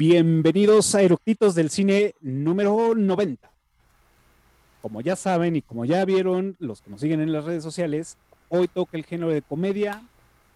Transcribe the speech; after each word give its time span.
Bienvenidos 0.00 0.94
a 0.94 1.02
Eructitos 1.02 1.54
del 1.54 1.68
Cine 1.68 2.14
número 2.22 2.94
90. 2.94 3.50
Como 4.80 5.02
ya 5.02 5.14
saben 5.14 5.56
y 5.56 5.60
como 5.60 5.84
ya 5.84 6.02
vieron 6.06 6.56
los 6.58 6.80
que 6.80 6.88
nos 6.88 7.02
siguen 7.02 7.20
en 7.20 7.34
las 7.34 7.44
redes 7.44 7.62
sociales, 7.62 8.16
hoy 8.48 8.66
toca 8.66 8.96
el 8.96 9.04
género 9.04 9.30
de 9.30 9.42
comedia 9.42 10.02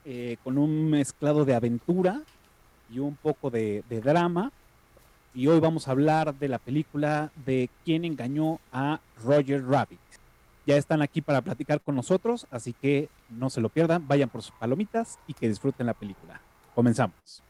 eh, 0.07 0.39
con 0.43 0.57
un 0.57 0.89
mezclado 0.89 1.45
de 1.45 1.55
aventura 1.55 2.23
y 2.91 3.01
un 3.01 3.17
poco 3.17 3.51
de, 3.51 3.85
de 3.91 4.01
drama. 4.01 4.51
Y 5.35 5.47
hoy 5.49 5.61
vamos 5.61 5.89
a 5.89 5.91
hablar 5.91 6.35
de 6.37 6.49
la 6.49 6.59
película 6.59 7.31
de 7.45 7.69
quién 7.85 8.07
engañó 8.07 8.61
a 8.73 9.01
Roger 9.23 9.63
Rabbit. 9.63 10.01
Ya 10.67 10.79
están 10.79 11.03
aquí 11.03 11.21
para 11.21 11.43
platicar 11.43 11.83
con 11.83 11.97
nosotros, 11.97 12.47
así 12.51 12.73
que 12.73 13.11
no 13.29 13.51
se 13.51 13.61
lo 13.61 13.69
pierdan, 13.69 14.09
vayan 14.09 14.31
por 14.31 14.41
sus 14.41 14.55
palomitas 14.55 15.19
y 15.27 15.35
que 15.35 15.51
disfruten 15.51 15.85
la 15.85 15.93
película. 15.93 16.41
Comenzamos. 16.75 17.45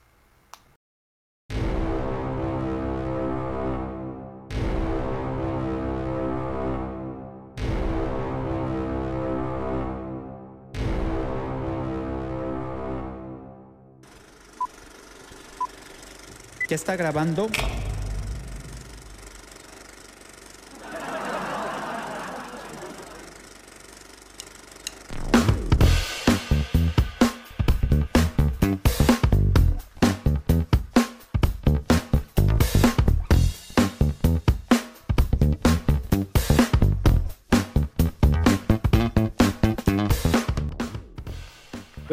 ¿Ya 16.74 16.76
está 16.76 16.96
grabando? 16.96 17.48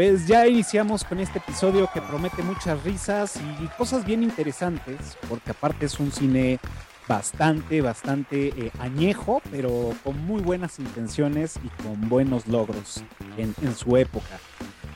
Pues 0.02 0.25
ya 0.25 0.47
iniciamos 0.47 1.03
con 1.03 1.19
este 1.19 1.38
episodio 1.38 1.88
que 1.94 2.02
promete 2.02 2.41
muchas 2.41 2.83
risas 2.83 3.39
y 3.61 3.67
cosas 3.77 4.03
bien 4.03 4.23
interesantes, 4.23 5.16
porque 5.30 5.52
aparte 5.52 5.85
es 5.85 5.99
un 5.99 6.11
cine 6.11 6.59
bastante, 7.07 7.81
bastante 7.81 8.47
eh, 8.47 8.72
añejo, 8.79 9.44
pero 9.52 9.94
con 10.03 10.17
muy 10.25 10.41
buenas 10.41 10.79
intenciones 10.79 11.59
y 11.63 11.83
con 11.83 12.09
buenos 12.09 12.47
logros 12.47 13.03
en, 13.38 13.53
en 13.61 13.75
su 13.75 13.95
época. 13.95 14.39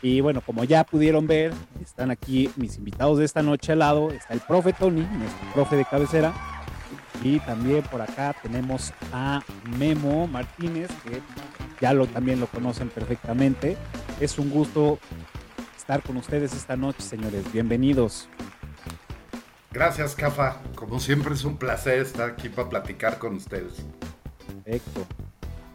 Y 0.02 0.22
bueno, 0.22 0.42
como 0.42 0.64
ya 0.64 0.84
pudieron 0.84 1.28
ver, 1.28 1.54
están 1.80 2.10
aquí 2.10 2.50
mis 2.56 2.78
invitados 2.78 3.20
de 3.20 3.26
esta 3.26 3.44
noche 3.44 3.74
al 3.74 3.80
lado. 3.80 4.10
Está 4.10 4.34
el 4.34 4.40
profe 4.40 4.74
Tony, 4.74 5.02
nuestro 5.02 5.54
profe 5.54 5.76
de 5.76 5.86
cabecera. 5.86 6.34
Y 7.24 7.40
también 7.42 7.84
por 7.84 8.02
acá 8.02 8.36
tenemos 8.42 8.92
a 9.14 9.42
Memo 9.78 10.26
Martínez, 10.26 10.90
que 11.04 11.22
ya 11.82 11.94
lo, 11.94 12.08
también 12.08 12.40
lo 12.40 12.48
conocen 12.48 12.90
perfectamente. 12.90 13.78
Es 14.20 14.38
un 14.40 14.50
gusto 14.50 15.00
estar 15.78 16.02
con 16.02 16.18
ustedes 16.18 16.54
esta 16.54 16.76
noche, 16.76 17.02
señores. 17.02 17.52
Bienvenidos. 17.52 18.28
Gracias, 19.72 20.16
Cafa. 20.16 20.58
Como 20.76 21.00
siempre 21.00 21.34
es 21.34 21.44
un 21.44 21.58
placer 21.58 22.00
estar 22.00 22.30
aquí 22.30 22.50
para 22.50 22.70
platicar 22.70 23.20
con 23.20 23.36
ustedes. 23.36 23.74
Perfecto. 24.64 25.06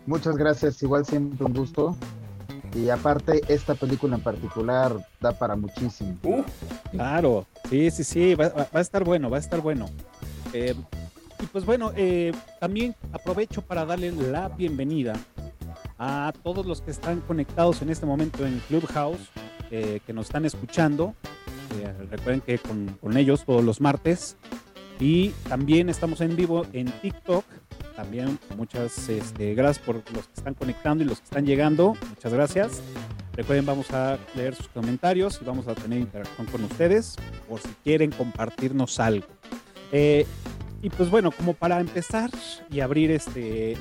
Muchas 0.07 0.37
gracias, 0.37 0.83
igual 0.83 1.05
siempre 1.05 1.45
un 1.45 1.53
gusto. 1.53 1.97
Y 2.75 2.89
aparte, 2.89 3.43
esta 3.49 3.75
película 3.75 4.17
en 4.17 4.23
particular 4.23 4.95
da 5.21 5.33
para 5.33 5.57
muchísimo. 5.57 6.17
Uh, 6.23 6.43
Claro, 6.93 7.47
sí, 7.69 7.91
sí, 7.91 8.05
sí, 8.05 8.35
va, 8.35 8.49
va- 8.49 8.69
va 8.75 8.79
a 8.79 8.81
estar 8.81 9.05
bueno, 9.05 9.29
va 9.29 9.37
a 9.37 9.41
estar 9.41 9.61
bueno. 9.61 9.87
Eh, 10.53 10.75
y 11.41 11.47
pues 11.47 11.65
bueno, 11.65 11.93
eh, 11.97 12.33
también 12.59 12.95
aprovecho 13.13 13.63
para 13.63 13.85
darle 13.85 14.13
la 14.13 14.49
bienvenida 14.49 15.15
a 16.01 16.33
todos 16.43 16.65
los 16.65 16.81
que 16.81 16.91
están 16.91 17.21
conectados 17.21 17.83
en 17.83 17.91
este 17.91 18.07
momento 18.07 18.47
en 18.47 18.59
Clubhouse, 18.69 19.21
eh, 19.71 20.01
que 20.07 20.15
nos 20.15 20.27
están 20.27 20.47
escuchando. 20.47 21.15
Eh, 21.79 21.93
recuerden 22.11 22.41
que 22.41 22.59
con, 22.59 22.97
con 23.03 23.19
ellos 23.19 23.45
todos 23.45 23.63
los 23.63 23.83
martes. 23.83 24.37
Y 24.99 25.29
también 25.49 25.91
estamos 25.91 26.23
en 26.23 26.35
vivo 26.37 26.67
en 26.73 26.87
TikTok. 26.87 27.45
También 27.95 28.39
muchas 28.57 29.11
este, 29.11 29.55
gracias 29.55 29.85
por 29.85 29.97
los 30.15 30.27
que 30.27 30.35
están 30.39 30.55
conectando 30.55 31.05
y 31.05 31.07
los 31.07 31.19
que 31.19 31.25
están 31.25 31.45
llegando. 31.45 31.95
Muchas 32.09 32.33
gracias. 32.33 32.81
Recuerden, 33.35 33.67
vamos 33.67 33.91
a 33.91 34.19
leer 34.35 34.55
sus 34.55 34.69
comentarios 34.69 35.39
y 35.43 35.45
vamos 35.45 35.69
a 35.69 35.75
tener 35.75 36.01
interacción 36.01 36.47
con 36.47 36.65
ustedes 36.65 37.17
por 37.47 37.61
si 37.61 37.69
quieren 37.85 38.11
compartirnos 38.11 38.99
algo. 39.01 39.27
Eh, 39.93 40.27
y 40.81 40.89
pues 40.89 41.11
bueno, 41.11 41.31
como 41.31 41.53
para 41.53 41.79
empezar 41.79 42.31
y 42.71 42.81
abrir 42.81 43.11
este 43.11 43.77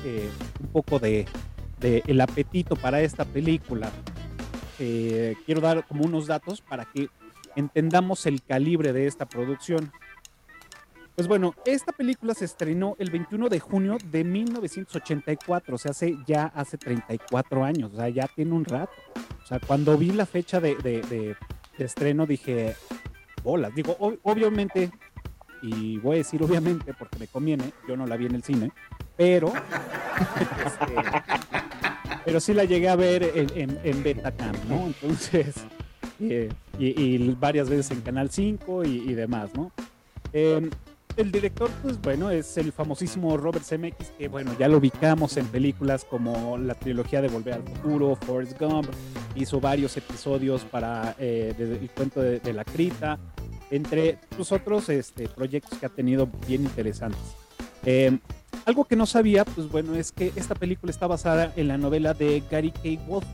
un 0.60 0.68
poco 0.68 0.98
de, 0.98 1.26
de 1.80 2.02
el 2.06 2.20
apetito 2.20 2.76
para 2.76 3.00
esta 3.00 3.24
película, 3.24 3.90
eh, 4.78 5.34
quiero 5.46 5.60
dar 5.60 5.86
como 5.86 6.04
unos 6.04 6.26
datos 6.26 6.60
para 6.60 6.84
que 6.84 7.08
entendamos 7.56 8.26
el 8.26 8.42
calibre 8.42 8.92
de 8.92 9.06
esta 9.06 9.26
producción. 9.26 9.90
Pues 11.16 11.26
bueno, 11.28 11.54
esta 11.66 11.92
película 11.92 12.32
se 12.34 12.44
estrenó 12.46 12.96
el 12.98 13.10
21 13.10 13.48
de 13.48 13.60
junio 13.60 13.98
de 14.10 14.24
1984, 14.24 15.74
o 15.74 15.78
sea, 15.78 15.90
hace 15.90 16.16
ya 16.26 16.44
hace 16.54 16.78
34 16.78 17.64
años, 17.64 17.92
o 17.92 17.96
sea, 17.96 18.08
ya 18.08 18.26
tiene 18.28 18.52
un 18.52 18.64
rato. 18.64 18.92
O 19.42 19.46
sea, 19.46 19.58
cuando 19.58 19.98
vi 19.98 20.12
la 20.12 20.24
fecha 20.24 20.60
de, 20.60 20.76
de- 20.76 21.02
de- 21.02 21.36
de 21.76 21.84
estreno 21.84 22.24
dije, 22.26 22.74
bolas, 23.42 23.74
digo, 23.74 23.96
ob- 23.98 24.18
obviamente, 24.22 24.90
y 25.62 25.98
voy 25.98 26.14
a 26.14 26.18
decir 26.18 26.42
obviamente 26.42 26.94
porque 26.94 27.18
me 27.18 27.26
conviene, 27.26 27.72
yo 27.88 27.96
no 27.96 28.06
la 28.06 28.16
vi 28.16 28.26
en 28.26 28.36
el 28.36 28.42
cine, 28.42 28.70
pero, 29.16 29.48
este, 30.64 30.94
pero 32.30 32.38
sí 32.38 32.54
la 32.54 32.62
llegué 32.64 32.88
a 32.88 32.94
ver 32.94 33.24
en, 33.34 33.48
en, 33.56 33.78
en 33.82 34.02
Betacam, 34.04 34.54
¿no? 34.68 34.86
Entonces, 34.86 35.52
eh, 36.20 36.48
y, 36.78 36.86
y 37.02 37.36
varias 37.40 37.68
veces 37.68 37.90
en 37.90 38.02
Canal 38.02 38.30
5 38.30 38.84
y, 38.84 38.98
y 39.10 39.14
demás, 39.14 39.50
¿no? 39.56 39.72
Eh, 40.32 40.70
el 41.16 41.32
director, 41.32 41.68
pues 41.82 42.00
bueno, 42.00 42.30
es 42.30 42.56
el 42.56 42.70
famosísimo 42.70 43.36
Robert 43.36 43.64
Zemeckis, 43.64 44.12
que 44.16 44.28
bueno, 44.28 44.54
ya 44.60 44.68
lo 44.68 44.78
ubicamos 44.78 45.36
en 45.38 45.46
películas 45.46 46.04
como 46.04 46.56
la 46.56 46.74
trilogía 46.74 47.20
de 47.20 47.26
Volver 47.26 47.54
al 47.54 47.64
Futuro, 47.64 48.14
Forrest 48.14 48.56
Gump, 48.60 48.86
hizo 49.34 49.60
varios 49.60 49.96
episodios 49.96 50.62
para 50.62 51.16
eh, 51.18 51.52
de- 51.58 51.78
el 51.78 51.90
cuento 51.90 52.20
de, 52.20 52.38
de 52.38 52.52
la 52.52 52.64
crita, 52.64 53.18
entre 53.72 54.18
los 54.38 54.52
otros 54.52 54.88
este, 54.88 55.26
proyectos 55.28 55.80
que 55.80 55.86
ha 55.86 55.88
tenido 55.88 56.28
bien 56.46 56.62
interesantes. 56.62 57.20
Eh, 57.84 58.16
algo 58.64 58.84
que 58.84 58.96
no 58.96 59.06
sabía, 59.06 59.44
pues 59.44 59.68
bueno, 59.68 59.94
es 59.94 60.12
que 60.12 60.32
esta 60.36 60.54
película 60.54 60.90
está 60.90 61.06
basada 61.06 61.52
en 61.56 61.68
la 61.68 61.78
novela 61.78 62.14
de 62.14 62.42
Gary 62.50 62.70
K. 62.70 62.80
Wolf, 63.06 63.24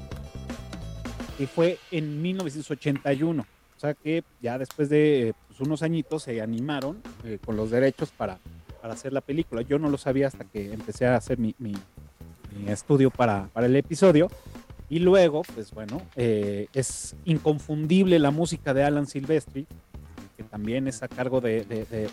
que 1.39 1.47
fue 1.47 1.79
en 1.91 2.23
1981. 2.23 3.43
O 3.77 3.81
sea 3.81 3.95
que 3.95 4.25
ya 4.41 4.57
después 4.59 4.89
de 4.89 5.29
eh, 5.29 5.33
pues, 5.49 5.61
unos 5.61 5.83
añitos 5.83 6.23
se 6.23 6.41
animaron 6.41 7.03
eh, 7.25 7.39
con 7.45 7.57
los 7.57 7.71
derechos 7.71 8.11
para, 8.11 8.39
para 8.81 8.95
hacer 8.95 9.13
la 9.13 9.21
película. 9.21 9.61
Yo 9.63 9.79
no 9.79 9.91
lo 9.91 9.99
sabía 9.99 10.29
hasta 10.29 10.45
que 10.45 10.73
empecé 10.73 11.07
a 11.07 11.17
hacer 11.17 11.39
mi, 11.39 11.55
mi- 11.59 11.75
estudio 12.69 13.11
para, 13.11 13.49
para 13.53 13.67
el 13.67 13.77
episodio. 13.77 14.31
Y 14.89 15.01
luego, 15.01 15.43
pues 15.55 15.73
bueno, 15.73 16.01
eh, 16.17 16.69
es 16.73 17.15
inconfundible 17.27 18.19
la 18.19 18.31
música 18.31 18.73
de 18.73 18.83
Alan 18.85 19.07
Silvestri, 19.07 19.67
que 20.37 20.43
también 20.43 20.87
es 20.87 21.03
a 21.03 21.09
cargo 21.09 21.41
de, 21.41 21.65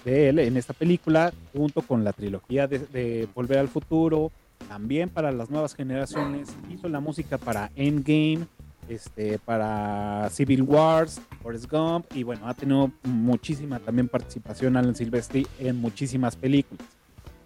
él 0.06 0.40
en 0.40 0.58
esta 0.58 0.74
película, 0.74 1.34
junto 1.54 1.82
con 1.82 2.04
la 2.04 2.14
trilogía 2.14 2.68
de, 2.68 2.80
de 2.80 3.28
Volver 3.36 3.58
al 3.60 3.68
Futuro, 3.68 4.32
también 4.68 5.10
para 5.10 5.32
las 5.32 5.50
nuevas 5.50 5.76
generaciones. 5.76 6.50
Hizo 6.70 6.88
la 6.90 7.00
música 7.00 7.38
para 7.38 7.72
Endgame, 7.76 8.48
este, 8.90 9.40
para 9.40 10.30
Civil 10.30 10.64
Wars, 10.64 11.22
Forrest 11.42 11.70
Gump, 11.70 12.06
y 12.14 12.24
bueno, 12.24 12.48
ha 12.48 12.54
tenido 12.54 12.92
muchísima 13.04 13.80
también 13.80 14.08
participación 14.08 14.78
Alan 14.78 14.96
Silvestri 14.96 15.48
en 15.60 15.78
muchísimas 15.78 16.36
películas. 16.36 16.86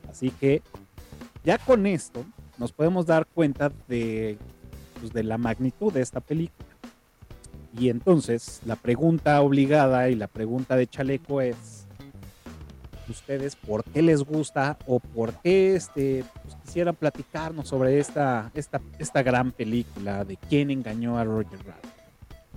Así 0.10 0.32
que 0.32 0.62
ya 1.44 1.58
con 1.58 1.86
esto 1.86 2.26
nos 2.58 2.72
podemos 2.72 3.06
dar 3.06 3.26
cuenta 3.28 3.72
de, 3.88 4.38
pues, 5.00 5.14
de 5.14 5.24
la 5.24 5.38
magnitud 5.38 5.94
de 5.94 6.02
esta 6.02 6.20
película. 6.20 6.67
Y 7.78 7.90
entonces 7.90 8.62
la 8.66 8.76
pregunta 8.76 9.42
obligada 9.42 10.10
y 10.10 10.16
la 10.16 10.28
pregunta 10.28 10.76
de 10.76 10.88
chaleco 10.88 11.42
es, 11.42 11.88
ustedes 13.10 13.56
por 13.56 13.84
qué 13.84 14.02
les 14.02 14.24
gusta 14.24 14.78
o 14.86 15.00
por 15.00 15.34
qué 15.42 15.76
este, 15.76 16.24
pues, 16.44 16.56
quisieran 16.66 16.96
platicarnos 16.96 17.68
sobre 17.68 18.00
esta, 18.00 18.52
esta, 18.54 18.82
esta 19.00 19.24
gran 19.24 19.52
película 19.52 20.26
de 20.26 20.38
quién 20.38 20.72
engañó 20.72 21.18
a 21.18 21.24
Roger 21.24 21.60
Rabbit. 21.60 21.92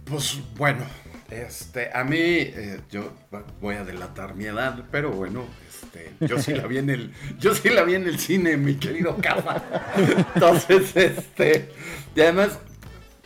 pues 0.04 0.40
bueno, 0.56 0.84
este, 1.30 1.90
a 1.92 2.02
mí, 2.02 2.18
eh, 2.18 2.80
yo 2.90 3.12
voy 3.60 3.76
a 3.76 3.84
delatar 3.84 4.34
mi 4.34 4.46
edad, 4.46 4.84
pero 4.90 5.12
bueno, 5.12 5.44
este, 5.68 6.12
yo 6.26 6.40
sí 6.40 6.52
la 6.54 6.66
vi 6.66 6.78
en 6.78 6.90
el, 6.90 7.12
yo 7.38 7.54
sí 7.54 7.68
la 7.68 7.84
vi 7.84 7.94
en 7.94 8.06
el 8.06 8.18
cine, 8.18 8.56
mi 8.56 8.74
querido 8.76 9.16
Cafa. 9.16 9.62
Entonces, 10.34 10.96
este, 10.96 11.68
y 12.16 12.20
además, 12.20 12.58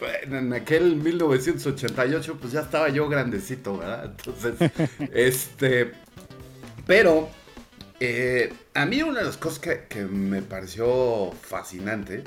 en 0.00 0.52
aquel 0.52 0.96
1988, 0.96 2.38
pues 2.40 2.52
ya 2.52 2.60
estaba 2.60 2.88
yo 2.88 3.08
grandecito, 3.08 3.78
¿verdad? 3.78 4.04
Entonces, 4.06 4.72
este, 5.12 5.92
Pero 6.86 7.28
eh, 8.00 8.52
a 8.74 8.86
mí 8.86 9.02
una 9.02 9.20
de 9.20 9.26
las 9.26 9.36
cosas 9.36 9.60
que, 9.60 10.04
me 10.04 10.42
pareció 10.42 11.32
fascinante 11.32 12.24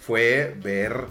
fue 0.00 0.56
ver 0.62 1.06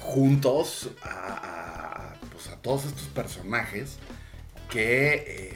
juntos 0.00 0.90
a, 1.02 2.14
pues, 2.32 2.50
todos 2.60 2.86
estos 2.86 3.06
personajes 3.08 3.98
que, 4.68 5.14
eh, 5.14 5.54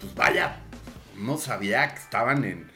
pues 0.00 0.14
vaya, 0.14 0.62
no 1.16 1.36
sabía 1.36 1.94
que 1.94 2.00
estaban 2.00 2.44
en, 2.44 2.70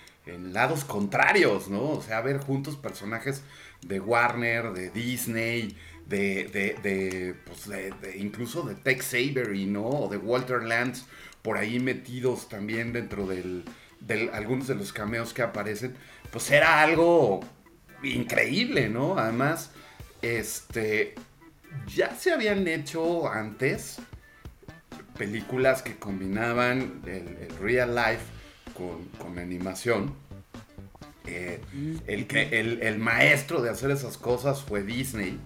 lados 0.53 0.85
contrarios, 0.85 1.69
¿no? 1.69 1.91
O 1.91 2.03
sea, 2.03 2.23
ver 2.23 2.39
juntos 2.39 2.77
personajes 2.77 3.43
de 3.83 4.01
Warner, 4.01 4.73
de 4.73 4.89
Disney, 4.89 5.77
de, 6.07 6.45
de, 6.53 6.77
de, 6.83 7.35
pues 7.45 7.69
de, 7.69 7.93
incluso 8.17 8.63
de 8.63 8.75
Tex 8.75 9.15
Avery, 9.15 9.67
¿no? 9.67 9.87
O 9.87 10.09
de 10.09 10.17
Walter 10.17 10.63
Lance, 10.63 11.05
por 11.43 11.59
ahí 11.59 11.79
metidos 11.79 12.49
también 12.49 12.93
dentro 12.93 13.27
del, 13.27 13.65
de 14.01 14.31
algunos 14.33 14.67
de 14.67 14.75
los 14.75 14.93
cameos 14.93 15.33
que 15.33 15.43
aparecen, 15.43 15.95
pues 16.31 16.51
era 16.51 16.83
algo 16.83 17.41
increíble, 18.03 18.89
¿no? 18.89 19.19
Además, 19.19 19.71
este, 20.23 21.15
ya 21.95 22.15
se 22.15 22.33
habían 22.33 22.67
hecho 22.69 23.29
antes 23.29 23.99
películas 25.17 25.83
que 25.83 25.97
combinaban 25.97 27.03
el, 27.07 27.49
real 27.61 27.95
life 27.95 28.25
con, 28.77 29.39
animación. 29.39 30.15
Eh, 31.27 31.61
el, 32.07 32.81
el, 32.83 32.99
maestro 32.99 33.63
de 33.63 33.71
hacer 33.71 33.91
esas 33.91 34.19
cosas 34.19 34.63
fue 34.63 34.83
Disney. 34.83 35.39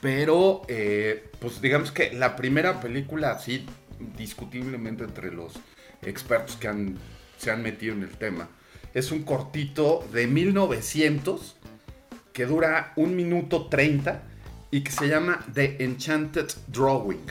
Pero, 0.00 0.62
eh, 0.68 1.30
pues 1.40 1.60
digamos 1.60 1.92
que 1.92 2.12
la 2.12 2.36
primera 2.36 2.80
película, 2.80 3.32
así, 3.32 3.66
discutiblemente 4.16 5.04
entre 5.04 5.30
los 5.30 5.54
expertos 6.02 6.56
que 6.56 6.94
se 7.36 7.50
han 7.50 7.62
metido 7.62 7.94
en 7.94 8.02
el 8.02 8.16
tema. 8.16 8.48
Es 8.94 9.12
un 9.12 9.22
cortito 9.22 10.06
de 10.12 10.26
1900 10.26 11.56
que 12.32 12.46
dura 12.46 12.92
un 12.96 13.14
minuto 13.14 13.66
30 13.66 14.22
y 14.70 14.82
que 14.82 14.90
se 14.90 15.08
llama 15.08 15.44
The 15.52 15.84
Enchanted 15.84 16.48
Drawing, 16.68 17.26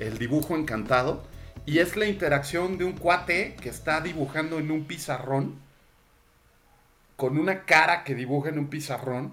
el 0.00 0.18
dibujo 0.18 0.56
encantado. 0.56 1.26
Y 1.66 1.78
es 1.78 1.96
la 1.96 2.06
interacción 2.06 2.78
de 2.78 2.84
un 2.84 2.92
cuate 2.92 3.56
que 3.60 3.68
está 3.68 4.00
dibujando 4.00 4.58
en 4.58 4.70
un 4.70 4.84
pizarrón, 4.84 5.56
con 7.16 7.38
una 7.38 7.64
cara 7.64 8.04
que 8.04 8.14
dibuja 8.14 8.48
en 8.48 8.58
un 8.58 8.68
pizarrón 8.68 9.32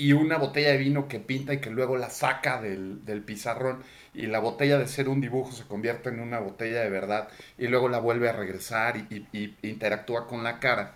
y 0.00 0.14
una 0.14 0.38
botella 0.38 0.70
de 0.70 0.78
vino 0.78 1.08
que 1.08 1.20
pinta 1.20 1.52
y 1.52 1.58
que 1.58 1.68
luego 1.68 1.98
la 1.98 2.08
saca 2.08 2.60
del, 2.60 3.04
del 3.04 3.22
pizarrón 3.22 3.82
y 4.14 4.26
la 4.26 4.38
botella 4.38 4.78
de 4.78 4.88
ser 4.88 5.08
un 5.10 5.20
dibujo 5.20 5.52
se 5.52 5.64
convierte 5.64 6.08
en 6.08 6.20
una 6.20 6.40
botella 6.40 6.80
de 6.80 6.88
verdad 6.88 7.28
y 7.58 7.66
luego 7.66 7.88
la 7.90 7.98
vuelve 7.98 8.28
a 8.28 8.32
regresar 8.32 8.96
y, 8.96 9.54
interactúa 9.62 10.26
con 10.26 10.42
la 10.42 10.58
cara. 10.58 10.94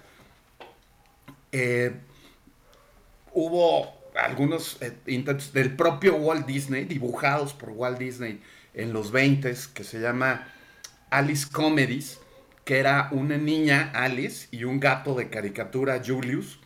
Eh, 1.52 1.92
hubo 3.34 3.92
algunos 4.14 4.80
eh, 4.80 4.92
intentos 5.06 5.52
del 5.52 5.76
propio 5.76 6.16
Walt 6.16 6.46
Disney, 6.46 6.84
dibujados 6.86 7.52
por 7.52 7.70
Walt 7.70 7.98
Disney 7.98 8.40
en 8.72 8.94
los 8.94 9.12
20 9.12 9.54
que 9.74 9.84
se 9.84 10.00
llama 10.00 10.48
Alice 11.10 11.46
Comedies, 11.52 12.20
que 12.64 12.78
era 12.78 13.08
una 13.12 13.36
niña, 13.36 13.92
Alice, 13.94 14.48
y 14.50 14.64
un 14.64 14.80
gato 14.80 15.14
de 15.14 15.28
caricatura, 15.28 16.00
Julius, 16.04 16.58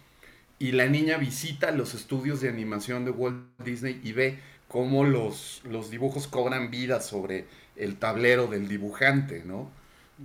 y 0.59 0.73
la 0.73 0.87
niña 0.87 1.17
visita 1.19 1.71
los 1.71 1.95
estudios 1.95 2.41
de 2.41 2.49
animación 2.49 3.05
de 3.05 3.11
Walt 3.11 3.45
Disney 3.65 4.01
y 4.03 4.13
ve 4.13 4.39
cómo 4.67 5.05
los, 5.05 5.63
los 5.65 5.91
dibujos 5.91 6.27
cobran 6.27 6.71
vida 6.71 7.01
sobre 7.01 7.47
el 7.77 7.97
tablero 7.97 8.47
del 8.47 8.69
dibujante, 8.69 9.43
¿no? 9.45 9.71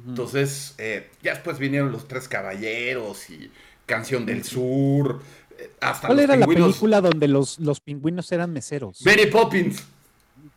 Entonces, 0.08 0.74
eh, 0.80 1.08
ya 1.22 1.34
después 1.34 1.60
vinieron 1.60 1.92
los 1.92 2.08
Tres 2.08 2.28
Caballeros 2.28 3.30
y 3.30 3.52
Canción 3.86 4.26
del 4.26 4.44
Sur. 4.44 5.22
Eh, 5.58 5.70
hasta 5.82 6.08
¿Cuál 6.08 6.22
era 6.22 6.36
la 6.36 6.48
película 6.48 7.00
donde 7.00 7.28
los, 7.28 7.60
los 7.60 7.80
pingüinos 7.80 8.32
eran 8.32 8.52
meseros? 8.52 9.06
Mary 9.06 9.28
Poppins. 9.28 9.84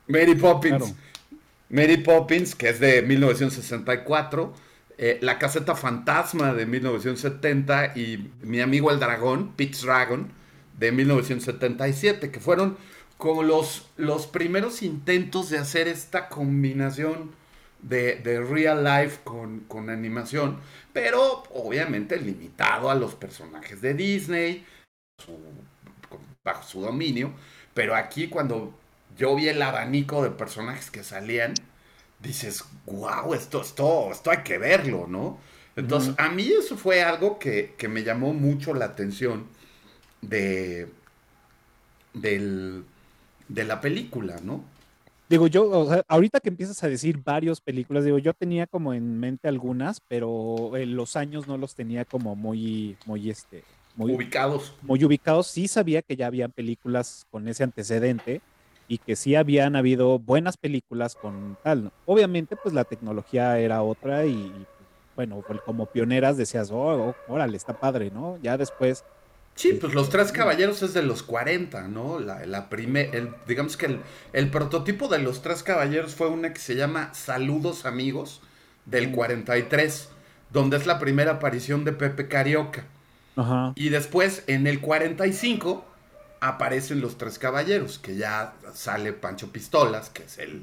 Mary 0.06 0.34
Poppins. 0.36 0.94
Mary 1.68 1.98
Poppins, 1.98 2.54
que 2.54 2.70
es 2.70 2.80
de 2.80 3.02
1964. 3.02 4.54
Eh, 4.98 5.18
la 5.20 5.38
caseta 5.38 5.74
fantasma 5.74 6.54
de 6.54 6.64
1970 6.64 7.96
y 7.96 8.32
Mi 8.42 8.60
amigo 8.60 8.90
el 8.90 8.98
dragón, 8.98 9.52
Pete's 9.54 9.82
Dragon, 9.82 10.32
de 10.78 10.92
1977, 10.92 12.30
que 12.30 12.40
fueron 12.40 12.76
como 13.18 13.42
los, 13.42 13.88
los 13.96 14.26
primeros 14.26 14.82
intentos 14.82 15.50
de 15.50 15.58
hacer 15.58 15.88
esta 15.88 16.28
combinación 16.28 17.30
de, 17.82 18.44
real 18.48 18.84
life 18.84 19.20
con, 19.24 19.90
animación, 19.90 20.58
pero 20.92 21.44
obviamente 21.54 22.18
limitado 22.18 22.90
a 22.90 22.94
los 22.94 23.14
personajes 23.14 23.80
de 23.80 23.94
Disney, 23.94 24.66
bajo 26.44 26.62
su 26.64 26.80
dominio. 26.80 27.32
Pero 27.74 27.94
aquí 27.94 28.28
cuando 28.28 28.74
yo 29.16 29.34
vi 29.36 29.48
el 29.48 29.62
abanico 29.62 30.22
de 30.22 30.30
personajes 30.30 30.90
que 30.90 31.04
salían, 31.04 31.54
dices, 32.20 32.64
wow, 32.86 33.34
esto, 33.34 33.60
esto, 33.60 34.10
esto 34.12 34.30
hay 34.30 34.38
que 34.38 34.58
verlo, 34.58 35.06
¿no? 35.06 35.38
Entonces, 35.76 36.14
a 36.16 36.30
mí 36.30 36.48
eso 36.48 36.76
fue 36.76 37.02
algo 37.02 37.38
que, 37.38 37.74
que 37.76 37.86
me 37.86 38.02
llamó 38.02 38.32
mucho 38.32 38.72
la 38.72 38.86
atención 38.86 39.46
de, 40.22 40.88
del, 42.14 42.84
de 43.48 43.64
la 43.64 43.80
película, 43.80 44.36
¿no? 44.42 44.64
Digo, 45.28 45.48
yo, 45.48 45.68
o 45.68 45.88
sea, 45.88 46.02
ahorita 46.06 46.40
que 46.40 46.48
empiezas 46.48 46.82
a 46.82 46.88
decir 46.88 47.20
varias 47.22 47.60
películas, 47.60 48.04
digo, 48.04 48.18
yo 48.18 48.32
tenía 48.32 48.66
como 48.66 48.94
en 48.94 49.18
mente 49.18 49.48
algunas, 49.48 50.00
pero 50.00 50.76
en 50.76 50.94
los 50.94 51.16
años 51.16 51.48
no 51.48 51.58
los 51.58 51.74
tenía 51.74 52.04
como 52.04 52.36
muy, 52.36 52.96
muy, 53.04 53.28
este, 53.28 53.64
muy 53.96 54.14
ubicados. 54.14 54.72
Muy 54.82 55.04
ubicados. 55.04 55.48
Sí 55.48 55.66
sabía 55.68 56.00
que 56.00 56.16
ya 56.16 56.28
habían 56.28 56.52
películas 56.52 57.26
con 57.30 57.48
ese 57.48 57.64
antecedente 57.64 58.40
y 58.88 58.98
que 58.98 59.16
sí 59.16 59.34
habían 59.34 59.76
habido 59.76 60.18
buenas 60.18 60.56
películas 60.56 61.14
con 61.14 61.56
tal. 61.62 61.92
Obviamente, 62.04 62.56
pues 62.56 62.74
la 62.74 62.84
tecnología 62.84 63.58
era 63.58 63.82
otra 63.82 64.26
y, 64.26 64.52
bueno, 65.14 65.42
como 65.64 65.86
pioneras 65.86 66.36
decías, 66.36 66.70
oh, 66.70 67.14
oh, 67.28 67.32
órale, 67.32 67.56
está 67.56 67.78
padre, 67.78 68.10
¿no? 68.10 68.38
Ya 68.42 68.56
después 68.56 69.04
Sí, 69.56 69.72
pues 69.72 69.94
los 69.94 70.10
tres 70.10 70.32
caballeros 70.32 70.82
es 70.82 70.92
de 70.92 71.02
los 71.02 71.22
40, 71.22 71.88
¿no? 71.88 72.20
La, 72.20 72.44
la 72.44 72.68
el, 72.70 73.30
digamos 73.48 73.78
que 73.78 74.00
el, 74.34 74.50
prototipo 74.50 75.08
de 75.08 75.18
los 75.18 75.40
tres 75.40 75.62
caballeros 75.62 76.14
fue 76.14 76.28
una 76.28 76.52
que 76.52 76.60
se 76.60 76.76
llama 76.76 77.14
Saludos 77.14 77.86
Amigos 77.86 78.42
del 78.84 79.12
43, 79.12 80.10
donde 80.52 80.76
es 80.76 80.84
la 80.84 80.98
primera 80.98 81.32
aparición 81.32 81.84
de 81.84 81.92
Pepe 81.92 82.28
Carioca. 82.28 82.84
Ajá. 83.34 83.72
Y 83.76 83.88
después, 83.88 84.44
en 84.46 84.66
el 84.66 84.82
45, 84.82 85.86
aparecen 86.40 87.00
los 87.00 87.18
tres 87.18 87.38
caballeros, 87.38 87.98
que 87.98 88.16
ya 88.16 88.54
sale 88.74 89.12
Pancho 89.12 89.50
Pistolas, 89.50 90.10
que 90.10 90.24
es 90.24 90.38
el, 90.38 90.62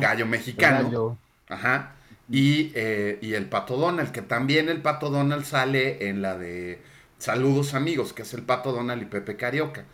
gallo 0.00 0.26
mexicano. 0.26 1.18
Ajá. 1.48 1.94
Y, 2.30 2.72
eh, 2.74 3.18
y 3.20 3.34
el 3.34 3.48
Pato 3.48 3.76
Donald, 3.76 4.10
que 4.12 4.22
también 4.22 4.68
el 4.68 4.80
Pato 4.80 5.10
Donald 5.10 5.44
sale 5.44 6.08
en 6.08 6.22
la 6.22 6.36
de 6.36 6.80
Saludos 7.18 7.72
amigos, 7.72 8.12
que 8.12 8.22
es 8.22 8.34
el 8.34 8.42
Pato 8.42 8.72
Donald 8.72 9.00
y 9.00 9.06
Pepe 9.06 9.36
Carioca. 9.36 9.86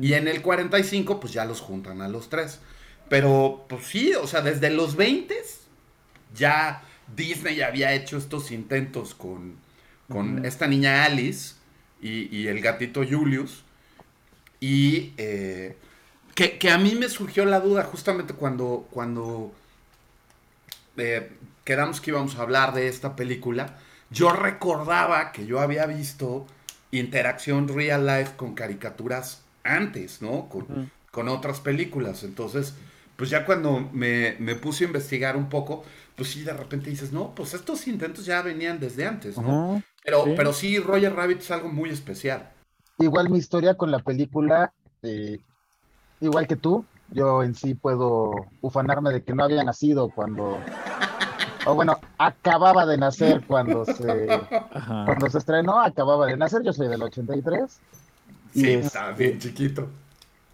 Y 0.00 0.14
en 0.14 0.26
el 0.26 0.42
45, 0.42 1.20
pues 1.20 1.32
ya 1.32 1.44
los 1.44 1.60
juntan 1.60 2.00
a 2.00 2.08
los 2.08 2.30
tres. 2.30 2.60
Pero, 3.08 3.66
pues 3.68 3.86
sí, 3.86 4.12
o 4.14 4.26
sea, 4.26 4.40
desde 4.40 4.70
los 4.70 4.96
20 4.96 5.36
ya 6.34 6.82
Disney 7.14 7.60
había 7.60 7.92
hecho 7.92 8.16
estos 8.16 8.50
intentos 8.50 9.14
con, 9.14 9.56
con 10.08 10.44
esta 10.44 10.66
niña 10.66 11.04
Alice 11.04 11.54
y, 12.00 12.46
el 12.46 12.60
gatito 12.60 13.02
Julius. 13.08 13.64
Y 14.60 15.12
eh, 15.16 15.76
que, 16.34 16.70
a 16.70 16.78
mí 16.78 16.94
me 16.94 17.08
surgió 17.08 17.44
la 17.44 17.60
duda 17.60 17.84
justamente 17.84 18.34
cuando, 18.34 18.86
cuando 18.90 19.52
eh, 20.96 21.30
quedamos 21.64 22.00
que 22.00 22.10
íbamos 22.10 22.36
a 22.36 22.42
hablar 22.42 22.74
de 22.74 22.88
esta 22.88 23.16
película. 23.16 23.76
Yo 24.10 24.32
recordaba 24.32 25.32
que 25.32 25.46
yo 25.46 25.60
había 25.60 25.86
visto 25.86 26.46
interacción 26.90 27.68
real 27.68 28.06
life 28.06 28.32
con 28.36 28.54
caricaturas 28.54 29.42
antes, 29.64 30.22
¿no? 30.22 30.48
Con, 30.48 30.90
con 31.10 31.28
otras 31.28 31.60
películas. 31.60 32.22
Entonces, 32.22 32.74
pues 33.16 33.30
ya 33.30 33.44
cuando 33.44 33.80
me, 33.92 34.32
puse 34.62 34.84
a 34.84 34.86
investigar 34.86 35.36
un 35.36 35.48
poco, 35.48 35.84
pues 36.14 36.30
sí, 36.30 36.42
de 36.42 36.52
repente 36.52 36.88
dices, 36.88 37.12
no, 37.12 37.34
pues 37.34 37.52
estos 37.52 37.86
intentos 37.88 38.24
ya 38.24 38.42
venían 38.42 38.78
desde 38.78 39.06
antes, 39.06 39.36
¿no? 39.36 39.82
pero, 40.04 40.24
sí. 40.24 40.32
pero 40.36 40.52
sí, 40.52 40.78
Roger 40.78 41.14
Rabbit 41.14 41.40
es 41.40 41.50
algo 41.50 41.68
muy 41.68 41.90
especial. 41.90 42.50
Igual 42.98 43.30
mi 43.30 43.38
historia 43.38 43.74
con 43.74 43.90
la 43.90 44.00
película, 44.00 44.72
eh, 45.02 45.40
igual 46.20 46.46
que 46.46 46.56
tú, 46.56 46.84
yo 47.10 47.42
en 47.42 47.54
sí 47.54 47.74
puedo 47.74 48.32
ufanarme 48.60 49.10
de 49.10 49.22
que 49.22 49.34
no 49.34 49.44
había 49.44 49.62
nacido 49.64 50.10
cuando 50.10 50.58
o 51.68 51.74
bueno, 51.74 51.98
acababa 52.16 52.86
de 52.86 52.96
nacer 52.96 53.44
cuando 53.46 53.84
se, 53.84 54.26
cuando 55.04 55.28
se 55.28 55.38
estrenó, 55.38 55.80
acababa 55.80 56.26
de 56.26 56.36
nacer, 56.36 56.62
yo 56.62 56.72
soy 56.72 56.88
del 56.88 57.02
83. 57.02 57.78
Sí, 58.54 58.72
está 58.72 59.10
bien 59.12 59.38
chiquito. 59.38 59.86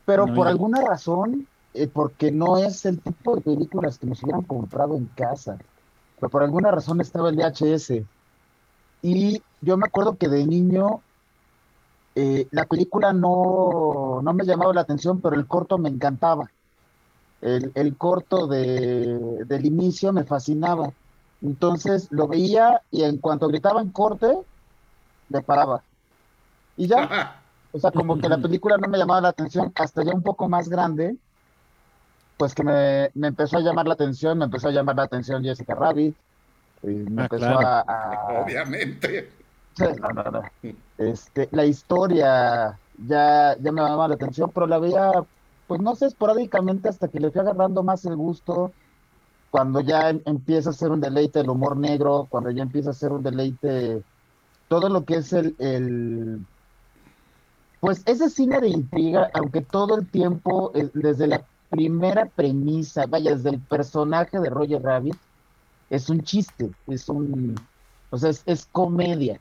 Pero 0.04 0.26
por 0.34 0.48
alguna 0.48 0.80
razón, 0.80 1.46
eh, 1.72 1.86
porque 1.86 2.32
no 2.32 2.58
es 2.58 2.84
el 2.84 3.00
tipo 3.00 3.36
de 3.36 3.42
películas 3.42 3.98
que 3.98 4.06
nos 4.06 4.22
hubieran 4.24 4.42
comprado 4.42 4.96
en 4.96 5.06
casa, 5.06 5.56
pero 6.18 6.30
por 6.30 6.42
alguna 6.42 6.70
razón 6.70 7.00
estaba 7.00 7.30
el 7.30 7.36
VHS 7.36 8.02
Y 9.02 9.42
yo 9.60 9.76
me 9.76 9.86
acuerdo 9.86 10.16
que 10.16 10.28
de 10.28 10.46
niño 10.46 11.00
eh, 12.14 12.46
la 12.52 12.64
película 12.66 13.12
no, 13.12 14.20
no 14.22 14.34
me 14.34 14.44
llamaba 14.44 14.72
la 14.72 14.82
atención, 14.82 15.20
pero 15.20 15.34
el 15.36 15.46
corto 15.46 15.78
me 15.78 15.88
encantaba. 15.88 16.50
El, 17.40 17.72
el 17.74 17.96
corto 17.96 18.46
de, 18.46 19.18
del 19.46 19.66
inicio 19.66 20.12
me 20.12 20.24
fascinaba. 20.24 20.90
Entonces 21.42 22.08
lo 22.10 22.26
veía 22.26 22.80
y 22.90 23.02
en 23.02 23.18
cuanto 23.18 23.48
gritaban 23.48 23.90
corte, 23.90 24.32
le 25.28 25.42
paraba. 25.42 25.82
Y 26.76 26.86
ya, 26.86 27.36
o 27.72 27.78
sea, 27.78 27.90
como 27.90 28.18
que 28.18 28.28
la 28.28 28.38
película 28.38 28.78
no 28.78 28.88
me 28.88 28.96
llamaba 28.98 29.20
la 29.20 29.28
atención 29.28 29.72
hasta 29.74 30.02
ya 30.04 30.14
un 30.14 30.22
poco 30.22 30.48
más 30.48 30.68
grande, 30.68 31.16
pues 32.38 32.54
que 32.54 32.62
me, 32.64 33.10
me 33.14 33.28
empezó 33.28 33.58
a 33.58 33.60
llamar 33.60 33.86
la 33.86 33.94
atención, 33.94 34.38
me 34.38 34.46
empezó 34.46 34.68
a 34.68 34.72
llamar 34.72 34.96
la 34.96 35.02
atención 35.04 35.44
Jessica 35.44 35.74
Rabbit, 35.74 36.16
y 36.82 36.86
me 36.86 37.22
Ah, 37.22 37.24
empezó 37.24 37.44
claro. 37.46 37.66
a, 37.66 37.80
a- 37.80 38.42
Obviamente. 38.44 39.43
No, 39.78 39.90
no, 40.12 40.22
no. 40.30 40.42
Este, 40.96 41.48
la 41.52 41.64
historia 41.66 42.80
ya, 42.92 43.56
ya 43.60 43.72
me 43.72 43.80
llamaba 43.82 44.08
la 44.08 44.14
atención, 44.14 44.50
pero 44.54 44.66
la 44.66 44.78
veía, 44.78 45.10
pues 45.66 45.80
no 45.80 45.94
sé, 45.96 46.06
esporádicamente 46.06 46.88
hasta 46.88 47.08
que 47.08 47.18
le 47.20 47.30
fui 47.32 47.40
agarrando 47.40 47.82
más 47.82 48.04
el 48.04 48.16
gusto, 48.16 48.76
cuando 49.50 49.80
ya 49.80 50.10
em- 50.10 50.22
empieza 50.26 50.70
a 50.70 50.72
ser 50.74 50.90
un 50.92 51.00
deleite 51.00 51.40
el 51.40 51.50
humor 51.50 51.76
negro, 51.78 52.28
cuando 52.30 52.50
ya 52.50 52.62
empieza 52.64 52.90
a 52.90 52.94
ser 52.94 53.12
un 53.12 53.22
deleite 53.22 54.04
todo 54.68 54.88
lo 54.90 55.04
que 55.04 55.16
es 55.16 55.32
el, 55.34 55.56
el 55.60 56.46
pues 57.80 58.02
ese 58.06 58.30
cine 58.30 58.60
de 58.60 58.68
intriga, 58.68 59.30
aunque 59.34 59.60
todo 59.62 59.96
el 59.98 60.10
tiempo, 60.10 60.72
desde 60.94 61.26
la 61.26 61.46
primera 61.68 62.26
premisa, 62.30 63.06
vaya, 63.06 63.34
desde 63.34 63.50
el 63.50 63.62
personaje 63.66 64.38
de 64.40 64.48
Roger 64.50 64.82
Rabbit, 64.82 65.20
es 65.90 66.10
un 66.10 66.22
chiste, 66.22 66.74
es 66.86 67.08
un, 67.08 67.68
o 68.10 68.18
sea, 68.18 68.30
es, 68.30 68.42
es 68.46 68.66
comedia 68.66 69.40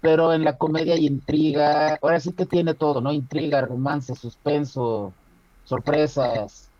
pero 0.00 0.32
en 0.32 0.44
la 0.44 0.56
comedia 0.56 0.94
hay 0.94 1.06
intriga, 1.06 1.98
ahora 2.02 2.20
sí 2.20 2.32
que 2.32 2.46
tiene 2.46 2.74
todo, 2.74 3.00
¿no? 3.00 3.12
Intriga, 3.12 3.60
romance, 3.62 4.14
suspenso, 4.14 5.12
sorpresas, 5.64 6.70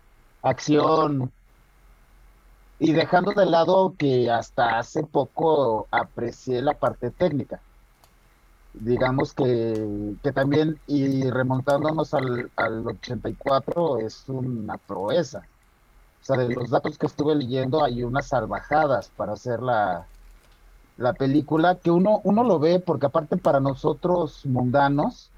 acción, 0.41 1.31
y 2.79 2.93
dejando 2.93 3.31
de 3.33 3.45
lado 3.45 3.95
que 3.97 4.31
hasta 4.31 4.79
hace 4.79 5.03
poco 5.03 5.87
aprecié 5.91 6.63
la 6.63 6.73
parte 6.73 7.11
técnica. 7.11 7.61
Digamos 8.73 9.33
que, 9.33 10.15
que 10.23 10.31
también, 10.31 10.79
y 10.87 11.29
remontándonos 11.29 12.13
al, 12.13 12.51
al 12.55 12.87
84, 12.87 13.99
es 13.99 14.27
una 14.29 14.77
proeza. 14.77 15.47
O 16.21 16.23
sea, 16.25 16.37
de 16.37 16.55
los 16.55 16.69
datos 16.71 16.97
que 16.97 17.05
estuve 17.05 17.35
leyendo, 17.35 17.83
hay 17.83 18.03
unas 18.03 18.27
salvajadas 18.29 19.09
para 19.11 19.33
hacer 19.33 19.61
la, 19.61 20.10
la 21.01 21.13
película 21.13 21.75
que 21.75 21.91
uno, 21.91 22.21
uno 22.23 22.43
lo 22.43 22.59
ve 22.59 22.79
porque 22.79 23.07
aparte 23.07 23.37
para 23.37 23.59
nosotros 23.59 24.45
mundanos 24.45 25.31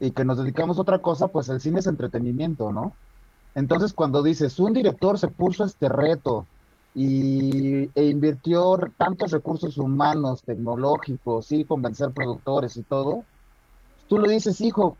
y 0.00 0.10
que 0.10 0.24
nos 0.24 0.38
dedicamos 0.38 0.78
a 0.78 0.82
otra 0.82 0.98
cosa, 1.00 1.28
pues 1.28 1.48
el 1.48 1.60
cine 1.60 1.80
es 1.80 1.86
entretenimiento, 1.86 2.72
¿no? 2.72 2.92
Entonces 3.54 3.92
cuando 3.92 4.22
dices, 4.22 4.58
un 4.58 4.72
director 4.72 5.18
se 5.18 5.28
puso 5.28 5.64
este 5.64 5.88
reto 5.88 6.46
y, 6.94 7.90
e 7.94 8.04
invirtió 8.06 8.78
tantos 8.96 9.30
recursos 9.30 9.78
humanos, 9.78 10.42
tecnológicos, 10.42 11.52
y 11.52 11.64
convencer 11.64 12.10
productores 12.12 12.76
y 12.76 12.82
todo, 12.82 13.24
tú 14.08 14.18
lo 14.18 14.28
dices, 14.28 14.60
hijo, 14.60 14.96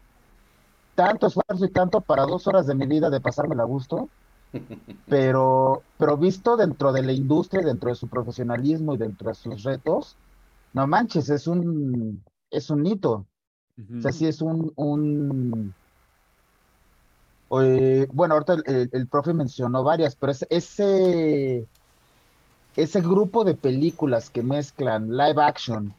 tanto 0.95 1.28
esfuerzo 1.28 1.64
y 1.64 1.71
tanto 1.71 2.00
para 2.00 2.26
dos 2.26 2.47
horas 2.47 2.67
de 2.67 2.75
mi 2.75 2.87
vida 2.87 3.11
de 3.11 3.21
pasármela 3.21 3.62
a 3.62 3.67
gusto, 3.67 4.09
pero, 5.09 5.83
pero 5.97 6.17
visto 6.17 6.57
dentro 6.57 6.93
de 6.93 7.02
la 7.02 7.12
industria, 7.12 7.62
dentro 7.64 7.90
de 7.90 7.97
su 7.97 8.09
profesionalismo 8.09 8.95
y 8.95 8.99
dentro 8.99 9.28
de 9.28 9.35
sus 9.35 9.62
retos, 9.62 10.19
no 10.73 10.87
manches, 10.87 11.31
es 11.31 11.47
un, 11.47 12.25
es 12.50 12.71
un 12.71 12.87
hito. 12.87 13.12
O 13.99 14.02
sea, 14.02 14.12
sí 14.12 14.26
es 14.26 14.43
un, 14.43 14.73
un 14.76 15.75
eh, 17.62 18.07
bueno, 18.12 18.35
ahorita 18.35 18.55
el, 18.55 18.62
el- 18.67 18.90
el 18.93 19.09
profe 19.09 19.33
mencionó 19.35 19.83
varias, 19.85 20.17
pero 20.17 20.33
es- 20.33 20.47
ese, 20.50 21.69
ese 22.76 23.00
grupo 23.00 23.45
de 23.45 23.55
películas 23.55 24.31
que 24.31 24.43
mezclan 24.43 25.09
live 25.11 25.43
action 25.43 25.97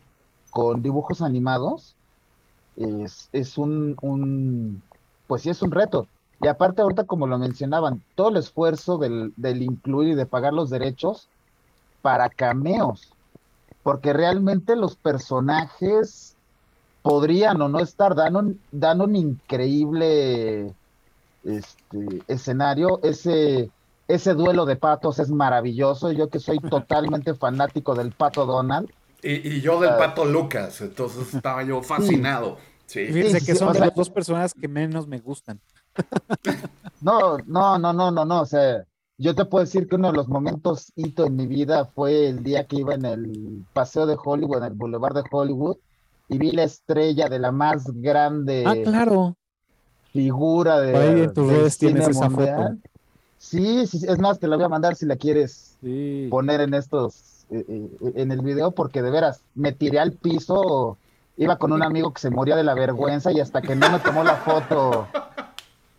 con 0.49 0.81
dibujos 0.81 1.21
animados 1.21 1.97
es, 2.75 3.29
es 3.33 3.57
un, 3.57 3.95
un, 4.01 4.83
pues 5.27 5.43
sí 5.43 5.49
es 5.49 5.61
un 5.61 5.71
reto. 5.71 6.09
Y 6.41 6.47
aparte 6.47 6.81
ahorita 6.81 7.03
como 7.03 7.27
lo 7.27 7.37
mencionaban, 7.37 8.01
todo 8.15 8.29
el 8.29 8.37
esfuerzo 8.37 8.97
del, 8.97 9.33
del 9.35 9.61
incluir 9.61 10.09
y 10.13 10.15
de 10.15 10.25
pagar 10.25 10.53
los 10.53 10.69
derechos 10.69 11.27
para 12.01 12.29
cameos, 12.29 13.11
porque 13.83 14.13
realmente 14.13 14.75
los 14.75 14.95
personajes 14.95 16.35
podrían 17.01 17.61
o 17.61 17.67
no 17.69 17.79
estar, 17.79 18.15
dan 18.15 18.35
un, 18.35 18.59
dan 18.71 19.01
un 19.01 19.15
increíble 19.15 20.73
este, 21.43 22.21
escenario, 22.27 22.99
ese, 23.03 23.69
ese 24.07 24.33
duelo 24.33 24.65
de 24.65 24.75
patos 24.75 25.19
es 25.19 25.29
maravilloso, 25.29 26.11
yo 26.11 26.29
que 26.29 26.39
soy 26.39 26.59
totalmente 26.59 27.33
fanático 27.35 27.95
del 27.95 28.11
pato 28.11 28.45
Donald, 28.45 28.89
Y, 29.21 29.55
y 29.55 29.61
yo 29.61 29.79
del 29.81 29.95
pato 29.95 30.23
Lucas, 30.25 30.79
entonces 30.81 31.33
estaba 31.33 31.63
yo 31.63 31.81
fascinado. 31.81 32.57
Sí. 32.85 33.05
Fíjense 33.07 33.39
que 33.45 33.53
sí, 33.53 33.55
son 33.55 33.69
o 33.69 33.71
de 33.73 33.77
sea- 33.79 33.87
las 33.87 33.95
dos 33.95 34.09
personas 34.09 34.53
que 34.53 34.67
menos 34.67 35.07
me 35.07 35.19
gustan. 35.19 35.59
No, 37.01 37.37
no, 37.47 37.77
no, 37.79 37.93
no, 37.93 38.11
no, 38.11 38.25
no, 38.25 38.41
o 38.41 38.45
sea, 38.45 38.83
yo 39.17 39.33
te 39.35 39.45
puedo 39.45 39.63
decir 39.63 39.87
que 39.87 39.95
uno 39.95 40.11
de 40.11 40.17
los 40.17 40.27
momentos 40.27 40.91
hito 40.95 41.25
en 41.25 41.35
mi 41.35 41.47
vida 41.47 41.85
fue 41.85 42.27
el 42.27 42.43
día 42.43 42.65
que 42.65 42.77
iba 42.77 42.93
en 42.93 43.05
el 43.05 43.65
paseo 43.73 44.05
de 44.05 44.17
Hollywood, 44.21 44.57
en 44.59 44.63
el 44.65 44.73
Boulevard 44.73 45.15
de 45.15 45.23
Hollywood, 45.31 45.77
y 46.27 46.37
vi 46.37 46.51
la 46.51 46.63
estrella 46.63 47.27
de 47.29 47.39
la 47.39 47.51
más 47.51 47.85
grande 47.93 48.63
Ah, 48.65 48.75
claro. 48.83 49.35
figura 50.11 50.79
de, 50.81 50.97
ahí 50.97 51.21
en 51.21 51.33
tus 51.33 51.47
redes 51.47 51.77
tienes 51.77 52.05
cine 52.05 52.17
esa 52.17 52.29
mundial. 52.29 52.55
foto. 52.55 52.89
Sí, 53.37 53.87
sí, 53.87 53.99
sí, 53.99 54.05
es 54.07 54.19
más, 54.19 54.39
te 54.39 54.47
la 54.47 54.57
voy 54.57 54.65
a 54.65 54.69
mandar 54.69 54.95
si 54.95 55.05
la 55.05 55.15
quieres 55.15 55.77
Sí. 55.81 56.27
poner 56.29 56.59
en 56.59 56.73
estos, 56.73 57.45
eh, 57.49 57.65
eh, 57.67 58.11
en 58.15 58.31
el 58.33 58.41
video, 58.41 58.71
porque 58.71 59.01
de 59.01 59.09
veras, 59.11 59.41
me 59.53 59.71
tiré 59.71 59.99
al 59.99 60.11
piso, 60.11 60.97
iba 61.37 61.57
con 61.57 61.71
un 61.71 61.81
amigo 61.81 62.13
que 62.13 62.19
se 62.19 62.29
moría 62.29 62.57
de 62.57 62.65
la 62.65 62.73
vergüenza 62.73 63.31
y 63.31 63.39
hasta 63.39 63.61
que 63.61 63.75
no 63.75 63.89
me 63.89 63.99
tomó 63.99 64.23
la 64.25 64.35
foto. 64.35 65.07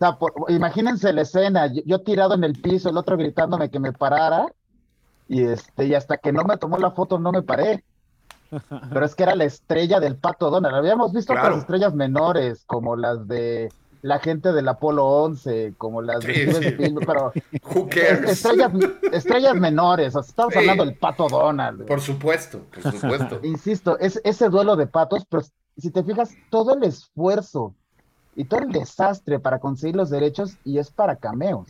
Sea, 0.01 0.19
por- 0.19 0.33
imagínense 0.49 1.13
la 1.13 1.23
escena, 1.23 1.67
yo, 1.67 1.83
yo 1.85 2.01
tirado 2.01 2.35
en 2.35 2.43
el 2.43 2.61
piso, 2.61 2.89
el 2.89 2.97
otro 2.97 3.17
gritándome 3.17 3.71
que 3.71 3.79
me 3.79 3.93
parara, 3.93 4.47
y 5.29 5.43
este, 5.45 5.85
y 5.87 5.95
hasta 5.95 6.17
que 6.17 6.33
no 6.33 6.43
me 6.43 6.57
tomó 6.57 6.77
la 6.79 6.91
foto 6.91 7.19
no 7.21 7.31
me 7.31 7.43
paré. 7.43 7.85
Pero 8.93 9.05
es 9.05 9.15
que 9.15 9.23
era 9.23 9.37
la 9.37 9.45
estrella 9.45 10.01
del 10.01 10.17
Pato 10.17 10.51
Donald. 10.51 10.75
Habíamos 10.75 11.13
visto 11.13 11.35
Claro. 11.35 11.49
otras 11.49 11.61
estrellas 11.61 11.95
menores, 11.95 12.65
como 12.67 12.97
las 12.97 13.29
de 13.29 13.71
la 14.03 14.19
gente 14.19 14.53
del 14.53 14.67
Apolo 14.67 15.05
11, 15.07 15.75
como 15.77 16.01
las 16.03 16.21
de 16.25 16.35
Sí, 16.35 16.41
Steven 16.41 16.63
sí. 16.63 16.69
Spielberg, 16.71 17.07
pero 17.07 17.33
Who 17.75 17.89
cares? 17.91 18.31
estrellas, 18.31 18.73
estrellas 19.13 19.55
menores, 19.55 20.17
o 20.17 20.23
sea, 20.23 20.29
estamos 20.31 20.55
Sí. 20.55 20.59
hablando 20.61 20.87
del 20.87 20.95
Pato 20.97 21.29
Donald. 21.29 21.85
Por 21.87 22.01
supuesto, 22.01 22.61
por 22.73 22.91
supuesto. 22.93 23.39
Insisto, 23.45 23.99
es 23.99 24.19
ese 24.25 24.49
duelo 24.49 24.75
de 24.77 24.87
patos, 24.87 25.25
pero 25.29 25.45
si 25.77 25.91
te 25.91 26.03
fijas, 26.03 26.31
todo 26.51 26.75
el 26.75 26.83
esfuerzo 26.85 27.75
y 28.37 28.45
todo 28.45 28.61
el 28.61 28.73
desastre 28.73 29.39
para 29.39 29.59
conseguir 29.59 29.97
los 29.97 30.11
derechos 30.11 30.57
y 30.65 30.79
es 30.79 30.91
para 30.91 31.17
cameos, 31.17 31.69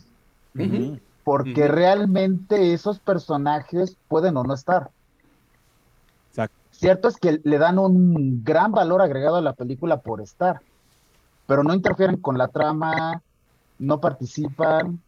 porque 1.23 1.67
realmente 1.67 2.73
esos 2.73 2.99
personajes 2.99 3.97
pueden 4.07 4.37
o 4.37 4.43
no 4.43 4.53
estar. 4.53 4.89
Exacto. 6.29 6.55
Cierto 6.71 7.07
es 7.07 7.17
que 7.17 7.41
le 7.43 7.57
dan 7.57 7.77
un 7.79 8.43
gran 8.43 8.71
valor 8.71 9.01
agregado 9.01 9.37
a 9.37 9.41
la 9.41 9.53
película 9.53 9.97
por 9.97 10.21
estar, 10.21 10.61
pero 11.47 11.63
no 11.63 11.73
interfieren 11.73 12.17
con 12.17 12.37
la 12.37 12.47
trama, 12.47 13.21
no 13.79 13.99
participan, 13.99 15.01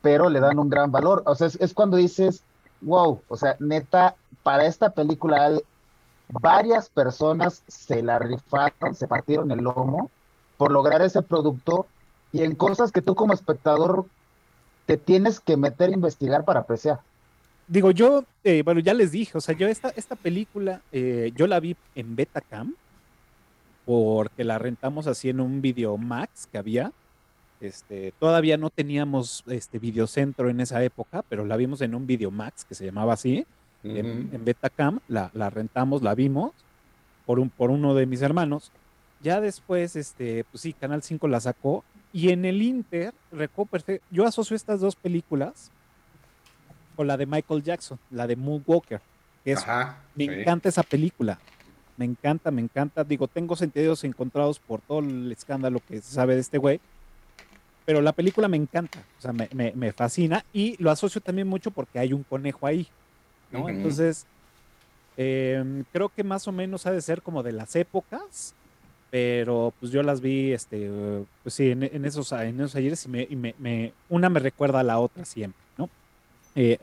pero 0.00 0.28
le 0.28 0.40
dan 0.40 0.58
un 0.58 0.68
gran 0.68 0.90
valor. 0.90 1.22
O 1.26 1.34
sea, 1.34 1.46
es, 1.46 1.56
es 1.60 1.74
cuando 1.74 1.96
dices, 1.96 2.42
wow, 2.80 3.20
o 3.28 3.36
sea, 3.36 3.56
neta, 3.60 4.16
para 4.42 4.66
esta 4.66 4.90
película 4.90 5.52
varias 6.28 6.88
personas 6.88 7.62
se 7.68 8.02
la 8.02 8.18
rifaron, 8.18 8.94
se 8.94 9.06
partieron 9.06 9.50
el 9.50 9.60
lomo 9.60 10.10
por 10.62 10.70
lograr 10.70 11.02
ese 11.02 11.22
producto 11.22 11.88
y 12.32 12.44
en 12.44 12.54
cosas 12.54 12.92
que 12.92 13.02
tú 13.02 13.16
como 13.16 13.34
espectador 13.34 14.06
te 14.86 14.96
tienes 14.96 15.40
que 15.40 15.56
meter 15.56 15.90
a 15.90 15.92
investigar 15.92 16.44
para 16.44 16.60
apreciar. 16.60 17.00
Digo, 17.66 17.90
yo, 17.90 18.22
eh, 18.44 18.62
bueno, 18.64 18.78
ya 18.78 18.94
les 18.94 19.10
dije, 19.10 19.36
o 19.36 19.40
sea, 19.40 19.56
yo 19.56 19.66
esta, 19.66 19.88
esta 19.96 20.14
película, 20.14 20.80
eh, 20.92 21.32
yo 21.34 21.48
la 21.48 21.58
vi 21.58 21.74
en 21.96 22.14
Betacam, 22.14 22.76
porque 23.84 24.44
la 24.44 24.56
rentamos 24.60 25.08
así 25.08 25.30
en 25.30 25.40
un 25.40 25.60
video 25.62 25.96
Max 25.96 26.48
que 26.52 26.58
había. 26.58 26.92
Este, 27.60 28.14
todavía 28.20 28.56
no 28.56 28.70
teníamos 28.70 29.42
este 29.48 29.80
videocentro 29.80 30.48
en 30.48 30.60
esa 30.60 30.80
época, 30.84 31.24
pero 31.28 31.44
la 31.44 31.56
vimos 31.56 31.80
en 31.80 31.96
un 31.96 32.06
video 32.06 32.30
Max 32.30 32.64
que 32.64 32.76
se 32.76 32.84
llamaba 32.84 33.14
así, 33.14 33.44
en, 33.82 34.30
en 34.32 34.44
Betacam, 34.44 35.00
la, 35.08 35.32
la 35.34 35.50
rentamos, 35.50 36.02
la 36.02 36.14
vimos 36.14 36.52
por, 37.26 37.40
un, 37.40 37.50
por 37.50 37.70
uno 37.72 37.96
de 37.96 38.06
mis 38.06 38.22
hermanos. 38.22 38.70
Ya 39.22 39.40
después, 39.40 39.96
este, 39.96 40.44
pues 40.44 40.62
sí, 40.62 40.72
Canal 40.72 41.02
5 41.02 41.28
la 41.28 41.40
sacó. 41.40 41.84
Y 42.12 42.30
en 42.30 42.44
el 42.44 42.60
Inter, 42.60 43.14
recuerdo 43.30 43.70
perfecto, 43.70 44.06
yo 44.10 44.26
asocio 44.26 44.54
estas 44.54 44.80
dos 44.80 44.96
películas 44.96 45.70
con 46.96 47.06
la 47.06 47.16
de 47.16 47.26
Michael 47.26 47.62
Jackson, 47.62 47.98
la 48.10 48.26
de 48.26 48.36
Moonwalker. 48.36 49.00
que 49.44 49.52
es, 49.52 49.64
me 50.14 50.24
encanta 50.24 50.68
esa 50.68 50.82
película. 50.82 51.38
Me 51.96 52.04
encanta, 52.04 52.50
me 52.50 52.60
encanta. 52.60 53.04
Digo, 53.04 53.28
tengo 53.28 53.56
sentidos 53.56 54.04
encontrados 54.04 54.58
por 54.58 54.80
todo 54.80 55.00
el 55.00 55.30
escándalo 55.30 55.80
que 55.86 56.00
se 56.00 56.14
sabe 56.14 56.34
de 56.34 56.40
este 56.40 56.58
güey. 56.58 56.80
Pero 57.84 58.00
la 58.00 58.12
película 58.12 58.48
me 58.48 58.56
encanta, 58.56 59.00
o 59.18 59.20
sea, 59.20 59.32
me, 59.32 59.92
fascina 59.92 60.44
y 60.52 60.80
lo 60.80 60.90
asocio 60.90 61.20
también 61.20 61.48
mucho 61.48 61.72
porque 61.72 61.98
hay 61.98 62.12
un 62.12 62.22
conejo 62.22 62.66
ahí, 62.66 62.86
¿no? 63.50 63.68
Entonces, 63.68 64.24
em, 65.16 65.82
creo 65.92 66.08
que 66.08 66.22
más 66.22 66.46
o 66.46 66.52
menos 66.52 66.86
ha 66.86 66.92
de 66.92 67.00
ser 67.00 67.22
como 67.22 67.42
de 67.42 67.50
las 67.50 67.74
épocas, 67.74 68.54
pero 69.12 69.74
pues 69.78 69.92
yo 69.92 70.02
las 70.02 70.22
vi, 70.22 70.52
este, 70.52 70.90
pues 71.42 71.54
sí, 71.54 71.70
en, 71.70 71.82
esos, 72.06 72.32
en 72.32 72.58
esos 72.58 72.74
ayeres 72.74 73.04
y, 73.04 73.36
me, 73.36 73.92
una 74.08 74.30
me 74.30 74.40
recuerda 74.40 74.80
a 74.80 74.82
la 74.82 74.98
otra 74.98 75.26
siempre, 75.26 75.60
¿no? 75.76 75.90
Eh, 76.54 76.78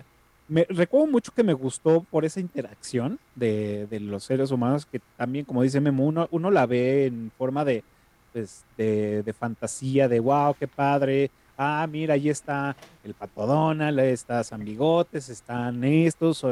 me 0.47 0.67
recuerdo 0.69 1.07
mucho 1.07 1.31
que 1.33 1.41
me 1.41 1.53
gustó 1.53 2.01
por 2.01 2.25
esa 2.25 2.39
interacción 2.39 3.17
de, 3.33 3.87
los 3.99 4.25
seres 4.25 4.51
humanos, 4.51 4.85
que 4.85 5.01
también, 5.17 5.43
como 5.43 5.63
dice 5.63 5.81
Memo, 5.81 6.27
uno, 6.29 6.51
la 6.51 6.67
ve 6.67 7.07
en 7.07 7.31
forma 7.35 7.65
de, 7.65 7.83
pues, 8.31 8.63
de, 8.77 9.33
fantasía, 9.35 10.07
de 10.07 10.19
wow, 10.19 10.53
qué 10.53 10.67
padre. 10.67 11.31
Ah, 11.57 11.87
mira, 11.91 12.13
ahí 12.13 12.29
está 12.29 12.75
el 13.03 13.15
Pato 13.15 13.47
Donald, 13.47 13.97
está 14.01 14.43
San 14.43 14.63
Bigotes, 14.63 15.29
están 15.29 15.83
estos. 15.83 16.45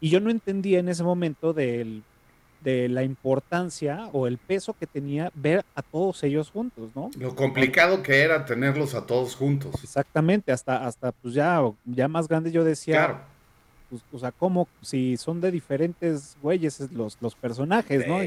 Y 0.00 0.10
yo 0.10 0.20
no 0.20 0.30
entendía 0.30 0.78
en 0.78 0.88
ese 0.88 1.02
momento 1.02 1.52
del, 1.52 2.04
de 2.64 2.88
la 2.88 3.04
importancia 3.04 4.08
o 4.12 4.26
el 4.26 4.38
peso 4.38 4.72
que 4.72 4.86
tenía 4.86 5.30
ver 5.34 5.64
a 5.76 5.82
todos 5.82 6.24
ellos 6.24 6.50
juntos, 6.50 6.90
¿no? 6.96 7.10
Lo 7.18 7.36
complicado 7.36 8.02
que 8.02 8.22
era 8.22 8.44
tenerlos 8.44 8.94
a 8.94 9.06
todos 9.06 9.36
juntos. 9.36 9.74
Exactamente, 9.84 10.50
hasta, 10.50 10.84
hasta 10.84 11.12
pues 11.12 11.34
ya, 11.34 11.60
ya 11.84 12.08
más 12.08 12.26
grande 12.26 12.50
yo 12.50 12.64
decía, 12.64 12.94
claro 12.94 13.34
pues, 13.94 14.02
o 14.12 14.18
sea, 14.18 14.32
como 14.32 14.66
si 14.80 15.16
son 15.16 15.40
de 15.40 15.52
diferentes 15.52 16.36
güeyes 16.42 16.90
los, 16.92 17.16
los 17.20 17.36
personajes, 17.36 18.06
¿no? 18.08 18.18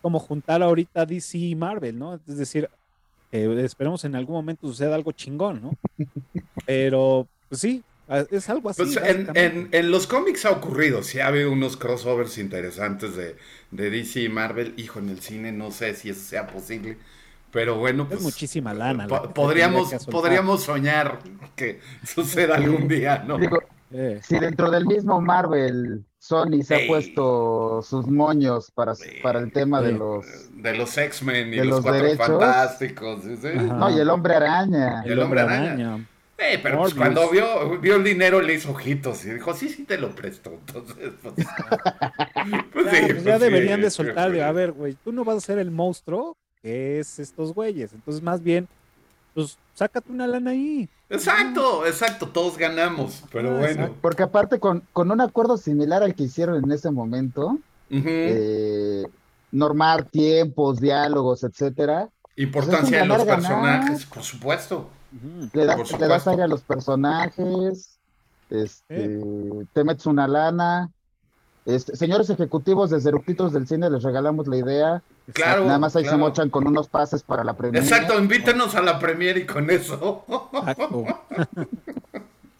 Como 0.00 0.20
juntar 0.20 0.62
ahorita 0.62 1.04
DC 1.04 1.38
y 1.38 1.54
Marvel, 1.56 1.98
¿no? 1.98 2.14
Es 2.14 2.36
decir, 2.36 2.70
esperemos 3.32 4.04
en 4.04 4.14
algún 4.14 4.36
momento 4.36 4.68
suceda 4.68 4.94
algo 4.94 5.10
chingón, 5.10 5.60
¿no? 5.60 5.72
Pero, 6.66 7.26
pues 7.48 7.60
sí, 7.60 7.82
es 8.30 8.48
algo 8.48 8.70
así. 8.70 8.82
Pues 8.82 8.96
en, 8.96 9.68
en, 9.70 9.90
los 9.90 10.06
cómics 10.06 10.44
ha 10.46 10.50
ocurrido, 10.50 11.02
sí 11.02 11.20
ha 11.20 11.26
habido 11.26 11.52
unos 11.52 11.76
crossovers 11.76 12.38
interesantes 12.38 13.16
de, 13.16 13.36
de, 13.70 13.90
DC 13.90 14.22
y 14.22 14.28
Marvel. 14.28 14.74
Hijo, 14.76 14.98
en 14.98 15.10
el 15.10 15.20
cine 15.20 15.52
no 15.52 15.70
sé 15.70 15.94
si 15.94 16.10
eso 16.10 16.20
sea 16.20 16.46
posible. 16.46 16.96
Pero 17.50 17.76
bueno, 17.76 18.06
pues. 18.06 18.20
Es 18.20 18.24
muchísima 18.24 18.74
lana. 18.74 19.06
podríamos, 19.06 20.06
podríamos 20.06 20.64
soñar 20.64 21.18
que 21.56 21.80
suceda 22.04 22.56
algún 22.56 22.88
día, 22.88 23.24
¿no? 23.26 23.38
Eh. 23.90 24.20
Si 24.22 24.38
dentro 24.38 24.70
del 24.70 24.84
mismo 24.84 25.18
Marvel 25.20 26.04
Sony 26.18 26.62
se 26.62 26.74
ha 26.74 26.86
puesto 26.86 27.80
sus 27.82 28.06
moños 28.06 28.70
para, 28.70 28.92
para 29.22 29.38
el 29.38 29.50
tema 29.50 29.80
de 29.80 29.92
los 29.92 30.26
de 30.52 30.76
los 30.76 30.98
X-Men 30.98 31.54
y 31.54 31.56
los, 31.64 31.80
Cuatro 31.80 32.14
Fantásticos. 32.16 33.24
No, 33.24 33.90
y 33.90 33.98
el 33.98 34.10
Hombre 34.10 34.34
Araña. 34.34 35.02
el, 35.06 35.18
Hombre 35.20 35.40
Araña. 35.40 36.06
Eh, 36.38 36.60
pero 36.62 36.78
pues 36.78 36.94
cuando 36.94 37.28
vio, 37.30 37.80
vio 37.80 37.96
el 37.96 38.04
dinero 38.04 38.40
le 38.40 38.54
hizo 38.54 38.70
ojitos 38.70 39.24
y 39.24 39.30
dijo, 39.30 39.54
sí, 39.54 39.68
sí 39.68 39.84
te 39.84 39.98
lo 39.98 40.14
presto. 40.14 40.52
Entonces, 40.52 41.12
pues, 41.20 41.34
pues, 42.72 42.86
pues 42.86 43.24
ya 43.24 43.38
pues 43.38 43.40
deberían 43.40 43.80
de 43.80 43.90
soltarle. 43.90 44.44
A 44.44 44.52
ver, 44.52 44.70
güey, 44.70 44.96
tú 45.02 45.10
no 45.10 45.24
vas 45.24 45.38
a 45.38 45.40
ser 45.40 45.58
el 45.58 45.72
monstruo 45.72 46.36
que 46.62 47.00
es 47.00 47.18
estos 47.18 47.52
güeyes. 47.52 47.92
Entonces, 47.92 48.22
más 48.22 48.40
bien, 48.40 48.68
pues 49.34 49.58
sácate 49.74 50.12
una 50.12 50.28
lana 50.28 50.52
ahí. 50.52 50.88
Exacto, 51.10 51.84
exacto, 51.86 52.28
todos 52.28 52.56
ganamos, 52.56 53.24
pero 53.32 53.56
ah, 53.56 53.58
bueno. 53.58 53.94
Porque 54.00 54.22
aparte 54.22 54.60
con, 54.60 54.82
con, 54.92 55.10
un 55.10 55.20
acuerdo 55.20 55.56
similar 55.56 56.02
al 56.02 56.14
que 56.14 56.24
hicieron 56.24 56.62
en 56.62 56.70
ese 56.70 56.90
momento, 56.90 57.58
eh, 57.90 59.04
normar 59.50 60.04
tiempos, 60.04 60.80
diálogos, 60.80 61.42
etcétera. 61.42 62.10
Pues 62.22 62.46
Importancia 62.46 63.00
de 63.00 63.06
los 63.06 63.24
personajes, 63.24 64.04
por 64.06 64.22
supuesto. 64.22 64.90
Le 65.52 65.64
das, 65.64 65.98
le 65.98 66.06
das 66.06 66.26
aire 66.28 66.42
a 66.42 66.46
los 66.46 66.62
personajes, 66.62 67.98
este, 68.50 69.20
te 69.72 69.84
metes 69.84 70.06
una 70.06 70.28
lana, 70.28 70.90
este, 71.64 71.96
señores 71.96 72.30
ejecutivos 72.30 72.90
desde 72.90 73.10
Rupitos 73.10 73.52
del 73.52 73.66
Cine, 73.66 73.90
les 73.90 74.02
regalamos 74.02 74.46
la 74.48 74.56
idea. 74.56 75.02
Claro. 75.34 75.66
Nada 75.66 75.78
más 75.78 75.94
ahí 75.96 76.04
se 76.06 76.16
mochan 76.16 76.48
con 76.48 76.66
unos 76.66 76.88
pases 76.88 77.22
para 77.22 77.44
la 77.44 77.52
premiere. 77.52 77.86
Exacto, 77.86 78.18
invítenos 78.18 78.74
a 78.74 78.80
la 78.80 78.98
premiere 78.98 79.40
y 79.40 79.46
con 79.46 79.68
eso. 79.70 80.24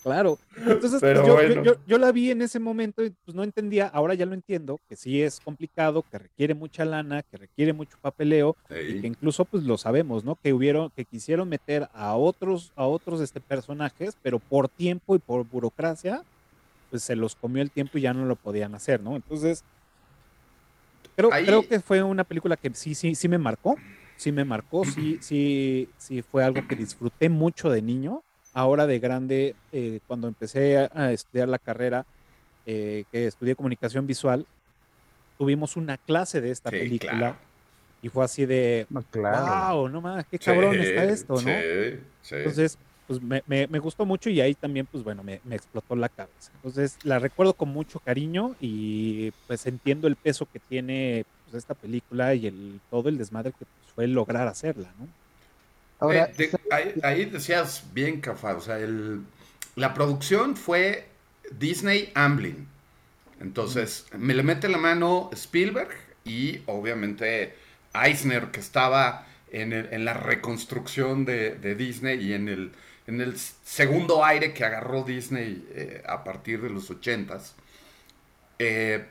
claro. 0.02 0.38
Entonces, 0.56 1.00
pues, 1.00 1.76
yo, 1.86 1.98
la 1.98 2.12
vi 2.12 2.30
en 2.30 2.42
ese 2.42 2.58
momento 2.58 3.04
y 3.04 3.10
pues 3.24 3.34
no 3.34 3.42
entendía, 3.42 3.86
ahora 3.88 4.14
ya 4.14 4.26
lo 4.26 4.34
entiendo, 4.34 4.80
que 4.88 4.96
sí 4.96 5.22
es 5.22 5.40
complicado, 5.40 6.04
que 6.10 6.18
requiere 6.18 6.54
mucha 6.54 6.84
lana, 6.84 7.22
que 7.22 7.36
requiere 7.36 7.72
mucho 7.72 7.96
papeleo, 8.00 8.56
y 8.70 9.00
que 9.00 9.06
incluso 9.06 9.44
pues 9.44 9.64
lo 9.64 9.78
sabemos, 9.78 10.24
¿no? 10.24 10.36
Que 10.36 10.52
hubieron, 10.52 10.90
que 10.90 11.04
quisieron 11.04 11.48
meter 11.48 11.88
a 11.92 12.14
otros, 12.16 12.72
a 12.76 12.86
otros 12.86 13.20
este, 13.20 13.40
personajes, 13.40 14.16
pero 14.22 14.38
por 14.38 14.68
tiempo 14.68 15.14
y 15.14 15.18
por 15.18 15.44
burocracia, 15.44 16.22
pues 16.90 17.02
se 17.02 17.16
los 17.16 17.34
comió 17.34 17.62
el 17.62 17.70
tiempo 17.70 17.98
y 17.98 18.02
ya 18.02 18.14
no 18.14 18.24
lo 18.24 18.36
podían 18.36 18.74
hacer, 18.74 19.00
¿no? 19.00 19.16
Entonces, 19.16 19.64
creo, 21.16 21.30
creo 21.30 21.68
que 21.68 21.80
fue 21.80 22.02
una 22.02 22.24
película 22.24 22.56
que 22.56 22.72
sí, 22.74 22.94
sí, 22.94 23.14
sí 23.14 23.28
me 23.28 23.38
marcó, 23.38 23.76
sí 24.16 24.32
me 24.32 24.44
marcó, 24.44 24.84
sí, 24.84 25.18
sí, 25.20 25.88
sí 25.96 26.22
fue 26.22 26.44
algo 26.44 26.66
que 26.66 26.76
disfruté 26.76 27.28
mucho 27.28 27.70
de 27.70 27.82
niño. 27.82 28.22
Ahora 28.54 28.86
de 28.86 28.98
grande, 28.98 29.54
eh, 29.72 30.00
cuando 30.06 30.28
empecé 30.28 30.78
a, 30.78 31.12
estudiar 31.12 31.48
la 31.48 31.58
carrera, 31.58 32.06
eh, 32.66 33.04
que 33.12 33.26
estudié 33.26 33.54
comunicación 33.54 34.06
visual, 34.06 34.46
tuvimos 35.36 35.76
una 35.76 35.96
clase 35.96 36.40
de 36.40 36.50
esta 36.50 36.70
película. 36.70 37.36
Y 38.00 38.08
fue 38.08 38.24
así 38.24 38.46
de, 38.46 38.86
wow, 38.90 39.88
no 39.88 40.00
más, 40.00 40.24
qué 40.26 40.38
cabrón 40.38 40.78
está 40.78 41.04
esto, 41.04 41.34
¿no? 41.40 41.50
Entonces, 42.30 42.78
pues 43.08 43.22
me, 43.22 43.42
me, 43.46 43.78
gustó 43.78 44.04
mucho 44.04 44.28
y 44.28 44.40
ahí 44.40 44.54
también, 44.54 44.84
pues 44.84 45.02
bueno, 45.02 45.24
me, 45.24 45.40
me, 45.44 45.56
explotó 45.56 45.96
la 45.96 46.10
cabeza. 46.10 46.52
Entonces 46.56 46.98
la 47.04 47.18
recuerdo 47.18 47.54
con 47.54 47.70
mucho 47.70 48.00
cariño 48.00 48.54
y 48.60 49.32
pues 49.46 49.66
entiendo 49.66 50.06
el 50.08 50.14
peso 50.14 50.46
que 50.52 50.58
tiene 50.58 51.24
pues, 51.44 51.56
esta 51.56 51.74
película 51.74 52.34
y 52.34 52.46
el 52.46 52.80
todo 52.90 53.08
el 53.08 53.16
desmadre 53.16 53.52
que 53.52 53.64
pues, 53.64 53.94
fue 53.94 54.06
lograr 54.06 54.46
hacerla, 54.46 54.92
¿no? 54.98 55.08
Ahora, 56.00 56.30
ahí, 57.02 57.24
decías 57.26 57.84
bien, 57.92 58.20
Cafa, 58.20 58.54
o 58.54 58.60
sea, 58.60 58.78
el, 58.78 59.22
la 59.74 59.94
producción 59.94 60.56
fue 60.56 61.06
Disney 61.50 62.12
Amblin. 62.14 62.68
Entonces, 63.40 64.06
me 64.16 64.34
le 64.34 64.42
mete 64.42 64.68
la 64.68 64.78
mano 64.78 65.30
Spielberg 65.32 65.90
y 66.24 66.60
obviamente 66.66 67.54
Eisner, 67.94 68.50
que 68.50 68.60
estaba 68.60 69.26
en, 69.50 69.72
el, 69.72 69.92
en 69.92 70.04
la 70.04 70.14
reconstrucción 70.14 71.24
de, 71.24 71.56
de 71.56 71.74
Disney 71.74 72.24
y 72.24 72.32
en 72.32 72.48
el 72.48 72.72
en 73.08 73.22
el 73.22 73.38
segundo 73.38 74.22
aire 74.22 74.52
que 74.52 74.64
agarró 74.64 75.02
Disney 75.02 75.66
eh, 75.70 76.02
a 76.06 76.22
partir 76.22 76.60
de 76.60 76.68
los 76.68 76.90
ochentas. 76.90 77.54
Eh, 78.58 79.02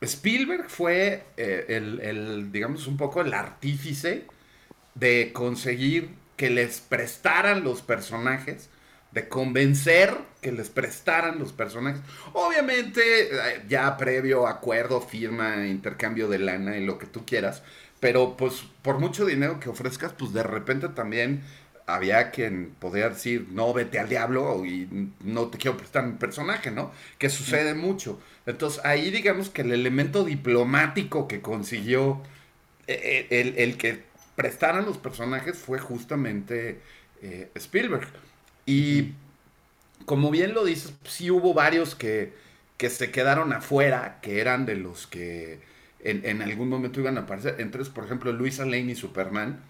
Spielberg 0.00 0.70
fue 0.70 1.24
eh, 1.36 1.66
el, 1.68 2.52
digamos, 2.52 2.86
un 2.86 2.96
poco 2.96 3.20
el 3.20 3.34
artífice 3.34 4.26
de 4.94 5.32
conseguir 5.32 6.10
que 6.42 6.50
les 6.50 6.80
prestaran 6.80 7.62
los 7.62 7.82
personajes, 7.82 8.68
de 9.12 9.28
convencer 9.28 10.12
que 10.40 10.50
les 10.50 10.70
prestaran 10.70 11.38
los 11.38 11.52
personajes. 11.52 12.00
Obviamente, 12.32 13.30
ya 13.68 13.96
previo 13.96 14.48
acuerdo, 14.48 15.00
firma, 15.00 15.68
intercambio 15.68 16.26
de 16.26 16.40
lana 16.40 16.76
y 16.76 16.84
lo 16.84 16.98
que 16.98 17.06
tú 17.06 17.24
quieras, 17.24 17.62
pero 18.00 18.36
pues 18.36 18.64
por 18.82 18.98
mucho 18.98 19.24
dinero 19.24 19.60
que 19.60 19.68
ofrezcas, 19.68 20.14
pues 20.14 20.32
de 20.32 20.42
repente 20.42 20.88
también 20.88 21.44
había 21.86 22.32
quien 22.32 22.74
podía 22.80 23.08
decir, 23.08 23.46
no, 23.52 23.72
vete 23.72 24.00
al 24.00 24.08
diablo 24.08 24.66
y 24.66 25.12
no 25.20 25.46
te 25.46 25.58
quiero 25.58 25.76
prestar 25.76 26.04
mi 26.04 26.14
personaje, 26.14 26.72
¿no? 26.72 26.90
Que 27.18 27.30
sucede 27.30 27.74
mucho. 27.74 28.18
Entonces 28.46 28.84
ahí 28.84 29.12
digamos 29.12 29.48
que 29.48 29.62
el 29.62 29.70
elemento 29.70 30.24
diplomático 30.24 31.28
que 31.28 31.40
consiguió 31.40 32.20
eh, 32.88 33.28
eh, 33.30 33.54
el, 33.58 33.76
que 33.76 34.02
prestaran 34.42 34.84
los 34.84 34.98
personajes 34.98 35.56
fue 35.56 35.78
justamente 35.78 36.80
eh, 37.22 37.50
Spielberg. 37.54 38.08
Y 38.66 39.12
como 40.04 40.30
bien 40.30 40.52
lo 40.54 40.64
dices, 40.64 40.92
sí 41.04 41.30
hubo 41.30 41.54
varios 41.54 41.94
que, 41.94 42.32
que 42.76 42.90
se 42.90 43.10
quedaron 43.10 43.52
afuera, 43.52 44.18
que 44.20 44.40
eran 44.40 44.66
de 44.66 44.76
los 44.76 45.06
que 45.06 45.60
en, 46.00 46.26
en 46.26 46.42
algún 46.42 46.68
momento 46.68 47.00
iban 47.00 47.16
a 47.16 47.22
aparecer. 47.22 47.56
Entre 47.58 47.84
por 47.86 48.04
ejemplo, 48.04 48.32
Luisa 48.32 48.64
Lane 48.64 48.92
y 48.92 48.94
Superman 48.94 49.60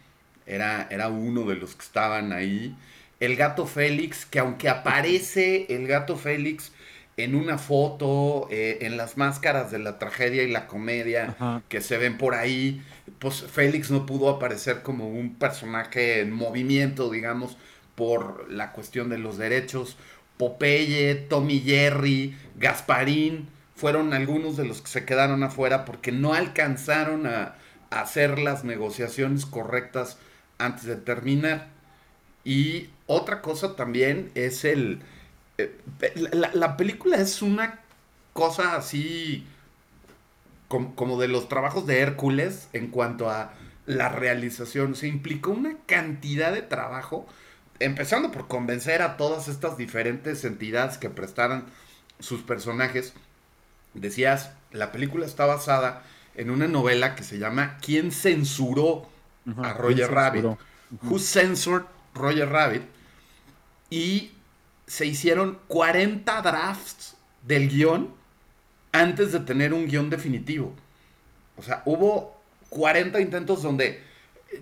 era, 0.47 0.89
era 0.91 1.09
uno 1.09 1.45
de 1.45 1.57
los 1.57 1.75
que 1.75 1.83
estaban 1.83 2.33
ahí. 2.33 2.77
El 3.21 3.37
gato 3.37 3.67
Félix, 3.67 4.27
que 4.27 4.41
aunque 4.41 4.69
aparece 4.69 5.67
el 5.69 5.87
gato 5.87 6.17
Félix 6.17 6.73
en 7.17 7.35
una 7.35 7.59
foto, 7.59 8.49
eh, 8.51 8.79
en 8.83 8.97
las 8.97 9.17
máscaras 9.17 9.71
de 9.71 9.79
la 9.79 9.99
tragedia 9.99 10.43
y 10.43 10.51
la 10.51 10.67
comedia 10.67 11.63
que 11.69 11.81
se 11.81 11.99
ven 11.99 12.17
por 12.17 12.35
ahí, 12.35 12.83
pues 13.19 13.43
Félix 13.43 13.91
no 13.91 14.07
pudo 14.07 14.31
aparecer 14.31 14.83
como 14.83 15.09
un 15.09 15.35
personaje 15.35 16.21
en 16.21 16.33
movimiento, 16.33 17.11
digamos, 17.11 17.59
por 17.95 18.51
la 18.51 18.73
cuestión 18.73 19.11
de 19.11 19.19
los 19.19 19.37
derechos. 19.37 19.97
Popeye, 20.39 21.15
Tommy 21.15 21.61
Jerry, 21.61 22.37
Gasparín, 22.57 23.49
fueron 23.77 24.15
algunos 24.15 24.57
de 24.57 24.65
los 24.65 24.81
que 24.81 24.89
se 24.89 25.05
quedaron 25.05 25.43
afuera 25.43 25.85
porque 25.85 26.13
no 26.13 26.33
alcanzaron 26.33 27.27
a, 27.27 27.57
a 27.91 28.01
hacer 28.01 28.39
las 28.39 28.65
negociaciones 28.65 29.45
correctas 29.45 30.19
antes 30.59 30.85
de 30.85 30.97
terminar. 30.97 31.69
Y 32.45 32.89
otra 33.07 33.43
cosa 33.43 33.77
también 33.77 34.31
es 34.35 34.65
el... 34.65 35.01
eh, 36.01 36.13
la, 36.33 36.51
la 36.55 36.77
película 36.77 37.17
es 37.19 37.43
una 37.43 37.81
cosa 38.33 38.77
así 38.77 39.47
como, 40.69 40.95
como 40.95 41.21
de 41.21 41.29
los 41.29 41.49
trabajos 41.49 41.87
de 41.87 42.01
Hércules 42.01 42.69
en 42.73 42.89
cuanto 42.89 43.31
a 43.31 43.53
la 43.87 44.09
realización. 44.09 44.95
Se 44.95 45.09
implicó 45.09 45.51
una 45.51 45.77
cantidad 45.87 46.53
de 46.53 46.63
trabajo, 46.63 47.27
empezando 47.79 48.31
por 48.31 48.49
convencer 48.49 49.03
a 49.03 49.17
todas 49.17 49.49
estas 49.49 49.77
diferentes 49.77 50.45
entidades 50.45 50.99
que 50.99 51.11
prestaran 51.11 51.67
sus 52.21 52.43
personajes. 52.43 53.15
Decías, 53.95 54.53
la 54.71 54.93
película 54.93 55.27
está 55.27 55.47
basada 55.47 56.03
en 56.35 56.51
una 56.51 56.67
novela 56.69 57.15
que 57.15 57.25
se 57.25 57.39
llama 57.39 57.79
¿Quién 57.83 58.11
censuró 58.13 59.09
a 59.63 59.75
Roger 59.75 60.09
¿quién 60.09 60.09
Rabbit? 60.09 60.43
censuró? 60.43 60.59
Who 61.03 61.19
Censored 61.19 61.85
Roger 62.15 62.49
Rabbit? 62.49 62.83
Y 63.91 64.33
se 64.87 65.07
hicieron 65.07 65.59
40 65.69 66.43
drafts 66.43 67.17
del 67.43 67.69
guion 67.69 68.15
antes 68.93 69.33
de 69.33 69.41
tener 69.41 69.73
un 69.75 69.87
guion 69.87 70.11
definitivo. 70.11 70.75
O 71.57 71.63
sea, 71.63 71.83
hubo 71.87 72.41
40 72.71 73.21
intentos 73.21 73.63
donde 73.63 74.03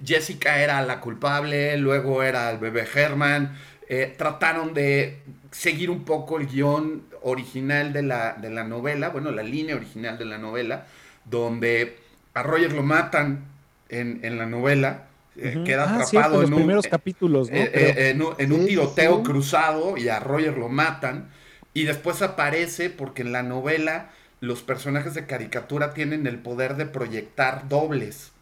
Jessica 0.04 0.60
era 0.60 0.82
la 0.82 1.00
culpable, 1.00 1.76
luego 1.78 2.22
era 2.22 2.50
el 2.50 2.58
bebé 2.58 2.86
Herman. 2.92 3.56
eh, 3.88 4.14
trataron 4.16 4.72
de 4.74 5.22
seguir 5.50 5.90
un 5.90 6.04
poco 6.04 6.38
el 6.38 6.46
guion 6.46 7.04
original 7.22 7.92
de 7.92 8.02
la, 8.02 8.34
de 8.34 8.50
la 8.50 8.64
novela, 8.64 9.08
bueno, 9.10 9.32
la 9.32 9.42
línea 9.42 9.74
original 9.76 10.16
de 10.18 10.24
la 10.26 10.38
novela, 10.38 10.86
donde 11.24 11.98
a 12.34 12.42
Roger 12.44 12.72
lo 12.72 12.82
matan 12.84 13.46
en, 13.88 14.20
en 14.24 14.38
la 14.38 14.46
novela, 14.46 15.08
eh, 15.42 15.62
queda 15.64 15.84
Ah, 15.84 15.94
atrapado 15.96 16.36
en 16.36 16.40
los 16.42 16.50
un, 16.50 16.56
primeros 16.56 16.86
capítulos, 16.88 17.52
¿no? 17.52 17.56
eh, 17.56 17.70
eh, 17.74 18.10
en, 18.10 18.22
un- 18.22 18.34
en 18.38 18.52
tiroteo 18.66 19.18
sí. 19.18 19.22
cruzado 19.22 19.96
y 19.96 20.08
a 20.08 20.20
Roger 20.20 20.56
lo 20.58 20.68
matan. 20.68 21.30
Y 21.74 21.84
después 21.84 22.22
aparece 22.22 22.90
porque 22.90 23.22
en 23.22 23.32
la 23.32 23.42
novela 23.42 24.10
los 24.40 24.62
personajes 24.62 25.14
de 25.14 25.26
caricatura 25.26 25.94
tienen 25.94 26.26
el 26.26 26.38
poder 26.38 26.76
de 26.76 26.86
proyectar 26.86 27.68
dobles. 27.68 28.32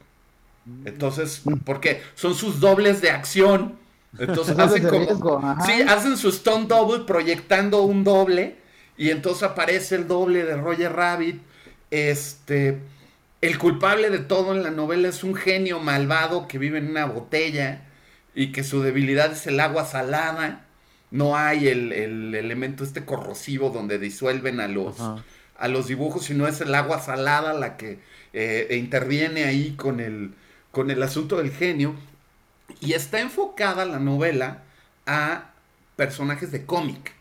Entonces, 0.84 1.42
porque 1.64 2.02
son 2.14 2.34
sus 2.34 2.60
dobles 2.60 3.00
de 3.00 3.10
acción. 3.10 3.78
Entonces 4.18 4.58
hacen 4.58 4.86
como. 4.86 5.04
riesgo. 5.06 5.42
Sí, 5.64 5.82
hacen 5.86 6.16
su 6.16 6.30
stunt 6.32 6.68
double 6.68 7.04
proyectando 7.04 7.82
un 7.82 8.04
doble. 8.04 8.56
Y 8.96 9.10
entonces 9.10 9.44
aparece 9.44 9.94
el 9.96 10.08
doble 10.08 10.44
de 10.44 10.56
Roger 10.56 10.92
Rabbit. 10.92 11.42
Este. 11.90 12.78
El 13.40 13.58
culpable 13.58 14.10
de 14.10 14.18
todo 14.18 14.52
en 14.54 14.62
la 14.64 14.70
novela 14.70 15.08
es 15.08 15.22
un 15.22 15.34
genio 15.34 15.78
malvado 15.78 16.48
que 16.48 16.58
vive 16.58 16.78
en 16.78 16.90
una 16.90 17.06
botella 17.06 17.82
y 18.34 18.50
que 18.50 18.64
su 18.64 18.82
debilidad 18.82 19.32
es 19.32 19.46
el 19.46 19.60
agua 19.60 19.84
salada. 19.84 20.66
No 21.10 21.36
hay 21.36 21.68
el, 21.68 21.92
el 21.92 22.34
elemento 22.34 22.82
este 22.84 23.04
corrosivo 23.04 23.70
donde 23.70 23.98
disuelven 23.98 24.58
a 24.60 24.66
los, 24.66 24.98
Ajá. 25.00 25.24
a 25.56 25.68
los 25.68 25.86
dibujos, 25.86 26.24
sino 26.24 26.48
es 26.48 26.60
el 26.60 26.74
agua 26.74 27.00
salada 27.00 27.52
la 27.54 27.76
que 27.76 28.00
eh, 28.32 28.76
interviene 28.78 29.44
ahí 29.44 29.74
con 29.76 30.00
el, 30.00 30.34
con 30.72 30.90
el 30.90 31.02
asunto 31.02 31.36
del 31.36 31.52
genio. 31.52 31.94
Y 32.80 32.92
está 32.94 33.20
enfocada 33.20 33.84
la 33.84 34.00
novela 34.00 34.62
a 35.06 35.52
personajes 35.96 36.50
de 36.52 36.66
cómic, 36.66 37.12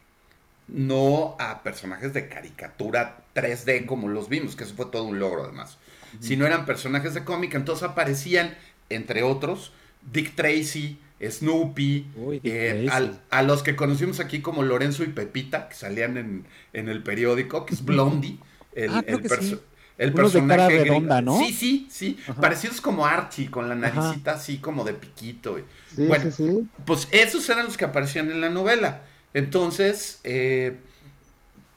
no 0.67 1.36
a 1.39 1.63
personajes 1.63 2.13
de 2.13 2.27
caricatura 2.27 3.19
3D 3.36 3.86
como 3.86 4.10
los 4.10 4.30
vimos, 4.30 4.56
que 4.56 4.65
eso 4.65 4.75
fue 4.75 4.88
todo 4.88 5.03
un 5.03 5.19
logro 5.19 5.43
además. 5.45 5.77
Sino 6.19 6.45
eran 6.45 6.65
personajes 6.65 7.13
de 7.13 7.23
cómic, 7.23 7.53
entonces 7.55 7.83
aparecían, 7.83 8.55
entre 8.89 9.23
otros, 9.23 9.71
Dick 10.11 10.35
Tracy, 10.35 10.99
Snoopy, 11.21 12.07
Uy, 12.15 12.41
eh, 12.43 12.87
al- 12.91 13.19
a 13.29 13.41
los 13.43 13.63
que 13.63 13.75
conocimos 13.75 14.19
aquí 14.19 14.41
como 14.41 14.63
Lorenzo 14.63 15.03
y 15.03 15.07
Pepita, 15.07 15.67
que 15.69 15.75
salían 15.75 16.17
en, 16.17 16.45
en 16.73 16.89
el 16.89 17.03
periódico, 17.03 17.65
que 17.65 17.73
es 17.73 17.83
Blondie, 17.83 18.37
el, 18.75 18.91
Ah, 18.93 19.03
el 19.05 19.21
que 19.21 19.27
perso- 19.29 19.41
sí. 19.57 19.59
el 19.97 20.13
Unos 20.13 20.33
de 20.33 20.39
personaje 20.41 20.83
redonda. 20.83 21.21
¿no? 21.21 21.39
Sí, 21.39 21.51
sí, 21.53 21.87
sí. 21.89 22.17
Ajá. 22.27 22.39
Parecidos 22.39 22.79
como 22.81 23.05
Archie, 23.05 23.49
con 23.49 23.67
la 23.67 23.75
Ajá. 23.87 23.95
naricita 24.01 24.33
así 24.33 24.59
como 24.59 24.83
de 24.83 24.93
piquito. 24.93 25.57
Sí, 25.95 26.05
Bueno. 26.07 26.29
sí. 26.31 26.67
Pues 26.85 27.07
esos 27.11 27.49
eran 27.49 27.65
los 27.65 27.77
que 27.77 27.85
aparecían 27.85 28.29
en 28.31 28.39
la 28.41 28.49
novela. 28.49 29.01
Entonces, 29.33 30.19
eh, 30.23 30.77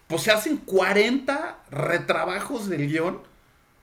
pues 0.06 0.22
se 0.22 0.30
hacen 0.32 0.58
40 0.58 1.58
retrabajos 1.70 2.68
del 2.68 2.88
guion 2.88 3.20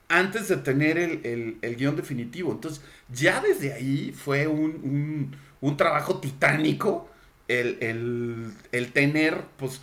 antes 0.08 0.48
de 0.48 0.56
tener 0.58 0.98
el, 0.98 1.20
el- 1.26 1.58
el 1.62 1.76
guion 1.76 1.96
definitivo. 1.96 2.52
Entonces, 2.52 2.82
ya 3.12 3.40
desde 3.40 3.72
ahí 3.74 4.12
fue 4.12 4.46
un, 4.46 4.70
un- 4.84 5.36
un 5.60 5.76
trabajo 5.76 6.18
titánico 6.20 7.08
el, 7.48 7.78
el- 7.80 8.52
el 8.72 8.92
tener, 8.92 9.44
pues, 9.58 9.80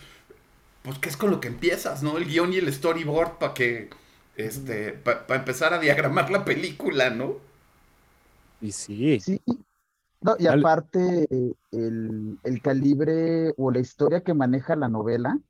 pues, 0.82 0.98
¿qué 0.98 1.08
es 1.08 1.16
con 1.16 1.30
lo 1.30 1.40
que 1.40 1.48
empiezas, 1.48 2.02
no? 2.02 2.18
El 2.18 2.26
guion 2.26 2.52
y 2.52 2.56
el 2.58 2.72
storyboard 2.72 3.38
para 3.38 3.54
que, 3.54 3.90
este, 4.36 4.92
para 4.92 5.36
empezar 5.36 5.74
a 5.74 5.78
diagramar 5.80 6.30
la 6.30 6.44
película, 6.44 7.10
¿no? 7.10 7.38
Y 8.60 8.72
sí. 8.72 9.24
Sí. 9.24 9.40
No, 10.22 10.36
y 10.38 10.46
aparte, 10.48 11.28
el, 11.72 12.40
el 12.42 12.62
calibre 12.62 13.54
o 13.56 13.70
la 13.70 13.80
historia 13.80 14.22
que 14.22 14.34
maneja 14.34 14.76
la 14.76 14.88
novela, 14.88 15.40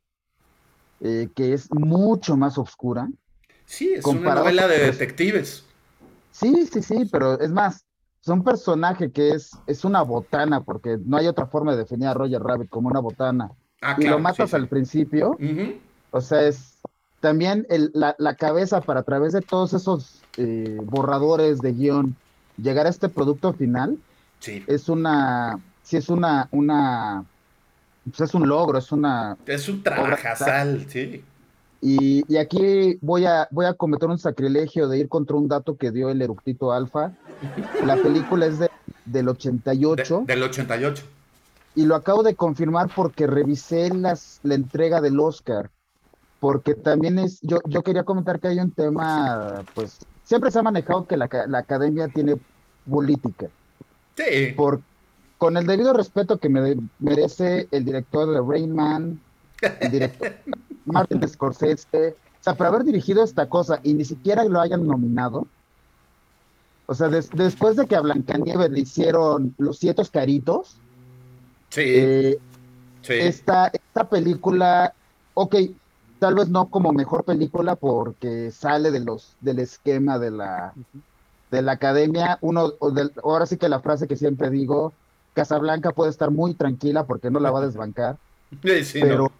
eh, 1.01 1.31
que 1.35 1.53
es 1.53 1.73
mucho 1.73 2.37
más 2.37 2.59
oscura. 2.59 3.09
Sí, 3.67 3.93
es 3.95 4.05
una 4.07 4.35
novela 4.35 4.69
de 4.69 4.79
detectives. 4.79 5.65
Sí, 6.31 6.67
sí, 6.67 6.83
sí, 6.83 7.09
pero 7.11 7.39
es 7.41 7.51
más, 7.51 7.85
es 8.23 8.29
un 8.29 8.45
personaje 8.45 9.11
que 9.11 9.31
es, 9.31 9.51
es 9.67 9.85
una 9.85 10.03
botana, 10.03 10.63
porque 10.63 10.99
no 11.05 11.17
hay 11.17 11.27
otra 11.27 11.47
forma 11.47 11.73
de 11.73 11.79
definir 11.79 12.09
a 12.09 12.15
Roger 12.15 12.43
Rabbit 12.43 12.69
como 12.69 12.89
una 12.89 13.01
botana. 13.01 13.51
Ah, 13.81 13.97
Y 13.99 14.03
claro, 14.03 14.17
lo 14.19 14.23
matas 14.23 14.51
sí, 14.51 14.57
sí. 14.57 14.63
al 14.63 14.69
principio, 14.69 15.39
o 16.11 16.21
sea, 16.21 16.43
es 16.43 16.79
también 17.21 17.67
el- 17.71 17.91
la, 17.95 18.15
la 18.19 18.37
cabeza 18.37 18.81
para 18.81 19.01
a 19.01 19.03
través 19.03 19.33
de 19.33 19.43
todos 19.43 19.73
esos 19.73 20.23
eh, 20.37 20.79
borradores 20.85 21.61
de 21.61 21.73
guion 21.73 22.17
llegar 22.57 22.87
a 22.87 22.91
este 22.91 23.09
producto 23.09 23.53
final 23.55 23.99
Sí. 24.41 24.63
es 24.67 24.89
una, 24.89 25.59
sí 25.83 25.97
es 25.97 26.09
una, 26.11 26.49
una, 26.53 27.25
pues 28.05 28.21
es 28.21 28.35
un 28.35 28.47
logro, 28.49 28.79
es 28.79 28.93
una, 28.93 29.37
Es 29.47 29.69
un 29.69 29.83
trabajazal, 29.83 30.87
sí. 30.89 31.25
Y, 31.81 32.25
y 32.33 32.37
aquí 32.39 32.99
voy 33.01 33.27
a, 33.27 33.49
voy 33.51 33.67
a 33.67 33.75
cometer 33.75 34.09
un 34.09 34.19
sacrilegio 34.19 34.89
de 34.89 34.99
ir 34.99 35.09
contra 35.09 35.37
un 35.37 35.49
dato 35.49 35.77
que 35.77 35.91
dio 35.91 36.09
el 36.11 36.21
eructito 36.23 36.73
alfa. 36.73 37.13
La 37.85 37.97
película 37.97 38.47
es 38.47 38.59
de, 38.59 38.71
del 39.05 39.27
De- 39.27 39.31
88 39.33 40.25
del 40.27 40.43
88. 40.43 41.05
y 41.75 41.85
lo 41.85 41.95
acabo 41.95 42.23
de 42.23 42.35
confirmar 42.35 42.89
porque 42.95 43.27
revisé 43.27 43.93
las, 43.95 44.41
la 44.43 44.55
entrega 44.55 45.01
del 45.01 45.21
Oscar. 45.21 45.71
Porque 46.41 46.75
también 46.75 47.19
es, 47.19 47.41
yo, 47.43 47.59
yo 47.67 47.83
quería 47.83 48.05
comentar 48.05 48.41
que 48.41 48.49
hay 48.49 48.59
un 48.61 48.71
tema, 48.71 49.63
pues, 49.75 49.99
siempre 50.25 50.51
se 50.51 50.59
ha 50.59 50.63
manejado 50.63 51.07
que 51.07 51.17
la, 51.17 51.29
la 51.49 51.59
academia 51.59 52.09
tiene 52.09 52.37
política. 52.89 53.47
Sí. 54.17 54.53
Por, 54.55 54.81
con 55.39 55.57
el 55.57 55.67
debido 55.67 55.93
respeto 55.95 56.39
que 56.39 56.49
me 56.51 56.77
merece 56.99 57.69
el 57.71 57.85
director 57.87 58.31
de 58.31 58.41
Rain 58.47 58.75
Man, 58.75 59.21
el 59.81 59.91
director 59.91 60.33
Martin 60.85 61.27
Scorsese, 61.29 62.17
o 62.41 62.43
sea, 62.43 62.55
por 62.55 62.67
haber 62.67 62.85
dirigido 62.85 63.25
esta 63.25 63.49
cosa 63.49 63.81
y 63.83 63.95
ni 63.95 64.05
siquiera 64.05 64.45
lo 64.45 64.61
hayan 64.61 64.87
nominado. 64.87 65.47
O 66.87 66.95
sea, 66.95 67.09
des- 67.09 67.31
después 67.31 67.77
de 67.77 67.87
que 67.87 67.97
a 67.97 68.01
Blancanieves 68.01 68.71
le 68.71 68.81
hicieron 68.81 69.55
los 69.59 69.79
siete 69.79 70.03
caritos, 70.11 70.77
Sí. 71.71 71.83
eh, 71.85 72.39
sí. 73.03 73.13
esta, 73.15 73.69
esta 73.69 74.09
película, 74.09 74.95
ok, 75.35 75.57
tal 76.21 76.37
vez 76.37 76.49
no 76.49 76.69
como 76.69 76.93
mejor 76.93 77.25
película 77.25 77.75
porque 77.75 78.51
sale 78.53 78.91
de 78.93 79.01
los, 79.01 79.35
del 79.41 79.59
esquema 79.59 80.19
de 80.21 80.31
la, 80.31 80.73
de 81.51 81.63
la 81.63 81.73
academia. 81.73 82.39
Uno, 82.41 82.73
o 82.79 82.91
del- 82.93 83.13
ahora 83.25 83.47
sí 83.47 83.57
que 83.57 83.69
la 83.69 83.81
frase 83.81 84.07
que 84.07 84.17
siempre 84.17 84.49
digo, 84.51 84.93
Casablanca 85.35 85.91
puede 85.91 86.11
estar 86.11 86.31
muy 86.31 86.55
tranquila 86.55 87.05
porque 87.05 87.31
no 87.31 87.41
la 87.41 87.51
va 87.51 87.59
a 87.59 87.67
desbancar, 87.67 88.17
Sí, 88.63 88.85
sí, 88.85 89.01
pero, 89.01 89.19
no. 89.25 89.33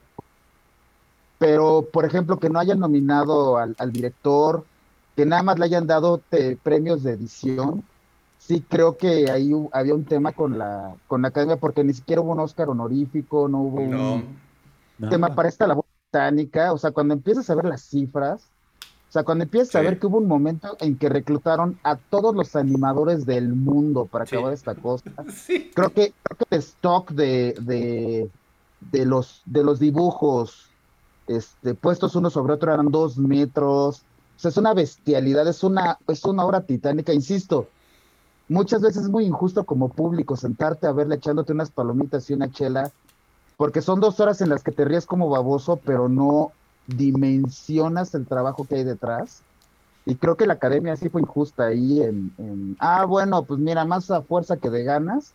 Pero 1.39 1.87
por 1.93 2.05
ejemplo, 2.05 2.39
que 2.39 2.51
no 2.51 2.59
hayan 2.59 2.79
nominado 2.81 3.59
al, 3.59 3.75
al 3.79 3.93
director, 3.93 4.65
que 5.17 5.27
nada 5.27 5.43
más 5.43 5.59
le 5.59 5.67
hayan 5.67 5.87
dado 5.87 6.19
te- 6.19 6.57
premios 6.57 7.03
de 7.03 7.13
edición. 7.13 7.83
Sí, 8.39 8.63
creo 8.69 8.97
que 8.97 9.31
ahí 9.31 9.51
hu- 9.51 9.71
había 9.73 9.95
un 9.95 10.05
tema 10.05 10.33
con 10.33 10.57
la, 10.59 10.95
con 11.09 11.23
la 11.23 11.29
academia, 11.29 11.57
porque 11.57 11.83
ni 11.83 11.95
siquiera 11.95 12.23
hubo 12.23 12.33
un 12.33 12.41
Oscar 12.41 12.69
honorífico, 12.69 13.49
no 13.49 13.61
hubo 13.63 13.81
No. 13.81 14.15
un, 14.15 14.37
Nada. 14.99 15.11
tema 15.11 15.35
para 15.35 15.49
esta 15.49 15.67
labor 15.67 15.85
británica, 16.13 16.73
o 16.73 16.79
sea, 16.79 16.91
cuando 16.93 17.15
empiezas 17.15 17.49
a 17.51 17.55
ver 17.55 17.65
las 17.65 17.83
cifras, 17.83 18.43
o 19.09 19.13
sea, 19.13 19.25
cuando 19.25 19.45
empiezas 19.45 19.75
a 19.77 19.81
ver 19.83 19.99
que 19.99 20.07
hubo 20.07 20.19
un 20.19 20.29
momento 20.29 20.77
en 20.81 20.97
que 20.97 21.09
reclutaron 21.09 21.79
a 21.83 21.97
todos 21.97 22.35
los 22.35 22.55
animadores 22.57 23.25
del 23.27 23.49
mundo 23.55 24.07
para 24.07 24.27
Sí. 24.27 24.37
acabar 24.37 24.53
esta 24.53 24.75
cosa, 24.75 25.11
Sí. 25.35 25.71
creo 25.75 25.91
que, 25.91 26.13
creo 26.23 26.39
que 26.39 26.45
el 26.57 26.59
stock 26.61 27.11
de, 27.13 27.55
de, 27.61 28.31
de 28.81 29.07
los, 29.07 29.43
de 29.45 29.65
los 29.65 29.79
dibujos 29.79 30.71
este, 31.27 31.75
puestos 31.75 32.15
uno 32.17 32.31
sobre 32.31 32.55
otro 32.55 32.73
eran 32.73 32.91
dos 32.91 33.19
metros. 33.19 34.03
O 34.37 34.39
sea, 34.39 34.51
es 34.51 34.57
una 34.57 34.75
bestialidad, 34.75 35.47
es 35.49 35.65
una, 35.65 35.99
es 36.09 36.25
una 36.25 36.45
obra 36.45 36.63
titánica, 36.63 37.13
insisto. 37.13 37.69
Muchas 38.49 38.81
veces 38.81 39.05
es 39.05 39.09
muy 39.09 39.25
injusto 39.25 39.65
como 39.65 39.89
público 39.89 40.37
sentarte 40.37 40.87
a 40.87 40.93
verle 40.93 41.17
echándote 41.17 41.53
unas 41.53 41.71
palomitas 41.71 42.31
y 42.31 42.35
una 42.35 42.51
chela, 42.51 42.93
porque 43.57 43.83
son 43.83 44.01
dos 44.01 44.21
horas 44.21 44.41
en 44.41 44.51
las 44.51 44.63
que 44.63 44.73
te 44.73 44.85
ríes 44.85 45.07
como 45.07 45.29
baboso, 45.29 45.81
pero 45.85 46.09
no 46.09 46.53
dimensionas 46.87 48.15
el 48.15 48.27
trabajo 48.27 48.65
que 48.65 48.77
hay 48.77 48.85
detrás. 48.85 49.43
Y 50.05 50.15
creo 50.15 50.37
que 50.37 50.47
la 50.47 50.55
academia 50.55 50.95
sí 50.95 51.09
fue 51.09 51.23
injusta 51.23 51.67
ahí 51.67 52.01
en, 52.01 52.33
en 52.39 52.77
ah, 52.79 53.05
bueno, 53.07 53.43
pues 53.43 53.59
mira, 53.59 53.85
más 53.85 54.09
a 54.13 54.23
fuerza 54.23 54.57
que 54.57 54.71
de 54.71 54.85
ganas. 54.85 55.33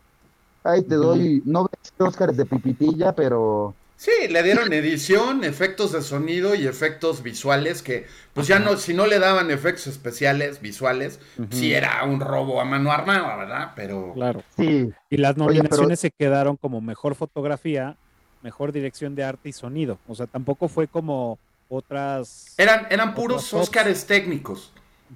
Ahí 0.64 0.82
te 0.82 0.94
doy, 0.94 1.42
no 1.44 1.68
Oscars 1.98 2.36
de 2.36 2.46
pipitilla, 2.46 3.12
pero 3.14 3.74
Sí, 4.02 4.26
le 4.30 4.42
dieron 4.42 4.72
edición, 4.72 5.44
efectos 5.44 5.92
de 5.92 6.02
sonido 6.02 6.56
y 6.56 6.66
efectos 6.66 7.22
visuales 7.22 7.82
que, 7.82 8.08
pues 8.34 8.48
ya 8.48 8.58
no, 8.58 8.76
si 8.76 8.94
no 8.94 9.06
le 9.06 9.20
daban 9.20 9.52
efectos 9.52 9.86
especiales, 9.86 10.60
visuales, 10.60 11.20
sí 11.52 11.72
era 11.72 12.02
un 12.02 12.18
robo 12.18 12.60
a 12.60 12.64
mano 12.64 12.90
armada, 12.90 13.36
¿verdad? 13.36 13.72
Pero... 13.76 14.12
Claro. 14.14 14.42
Sí. 14.56 14.90
Y 15.08 15.18
las 15.18 15.36
nominaciones 15.36 16.00
se 16.00 16.10
quedaron 16.10 16.56
como 16.56 16.80
mejor 16.80 17.14
fotografía, 17.14 17.96
mejor 18.42 18.72
dirección 18.72 19.14
de 19.14 19.22
arte 19.22 19.50
y 19.50 19.52
sonido. 19.52 20.00
O 20.08 20.16
sea, 20.16 20.26
tampoco 20.26 20.66
fue 20.66 20.88
como 20.88 21.38
otras... 21.68 22.54
Eran, 22.58 22.88
eran 22.90 23.14
puros 23.14 23.54
Óscares 23.54 24.04
técnicos. 24.04 24.72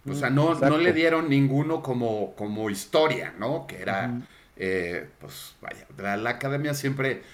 O 0.08 0.14
sea, 0.14 0.30
no, 0.30 0.54
no 0.54 0.78
le 0.78 0.92
dieron 0.92 1.28
ninguno 1.28 1.82
como, 1.82 2.36
como 2.36 2.70
historia, 2.70 3.34
¿no? 3.36 3.66
Que 3.66 3.82
era, 3.82 4.20
eh, 4.54 5.08
pues, 5.20 5.56
vaya, 5.60 6.16
la 6.16 6.30
academia 6.30 6.72
siempre 6.72 7.24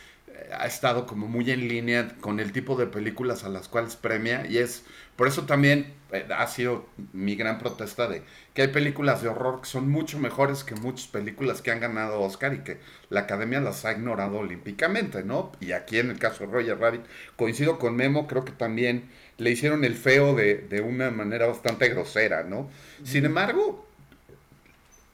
ha 0.53 0.67
estado 0.67 1.07
como 1.07 1.29
muy 1.29 1.51
en 1.51 1.69
línea 1.69 2.15
con 2.21 2.41
el 2.41 2.53
tipo 2.53 2.77
de 2.77 2.87
películas 2.87 3.45
a 3.45 3.49
las 3.49 3.69
cuales 3.69 3.97
premia 3.97 4.47
y 4.47 4.59
es 4.59 4.85
por 5.17 5.29
eso 5.29 5.45
también 5.45 5.93
eh, 6.13 6.27
ha 6.35 6.47
sido 6.47 6.87
mi 7.13 7.37
gran 7.37 7.59
protesta 7.59 8.09
de 8.09 8.23
que 8.55 8.63
hay 8.63 8.69
películas 8.69 9.23
de 9.23 9.29
horror 9.29 9.61
que 9.61 9.69
son 9.69 9.89
mucho 9.89 10.19
mejores 10.19 10.65
que 10.65 10.75
muchas 10.75 11.07
películas 11.07 11.63
que 11.63 11.71
han 11.71 11.81
ganado 11.81 12.21
Oscar 12.21 12.55
y 12.55 12.59
que 12.59 12.79
la 13.11 13.21
academia 13.21 13.61
las 13.61 13.85
ha 13.85 13.93
ignorado 13.93 14.39
olímpicamente, 14.39 15.23
¿no? 15.23 15.53
Y 15.61 15.73
aquí 15.73 15.99
en 15.99 16.11
el 16.11 16.19
caso 16.19 16.47
de 16.47 16.53
Roger 16.53 16.79
Rabbit, 16.79 17.03
coincido 17.37 17.79
con 17.79 17.97
Memo, 17.97 18.27
creo 18.27 18.45
que 18.45 18.53
también 18.53 19.11
le 19.39 19.51
hicieron 19.51 19.85
el 19.85 19.95
feo 19.95 20.35
de, 20.35 20.57
de 20.57 20.81
una 20.81 21.11
manera 21.11 21.47
bastante 21.47 21.89
grosera, 21.89 22.43
¿no? 22.43 22.71
Sin 23.05 23.25
embargo, 23.25 23.87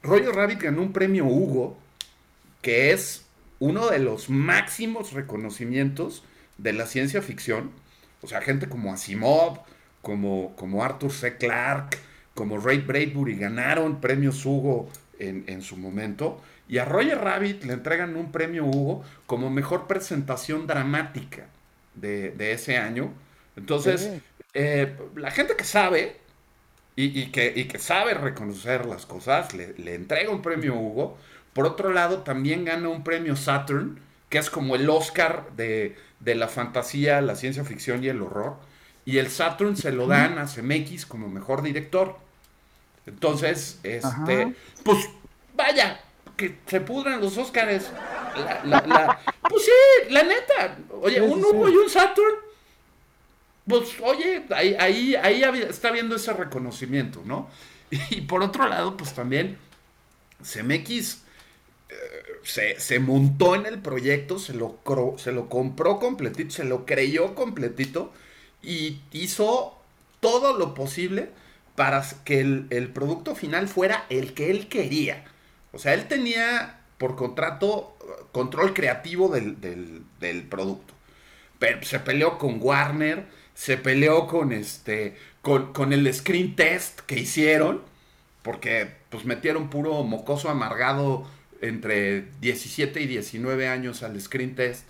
Roger 0.03 0.33
Rabbit 0.33 0.63
ganó 0.63 0.81
un 0.81 0.93
premio 0.93 1.25
Hugo, 1.25 1.77
que 2.61 2.91
es 2.91 3.25
uno 3.59 3.89
de 3.89 3.99
los 3.99 4.29
máximos 4.29 5.13
reconocimientos 5.13 6.23
de 6.57 6.73
la 6.73 6.85
ciencia 6.85 7.21
ficción. 7.21 7.71
O 8.21 8.27
sea, 8.27 8.41
gente 8.41 8.67
como 8.67 8.93
Asimov, 8.93 9.59
como, 10.01 10.55
como 10.55 10.83
Arthur 10.83 11.11
C. 11.11 11.37
Clarke, 11.37 11.97
como 12.33 12.57
Ray 12.57 12.79
Bradbury 12.79 13.35
ganaron 13.35 13.99
premios 13.99 14.45
Hugo 14.45 14.89
en, 15.19 15.61
su 15.61 15.75
momento. 15.75 16.41
Y 16.69 16.77
a 16.77 16.85
Roger 16.85 17.17
Rabbit 17.17 17.63
le 17.65 17.73
entregan 17.73 18.15
un 18.15 18.31
premio 18.31 18.65
Hugo 18.65 19.03
como 19.25 19.49
mejor 19.49 19.87
presentación 19.87 20.65
dramática 20.65 21.47
de, 21.95 22.33
ese 22.53 22.77
año. 22.77 23.11
Entonces, 23.57 24.09
eh, 24.53 24.95
la 25.15 25.31
gente 25.31 25.55
que 25.57 25.65
sabe 25.65 26.17
y, 26.95 27.27
que, 27.27 27.67
que, 27.67 27.79
sabe 27.79 28.13
reconocer 28.13 28.85
las 28.85 29.05
cosas 29.05 29.53
le, 29.53 29.73
le 29.73 29.95
entrega 29.95 30.31
un 30.31 30.41
premio 30.41 30.75
Hugo 30.75 31.17
por 31.53 31.65
otro 31.65 31.91
lado, 31.91 32.19
también 32.19 32.65
gana 32.65 32.89
un 32.89 33.03
premio 33.03 33.35
Saturn, 33.35 33.99
que 34.29 34.37
es 34.37 34.49
como 34.49 34.75
el 34.75 34.89
Oscar 34.89 35.49
de, 35.55 35.95
la 36.23 36.47
fantasía, 36.47 37.21
la 37.21 37.35
ciencia 37.35 37.63
ficción 37.63 38.03
y 38.03 38.07
el 38.07 38.21
horror. 38.21 38.57
Y 39.05 39.17
el 39.17 39.29
Saturn 39.29 39.75
se 39.75 39.91
lo 39.91 40.07
dan 40.07 40.37
a 40.37 40.45
CMX 40.45 41.05
como 41.05 41.27
mejor 41.27 41.63
director. 41.63 42.17
Entonces, 43.07 43.79
este, 43.81 44.53
pues 44.83 45.09
vaya, 45.55 45.99
que 46.37 46.59
se 46.67 46.81
pudran 46.81 47.19
los 47.19 47.37
Oscars. 47.37 47.91
pues 49.49 49.65
sí, 49.65 50.11
la 50.11 50.23
neta. 50.23 50.77
Oye, 51.01 51.21
un 51.21 51.43
Hugo 51.43 51.69
y 51.69 51.75
un 51.75 51.89
Saturn. 51.89 52.35
Pues 53.67 53.95
oye, 54.01 54.45
ahí, 54.55 54.75
ahí, 54.79 55.15
ahí 55.15 55.43
está 55.61 55.91
viendo 55.91 56.15
ese 56.15 56.33
reconocimiento, 56.33 57.21
¿no? 57.25 57.49
Y 58.11 58.21
por 58.21 58.41
otro 58.43 58.67
lado, 58.67 58.95
pues 58.95 59.13
también 59.13 59.57
CMX 60.41 61.23
se, 62.43 62.99
montó 62.99 63.55
en 63.55 63.65
el 63.65 63.79
proyecto, 63.79 64.39
se 64.39 64.53
lo, 64.53 64.79
se 65.17 65.31
lo 65.31 65.49
compró 65.49 65.99
completito, 65.99 66.51
se 66.51 66.63
lo 66.63 66.85
creyó 66.85 67.35
completito 67.35 68.11
y 68.61 69.01
hizo 69.11 69.77
todo 70.19 70.57
lo 70.57 70.73
posible 70.73 71.29
para 71.75 72.03
que 72.25 72.39
el, 72.41 72.91
producto 72.93 73.35
final 73.35 73.67
fuera 73.67 74.05
el 74.09 74.33
que 74.33 74.51
él 74.51 74.67
quería. 74.67 75.25
O 75.71 75.79
sea, 75.79 75.93
él 75.93 76.07
tenía 76.07 76.81
por 76.97 77.15
contrato 77.15 77.97
control 78.31 78.73
creativo 78.73 79.29
del, 79.29 80.45
producto. 80.49 80.93
Pero 81.57 81.83
se 81.83 81.99
peleó 81.99 82.37
con 82.37 82.61
Warner, 82.61 83.25
se 83.53 83.77
peleó 83.77 84.27
con 84.27 84.51
este, 84.51 85.17
con, 85.41 85.73
con, 85.73 85.93
el 85.93 86.13
screen 86.13 86.55
test 86.55 87.01
que 87.01 87.19
hicieron, 87.19 87.81
porque 88.41 88.89
pues 89.09 89.25
metieron 89.25 89.69
puro 89.69 90.03
mocoso 90.03 90.49
amargado 90.49 91.27
entre 91.61 92.27
17 92.41 93.01
y 93.01 93.07
19 93.07 93.67
años 93.67 94.03
al 94.03 94.19
screen 94.19 94.55
test 94.55 94.85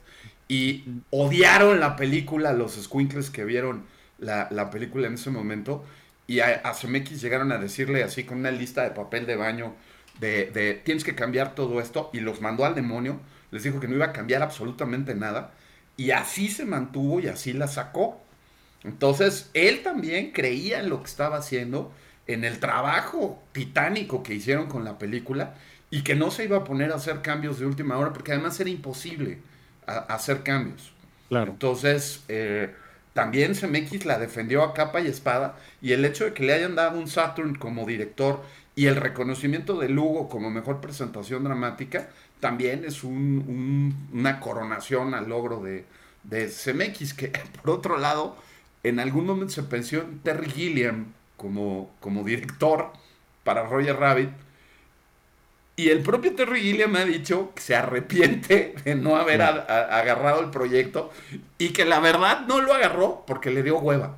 y 0.47 0.83
odiaron 1.11 1.79
la 1.79 1.95
película, 1.95 2.53
los 2.53 2.73
squinkles 2.73 3.29
que 3.29 3.45
vieron 3.45 3.85
la, 4.17 4.69
película 4.71 5.07
en 5.07 5.13
ese 5.13 5.29
momento. 5.29 5.85
Y 6.27 6.39
a, 6.39 6.61
a 6.63 6.73
llegaron 6.73 7.51
a 7.51 7.57
decirle 7.57 8.03
así 8.03 8.23
con 8.23 8.39
una 8.39 8.51
lista 8.51 8.83
de 8.83 8.91
papel 8.91 9.25
de 9.25 9.35
baño 9.35 9.75
de, 10.19 10.81
tienes 10.83 11.03
que 11.03 11.15
cambiar 11.15 11.55
todo 11.55 11.79
esto 11.79 12.09
y 12.13 12.19
los 12.19 12.41
mandó 12.41 12.65
al 12.65 12.75
demonio. 12.75 13.19
Les 13.51 13.63
dijo 13.63 13.79
que 13.79 13.87
no 13.87 13.95
iba 13.95 14.07
a 14.07 14.13
cambiar 14.13 14.41
absolutamente 14.41 15.15
nada. 15.15 15.51
Y 15.97 16.11
así 16.11 16.49
se 16.49 16.65
mantuvo 16.65 17.19
y 17.19 17.27
así 17.27 17.53
la 17.53 17.67
sacó. 17.67 18.21
Entonces, 18.83 19.49
él 19.53 19.83
también 19.83 20.31
creía 20.31 20.79
en 20.79 20.89
lo 20.89 21.01
que 21.01 21.09
estaba 21.09 21.37
haciendo, 21.37 21.91
en 22.27 22.43
el 22.43 22.59
trabajo 22.59 23.41
titánico 23.51 24.23
que 24.23 24.33
hicieron 24.33 24.67
con 24.67 24.83
la 24.83 24.97
película 24.97 25.55
y 25.91 26.03
que 26.03 26.15
no 26.15 26.31
se 26.31 26.45
iba 26.45 26.57
a 26.57 26.63
poner 26.63 26.91
a 26.91 26.95
hacer 26.95 27.21
cambios 27.21 27.59
de 27.59 27.65
última 27.65 27.97
hora 27.97 28.13
porque 28.13 28.31
además 28.31 28.59
era 28.59 28.69
imposible 28.69 29.39
hacer 29.85 30.43
cambios. 30.43 30.91
Claro. 31.29 31.51
Entonces, 31.51 32.23
eh, 32.27 32.73
también 33.13 33.53
CMX 33.53 34.05
la 34.05 34.19
defendió 34.19 34.63
a 34.63 34.73
capa 34.73 35.01
y 35.01 35.07
espada 35.07 35.55
y 35.81 35.93
el 35.93 36.05
hecho 36.05 36.25
de 36.25 36.33
que 36.33 36.43
le 36.43 36.53
hayan 36.53 36.75
dado 36.75 36.99
un 36.99 37.07
Saturn 37.07 37.55
como 37.55 37.85
director 37.85 38.43
y 38.75 38.85
el 38.85 38.95
reconocimiento 38.95 39.79
de 39.79 39.89
Lugo 39.89 40.29
como 40.29 40.49
mejor 40.49 40.79
presentación 40.79 41.43
dramática 41.43 42.09
también 42.39 42.85
es 42.85 43.03
una 43.03 44.39
coronación 44.39 45.13
al 45.13 45.27
logro 45.27 45.61
de, 45.61 45.85
de 46.23 46.47
CMX, 46.47 47.13
que 47.13 47.27
por 47.61 47.71
otro 47.71 47.97
lado, 47.97 48.37
en 48.83 48.99
algún 48.99 49.25
momento 49.25 49.53
se 49.53 49.63
pensó 49.63 49.97
en 49.97 50.19
Terry 50.19 50.49
Gilliam 50.49 51.07
como, 51.35 51.91
como 51.99 52.23
director 52.23 52.91
para 53.43 53.65
Roger 53.65 53.97
Rabbit 53.97 54.29
y 55.79 55.91
el 55.91 56.01
propio 56.01 56.35
Terry 56.35 56.59
Gilliam 56.59 56.91
me 56.91 56.99
ha 56.99 57.05
dicho 57.05 57.53
que 57.55 57.61
se 57.61 57.73
arrepiente 57.73 58.75
de 58.83 58.95
no 58.95 59.15
haber 59.15 59.41
agarrado 59.41 60.41
el 60.41 60.49
proyecto 60.49 61.09
y 61.57 61.69
que 61.69 61.85
la 61.85 62.01
verdad 62.01 62.45
no 62.47 62.59
lo 62.59 62.73
agarró 62.73 63.23
porque 63.25 63.49
le 63.49 63.63
dio 63.63 63.79
hueva. 63.79 64.17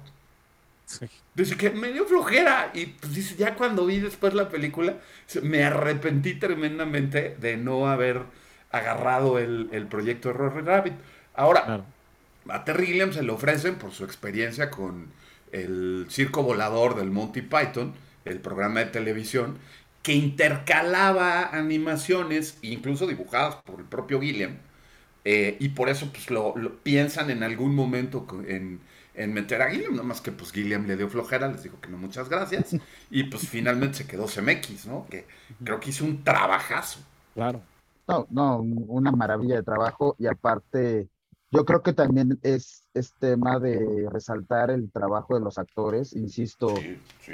Dice 1.36 1.58
que 1.58 1.70
me 1.70 1.92
dio 1.94 2.06
flojera 2.06 2.72
y 2.74 2.88
pues 2.88 3.14
dice, 3.14 3.36
ya 3.36 3.54
cuando 3.54 3.86
vi 3.86 4.00
después 4.00 4.34
la 4.34 4.50
película, 4.50 4.96
me 5.44 5.64
arrepentí 5.64 6.34
tremendamente 6.34 7.38
de 7.40 7.58
no 7.58 7.88
haber 7.88 8.24
agarrado 8.72 9.38
el, 9.38 9.86
proyecto 9.88 10.30
de 10.30 10.34
Rory 10.34 10.62
Rabbit. 10.62 10.94
Ahora, 11.36 11.86
a 12.50 12.64
Terry 12.66 12.88
Gilliam 12.88 13.14
se 13.14 13.22
le 13.22 13.32
ofrecen 13.32 13.76
por 13.76 13.92
su 13.92 14.04
experiencia 14.04 14.72
con 14.72 15.12
el 15.52 16.08
circo 16.10 16.42
volador 16.42 16.96
del 16.96 17.12
Monty 17.12 17.44
Python, 17.44 17.94
el 18.26 18.40
programa 18.40 18.80
de 18.80 18.88
televisión, 18.88 19.60
que 20.02 20.14
intercalaba 20.14 21.56
animaciones, 21.56 22.58
incluso 22.62 23.08
dibujadas 23.08 23.56
por 23.58 23.80
el 23.80 23.86
propio 23.86 24.20
Gilliam, 24.20 24.58
eh, 25.24 25.58
y 25.60 25.70
por 25.70 25.90
eso 25.90 26.10
pues 26.12 26.32
lo, 26.32 26.56
piensan 26.82 27.30
en 27.30 27.44
algún 27.44 27.76
momento 27.76 28.26
en, 28.48 28.80
meter 29.34 29.62
a 29.62 29.70
Gilliam, 29.70 29.96
nomás 29.96 30.22
que 30.22 30.32
pues 30.32 30.52
Gilliam 30.52 30.88
le 30.88 30.98
dio 30.98 31.08
flojera, 31.08 31.48
les 31.48 31.64
dijo 31.64 31.80
que 31.80 31.90
no, 31.90 31.98
muchas 31.98 32.30
gracias, 32.30 32.76
y 33.12 33.24
pues 33.26 33.48
finalmente 33.48 34.00
se 34.00 34.08
quedó 34.08 34.26
CMX, 34.26 34.88
¿no? 34.88 35.06
Que 35.10 35.28
creo 35.64 35.80
que 35.80 35.92
hizo 35.92 36.06
un 36.06 36.24
trabajazo. 36.24 37.00
Claro. 37.36 37.62
No, 38.08 38.28
no, 38.32 38.58
una 38.60 39.12
maravilla 39.12 39.56
de 39.56 39.64
trabajo, 39.64 40.16
y 40.18 40.26
aparte 40.26 41.08
yo 41.52 41.66
creo 41.66 41.82
que 41.84 41.94
también 41.94 42.40
es, 42.44 42.84
es 42.94 43.14
tema 43.16 43.60
de 43.60 44.08
resaltar 44.12 44.72
el 44.72 44.92
trabajo 44.92 45.36
de 45.36 45.42
los 45.42 45.58
actores, 45.58 46.16
insisto. 46.16 46.82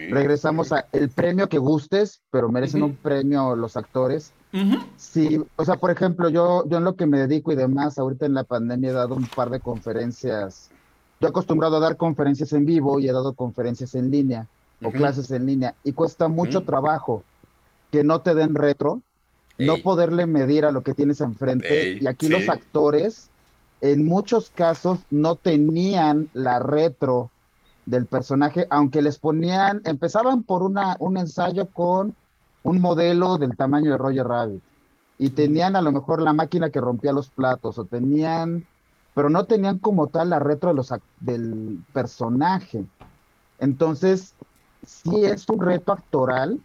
regresamos 0.09 0.71
a 0.71 0.87
el 0.91 1.09
premio 1.09 1.47
que 1.49 1.57
gustes, 1.57 2.21
pero 2.31 2.49
merecen 2.49 2.83
un 2.83 2.97
premio 2.97 3.55
los 3.55 3.77
actores. 3.77 4.33
Sí, 4.95 5.39
o 5.55 5.65
sea, 5.65 5.75
por 5.77 5.91
ejemplo, 5.91 6.29
yo, 6.29 6.67
yo 6.67 6.77
en 6.77 6.83
lo 6.83 6.95
que 6.95 7.05
me 7.05 7.19
dedico 7.19 7.51
y 7.51 7.55
demás, 7.55 7.99
ahorita 7.99 8.25
en 8.25 8.33
la 8.33 8.43
pandemia 8.43 8.89
he 8.89 8.93
dado 8.93 9.15
un 9.15 9.27
par 9.27 9.49
de 9.49 9.59
conferencias 9.59 10.71
yo 11.19 11.27
he 11.27 11.29
acostumbrado 11.29 11.77
a 11.77 11.79
dar 11.79 11.97
conferencias 11.97 12.53
en 12.53 12.65
vivo 12.65 12.99
y 12.99 13.07
he 13.07 13.11
dado 13.11 13.33
conferencias 13.33 13.95
en 13.95 14.11
línea 14.11 14.47
o 14.83 14.89
Ujú. 14.89 14.97
clases 14.97 15.31
en 15.31 15.45
línea 15.45 15.75
y 15.83 15.93
cuesta 15.93 16.27
mucho 16.27 16.63
trabajo 16.63 17.25
que 17.91 18.03
no 18.03 18.21
te 18.21 18.35
den 18.35 18.53
retro, 18.53 19.01
no 19.57 19.77
poderle 19.81 20.27
medir 20.27 20.65
a 20.65 20.71
lo 20.71 20.83
que 20.83 20.93
tienes 20.93 21.21
enfrente 21.21 21.93
Ey, 21.93 21.97
y 21.99 22.07
aquí 22.07 22.27
sí. 22.27 22.31
los 22.31 22.47
actores 22.49 23.31
en 23.81 24.05
muchos 24.05 24.49
casos 24.49 24.99
no 25.09 25.35
tenían 25.35 26.29
la 26.33 26.59
retro 26.59 27.29
del 27.85 28.05
personaje, 28.05 28.67
aunque 28.69 29.01
les 29.01 29.17
ponían, 29.17 29.81
empezaban 29.85 30.43
por 30.43 30.63
una, 30.63 30.97
un 30.99 31.17
ensayo 31.17 31.67
con 31.67 32.15
un 32.63 32.81
modelo 32.81 33.37
del 33.37 33.55
tamaño 33.55 33.91
de 33.91 33.97
Roger 33.97 34.27
Rabbit 34.27 34.63
y 35.17 35.29
tenían 35.29 35.75
a 35.75 35.81
lo 35.81 35.91
mejor 35.91 36.21
la 36.21 36.33
máquina 36.33 36.69
que 36.69 36.81
rompía 36.81 37.13
los 37.13 37.29
platos 37.29 37.79
o 37.79 37.85
tenían, 37.85 38.65
pero 39.13 39.29
no 39.29 39.45
tenían 39.45 39.79
como 39.79 40.07
tal 40.07 40.29
la 40.29 40.39
retro 40.39 40.69
de 40.69 40.75
los, 40.75 40.93
del 41.19 41.79
personaje. 41.93 42.85
Entonces, 43.57 44.35
sí 44.85 45.23
es 45.23 45.47
un 45.49 45.61
reto 45.61 45.93
actoral 45.93 46.59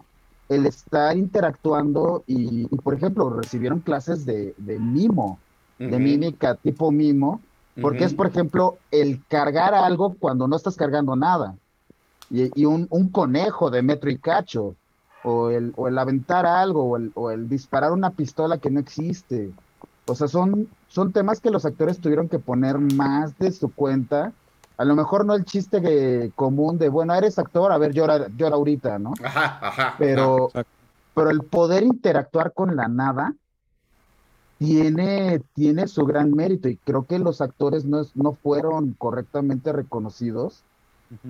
el 0.48 0.66
estar 0.66 1.16
interactuando 1.16 2.24
y, 2.26 2.64
y, 2.64 2.76
por 2.78 2.94
ejemplo, 2.94 3.30
recibieron 3.30 3.80
clases 3.80 4.26
de, 4.26 4.54
de 4.58 4.78
mimo, 4.78 5.38
de 5.78 5.98
mímica 5.98 6.54
tipo 6.56 6.90
mimo, 6.92 7.40
porque 7.80 8.04
es, 8.04 8.14
por 8.14 8.26
ejemplo, 8.26 8.78
el 8.90 9.24
cargar 9.28 9.74
algo 9.74 10.14
cuando 10.18 10.46
no 10.46 10.56
estás 10.56 10.76
cargando 10.76 11.16
nada. 11.16 11.56
Y, 12.30 12.60
y 12.60 12.64
un, 12.64 12.86
un 12.90 13.10
conejo 13.10 13.70
de 13.70 13.82
metro 13.82 14.10
y 14.10 14.18
cacho, 14.18 14.76
o 15.24 15.50
el, 15.50 15.72
o 15.76 15.88
el 15.88 15.98
aventar 15.98 16.46
algo, 16.46 16.84
o 16.84 16.96
el, 16.96 17.10
o 17.14 17.30
el 17.30 17.48
disparar 17.48 17.92
una 17.92 18.10
pistola 18.10 18.58
que 18.58 18.70
no 18.70 18.80
existe. 18.80 19.50
O 20.06 20.14
sea, 20.14 20.28
son, 20.28 20.68
son 20.88 21.12
temas 21.12 21.40
que 21.40 21.50
los 21.50 21.64
actores 21.64 22.00
tuvieron 22.00 22.28
que 22.28 22.38
poner 22.38 22.78
más 22.78 23.36
de 23.38 23.52
su 23.52 23.72
cuenta. 23.72 24.32
A 24.78 24.84
lo 24.84 24.96
mejor 24.96 25.24
no 25.24 25.34
el 25.34 25.44
chiste 25.44 25.80
que- 25.80 26.32
común 26.34 26.78
de, 26.78 26.88
bueno, 26.88 27.14
eres 27.14 27.38
actor, 27.38 27.70
a 27.72 27.78
ver, 27.78 27.92
llora, 27.92 28.28
llora 28.36 28.56
ahorita, 28.56 28.98
¿no? 28.98 29.12
Ajá, 29.22 29.58
ajá. 29.60 29.94
Pero, 29.98 30.50
pero 31.14 31.30
el 31.30 31.42
poder 31.42 31.82
interactuar 31.82 32.52
con 32.52 32.74
la 32.74 32.88
nada 32.88 33.34
tiene, 34.66 35.40
tiene 35.54 35.88
su 35.88 36.04
gran 36.04 36.32
mérito 36.32 36.68
y 36.68 36.76
creo 36.76 37.04
que 37.06 37.18
los 37.18 37.40
actores 37.40 37.84
no, 37.84 38.00
es- 38.00 38.14
no 38.16 38.34
fueron 38.34 38.92
correctamente 38.94 39.72
reconocidos 39.72 40.62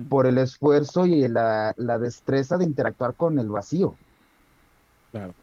por 0.09 0.25
el 0.25 0.37
esfuerzo 0.37 1.05
y 1.05 1.27
la, 1.27 1.73
la 1.77 1.99
destreza 1.99 2.57
de 2.57 2.65
interactuar 2.65 3.13
con 3.15 3.37
el 3.39 3.49
vacío. 3.49 3.95
Claro. 5.11 5.33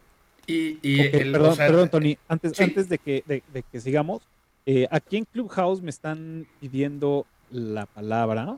Y, 0.47 0.79
y 0.81 1.01
el- 1.01 1.31
perdón, 1.31 1.51
o 1.51 1.55
sea, 1.55 1.67
perdón, 1.67 1.89
Tony. 1.89 2.17
Antes, 2.27 2.53
sí. 2.55 2.63
antes 2.63 2.89
de, 2.89 2.97
que, 2.97 3.23
de, 3.27 3.43
de 3.53 3.63
que 3.63 3.79
sigamos, 3.79 4.21
eh, 4.65 4.87
aquí 4.89 5.17
en 5.17 5.25
Clubhouse 5.25 5.81
me 5.81 5.89
están 5.91 6.47
pidiendo 6.59 7.25
la 7.51 7.85
palabra. 7.85 8.57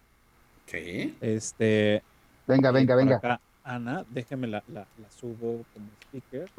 Sí. 0.68 1.14
Este, 1.20 2.02
Venga, 2.48 2.72
venga, 2.72 2.96
venga. 2.96 3.18
acá, 3.18 3.40
Ana, 3.64 4.06
déjeme 4.12 4.48
la, 4.48 4.64
la, 4.68 4.88
la 5.02 5.12
subo 5.12 5.64
como 5.74 5.88
speaker. 6.08 6.50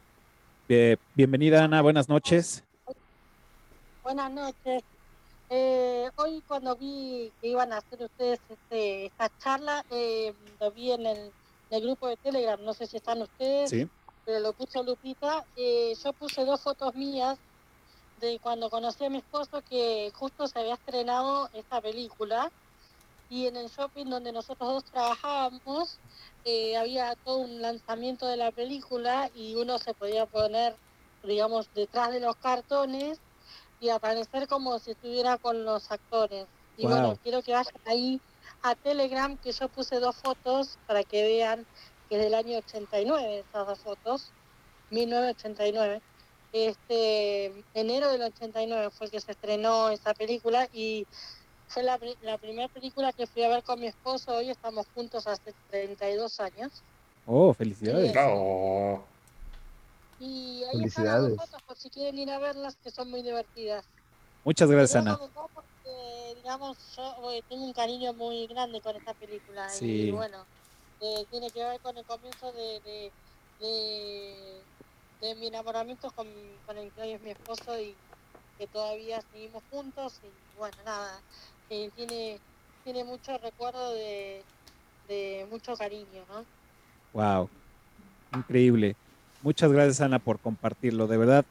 Eh, 0.68 0.96
bienvenida, 1.14 1.64
Ana, 1.64 1.82
buenas 1.82 2.08
noches. 2.08 2.64
Buenas 4.02 4.30
noches. 4.32 4.82
Eh, 5.50 6.10
hoy 6.16 6.42
cuando 6.46 6.74
vi 6.76 7.30
que 7.40 7.48
iban 7.48 7.72
a 7.72 7.78
hacer 7.78 8.02
ustedes 8.02 8.40
este, 8.48 9.06
esta 9.06 9.30
charla, 9.38 9.84
eh, 9.90 10.32
lo 10.60 10.70
vi 10.70 10.92
en 10.92 11.06
el, 11.06 11.18
en 11.18 11.32
el 11.70 11.82
grupo 11.82 12.08
de 12.08 12.16
Telegram, 12.16 12.62
no 12.62 12.72
sé 12.72 12.86
si 12.86 12.96
están 12.96 13.22
ustedes, 13.22 13.70
Sí. 13.70 13.88
pero 14.24 14.40
lo 14.40 14.52
puso 14.54 14.82
Lupita. 14.82 15.44
Eh, 15.56 15.94
yo 16.02 16.12
puse 16.14 16.44
dos 16.44 16.60
fotos 16.62 16.94
mías 16.94 17.38
de 18.20 18.38
cuando 18.42 18.70
conocí 18.70 19.04
a 19.04 19.10
mi 19.10 19.18
esposo 19.18 19.62
que 19.68 20.10
justo 20.14 20.46
se 20.48 20.58
había 20.58 20.74
estrenado 20.74 21.50
esta 21.52 21.80
película 21.80 22.50
y 23.28 23.46
en 23.46 23.56
el 23.56 23.68
shopping 23.68 24.06
donde 24.06 24.32
nosotros 24.32 24.70
dos 24.70 24.84
trabajábamos 24.84 26.00
eh, 26.44 26.76
había 26.76 27.14
todo 27.16 27.38
un 27.38 27.60
lanzamiento 27.62 28.26
de 28.26 28.36
la 28.36 28.52
película 28.52 29.30
y 29.32 29.54
uno 29.56 29.78
se 29.78 29.94
podía 29.94 30.26
poner, 30.26 30.78
digamos, 31.22 31.70
detrás 31.72 32.12
de 32.12 32.20
los 32.20 32.36
cartones 32.36 33.22
y 33.78 33.90
aparecer 33.90 34.46
como 34.48 34.78
si 34.78 34.92
estuviera 34.92 35.38
con 35.38 35.64
los 35.64 35.90
actores. 35.90 36.48
Y 36.76 36.86
Wow. 36.86 36.90
bueno, 36.90 37.16
quiero 37.22 37.42
que 37.42 37.52
vayan 37.52 37.72
ahí 37.84 38.22
a 38.62 38.74
Telegram, 38.76 39.38
que 39.38 39.52
yo 39.52 39.68
puse 39.70 40.00
dos 40.00 40.16
fotos 40.16 40.78
para 40.86 41.04
que 41.04 41.22
vean 41.24 41.66
que 42.08 42.16
es 42.16 42.22
del 42.22 42.34
año 42.34 42.58
89 42.58 43.40
esas 43.40 43.66
dos 43.66 43.82
fotos, 43.82 44.34
1989. 44.90 46.02
Este, 46.52 47.66
enero 47.74 48.10
del 48.12 48.22
89 48.22 48.90
fue 48.92 49.10
que 49.10 49.20
se 49.20 49.32
estrenó 49.32 49.90
esa 49.90 50.14
película 50.14 50.68
y 50.72 51.08
fue 51.74 51.82
la, 51.82 51.98
la 52.22 52.38
primera 52.38 52.68
película 52.68 53.12
que 53.12 53.26
fui 53.26 53.42
a 53.42 53.48
ver 53.48 53.62
con 53.64 53.80
mi 53.80 53.86
esposo. 53.88 54.34
Hoy 54.36 54.48
estamos 54.50 54.86
juntos 54.94 55.26
hace 55.26 55.52
32 55.70 56.40
años. 56.40 56.70
Oh, 57.26 57.52
felicidades. 57.52 58.12
Sí. 58.12 58.18
Oh, 58.20 59.02
Y 60.20 60.62
ahí 60.62 60.62
están 60.62 60.80
las 60.82 60.94
Felicidades. 60.94 61.36
fotos 61.36 61.62
por 61.62 61.76
si 61.76 61.90
quieren 61.90 62.18
ir 62.18 62.30
a 62.30 62.38
verlas, 62.38 62.76
que 62.76 62.90
son 62.90 63.10
muy 63.10 63.22
divertidas. 63.22 63.84
Muchas 64.44 64.70
gracias, 64.70 64.96
Ana. 65.02 65.18
porque, 65.18 66.34
digamos, 66.36 66.76
yo 66.96 67.30
eh, 67.32 67.42
tengo 67.48 67.64
un 67.64 67.72
cariño 67.72 68.12
muy 68.14 68.46
grande 68.46 68.80
con 68.80 68.94
esta 68.96 69.14
película. 69.14 69.68
Sí. 69.70 70.08
Y 70.08 70.10
bueno, 70.12 70.44
eh, 71.00 71.26
tiene 71.30 71.50
que 71.50 71.64
ver 71.64 71.80
con 71.80 71.96
el 71.98 72.04
comienzo 72.04 72.52
de, 72.52 72.80
de, 72.82 73.12
de, 73.60 74.62
de 75.20 75.34
mi 75.36 75.48
enamoramiento 75.48 76.10
con, 76.12 76.28
con 76.66 76.76
el 76.78 76.92
que 76.92 77.00
hoy 77.02 77.12
es 77.12 77.20
mi 77.22 77.30
esposo 77.30 77.78
y 77.80 77.96
que 78.58 78.66
todavía 78.68 79.22
seguimos 79.32 79.62
juntos. 79.70 80.20
Y 80.22 80.58
bueno, 80.58 80.76
nada, 80.84 81.20
eh, 81.68 81.90
tiene, 81.94 82.40
tiene 82.84 83.04
mucho 83.04 83.36
recuerdo 83.38 83.92
de, 83.94 84.44
de 85.08 85.46
mucho 85.50 85.74
cariño, 85.76 86.24
¿no? 86.28 86.44
Wow. 87.12 87.50
Increíble. 88.32 88.96
Muchas 89.40 89.72
gracias, 89.72 90.00
Ana, 90.00 90.18
por 90.18 90.40
compartirlo. 90.40 91.06
De 91.06 91.16
verdad, 91.16 91.46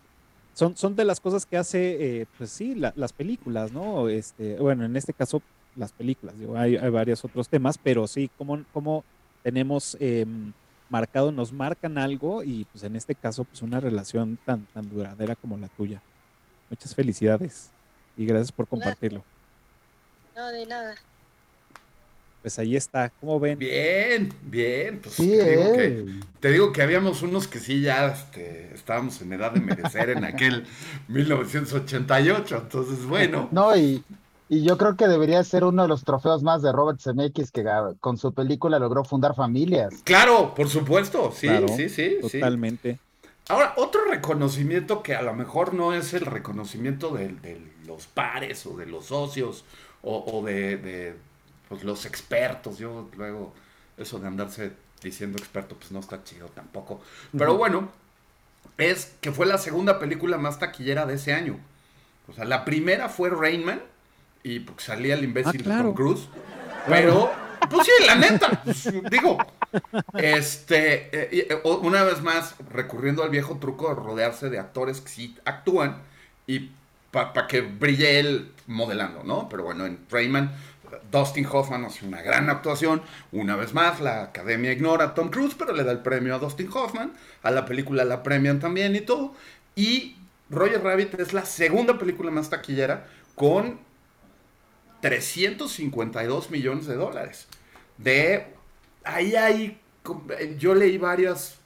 son, 0.54 0.76
son 0.78 0.96
de 0.96 1.06
las 1.06 1.20
cosas 1.20 1.46
que 1.46 1.58
hace, 1.58 2.22
eh, 2.22 2.26
pues 2.38 2.52
sí, 2.52 2.76
la- 2.76 2.94
las 2.96 3.14
películas, 3.14 3.72
¿no? 3.72 4.10
Este, 4.10 4.58
bueno, 4.60 4.86
en 4.86 4.96
este 4.96 5.14
caso, 5.14 5.44
las 5.76 5.94
películas. 5.94 6.38
Digo, 6.38 6.58
hay, 6.58 6.76
hay 6.78 6.90
varios 6.90 7.24
otros 7.26 7.50
temas, 7.50 7.78
pero 7.78 8.08
sí, 8.08 8.30
como, 8.38 8.66
como 8.72 9.06
tenemos 9.44 9.98
em, 10.00 10.54
marcado, 10.90 11.32
nos 11.32 11.54
marcan 11.54 11.98
algo 11.98 12.44
y 12.44 12.66
pues 12.66 12.84
en 12.84 12.96
este 12.96 13.16
caso, 13.16 13.46
pues 13.46 13.62
una 13.62 13.80
relación 13.80 14.38
tan, 14.46 14.68
tan 14.68 14.90
duradera 14.90 15.36
como 15.36 15.58
la 15.58 15.70
tuya. 15.70 16.04
Muchas 16.70 16.96
felicidades 16.96 17.74
y 18.16 18.26
gracias 18.26 18.52
por 18.52 18.68
compartirlo. 18.68 19.28
No, 20.36 20.52
de 20.52 20.66
nada. 20.66 20.96
Pues 22.42 22.60
ahí 22.60 22.76
está, 22.76 23.10
¿cómo 23.22 23.40
ven? 23.40 23.58
bien, 23.58 24.34
bien. 24.42 25.00
Pues 25.02 25.16
Sí, 25.16 25.30
te, 25.30 25.50
digo 25.50 25.74
que, 25.74 26.06
te 26.42 26.52
digo 26.52 26.74
que 26.74 26.82
habíamos 26.82 27.22
unos 27.22 27.48
que 27.48 27.60
sí 27.60 27.80
ya 27.80 28.08
este, 28.08 28.74
estábamos 28.74 29.22
en 29.22 29.32
edad 29.32 29.52
de 29.54 29.62
merecer 29.62 30.10
en 30.10 30.26
aquel 30.26 30.66
1988. 31.08 32.58
Entonces, 32.64 33.06
bueno. 33.06 33.48
No, 33.54 33.78
y, 33.78 34.04
y 34.50 34.64
yo 34.64 34.78
creo 34.78 34.98
que 34.98 35.08
debería 35.08 35.42
ser 35.46 35.64
uno 35.64 35.84
de 35.84 35.88
los 35.88 36.04
trofeos 36.04 36.44
más 36.44 36.62
de 36.62 36.74
Robert 36.74 37.00
Zemeckis 37.00 37.50
que 37.50 37.64
con 38.02 38.18
su 38.18 38.34
película 38.34 38.78
logró 38.78 39.06
fundar 39.06 39.36
familias. 39.36 39.94
Claro, 40.04 40.54
por 40.54 40.68
supuesto. 40.68 41.32
Sí, 41.34 41.48
Claro, 41.48 41.70
sí, 41.70 41.88
sí, 41.88 42.18
sí. 42.24 42.40
Totalmente. 42.40 43.00
Ahora, 43.48 43.74
otro 43.78 44.02
reconocimiento 44.10 45.02
que 45.02 45.16
a 45.16 45.22
lo 45.22 45.34
mejor 45.34 45.74
no 45.74 45.94
es 45.94 46.14
el 46.14 46.26
reconocimiento 46.26 47.12
de, 47.14 47.30
de 47.30 47.62
los 47.88 48.08
pares 48.08 48.66
o 48.66 48.76
de 48.76 48.86
los 48.86 49.06
socios 49.06 49.64
o, 50.04 50.24
o 50.40 50.46
de, 50.46 50.78
de, 50.78 51.16
pues, 51.70 51.84
los 51.84 52.06
expertos. 52.06 52.78
Yo 52.78 53.10
luego, 53.18 53.54
eso 53.98 54.20
de 54.20 54.28
andarse 54.28 54.72
diciendo 55.02 55.38
experto, 55.38 55.76
pues 55.76 55.92
no 55.92 56.00
está 56.00 56.24
chido 56.24 56.48
tampoco. 56.50 57.02
Pero 57.38 57.58
bueno, 57.58 57.90
es 58.78 59.14
que 59.22 59.32
fue 59.32 59.46
la 59.46 59.58
segunda 59.58 60.00
película 60.00 60.38
más 60.38 60.60
taquillera 60.60 61.06
de 61.06 61.16
ese 61.16 61.34
año. 61.34 61.60
O 62.28 62.34
sea, 62.34 62.46
la 62.46 62.64
primera 62.64 63.10
fue 63.10 63.30
Rainman 63.30 63.82
y 64.44 64.60
pues, 64.60 64.84
salía 64.84 65.16
el 65.16 65.24
imbécil 65.24 65.62
Ah, 65.62 65.64
claro. 65.64 65.84
Tom 65.90 65.94
Cruise. 65.94 66.30
Pero, 66.88 67.32
pues 67.70 67.86
sí, 67.86 67.92
la 68.06 68.16
neta, 68.16 68.62
pues, 68.64 68.90
digo, 69.10 69.38
este, 70.16 71.10
eh, 71.12 71.62
una 71.64 72.04
vez 72.04 72.22
más, 72.22 72.56
recurriendo 72.70 73.24
al 73.24 73.30
viejo 73.30 73.58
truco 73.58 73.90
de 73.90 73.96
rodearse 73.96 74.50
de 74.50 74.60
actores 74.60 75.02
que 75.02 75.10
sí 75.10 75.38
actúan 75.46 76.02
y 76.46 76.72
para 77.14 77.48
que 77.48 77.62
brille 77.62 78.20
él 78.20 78.52
modelando, 78.66 79.24
¿no? 79.24 79.48
Pero 79.48 79.64
bueno, 79.64 79.86
en 79.86 80.00
Rayman, 80.10 80.52
Dustin 81.12 81.46
Hoffman 81.46 81.86
hace 81.86 82.06
una 82.06 82.24
gran 82.24 82.50
actuación. 82.50 83.04
Una 83.32 83.56
vez 83.56 83.74
más, 83.74 84.02
la 84.02 84.24
academia 84.24 84.72
ignora 84.72 85.06
a 85.06 85.14
Tom 85.14 85.30
Cruise, 85.30 85.56
pero 85.58 85.74
le 85.74 85.84
da 85.84 85.92
el 85.92 86.00
premio 86.00 86.34
a 86.34 86.40
Dustin 86.40 86.70
Hoffman. 86.74 87.14
A 87.44 87.52
la 87.52 87.66
película 87.66 88.04
la 88.04 88.24
premian 88.24 88.60
también 88.60 88.96
y 88.96 89.02
todo. 89.02 89.36
Y 89.76 90.18
Roger 90.50 90.84
Rabbit 90.84 91.14
es 91.20 91.34
la 91.34 91.46
segunda 91.46 92.00
película 92.00 92.32
más 92.32 92.50
taquillera 92.50 93.06
con 93.36 93.80
352 95.02 96.50
millones 96.50 96.88
de 96.88 96.96
dólares. 96.96 97.48
De 98.00 98.48
ahí 99.04 99.36
hay, 99.36 99.80
yo 100.58 100.74
leí 100.74 100.98
varias 100.98 101.60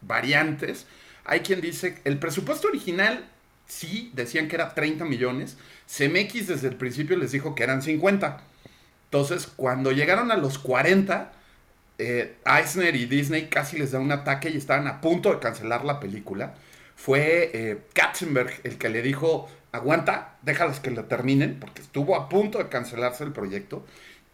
variantes. 0.00 0.86
Hay 1.24 1.40
quien 1.40 1.60
dice, 1.60 2.00
el 2.02 2.18
presupuesto 2.18 2.66
original 2.66 3.28
sí 3.66 4.10
decían 4.14 4.48
que 4.48 4.56
era 4.56 4.74
30 4.74 5.04
millones. 5.04 5.56
CMX 5.86 6.48
desde 6.48 6.68
el 6.68 6.76
principio 6.76 7.16
les 7.16 7.32
dijo 7.32 7.54
que 7.54 7.62
eran 7.62 7.82
50. 7.82 8.40
Entonces, 9.04 9.46
cuando 9.46 9.92
llegaron 9.92 10.30
a 10.30 10.36
los 10.36 10.58
40, 10.58 11.32
eh, 11.98 12.36
Eisner 12.44 12.96
y 12.96 13.06
Disney 13.06 13.48
casi 13.48 13.78
les 13.78 13.92
da 13.92 14.00
un 14.00 14.10
ataque 14.10 14.50
y 14.50 14.56
estaban 14.56 14.86
a 14.86 15.00
punto 15.00 15.32
de 15.32 15.38
cancelar 15.38 15.84
la 15.84 16.00
película. 16.00 16.54
Fue 16.96 17.50
eh, 17.52 17.78
Katzenberg 17.92 18.52
el 18.64 18.78
que 18.78 18.88
le 18.88 19.02
dijo, 19.02 19.48
aguanta, 19.72 20.36
déjalos 20.42 20.80
que 20.80 20.90
lo 20.90 21.04
terminen, 21.04 21.58
porque 21.60 21.82
estuvo 21.82 22.16
a 22.16 22.28
punto 22.28 22.58
de 22.58 22.68
cancelarse 22.68 23.24
el 23.24 23.32
proyecto. 23.32 23.84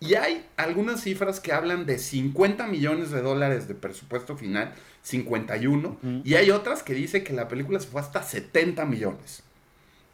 Y 0.00 0.14
hay 0.14 0.46
algunas 0.56 1.00
cifras 1.00 1.40
que 1.40 1.52
hablan 1.52 1.84
de 1.84 1.98
50 1.98 2.66
millones 2.68 3.10
de 3.10 3.20
dólares 3.20 3.66
de 3.66 3.74
presupuesto 3.74 4.36
final, 4.36 4.72
51, 5.02 5.98
y 6.24 6.34
hay 6.34 6.50
otras 6.50 6.84
que 6.84 6.94
dicen 6.94 7.24
que 7.24 7.32
la 7.32 7.48
película 7.48 7.80
se 7.80 7.88
fue 7.88 8.00
hasta 8.00 8.22
70 8.22 8.84
millones. 8.84 9.42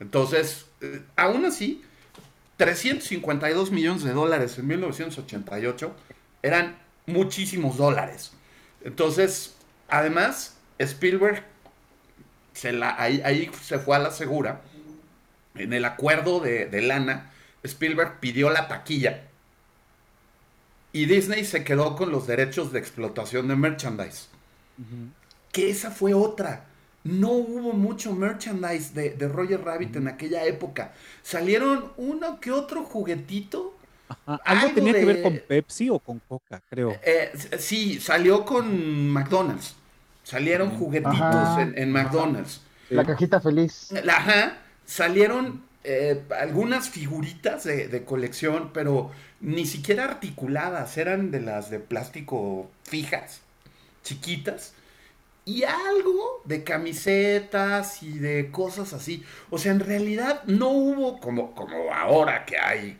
Entonces, 0.01 0.67
eh, 0.81 1.03
aún 1.17 1.45
así, 1.45 1.83
352 2.57 3.73
millones 3.73 4.05
de 4.05 4.13
dólares 4.13 4.59
en 4.59 4.69
1988 4.69 5.95
eran 6.43 6.79
muchísimos 7.07 7.77
dólares. 7.77 8.33
Entonces, 8.85 9.55
además, 9.89 10.57
Spielberg 10.79 11.45
se 12.55 12.73
la, 12.73 12.97
ahí, 12.99 13.51
se 13.61 13.79
fue 13.79 13.97
a 13.97 13.99
la 13.99 14.11
segura. 14.11 14.63
En 15.55 15.75
el 15.75 15.85
acuerdo 15.85 16.41
de, 16.41 16.67
de 16.67 16.81
lana, 16.81 17.33
Spielberg 17.63 18.19
pidió 18.21 18.49
la 18.49 18.67
taquilla 18.67 19.29
y 20.95 21.07
Disney 21.07 21.45
se 21.45 21.65
quedó 21.65 21.97
con 21.97 22.13
los 22.13 22.29
derechos 22.29 22.73
de 22.73 22.79
explotación 22.79 23.49
de 23.49 23.57
merchandise. 23.57 24.29
Que 25.51 25.69
esa 25.69 25.91
fue 25.91 26.15
otra. 26.15 26.67
No 27.03 27.33
hubo 27.33 27.73
mucho 27.73 28.15
merchandise 28.15 28.95
de, 28.95 29.29
Roger 29.29 29.61
Rabbit 29.61 29.97
en 29.97 30.07
aquella 30.07 30.45
época. 30.45 30.93
Salieron 31.25 31.93
uno 31.97 32.39
que 32.41 32.53
otro 32.53 32.85
juguetito. 32.85 33.77
Algo, 34.25 34.71
tenía 34.73 34.93
que 34.93 35.05
ver 35.05 35.23
con 35.23 35.43
Pepsi 35.49 35.91
o 35.91 35.99
con 35.99 36.21
Coca, 36.21 36.63
creo. 36.71 36.97
Eh, 37.03 37.33
sí, 37.59 37.99
salió 38.01 38.45
con 38.45 39.09
McDonald's. 39.11 39.75
Salieron 40.23 40.71
juguetitos 40.71 41.59
en, 41.75 41.91
McDonald's. 41.91 42.61
La 42.89 43.05
cajita 43.05 43.41
feliz. 43.41 43.93
Ajá. 44.09 44.59
Salieron 44.87 45.61
eh, 45.83 46.23
algunas 46.41 46.89
figuritas 46.89 47.65
de, 47.65 48.05
colección, 48.05 48.71
pero 48.73 49.11
ni 49.45 49.67
siquiera 49.67 50.05
articuladas, 50.05 50.97
eran 50.97 51.31
de 51.31 51.41
las 51.41 51.71
de 51.71 51.79
plástico 51.79 52.71
fijas, 52.83 53.43
chiquitas, 54.03 54.73
y 55.45 55.65
algo 55.65 56.43
de 56.47 56.65
camisetas 56.65 58.03
y 58.03 58.19
de 58.19 58.51
cosas 58.51 58.95
así. 58.95 59.23
O 59.51 59.59
sea, 59.59 59.73
en 59.73 59.81
realidad 59.81 60.43
no 60.47 60.69
hubo 60.69 61.21
como, 61.21 61.55
como 61.55 61.93
ahora 61.93 62.47
que 62.47 62.59
hay 62.59 62.99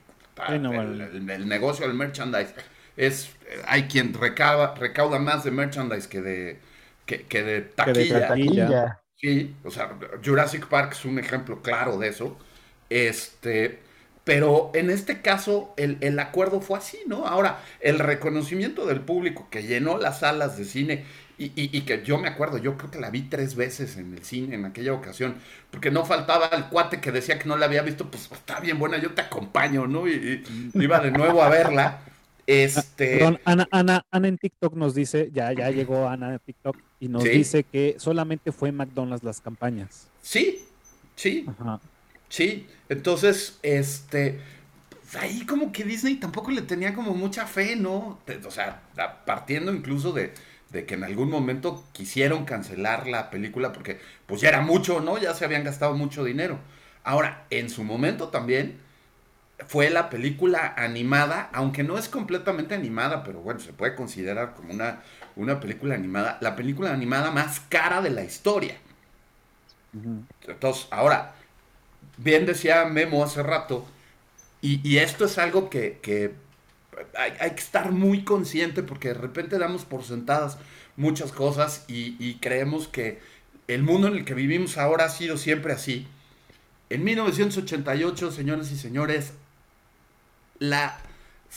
el, 0.49 1.49
negocio 1.49 1.87
del 1.87 1.97
merchandise. 1.97 2.55
Es, 2.97 3.35
hay 3.67 3.85
quien 3.85 4.13
recauda, 4.13 4.75
recauda 4.75 5.19
más 5.19 5.45
de 5.45 5.51
merchandise 5.51 6.07
que 6.07 6.21
de, 6.21 6.59
que, 7.07 7.43
de 7.43 7.63
taquilla. 7.63 9.01
Sí, 9.17 9.57
o 9.65 9.71
sea, 9.71 9.97
Jurassic 10.23 10.67
Park 10.67 10.93
es 10.93 11.07
un 11.07 11.19
ejemplo 11.19 11.63
claro 11.63 11.97
de 11.97 12.09
eso. 12.09 12.37
Este, 12.91 13.79
pero 14.25 14.71
en 14.75 14.89
este 14.89 15.21
caso 15.21 15.75
el, 15.77 16.19
acuerdo 16.19 16.63
fue 16.63 16.79
así, 16.79 16.99
¿no? 17.07 17.27
Ahora, 17.27 17.61
el 17.81 17.99
reconocimiento 17.99 18.87
del 18.87 19.01
público 19.01 19.49
que 19.51 19.63
llenó 19.63 19.99
las 19.99 20.21
salas 20.21 20.57
de 20.57 20.65
cine 20.65 21.05
y, 21.37 21.81
que 21.83 22.03
yo 22.05 22.17
me 22.17 22.29
acuerdo, 22.29 22.59
yo 22.59 22.79
creo 22.79 22.91
que 22.91 23.01
la 23.01 23.11
vi 23.11 23.23
tres 23.23 23.57
veces 23.57 23.97
en 23.97 24.15
el 24.15 24.25
cine 24.25 24.55
en 24.55 24.65
aquella 24.65 24.95
ocasión, 24.95 25.35
porque 25.71 25.91
no 25.91 26.05
faltaba 26.07 26.47
el 26.53 26.67
cuate 26.67 27.01
que 27.01 27.11
decía 27.11 27.39
que 27.39 27.49
no 27.49 27.57
la 27.57 27.67
había 27.67 27.83
visto, 27.83 28.09
pues 28.09 28.31
está 28.33 28.61
bien 28.61 28.79
buena, 28.79 28.99
yo 28.99 29.13
te 29.13 29.23
acompaño, 29.23 29.87
¿no? 29.87 30.09
Y, 30.09 30.43
iba 30.75 31.01
de 31.01 31.11
nuevo 31.11 31.43
a 31.43 31.49
verla. 31.49 32.01
Este... 32.47 33.19
Perdón, 33.19 33.41
Ana, 33.45 33.67
Ana, 33.71 34.07
Ana 34.11 34.29
en 34.29 34.39
TikTok 34.39 34.75
nos 34.75 34.95
dice, 34.95 35.31
ya, 35.33 35.53
ya 35.53 35.71
llegó 35.71 36.09
Ana 36.09 36.33
en 36.33 36.39
TikTok 36.39 36.77
y 37.01 37.09
nos 37.09 37.25
dice 37.25 37.65
que 37.65 37.97
solamente 37.99 38.53
fue 38.53 38.71
McDonald's 38.71 39.25
las 39.25 39.41
campañas. 39.41 40.09
Sí, 40.23 40.65
sí. 41.17 41.47
Ajá. 41.49 41.81
Sí, 42.29 42.67
entonces, 42.89 43.59
este, 43.63 44.41
ahí 45.19 45.47
como 45.47 45.73
que 45.73 45.85
Disney 45.85 46.17
tampoco 46.17 46.51
le 46.51 46.63
tenía 46.63 46.95
como 46.95 47.15
mucha 47.15 47.47
fe, 47.47 47.77
¿no? 47.77 48.19
O 48.47 48.51
sea, 48.51 48.83
partiendo 49.25 49.73
incluso 49.73 50.13
de, 50.13 50.33
que 50.71 50.95
en 50.95 51.05
algún 51.05 51.31
momento 51.31 51.85
quisieron 51.93 52.45
cancelar 52.45 53.07
la 53.07 53.31
película 53.31 53.73
porque 53.73 54.01
pues 54.27 54.41
ya 54.41 54.49
era 54.49 54.61
mucho, 54.61 55.01
¿no? 55.01 55.19
Ya 55.19 55.35
se 55.35 55.45
habían 55.45 55.65
gastado 55.65 55.95
mucho 55.95 56.25
dinero. 56.25 56.59
Ahora, 57.05 57.47
en 57.51 57.71
su 57.71 57.85
momento 57.85 58.29
también 58.29 58.81
fue 59.69 59.91
la 59.91 60.11
película 60.11 60.75
animada, 60.77 61.49
aunque 61.53 61.85
no 61.85 61.97
es 61.97 62.09
completamente 62.09 62.75
animada, 62.75 63.23
pero 63.23 63.41
bueno, 63.41 63.61
se 63.61 63.73
puede 63.73 63.95
considerar 63.95 64.55
como 64.55 64.73
una, 64.73 65.03
una 65.37 65.61
película 65.61 65.95
animada, 65.95 66.39
la 66.41 66.57
película 66.57 66.93
animada 66.93 67.31
más 67.31 67.61
cara 67.69 68.03
de 68.03 68.11
la 68.11 68.25
historia. 68.25 68.77
Entonces, 70.49 70.89
ahora, 70.91 71.35
bien 72.17 72.47
decía 72.47 72.85
Memo 72.85 73.25
hace 73.25 73.43
rato, 73.43 73.87
y, 74.67 74.97
esto 74.97 75.27
es 75.27 75.37
algo 75.37 75.69
que, 75.69 76.01
hay, 77.19 77.51
que 77.51 77.61
estar 77.61 77.93
muy 77.93 78.25
consciente 78.25 78.83
porque 78.83 79.09
de 79.09 79.15
repente 79.15 79.59
damos 79.59 79.85
por 79.85 80.05
sentadas 80.05 80.57
muchas 80.97 81.33
cosas 81.33 81.85
y, 81.87 82.37
creemos 82.37 82.89
que 82.89 83.21
el 83.69 83.83
mundo 83.83 84.09
en 84.09 84.15
el 84.15 84.25
que 84.25 84.33
vivimos 84.33 84.79
ahora 84.79 85.05
ha 85.05 85.09
sido 85.11 85.37
siempre 85.37 85.75
así. 85.75 86.09
En 86.89 87.05
1988, 87.05 88.33
señores 88.33 88.71
y 88.73 88.79
señores, 88.79 89.35
las 90.59 90.95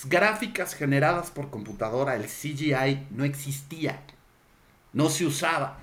gráficas 0.04 0.76
generadas 0.76 1.32
por 1.32 1.50
computadora, 1.50 2.18
el 2.18 2.26
CGI, 2.26 3.08
no 3.12 3.24
existía. 3.24 4.02
No 4.92 5.10
se 5.10 5.26
usaba. 5.26 5.80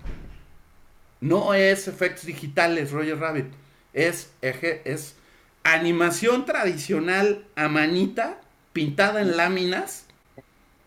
No 1.22 1.54
es 1.54 1.88
efectos 1.88 2.26
digitales, 2.26 2.90
Roger 2.90 3.18
Rabbit 3.18 3.46
es, 3.94 4.30
es 4.42 5.14
animación 5.62 6.44
tradicional 6.44 7.46
a 7.56 7.68
manita, 7.68 8.40
pintada 8.72 9.22
en 9.22 9.36
láminas 9.36 10.06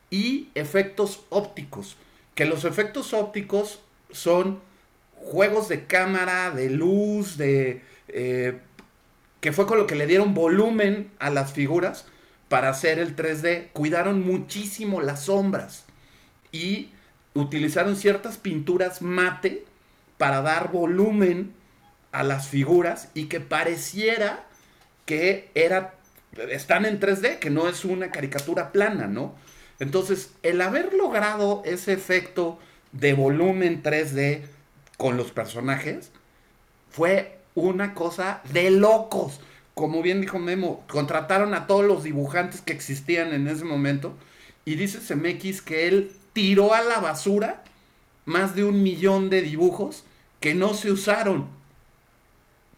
y 0.09 0.49
efectos 0.53 1.21
ópticos. 1.29 1.97
Que 2.35 2.45
los 2.45 2.65
efectos 2.65 3.13
ópticos 3.13 3.79
son 4.11 4.59
juegos 5.15 5.67
de 5.67 5.85
cámara, 5.85 6.51
de 6.51 6.69
luz, 6.69 7.37
de... 7.37 7.81
Eh, 8.09 8.59
que 9.41 9.51
fue 9.51 9.67
con 9.67 9.77
lo 9.77 9.87
que 9.87 9.95
le 9.95 10.07
dieron 10.07 10.33
volumen 10.33 11.11
a 11.19 11.29
las 11.29 11.53
figuras 11.53 12.05
para 12.49 12.69
hacer 12.69 12.99
el 12.99 13.15
3D. 13.15 13.69
Cuidaron 13.71 14.25
muchísimo 14.25 15.01
las 15.01 15.25
sombras 15.25 15.85
y 16.51 16.89
utilizaron 17.33 17.95
ciertas 17.95 18.37
pinturas 18.37 19.01
mate 19.01 19.65
para 20.17 20.41
dar 20.41 20.71
volumen 20.71 21.53
a 22.11 22.23
las 22.23 22.47
figuras 22.47 23.09
y 23.13 23.25
que 23.25 23.39
pareciera 23.39 24.45
que 25.05 25.49
era, 25.55 25.95
están 26.49 26.85
en 26.85 26.99
3D, 26.99 27.39
que 27.39 27.49
no 27.49 27.67
es 27.69 27.85
una 27.85 28.11
caricatura 28.11 28.71
plana, 28.71 29.07
¿no? 29.07 29.35
Entonces, 29.79 30.31
el 30.43 30.61
haber 30.61 30.93
logrado 30.93 31.61
ese 31.65 31.93
efecto 31.93 32.59
de 32.91 33.13
volumen 33.13 33.83
3D 33.83 34.41
con 34.97 35.17
los 35.17 35.31
personajes 35.31 36.11
fue 36.89 37.39
una 37.55 37.93
cosa 37.93 38.41
de 38.51 38.71
locos. 38.71 39.39
Como 39.73 40.01
bien 40.01 40.21
dijo 40.21 40.39
Memo, 40.39 40.83
contrataron 40.87 41.53
a 41.53 41.67
todos 41.67 41.85
los 41.85 42.03
dibujantes 42.03 42.61
que 42.61 42.73
existían 42.73 43.33
en 43.33 43.47
ese 43.47 43.63
momento 43.63 44.15
y 44.65 44.75
dice 44.75 44.99
CMX 44.99 45.61
que 45.61 45.87
él 45.87 46.11
tiró 46.33 46.73
a 46.73 46.81
la 46.81 46.99
basura 46.99 47.63
más 48.25 48.55
de 48.55 48.63
un 48.63 48.83
millón 48.83 49.29
de 49.29 49.41
dibujos 49.41 50.03
que 50.39 50.55
no 50.55 50.73
se 50.73 50.91
usaron 50.91 51.47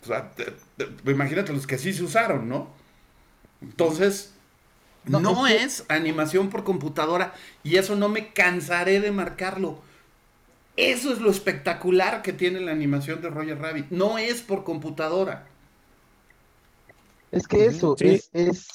o 0.04 0.06
sea, 0.06 0.32
imagínate 1.06 1.54
los 1.54 1.68
que 1.68 1.78
sí 1.78 1.93
se 1.93 2.04
usaron, 2.04 2.47
¿no? 2.47 2.70
Entonces, 3.62 4.34
no, 5.06 5.47
es, 5.47 5.86
animación 5.89 6.50
por 6.50 6.64
computadora 6.64 7.34
y 7.64 7.78
eso 7.78 7.95
no 7.95 8.10
me 8.10 8.32
cansaré 8.34 9.00
de 9.00 9.12
marcarlo. 9.12 9.80
Eso 10.78 11.12
es 11.12 11.20
lo 11.20 11.30
espectacular 11.30 12.22
que 12.22 12.32
tiene 12.32 12.62
la 12.62 12.72
animación 12.72 13.22
de 13.22 13.30
Roger 13.30 13.60
Rabbit. 13.60 13.88
No 13.89 14.18
es 14.18 14.41
por 14.41 14.64
computadora. 14.64 15.45
Es 17.32 17.47
que 17.47 17.66
eso 17.66 17.95
es, 18.00 18.30
es, 18.34 18.68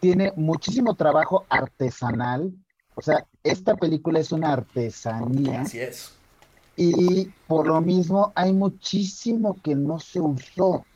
tiene 0.00 0.32
muchísimo 0.36 0.94
trabajo 0.94 1.44
artesanal. 1.50 2.52
O 2.94 3.02
sea, 3.02 3.26
esta 3.44 3.76
película 3.76 4.18
es 4.18 4.32
una 4.32 4.52
artesanía. 4.52 5.62
Así 5.62 5.78
es. 5.78 6.12
Y 6.82 7.34
por 7.46 7.66
lo 7.66 7.82
mismo 7.82 8.32
hay 8.34 8.54
muchísimo 8.54 9.60
que 9.62 9.74
no 9.74 9.98
se 10.00 10.18
usó. 10.18 10.86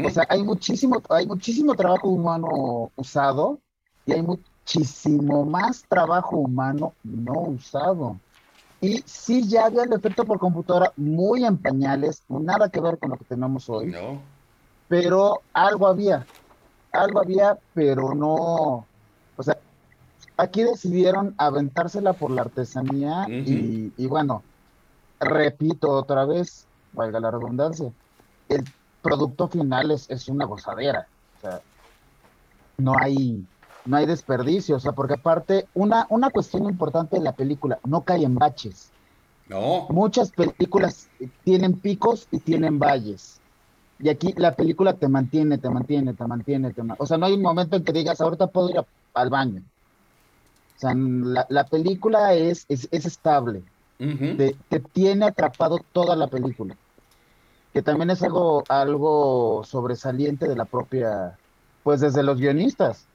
O 0.00 0.10
sea, 0.10 0.26
hay 0.28 0.42
muchísimo, 0.42 1.00
hay 1.08 1.26
muchísimo 1.26 1.76
trabajo 1.76 2.08
humano 2.08 2.92
usado 2.96 3.62
y 4.04 4.12
hay 4.12 4.22
muchísimo 4.22 5.44
más 5.46 5.86
trabajo 5.88 6.36
humano 6.36 6.96
no 7.04 7.42
usado. 7.42 8.20
Y 8.80 9.02
sí, 9.06 9.48
ya 9.48 9.66
había 9.66 9.84
el 9.84 9.92
efecto 9.92 10.24
por 10.24 10.40
computadora 10.40 10.92
muy 10.96 11.44
en 11.44 11.58
pañales, 11.58 12.24
nada 12.28 12.68
que 12.70 12.80
ver 12.80 12.98
con 12.98 13.10
lo 13.10 13.18
que 13.18 13.26
tenemos 13.26 13.68
hoy. 13.68 13.92
Pero 14.88 15.44
algo 15.52 15.86
había, 15.86 16.28
algo 16.92 17.20
había, 17.20 17.60
pero 17.72 18.14
no, 18.14 18.90
O 19.36 19.42
sea, 19.44 19.62
aquí 20.36 20.64
decidieron 20.64 21.34
aventársela 21.38 22.14
por 22.14 22.32
la 22.32 22.42
artesanía 22.42 23.32
y, 23.44 23.94
y 23.96 24.06
bueno, 24.06 24.49
repito 25.20 25.90
otra 25.90 26.24
vez, 26.24 26.66
valga 26.92 27.20
la 27.20 27.30
redundancia, 27.30 27.92
el 28.48 28.64
producto 29.02 29.48
final 29.48 29.90
es, 29.90 30.10
es 30.10 30.28
una 30.28 30.46
gozadera. 30.46 31.06
O 31.38 31.40
sea, 31.40 31.60
no 32.78 32.94
hay, 32.98 33.44
no 33.84 33.96
hay 33.96 34.06
desperdicio, 34.06 34.76
o 34.76 34.80
sea, 34.80 34.92
porque 34.92 35.14
aparte, 35.14 35.68
una, 35.74 36.06
una 36.08 36.30
cuestión 36.30 36.64
importante 36.64 37.16
de 37.16 37.22
la 37.22 37.32
película, 37.32 37.78
no 37.84 38.02
cae 38.02 38.24
en 38.24 38.34
baches. 38.34 38.90
No. 39.48 39.86
Muchas 39.90 40.30
películas 40.30 41.08
tienen 41.44 41.74
picos 41.74 42.26
y 42.30 42.38
tienen 42.38 42.78
valles. 42.78 43.40
Y 43.98 44.08
aquí 44.08 44.32
la 44.36 44.54
película 44.54 44.94
te 44.94 45.08
mantiene, 45.08 45.58
te 45.58 45.68
mantiene, 45.68 46.14
te 46.14 46.26
mantiene, 46.26 46.72
te 46.72 46.82
O 46.98 47.06
sea, 47.06 47.18
no 47.18 47.26
hay 47.26 47.34
un 47.34 47.42
momento 47.42 47.76
en 47.76 47.84
que 47.84 47.92
digas, 47.92 48.20
ahorita 48.20 48.46
puedo 48.46 48.70
ir 48.70 48.80
al 49.12 49.30
baño. 49.30 49.62
O 50.76 50.80
sea, 50.80 50.94
la, 50.94 51.46
la 51.50 51.64
película 51.64 52.32
es, 52.32 52.64
es, 52.68 52.88
es 52.90 53.04
estable. 53.04 53.62
Te, 54.00 54.56
te, 54.68 54.80
tiene 54.80 55.26
atrapado 55.26 55.78
toda 55.92 56.16
la 56.16 56.26
película. 56.26 56.74
Que 57.72 57.82
también 57.82 58.10
es 58.10 58.22
algo, 58.22 58.64
algo 58.68 59.62
sobresaliente 59.64 60.48
de 60.48 60.56
la 60.56 60.64
propia, 60.64 61.36
pues 61.82 62.00
desde 62.00 62.22
los 62.22 62.38
guionistas. 62.38 63.06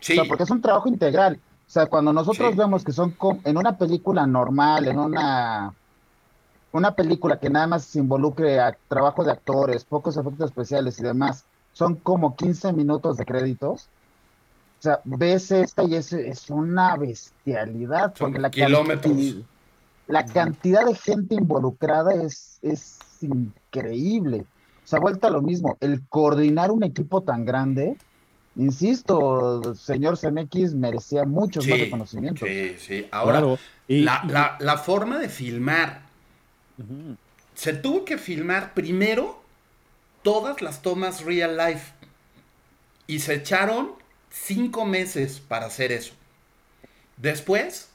Sí. 0.00 0.14
O 0.14 0.16
sea, 0.16 0.24
porque 0.28 0.42
es 0.42 0.50
un 0.50 0.60
trabajo 0.60 0.88
integral. 0.88 1.38
O 1.66 1.70
sea, 1.70 1.86
cuando 1.86 2.12
nosotros 2.12 2.56
vemos 2.56 2.84
que 2.84 2.92
son 2.92 3.16
en 3.44 3.56
una 3.56 3.78
película 3.78 4.26
normal, 4.26 4.88
en 4.88 4.98
una 4.98 5.72
una 6.72 6.94
película 6.94 7.38
que 7.38 7.50
nada 7.50 7.66
más 7.66 7.84
se 7.84 7.98
involucre 7.98 8.58
a 8.58 8.76
trabajo 8.88 9.24
de 9.24 9.32
actores, 9.32 9.84
pocos 9.84 10.16
efectos 10.16 10.50
especiales 10.50 10.98
y 10.98 11.02
demás, 11.02 11.44
son 11.72 11.96
como 11.96 12.34
15 12.34 12.72
minutos 12.72 13.16
de 13.18 13.24
créditos. 13.24 13.88
O 14.78 14.82
sea, 14.82 15.00
ves 15.04 15.50
esta 15.52 15.84
y 15.84 15.94
es, 15.94 16.12
es 16.12 16.50
una 16.50 16.96
bestialidad. 16.96 18.14
Porque 18.18 18.38
la 18.38 18.50
kilómetros. 18.50 19.36
La 20.08 20.24
cantidad 20.24 20.84
de 20.84 20.94
gente 20.94 21.34
involucrada 21.34 22.14
es, 22.14 22.58
es 22.62 22.98
increíble. 23.20 24.44
Se 24.84 24.96
ha 24.96 25.00
vuelto 25.00 25.26
a 25.26 25.30
lo 25.30 25.42
mismo. 25.42 25.76
El 25.80 26.02
coordinar 26.08 26.70
un 26.70 26.82
equipo 26.82 27.22
tan 27.22 27.44
grande, 27.44 27.96
insisto, 28.56 29.74
señor 29.74 30.18
CMX 30.18 30.74
merecía 30.74 31.24
muchos 31.24 31.66
más 31.66 31.78
reconocimientos. 31.78 32.48
Sí, 32.48 32.74
sí. 32.78 33.06
Ahora, 33.10 33.40
la, 33.88 34.24
la, 34.28 34.56
la, 34.58 34.78
forma 34.78 35.18
de 35.18 35.28
filmar 35.28 36.02
se 37.54 37.72
tuvo 37.72 38.04
que 38.04 38.18
filmar 38.18 38.74
primero 38.74 39.40
todas 40.22 40.62
las 40.62 40.82
tomas 40.82 41.24
real 41.24 41.56
life. 41.56 41.92
Y 43.06 43.20
se 43.20 43.34
echaron 43.34 43.92
cinco 44.30 44.84
meses 44.84 45.40
para 45.40 45.66
hacer 45.66 45.92
eso. 45.92 46.14
Después 47.16 47.88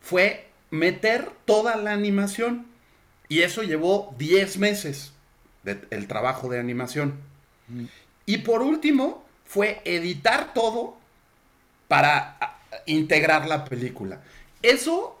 fue 0.00 0.49
meter 0.70 1.30
toda 1.44 1.76
la 1.76 1.92
animación. 1.92 2.66
Y 3.28 3.42
eso 3.42 3.62
llevó 3.62 4.14
10 4.18 4.58
meses 4.58 5.12
del 5.62 5.86
el 5.90 6.06
trabajo 6.06 6.48
de 6.48 6.58
animación. 6.58 7.14
Y 8.26 8.38
por 8.38 8.62
último 8.62 9.24
fue 9.44 9.80
editar 9.84 10.52
todo 10.54 10.96
para 11.86 12.58
integrar 12.86 13.46
la 13.46 13.64
película. 13.64 14.20
Eso 14.62 15.20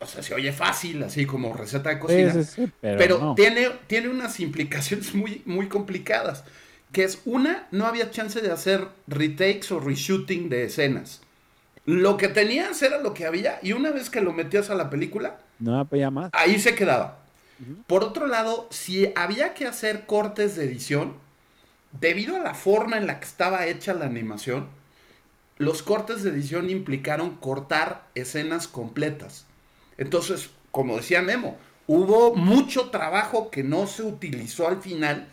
o 0.00 0.06
sea, 0.06 0.22
se 0.22 0.34
oye 0.34 0.52
fácil, 0.52 1.02
así 1.02 1.26
como 1.26 1.52
receta 1.52 1.90
de 1.90 1.98
cocina, 1.98 2.32
pero, 2.80 3.34
tiene, 3.34 3.70
tiene 3.86 4.08
unas 4.08 4.38
implicaciones 4.40 5.14
muy, 5.14 5.42
muy 5.44 5.68
complicadas. 5.68 6.44
Que 6.92 7.04
es 7.04 7.20
una, 7.26 7.66
no 7.70 7.86
había 7.86 8.10
chance 8.10 8.40
de 8.40 8.50
hacer 8.50 8.86
retakes 9.06 9.72
o 9.72 9.80
reshooting 9.80 10.48
de 10.48 10.64
escenas. 10.64 11.20
Lo 11.88 12.18
que 12.18 12.28
tenías 12.28 12.82
era 12.82 12.98
lo 12.98 13.14
que 13.14 13.24
había, 13.24 13.60
y 13.62 13.72
una 13.72 13.90
vez 13.92 14.10
que 14.10 14.20
lo 14.20 14.34
metías 14.34 14.68
a 14.68 14.74
la 14.74 14.90
película, 14.90 15.38
no 15.58 15.78
había 15.78 16.10
más. 16.10 16.28
Ahí 16.34 16.58
se 16.58 16.74
quedaba. 16.74 17.20
Por 17.86 18.04
otro 18.04 18.26
lado, 18.26 18.68
si 18.70 19.10
había 19.16 19.54
que 19.54 19.66
hacer 19.66 20.04
cortes 20.04 20.54
de 20.54 20.64
edición, 20.64 21.14
debido 21.98 22.36
a 22.36 22.40
la 22.40 22.52
forma 22.52 22.98
en 22.98 23.06
la 23.06 23.18
que 23.18 23.24
estaba 23.24 23.64
hecha 23.64 23.94
la 23.94 24.04
animación, 24.04 24.66
los 25.56 25.82
cortes 25.82 26.22
de 26.22 26.28
edición 26.28 26.68
implicaron 26.68 27.36
cortar 27.36 28.04
escenas 28.14 28.68
completas. 28.68 29.46
Entonces, 29.96 30.50
como 30.70 30.98
decía 30.98 31.22
Memo, 31.22 31.56
hubo 31.86 32.34
mucho 32.34 32.90
trabajo 32.90 33.50
que 33.50 33.62
no 33.64 33.86
se 33.86 34.02
utilizó 34.02 34.68
al 34.68 34.82
final 34.82 35.26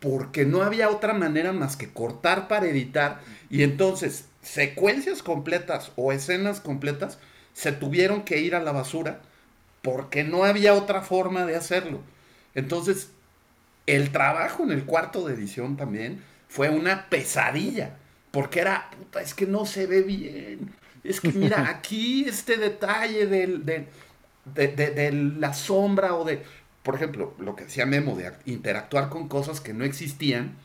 porque 0.00 0.44
no 0.44 0.60
había 0.62 0.90
otra 0.90 1.14
manera 1.14 1.54
más 1.54 1.76
que 1.76 1.90
cortar 1.90 2.46
para 2.46 2.66
editar 2.66 3.22
y 3.48 3.62
entonces 3.62 4.26
secuencias 4.46 5.22
completas 5.22 5.92
o 5.96 6.12
escenas 6.12 6.60
completas 6.60 7.18
se 7.52 7.72
tuvieron 7.72 8.22
que 8.22 8.38
ir 8.38 8.54
a 8.54 8.62
la 8.62 8.72
basura 8.72 9.20
porque 9.82 10.24
no 10.24 10.44
había 10.44 10.74
otra 10.74 11.02
forma 11.02 11.44
de 11.46 11.56
hacerlo. 11.56 12.00
Entonces, 12.54 13.10
el 13.86 14.12
trabajo 14.12 14.62
en 14.62 14.70
el 14.70 14.84
cuarto 14.84 15.26
de 15.26 15.34
edición 15.34 15.76
también 15.76 16.22
fue 16.48 16.70
una 16.70 17.08
pesadilla, 17.08 17.96
porque 18.30 18.60
era, 18.60 18.90
puta, 18.90 19.20
es 19.20 19.34
que 19.34 19.46
no 19.46 19.66
se 19.66 19.86
ve 19.86 20.02
bien, 20.02 20.72
es 21.02 21.20
que 21.20 21.32
mira, 21.32 21.68
aquí 21.70 22.24
este 22.28 22.56
detalle 22.56 23.26
del, 23.26 23.64
de, 23.64 25.12
la 25.38 25.54
sombra 25.54 26.14
o 26.14 26.24
de, 26.24 26.42
por 26.82 26.94
ejemplo, 26.94 27.34
lo 27.38 27.56
que 27.56 27.64
decía 27.64 27.86
Memo, 27.86 28.16
de 28.16 28.32
interactuar 28.44 29.08
con 29.08 29.28
cosas 29.28 29.60
que 29.60 29.74
no 29.74 29.84
existían. 29.84 30.56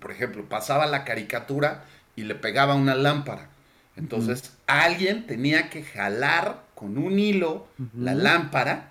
Por 0.00 0.12
ejemplo, 0.12 0.48
pasaba 0.48 0.86
la 0.86 1.04
caricatura 1.04 1.84
y 2.20 2.24
le 2.24 2.34
pegaba 2.34 2.74
una 2.74 2.94
lámpara. 2.94 3.48
Entonces, 3.96 4.52
alguien 4.66 5.26
tenía 5.26 5.68
que 5.68 5.82
jalar 5.82 6.62
con 6.74 6.96
un 6.96 7.18
hilo 7.18 7.66
la 7.96 8.14
lámpara 8.14 8.90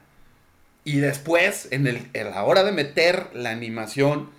y 0.84 0.98
después, 0.98 1.68
en, 1.72 1.88
el, 1.88 2.10
la 2.14 2.44
hora 2.44 2.64
de 2.64 2.72
meter 2.72 3.30
la 3.34 3.52
animación 3.52 4.30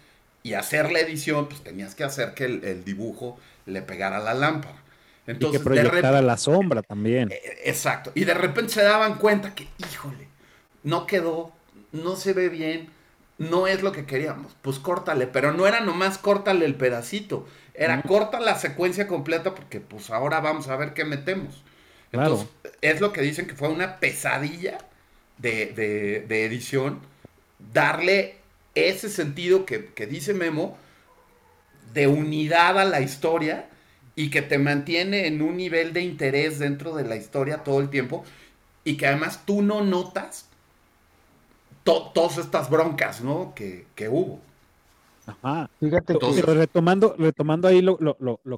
y 0.42 0.54
hacer 0.54 0.92
la 0.92 1.00
edición, 1.00 1.48
pues 1.48 1.62
tenías 1.62 1.94
que 1.94 2.04
hacer 2.04 2.34
que 2.34 2.44
el 2.44 2.84
dibujo 2.84 3.38
le 3.66 3.82
pegara 3.82 4.20
la 4.20 4.34
lámpara. 4.34 4.76
Entonces, 5.26 5.60
y 5.60 5.62
que 5.62 5.64
proyectara 5.64 6.22
la 6.22 6.36
sombra 6.36 6.82
también. 6.82 7.30
Eh, 7.30 7.40
exacto. 7.64 8.10
Y 8.14 8.24
de 8.24 8.34
repente 8.34 8.72
se 8.72 8.82
daban 8.82 9.16
cuenta 9.16 9.54
que, 9.54 9.68
híjole, 9.78 10.28
no 10.82 11.06
quedó, 11.06 11.52
no 11.92 12.16
se 12.16 12.32
ve 12.32 12.48
bien, 12.48 12.88
no 13.38 13.66
es 13.66 13.82
lo 13.82 13.92
que 13.92 14.06
queríamos. 14.06 14.56
Pues 14.62 14.78
córtale, 14.78 15.26
pero 15.26 15.52
no 15.52 15.66
era 15.66 15.80
nomás 15.80 16.18
córtale 16.18 16.64
el 16.64 16.74
pedacito, 16.74 17.46
era 17.74 18.02
corta 18.02 18.40
la 18.40 18.58
secuencia 18.58 19.06
completa 19.06 19.54
porque 19.54 19.80
pues 19.80 20.10
ahora 20.10 20.40
vamos 20.40 20.68
a 20.68 20.76
ver 20.76 20.94
qué 20.94 21.04
metemos. 21.04 21.62
Entonces, 22.12 22.48
es 22.80 23.00
lo 23.00 23.12
que 23.12 23.22
dicen 23.22 23.46
que 23.46 23.54
fue 23.54 23.68
una 23.68 24.00
pesadilla 24.00 24.78
de, 25.38 26.24
edición, 26.28 27.00
darle 27.72 28.36
ese 28.74 29.08
sentido 29.08 29.64
que, 29.64 29.86
que 29.86 30.06
dice 30.06 30.34
Memo 30.34 30.76
de 31.92 32.06
unidad 32.06 32.78
a 32.78 32.84
la 32.84 33.00
historia 33.00 33.68
y 34.16 34.30
que 34.30 34.42
te 34.42 34.58
mantiene 34.58 35.26
en 35.26 35.40
un 35.42 35.56
nivel 35.56 35.92
de 35.92 36.02
interés 36.02 36.58
dentro 36.58 36.94
de 36.94 37.04
la 37.04 37.16
historia 37.16 37.58
todo 37.58 37.80
el 37.80 37.90
tiempo 37.90 38.24
y 38.84 38.96
que 38.96 39.06
además 39.06 39.42
tú 39.44 39.62
no 39.62 39.82
notas 39.82 40.50
todas 41.84 42.38
estas 42.38 42.70
broncas, 42.70 43.20
¿no? 43.20 43.54
Que, 43.54 43.86
hubo. 44.08 44.40
Ajá. 45.42 45.70
Fíjate 45.80 46.14
Pero 46.18 46.54
retomando, 46.54 47.14
retomando 47.18 47.68
ahí 47.68 47.82
lo, 47.82 47.96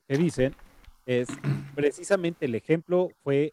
que 0.06 0.16
dicen, 0.16 0.54
es 1.06 1.28
precisamente 1.74 2.46
el 2.46 2.54
ejemplo 2.54 3.10
fue 3.22 3.52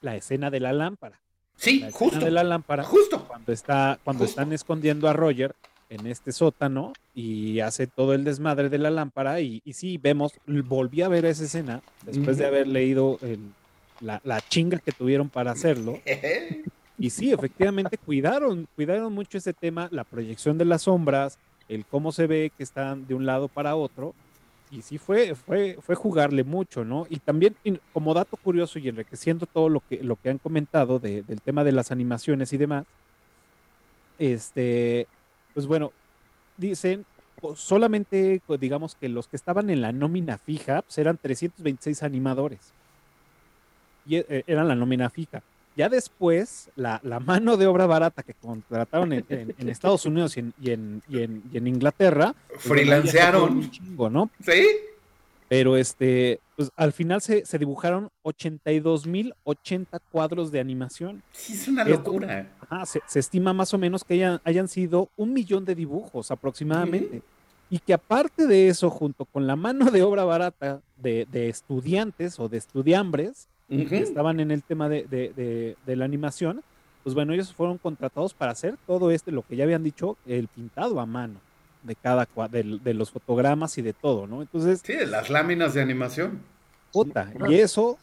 la 0.00 0.16
escena 0.16 0.50
de 0.50 0.60
la 0.60 0.72
lámpara. 0.72 1.20
Sí, 1.56 1.80
la 1.80 1.92
justo. 1.92 2.24
de 2.24 2.30
la 2.30 2.44
lámpara. 2.44 2.82
Justo. 2.84 3.26
Cuando 3.26 3.52
está, 3.52 3.98
cuando 4.02 4.24
están 4.24 4.52
escondiendo 4.52 5.08
a 5.08 5.12
Roger 5.12 5.54
en 5.88 6.06
este 6.06 6.32
sótano 6.32 6.92
y 7.14 7.60
hace 7.60 7.86
todo 7.86 8.14
el 8.14 8.24
desmadre 8.24 8.68
de 8.68 8.78
la 8.78 8.90
lámpara 8.90 9.40
y, 9.40 9.62
y 9.64 9.74
sí, 9.74 9.98
vemos, 9.98 10.32
volví 10.46 11.02
a 11.02 11.08
ver 11.08 11.24
esa 11.24 11.44
escena 11.44 11.82
después 12.04 12.38
de 12.38 12.46
haber 12.46 12.66
leído 12.66 13.18
la, 14.00 14.40
chinga 14.48 14.78
que 14.78 14.92
tuvieron 14.92 15.28
para 15.28 15.52
hacerlo. 15.52 16.00
Y 16.96 17.10
sí, 17.10 17.32
efectivamente 17.32 17.98
cuidaron, 17.98 18.68
cuidaron 18.76 19.12
mucho 19.12 19.36
ese 19.36 19.52
tema, 19.52 19.88
la 19.90 20.04
proyección 20.04 20.58
de 20.58 20.64
las 20.64 20.82
sombras, 20.82 21.38
el 21.68 21.84
cómo 21.84 22.12
se 22.12 22.26
ve 22.26 22.52
que 22.56 22.62
están 22.62 23.06
de 23.06 23.14
un 23.14 23.26
lado 23.26 23.48
para 23.48 23.76
otro. 23.76 24.14
Y 24.70 24.82
sí 24.82 24.98
fue, 24.98 25.34
fue, 25.34 25.78
fue 25.80 25.94
jugarle 25.94 26.42
mucho, 26.42 26.84
¿no? 26.84 27.06
Y 27.08 27.18
también 27.18 27.54
como 27.92 28.12
dato 28.12 28.36
curioso 28.36 28.78
y 28.78 28.88
enriqueciendo 28.88 29.46
todo 29.46 29.68
lo 29.68 29.80
que, 29.80 30.02
lo 30.02 30.16
que 30.16 30.30
han 30.30 30.38
comentado 30.38 30.98
del 30.98 31.40
tema 31.42 31.62
de 31.62 31.72
las 31.72 31.92
animaciones 31.92 32.52
y 32.52 32.56
demás, 32.56 32.84
este, 34.18 35.06
pues 35.52 35.66
bueno, 35.66 35.92
dicen 36.56 37.04
solamente, 37.54 38.40
digamos 38.58 38.94
que 38.94 39.08
los 39.08 39.28
que 39.28 39.36
estaban 39.36 39.70
en 39.70 39.82
la 39.82 39.92
nómina 39.92 40.38
fija 40.38 40.82
pues 40.82 40.98
eran 40.98 41.18
326 41.18 42.02
animadores. 42.02 42.72
Y 44.06 44.16
eh, 44.16 44.44
eran 44.46 44.68
la 44.68 44.74
nómina 44.74 45.10
fija. 45.10 45.42
Ya 45.76 45.88
después, 45.88 46.70
la, 46.76 47.00
mano 47.24 47.56
de 47.56 47.66
obra 47.66 47.86
barata 47.86 48.22
que 48.22 48.34
contrataron 48.34 49.12
en, 49.12 49.68
Estados 49.68 50.06
Unidos 50.06 50.36
y 50.36 50.40
en, 50.70 51.02
y 51.08 51.22
en, 51.22 51.66
Inglaterra. 51.66 52.34
Freelancearon. 52.58 53.70
¿no? 54.10 54.30
Sí. 54.44 54.64
Pero 55.48 55.76
este, 55.76 56.40
pues 56.56 56.70
al 56.76 56.92
final 56.92 57.20
se, 57.20 57.44
se 57.44 57.58
dibujaron 57.58 58.10
82.080 58.24 60.00
cuadros 60.10 60.50
de 60.50 60.60
animación. 60.60 61.22
Sí, 61.32 61.52
es 61.52 61.68
una 61.68 61.82
Esto- 61.82 61.96
locura. 61.96 62.48
Ajá, 62.60 62.86
se, 62.86 63.00
se 63.06 63.18
estima 63.18 63.52
más 63.52 63.74
o 63.74 63.78
menos 63.78 64.04
que 64.04 64.14
hayan, 64.14 64.40
hayan 64.44 64.68
sido 64.68 65.10
un 65.16 65.32
millón 65.32 65.64
de 65.64 65.74
dibujos 65.74 66.30
aproximadamente. 66.30 67.22
Y 67.68 67.78
que 67.78 67.94
aparte 67.94 68.46
de 68.46 68.68
eso, 68.68 68.90
junto 68.90 69.24
con 69.24 69.46
la 69.46 69.56
mano 69.56 69.90
de 69.90 70.02
obra 70.02 70.24
barata 70.24 70.80
de, 70.96 71.26
de 71.30 71.48
estudiantes 71.48 72.38
o 72.38 72.48
de 72.48 72.58
estudiambres 72.58 73.48
Que 73.68 73.98
estaban 73.98 74.40
en 74.40 74.50
el 74.50 74.62
tema 74.62 74.88
de, 74.88 75.04
de- 75.04 75.32
de- 75.34 75.76
de 75.86 75.96
la 75.96 76.04
animación, 76.04 76.62
pues 77.02 77.14
bueno, 77.14 77.32
ellos 77.32 77.52
fueron 77.52 77.78
contratados 77.78 78.34
para 78.34 78.52
hacer 78.52 78.76
todo 78.86 79.10
este, 79.10 79.30
lo 79.32 79.42
que 79.42 79.56
ya 79.56 79.64
habían 79.64 79.82
dicho, 79.82 80.16
el 80.26 80.48
pintado 80.48 81.00
a 81.00 81.06
mano 81.06 81.40
de 81.82 81.94
cada 81.96 82.26
de, 82.50 82.94
los 82.94 83.10
fotogramas 83.10 83.76
y 83.78 83.82
de 83.82 83.92
todo, 83.92 84.26
¿no? 84.26 84.40
Entonces, 84.42 84.80
Sí, 84.84 84.94
de 84.94 85.06
las 85.06 85.28
láminas 85.30 85.74
de 85.74 85.82
animación. 85.82 86.40
claro. 87.34 87.50
y 87.52 87.56
eso, 87.56 87.98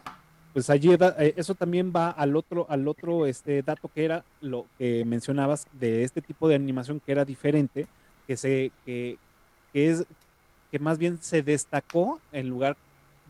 pues 0.54 0.70
allí 0.70 0.96
da- 0.98 1.16
eh, 1.18 1.34
eso 1.38 1.56
también 1.56 1.92
va 1.96 2.10
al 2.12 2.36
otro, 2.36 2.66
al 2.70 2.88
otro 2.88 3.26
este 3.26 3.62
dato 3.64 3.90
que 3.94 4.06
era 4.06 4.24
lo 4.42 4.66
que 4.78 5.04
mencionabas 5.06 5.66
de 5.80 6.04
este 6.04 6.22
tipo 6.22 6.48
de 6.48 6.56
animación 6.56 7.00
que 7.04 7.12
era 7.12 7.26
diferente, 7.26 7.88
que 8.28 8.38
se, 8.38 8.72
que, 8.86 9.18
que 9.74 9.90
es, 9.90 10.06
que 10.70 10.78
más 10.80 10.98
bien 11.00 11.18
se 11.22 11.42
destacó 11.42 12.20
en 12.32 12.50
lugar 12.50 12.78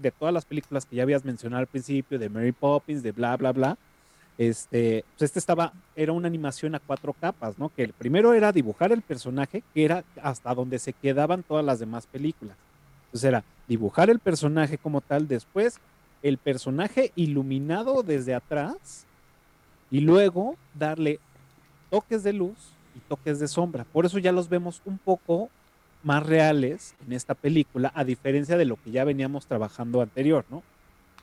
de 0.02 0.12
todas 0.12 0.34
las 0.34 0.46
películas 0.46 0.86
que 0.86 0.96
ya 0.96 1.04
habías 1.04 1.26
mencionado 1.26 1.62
al 1.62 1.68
principio, 1.68 2.20
de 2.20 2.30
Mary 2.30 2.52
Poppins, 2.52 3.04
de 3.04 3.12
bla, 3.12 3.38
bla, 3.38 3.52
bla. 3.52 3.78
Este, 4.38 5.06
pues 5.18 5.30
este 5.30 5.40
estaba, 5.40 5.74
era 5.96 6.14
una 6.14 6.28
animación 6.28 6.74
a 6.74 6.80
cuatro 6.80 7.14
capas, 7.14 7.60
¿no? 7.60 7.70
Que 7.70 7.84
el 7.84 7.94
primero 7.94 8.34
era 8.34 8.52
dibujar 8.52 8.92
el 8.92 9.02
personaje, 9.02 9.64
que 9.74 9.86
era 9.86 10.04
hasta 10.22 10.56
donde 10.56 10.80
se 10.80 10.94
quedaban 10.94 11.44
todas 11.44 11.64
las 11.64 11.80
demás 11.80 12.08
películas. 12.08 12.58
Entonces 13.06 13.28
era 13.28 13.44
dibujar 13.68 14.10
el 14.10 14.20
personaje 14.20 14.78
como 14.78 15.02
tal, 15.02 15.28
después 15.28 15.80
el 16.24 16.38
personaje 16.38 17.12
iluminado 17.16 18.04
desde 18.04 18.34
atrás 18.34 19.06
y 19.90 20.00
luego 20.02 20.56
darle 20.74 21.20
toques 21.90 22.24
de 22.24 22.34
luz 22.34 22.58
y 22.96 23.00
toques 23.08 23.40
de 23.40 23.48
sombra. 23.48 23.84
Por 23.84 24.06
eso 24.06 24.18
ya 24.18 24.32
los 24.32 24.50
vemos 24.50 24.82
un 24.86 24.98
poco 24.98 25.50
más 26.04 26.26
reales 26.26 26.96
en 27.06 27.14
esta 27.14 27.36
película, 27.36 27.92
a 27.96 28.04
diferencia 28.04 28.58
de 28.58 28.66
lo 28.66 28.78
que 28.78 28.92
ya 28.92 29.04
veníamos 29.04 29.46
trabajando 29.48 30.02
anterior, 30.02 30.46
¿no? 30.50 30.64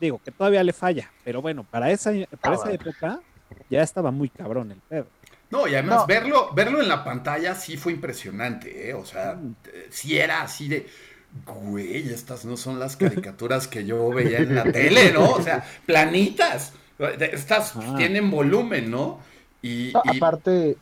Digo 0.00 0.20
que 0.24 0.30
todavía 0.30 0.62
le 0.62 0.72
falla, 0.72 1.10
pero 1.24 1.42
bueno, 1.42 1.64
para 1.68 1.90
esa, 1.90 2.12
para 2.40 2.54
esa 2.54 2.64
bueno. 2.66 2.80
época 2.80 3.20
ya 3.68 3.82
estaba 3.82 4.10
muy 4.10 4.28
cabrón 4.28 4.70
el 4.72 4.78
pedo. 4.88 5.06
No, 5.50 5.66
y 5.66 5.74
además 5.74 6.00
No. 6.00 6.06
verlo, 6.06 6.50
verlo 6.54 6.80
en 6.82 6.88
la 6.88 7.02
pantalla 7.02 7.54
sí 7.54 7.76
fue 7.76 7.92
impresionante, 7.92 8.90
¿eh? 8.90 8.94
O 8.94 9.04
sea, 9.06 9.34
Mm. 9.34 9.54
eh, 9.72 9.86
sí 9.90 10.18
era 10.18 10.42
así 10.42 10.68
de, 10.68 10.86
güey, 11.46 11.96
estas 12.12 12.44
no 12.44 12.56
son 12.56 12.78
las 12.78 12.96
caricaturas 12.96 13.66
que 13.66 13.84
yo 13.84 14.10
veía 14.10 14.38
en 14.38 14.54
la 14.54 14.64
tele, 14.72 15.12
¿no? 15.12 15.30
O 15.32 15.42
sea, 15.42 15.64
planitas. 15.86 16.72
Estas 16.98 17.74
Ah. 17.76 17.94
tienen 17.96 18.30
volumen, 18.30 18.90
¿no? 18.90 19.20
Y, 19.62 19.90
No, 19.94 20.02
y- 20.12 20.16
aparte, 20.18 20.76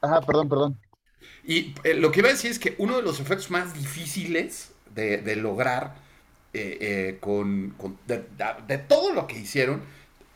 ajá, 0.00 0.20
perdón, 0.22 0.48
perdón. 0.48 0.78
Y, 1.44 1.74
eh, 1.84 1.94
lo 1.94 2.10
que 2.10 2.20
iba 2.20 2.28
a 2.28 2.32
decir 2.32 2.50
es 2.50 2.58
que 2.58 2.74
uno 2.78 2.96
de 2.96 3.02
los 3.02 3.20
efectos 3.20 3.50
más 3.50 3.74
difíciles 3.74 4.72
de, 4.94 5.18
de 5.18 5.36
lograr 5.36 5.94
eh, 6.52 6.78
eh, 6.80 7.16
con, 7.20 7.70
con- 7.78 7.98
de, 8.06 8.78
todo 8.88 9.12
lo 9.12 9.26
que 9.26 9.38
hicieron, 9.38 9.80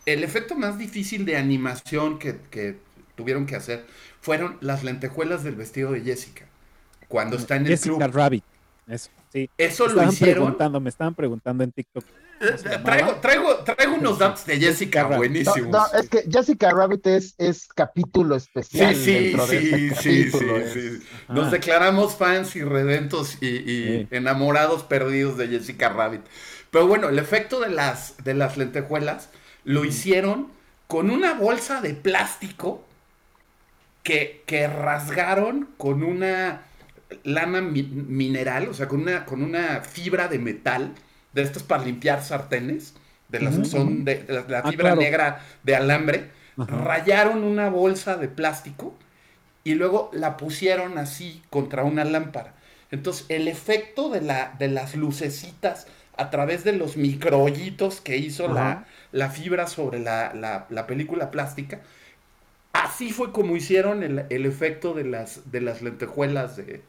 el 0.07 0.25
efecto 0.25 0.55
más 0.55 0.79
difícil 0.79 1.25
de 1.25 1.37
animación 1.37 2.19
que, 2.19 2.39
que 2.51 2.77
tuvieron 3.17 3.47
que 3.47 3.57
hacer 3.57 3.85
fueron 4.21 4.57
las 4.61 4.83
lentejuelas 4.85 5.45
del 5.45 5.57
vestido 5.57 5.93
de 5.93 6.01
Jessica. 6.01 6.47
Cuando 7.09 7.37
está 7.37 7.57
en 7.57 7.63
el 7.63 7.69
Jessica 7.69 7.97
club. 7.97 8.15
Rabbit, 8.15 8.45
eso, 8.89 9.11
sí. 9.33 9.49
Eso 9.59 9.87
lo 9.89 10.03
hicieron. 10.05 10.45
preguntando, 10.45 10.81
me 10.81 10.91
estaban 10.91 11.15
preguntando 11.15 11.63
en 11.65 11.73
TikTok. 11.73 12.05
Traigo, 12.85 13.15
traigo, 13.17 13.57
traigo 13.65 13.95
unos 13.95 14.19
datos 14.19 14.45
de 14.47 14.59
Jessica 14.59 15.03
Rabbit. 15.05 15.17
Buenísimos. 15.19 15.69
no, 15.69 15.99
es 15.99 16.09
que 16.09 16.25
Jessica 16.31 16.71
Rabbit 16.71 17.07
es, 17.07 17.35
es 17.39 17.69
capítulo 17.75 18.39
Sí, 18.39 18.47
especial. 18.47 18.95
sí, 18.95 19.13
dentro 19.15 19.47
de 19.47 19.61
sí, 19.61 19.67
ese 19.67 19.95
sí, 19.95 20.23
sí, 20.25 20.31
capítulo, 20.31 20.59
sí. 20.73 20.99
Nos 21.29 21.47
Ah. 21.47 21.51
declaramos 21.51 22.17
fans 22.17 22.55
y 22.57 22.63
redentos 22.63 23.39
y, 23.41 23.47
y 23.47 23.85
Sí. 23.87 24.09
enamorados 24.11 24.83
perdidos 24.83 25.37
de 25.39 25.49
Jessica 25.49 25.89
Rabbit. 25.89 26.23
Pero 26.71 26.87
bueno, 26.87 27.09
el 27.09 27.19
efecto 27.19 27.61
de 27.61 27.71
las, 27.71 28.15
de 28.25 28.35
las 28.35 28.57
lentejuelas 28.57 29.31
lo 29.65 29.85
hicieron 29.85 30.49
con 30.89 31.11
una 31.11 31.35
bolsa 31.35 31.81
de 31.81 31.95
plástico 31.95 32.85
que, 34.03 34.43
que 34.47 34.67
rasgaron 34.69 35.69
con 35.79 36.03
una 36.03 36.63
lana 37.25 37.61
mi- 37.61 37.83
mineral, 37.83 38.69
o 38.69 38.75
sea, 38.75 38.89
con 38.89 39.01
una, 39.03 39.25
con 39.25 39.43
una 39.43 39.81
fibra 39.81 40.29
de 40.29 40.39
metal, 40.39 40.93
de 41.37 41.43
estas 41.43 41.63
para 41.63 41.85
limpiar 41.85 42.25
sartenes, 42.25 42.95
de 43.29 43.41
las 43.41 43.57
que 43.59 43.65
son 43.67 44.05
de, 44.05 44.25
de 44.25 44.33
la, 44.35 44.45
la 44.49 44.59
Ah, 44.65 44.71
fibra 44.71 44.95
claro. 44.95 45.01
negra 45.03 45.41
de 45.63 45.77
alambre, 45.77 46.31
Ajá. 46.57 46.77
rayaron 46.85 47.45
una 47.45 47.71
bolsa 47.71 48.17
de 48.17 48.29
plástico 48.29 48.95
y 49.65 49.75
luego 49.75 50.11
la 50.13 50.37
pusieron 50.37 50.99
así 50.99 51.43
contra 51.51 51.85
una 51.85 52.05
lámpara. 52.05 52.55
Entonces, 52.91 53.27
el 53.29 53.49
efecto 53.49 54.11
de, 54.11 54.21
la, 54.23 54.55
de 54.59 54.69
las 54.69 54.95
lucecitas 54.95 55.89
a 56.17 56.31
través 56.31 56.65
de 56.65 56.73
los 56.73 56.97
microhoyitos 56.97 58.01
que 58.01 58.17
hizo 58.17 58.49
la, 58.49 58.87
la 59.13 59.31
fibra 59.31 59.67
sobre 59.67 59.99
la, 60.01 60.33
la- 60.35 60.67
la 60.71 60.87
película 60.87 61.31
plástica, 61.31 61.81
así 62.73 63.13
fue 63.13 63.33
como 63.33 63.57
hicieron 63.57 64.03
el, 64.03 64.27
el 64.31 64.47
efecto 64.47 64.95
de 64.95 65.05
las, 65.05 65.51
de 65.51 65.61
las 65.61 65.83
lentejuelas 65.83 66.57
de- 66.57 66.83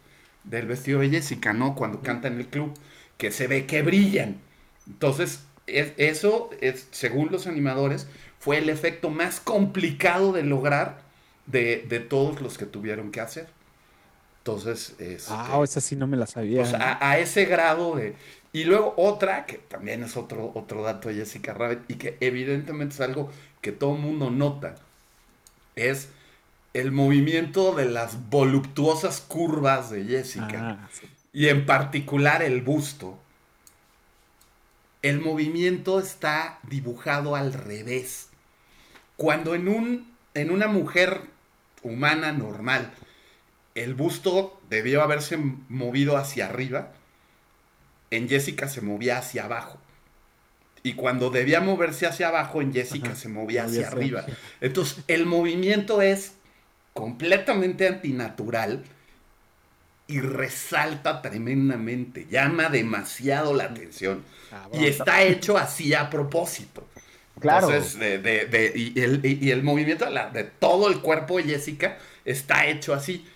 del 0.43 0.67
vestido 0.67 0.99
de 1.01 1.09
Jessica, 1.09 1.53
¿no? 1.53 1.75
Cuando 1.75 2.01
canta 2.01 2.27
en 2.29 2.37
el 2.39 2.47
club, 2.47 2.73
que 3.17 3.31
se 3.31 3.47
ve 3.47 3.65
que 3.65 3.81
brillan. 3.81 4.37
Entonces, 4.87 5.45
es- 5.67 5.93
eso, 5.97 6.49
es, 6.61 6.87
según 6.91 7.29
los 7.31 7.47
animadores, 7.47 8.07
fue 8.39 8.57
el 8.59 8.69
efecto 8.69 9.09
más 9.09 9.39
complicado 9.39 10.31
de 10.33 10.43
lograr 10.43 11.01
de, 11.45 11.85
de 11.89 11.99
todos 11.99 12.41
los 12.41 12.57
que 12.57 12.65
tuvieron 12.65 13.11
que 13.11 13.21
hacer. 13.21 13.47
Entonces, 14.39 14.95
este, 14.99 15.31
Ah, 15.33 15.59
esa 15.63 15.81
sí 15.81 15.95
no 15.95 16.07
me 16.07 16.17
la 16.17 16.25
sabía. 16.27 16.61
o 16.61 16.65
sea, 16.65 16.93
a, 16.93 17.11
a 17.11 17.19
ese 17.19 17.45
grado 17.45 17.95
de... 17.95 18.15
Y 18.53 18.63
luego 18.63 18.93
otra, 18.97 19.45
que 19.45 19.57
también 19.57 20.03
es 20.03 20.15
otro, 20.17 20.51
otro 20.55 20.81
dato 20.83 21.09
de 21.09 21.15
Jessica 21.15 21.53
Rabbit, 21.53 21.79
y 21.89 21.95
que 21.95 22.17
evidentemente 22.21 22.95
es 22.95 23.01
algo 23.01 23.29
que 23.61 23.71
todo 23.73 23.95
el 23.95 24.01
mundo 24.01 24.31
nota, 24.31 24.75
es 25.75 26.09
el 26.73 26.91
movimiento 26.91 27.73
de 27.75 27.85
las 27.85 28.29
voluptuosas 28.29 29.21
curvas 29.21 29.89
de 29.91 30.05
Jessica 30.05 30.79
Ah, 30.83 30.89
sí. 30.91 31.07
Y 31.37 31.49
en 31.49 31.67
particular 31.67 32.41
el 32.41 32.63
busto. 32.63 33.19
El 35.03 35.21
movimiento 35.21 35.99
está 35.99 36.57
dibujado 36.63 37.35
al 37.35 37.53
revés. 37.53 38.29
Cuando 39.17 39.53
en, 39.53 39.67
un, 39.67 40.11
en 40.33 40.49
una 40.49 40.65
mujer 40.67 41.21
humana 41.83 42.31
normal 42.31 42.91
el 43.75 43.93
busto 43.93 44.59
debió 44.67 45.03
haberse 45.03 45.37
movido 45.37 46.17
hacia 46.17 46.47
arriba, 46.47 46.91
en 48.09 48.27
Jessica 48.27 48.67
se 48.67 48.81
movía 48.81 49.19
hacia 49.19 49.45
abajo. 49.45 49.77
Y 50.81 50.93
cuando 50.93 51.29
debía 51.29 51.61
moverse 51.61 52.07
hacia 52.07 52.29
abajo, 52.29 52.63
en 52.63 52.73
Jessica 52.73 53.09
Ajá, 53.09 53.15
se 53.15 53.29
movía 53.29 53.65
hacia- 53.65 53.89
arriba. 53.89 54.25
Entonces, 54.59 55.03
el 55.07 55.27
movimiento 55.27 56.01
es 56.01 56.33
completamente 56.93 57.87
antinatural 57.87 58.83
y 60.07 60.21
resalta 60.21 61.21
tremendamente, 61.21 62.27
llama 62.29 62.69
demasiado 62.69 63.53
la 63.53 63.65
atención. 63.65 64.23
Y 64.73 64.85
está 64.85 65.23
hecho 65.23 65.57
así 65.57 65.93
a 65.93 66.09
propósito. 66.09 66.85
Claro. 67.39 67.67
Entonces, 67.69 67.99
de- 67.99 68.17
de- 68.17 68.45
de- 68.45 68.71
y, 68.75 68.99
el, 68.99 69.23
y- 69.25 69.37
y 69.45 69.51
el 69.51 69.61
movimiento 69.63 70.05
de, 70.05 70.11
la- 70.11 70.29
de 70.29 70.43
todo 70.45 70.87
el 70.89 71.01
cuerpo 71.01 71.37
de 71.37 71.43
Jessica 71.43 71.97
está 72.25 72.65
hecho 72.65 72.93
así. 72.93 73.27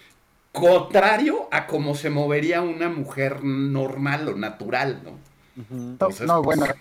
Contrario 0.51 1.47
a 1.51 1.65
cómo 1.67 1.95
se 1.95 2.09
movería 2.09 2.61
una 2.61 2.89
mujer 2.89 3.43
normal 3.43 4.28
o 4.28 4.36
natural, 4.36 5.01
¿no? 5.03 5.11
Entonces, 5.69 6.28
no, 6.28 6.41
pues, 6.41 6.57
bueno, 6.59 6.74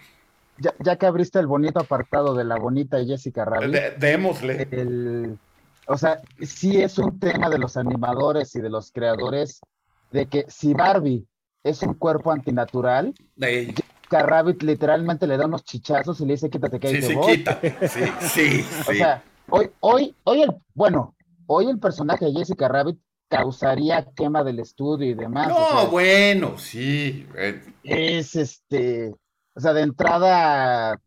ya, 0.59 0.75
ya 0.81 0.97
que 0.97 1.07
abriste 1.07 1.39
el 1.39 1.47
bonito 1.47 1.79
apartado 1.79 2.35
de 2.35 2.45
la 2.45 2.57
bonita 2.57 3.05
Jessica 3.05 3.45
Rabbit, 3.45 3.77
démosle. 3.99 4.67
el, 4.71 5.39
o 5.87 5.97
sea, 5.99 6.21
sí 6.43 6.81
es 6.81 6.99
un 6.99 7.21
tema 7.21 7.49
de 7.49 7.59
los 7.59 7.77
animadores 7.77 8.55
y 8.57 8.61
de 8.61 8.71
los 8.71 8.91
creadores 8.93 9.61
de 10.11 10.27
que 10.27 10.45
si 10.49 10.75
Barbie 10.75 11.27
es 11.63 11.83
un 11.83 11.95
cuerpo 11.95 12.33
antinatural, 12.33 13.15
De- 13.37 13.67
Jessica 13.67 14.23
Rabbit 14.27 14.63
literalmente 14.63 15.27
le 15.27 15.37
da 15.37 15.47
unos 15.47 15.65
chichazos 15.65 16.21
y 16.21 16.27
le 16.27 16.33
dice 16.35 16.51
quítate 16.51 16.81
que 16.81 16.89
ahí 16.89 16.97
sí, 16.97 17.03
sí, 17.09 17.15
voy". 17.15 17.37
quítate. 17.39 17.77
Sí, 17.89 18.05
sí, 18.21 18.65
O 18.89 18.93
sí. 18.93 18.99
sea, 18.99 19.23
hoy, 19.51 19.71
hoy, 19.81 20.15
hoy 20.25 20.43
el, 20.43 20.57
bueno, 20.75 21.15
hoy 21.47 21.67
el 21.69 21.79
personaje 21.79 22.25
de 22.27 22.33
Jessica 22.33 22.69
Rabbit 22.69 22.99
causaría 23.29 24.05
quema 24.17 24.43
del 24.43 24.59
estudio 24.59 25.09
y 25.11 25.15
demás. 25.15 25.49
o 25.53 25.61
no, 25.61 25.67
sea, 25.81 25.85
bueno, 25.91 26.59
sí. 26.59 27.27
eh, 27.37 27.63
es 27.85 28.35
este, 28.35 29.15
o 29.55 29.61
sea, 29.61 29.73
de 29.73 29.83
entrada 29.83 31.01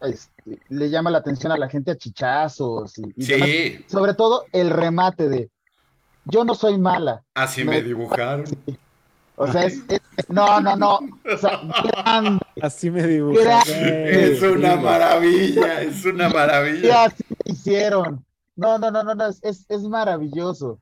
este, 0.00 0.58
le 0.68 0.88
llama 0.90 1.10
la 1.10 1.18
atención 1.18 1.52
a 1.52 1.58
la 1.58 1.68
gente 1.68 1.90
a 1.90 1.96
chichazos 1.96 2.98
y, 2.98 3.02
y 3.16 3.26
demás. 3.26 3.48
sí, 3.48 3.84
Sobre 3.88 4.14
todo 4.14 4.46
el 4.52 4.70
remate 4.70 5.28
de 5.28 5.50
yo 6.24 6.44
no 6.44 6.54
soy 6.54 6.78
mala. 6.78 7.22
así 7.34 7.64
Me- 7.64 7.72
me 7.72 7.82
dibujaron. 7.82 8.44
O 9.36 9.46
sea, 9.50 9.64
es, 9.64 9.82
es- 9.88 10.00
no, 10.28 10.60
no, 10.60 10.76
no. 10.76 10.98
O 10.98 11.36
sea, 11.38 11.60
gran 11.84 12.38
Así 12.60 12.90
me 12.90 13.20
güey. 13.20 13.38
Es 13.66 14.42
una 14.42 14.76
maravilla, 14.76 15.80
es 15.82 16.04
una 16.04 16.28
¿Qué 16.28 16.34
maravilla. 16.34 17.04
así 17.04 17.24
hicieron? 17.46 18.24
No, 18.54 18.78
no, 18.78 18.90
no, 18.90 19.02
no, 19.02 19.14
no, 19.14 19.26
es, 19.26 19.38
es, 19.42 19.64
es 19.68 19.82
maravilloso. 19.82 20.78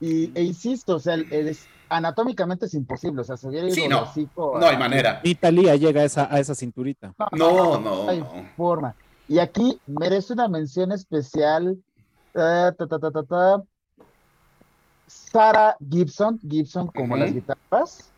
Y, 0.00 0.30
e 0.38 0.42
insisto, 0.42 0.96
o 0.96 1.00
sea, 1.00 1.14
es- 1.30 1.66
anatómicamente 1.88 2.66
es 2.66 2.74
imposible, 2.74 3.22
o 3.22 3.24
sea, 3.24 3.36
se 3.36 3.48
hubiera 3.48 3.66
ido 3.66 3.74
Sí, 3.74 3.88
no, 3.88 4.02
hocico 4.02 4.58
no 4.58 4.66
hay 4.66 4.76
manera. 4.76 5.20
Ni 5.24 5.34
Talía 5.34 5.76
llega 5.76 6.02
a 6.02 6.04
esa, 6.04 6.28
a 6.32 6.38
esa 6.40 6.54
cinturita. 6.54 7.14
No, 7.32 7.78
no, 7.78 8.08
hay 8.08 8.20
no. 8.20 8.30
forma. 8.56 8.94
Y 9.28 9.38
aquí 9.38 9.80
merece 9.86 10.34
una 10.34 10.48
mención 10.48 10.92
especial. 10.92 11.78
eh, 12.34 12.72
ta, 12.76 12.86
ta, 12.86 12.98
ta, 12.98 13.62
Sarah 15.14 15.76
Gibson, 15.90 16.40
Gibson 16.48 16.88
como 16.88 17.16
las 17.16 17.32
guitarras, 17.32 18.12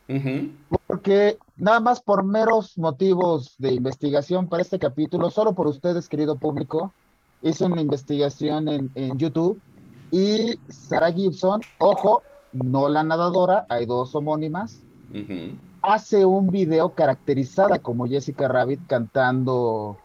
porque 0.87 1.39
nada 1.57 1.81
más 1.81 2.01
por 2.01 2.25
meros 2.25 2.79
motivos 2.79 3.55
de 3.59 3.75
investigación 3.75 4.49
para 4.49 4.63
este 4.63 4.79
capítulo, 4.79 5.31
solo 5.31 5.55
por 5.55 5.67
ustedes, 5.67 6.09
querido 6.09 6.39
público, 6.39 6.95
hice 7.43 7.67
una 7.67 7.83
investigación 7.83 8.69
en, 8.69 8.91
en 8.95 9.19
YouTube 9.19 9.61
y 10.11 10.59
Sarah 10.69 11.13
Gibson, 11.13 11.61
ojo, 11.79 12.23
no 12.53 12.89
la 12.89 13.03
nadadora, 13.03 13.67
hay 13.69 13.85
dos 13.85 14.15
homónimas, 14.15 14.81
hace 15.83 16.25
un 16.25 16.49
video 16.49 16.95
caracterizada 16.95 17.79
como 17.79 18.07
Jessica 18.07 18.49
Rabbit 18.49 18.87
cantando 18.87 19.99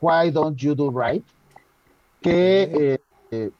Why 0.00 0.30
Don't 0.30 0.58
You 0.58 0.74
Do 0.74 0.90
Right, 0.90 1.24
que 2.20 2.62
eh, 2.62 2.98
eh, 3.30 3.50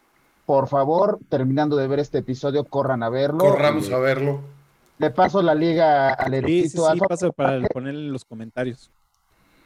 por 0.53 0.69
favor, 0.69 1.19
terminando 1.31 1.77
de 1.77 1.87
ver 1.89 1.99
este 1.99 2.19
episodio, 2.19 2.65
corran 2.65 3.03
a 3.03 3.09
verlo. 3.09 3.39
Corramos 3.39 3.89
Eh, 3.89 3.95
a 3.95 3.99
verlo. 3.99 4.41
Le 4.99 5.09
paso 5.09 5.41
la 5.41 5.55
liga 5.55 6.13
al 6.13 6.45
Sí, 6.45 6.65
sí, 6.65 6.69
sí, 6.69 6.83
Alfa, 6.87 7.07
pasa 7.07 7.31
para 7.31 7.67
ponerle 7.69 8.01
en 8.09 8.13
los 8.13 8.27
comentarios. 8.27 8.91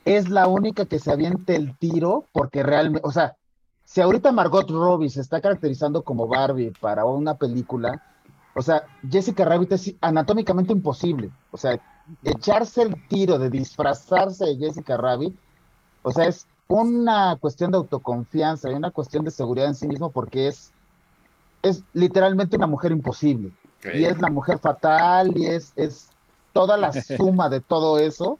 es 0.04 0.28
la 0.28 0.46
única 0.46 0.84
que 0.86 1.00
se 1.00 1.10
aviente 1.10 1.56
el 1.56 1.76
tiro 1.76 2.22
porque 2.30 2.62
realmente, 2.62 3.00
o 3.04 3.10
sea, 3.10 3.34
si 3.84 4.00
ahorita 4.00 4.30
Margot 4.30 4.70
Robbie 4.70 5.10
se 5.10 5.22
está 5.22 5.40
caracterizando 5.40 6.02
como 6.02 6.28
Barbie 6.28 6.70
para 6.80 7.04
una 7.04 7.34
película, 7.34 8.00
o 8.54 8.62
sea, 8.62 8.84
Jessica 9.10 9.44
Rabbit 9.44 9.72
es 9.72 9.92
anatómicamente 10.00 10.72
imposible. 10.72 11.30
O 11.50 11.56
sea, 11.58 11.80
echarse 12.22 12.82
el 12.82 13.08
tiro 13.08 13.40
de 13.40 13.50
disfrazarse 13.50 14.44
de 14.44 14.56
Jessica 14.56 14.96
Rabbit, 14.96 15.36
o 16.04 16.12
sea, 16.12 16.26
es 16.26 16.46
una 16.68 17.36
cuestión 17.40 17.72
de 17.72 17.78
autoconfianza 17.78 18.70
y 18.70 18.74
una 18.74 18.92
cuestión 18.92 19.24
de 19.24 19.32
seguridad 19.32 19.66
en 19.66 19.74
sí 19.74 19.88
mismo 19.88 20.10
porque 20.12 20.46
es, 20.46 20.72
es 21.68 21.82
literalmente 21.92 22.56
una 22.56 22.66
mujer 22.66 22.92
imposible. 22.92 23.52
Y 23.94 24.04
es 24.04 24.20
la 24.20 24.30
mujer 24.30 24.58
fatal 24.58 25.36
y 25.36 25.46
es, 25.46 25.72
es 25.76 26.08
toda 26.52 26.76
la 26.76 26.92
suma 27.16 27.48
de 27.48 27.60
todo 27.60 27.98
eso. 27.98 28.38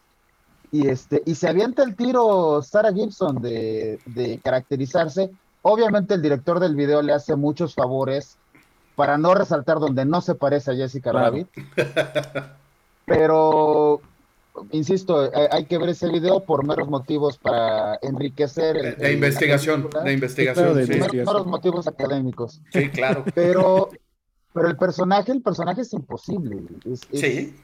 Y 0.72 0.88
este, 0.88 1.22
y 1.24 1.36
se 1.36 1.48
avienta 1.48 1.84
el 1.84 1.94
tiro 1.94 2.60
Sarah 2.62 2.92
Gibson 2.92 3.40
de, 3.40 4.00
de 4.06 4.40
caracterizarse. 4.42 5.30
Obviamente 5.62 6.14
el 6.14 6.22
director 6.22 6.58
del 6.60 6.74
video 6.74 7.02
le 7.02 7.12
hace 7.12 7.36
muchos 7.36 7.74
favores 7.74 8.36
para 8.96 9.18
no 9.18 9.34
resaltar 9.34 9.78
donde 9.78 10.04
no 10.04 10.20
se 10.20 10.34
parece 10.34 10.72
a 10.72 10.74
Jessica 10.74 11.10
Claro. 11.10 11.26
Rabbit. 11.26 11.48
Pero, 13.04 14.00
insisto, 14.72 15.20
hay, 15.34 15.46
hay 15.50 15.64
que 15.66 15.78
ver 15.78 15.90
ese 15.90 16.08
video 16.08 16.40
por 16.40 16.64
meros 16.66 16.88
motivos 16.88 17.38
para 17.38 17.98
enriquecer. 18.02 18.76
el- 18.76 18.82
De, 18.82 18.88
el- 18.90 18.96
de 18.96 19.02
la 19.04 19.10
investigación, 19.12 19.88
de 20.04 20.12
investigación. 20.12 20.74
de 20.74 20.86
sí. 20.86 20.92
Meros- 20.92 20.96
investigación. 20.96 21.34
meros 21.34 21.46
motivos 21.46 21.86
académicos. 21.86 22.60
Sí, 22.72 22.88
claro. 22.90 23.24
Pero, 23.34 23.88
pero 24.52 24.68
el 24.68 24.76
personaje, 24.76 25.32
el 25.32 25.42
personaje 25.42 25.82
es 25.82 25.92
imposible. 25.92 26.62
Es, 26.84 27.00
es- 27.12 27.20
Sí, 27.20 27.56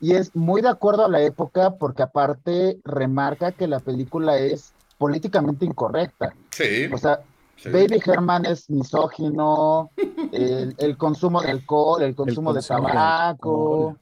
Y 0.00 0.12
es 0.14 0.34
muy 0.36 0.60
de 0.60 0.68
acuerdo 0.68 1.04
a 1.04 1.08
la 1.08 1.20
época 1.22 1.74
porque 1.78 2.02
aparte 2.02 2.78
remarca 2.84 3.52
que 3.52 3.66
la 3.66 3.80
película 3.80 4.36
es 4.38 4.72
políticamente 4.98 5.64
incorrecta. 5.64 6.34
sí. 6.50 6.86
O 6.92 6.98
sea, 6.98 7.20
sí. 7.56 7.68
Baby 7.70 8.00
Herman 8.04 8.44
es 8.46 8.68
misógino, 8.70 9.90
el, 10.32 10.74
el 10.78 10.96
consumo 10.96 11.40
de 11.40 11.50
alcohol, 11.50 12.02
el 12.02 12.14
consumo 12.14 12.52
de 12.52 12.58
consumo 12.60 12.86
de 12.88 12.92
tabaco. 12.92 13.96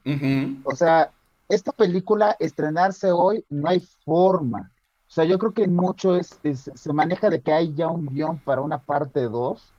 O 0.65 0.75
sea, 0.75 1.11
esta 1.53 1.71
película 1.71 2.35
estrenarse 2.39 3.11
hoy 3.11 3.45
no 3.49 3.69
hay 3.69 3.79
forma. 4.05 4.71
O 5.07 5.11
sea, 5.13 5.25
yo 5.25 5.37
creo 5.37 5.53
que 5.53 5.67
mucho 5.67 6.15
es, 6.15 6.39
es- 6.43 6.71
se 6.73 6.93
maneja 6.93 7.29
de 7.29 7.41
que 7.41 7.53
hay 7.53 7.73
ya 7.73 7.87
un 7.87 8.07
guion 8.07 8.39
para 8.39 8.61
una 8.61 8.79
parte 8.79 9.21
2, 9.21 9.71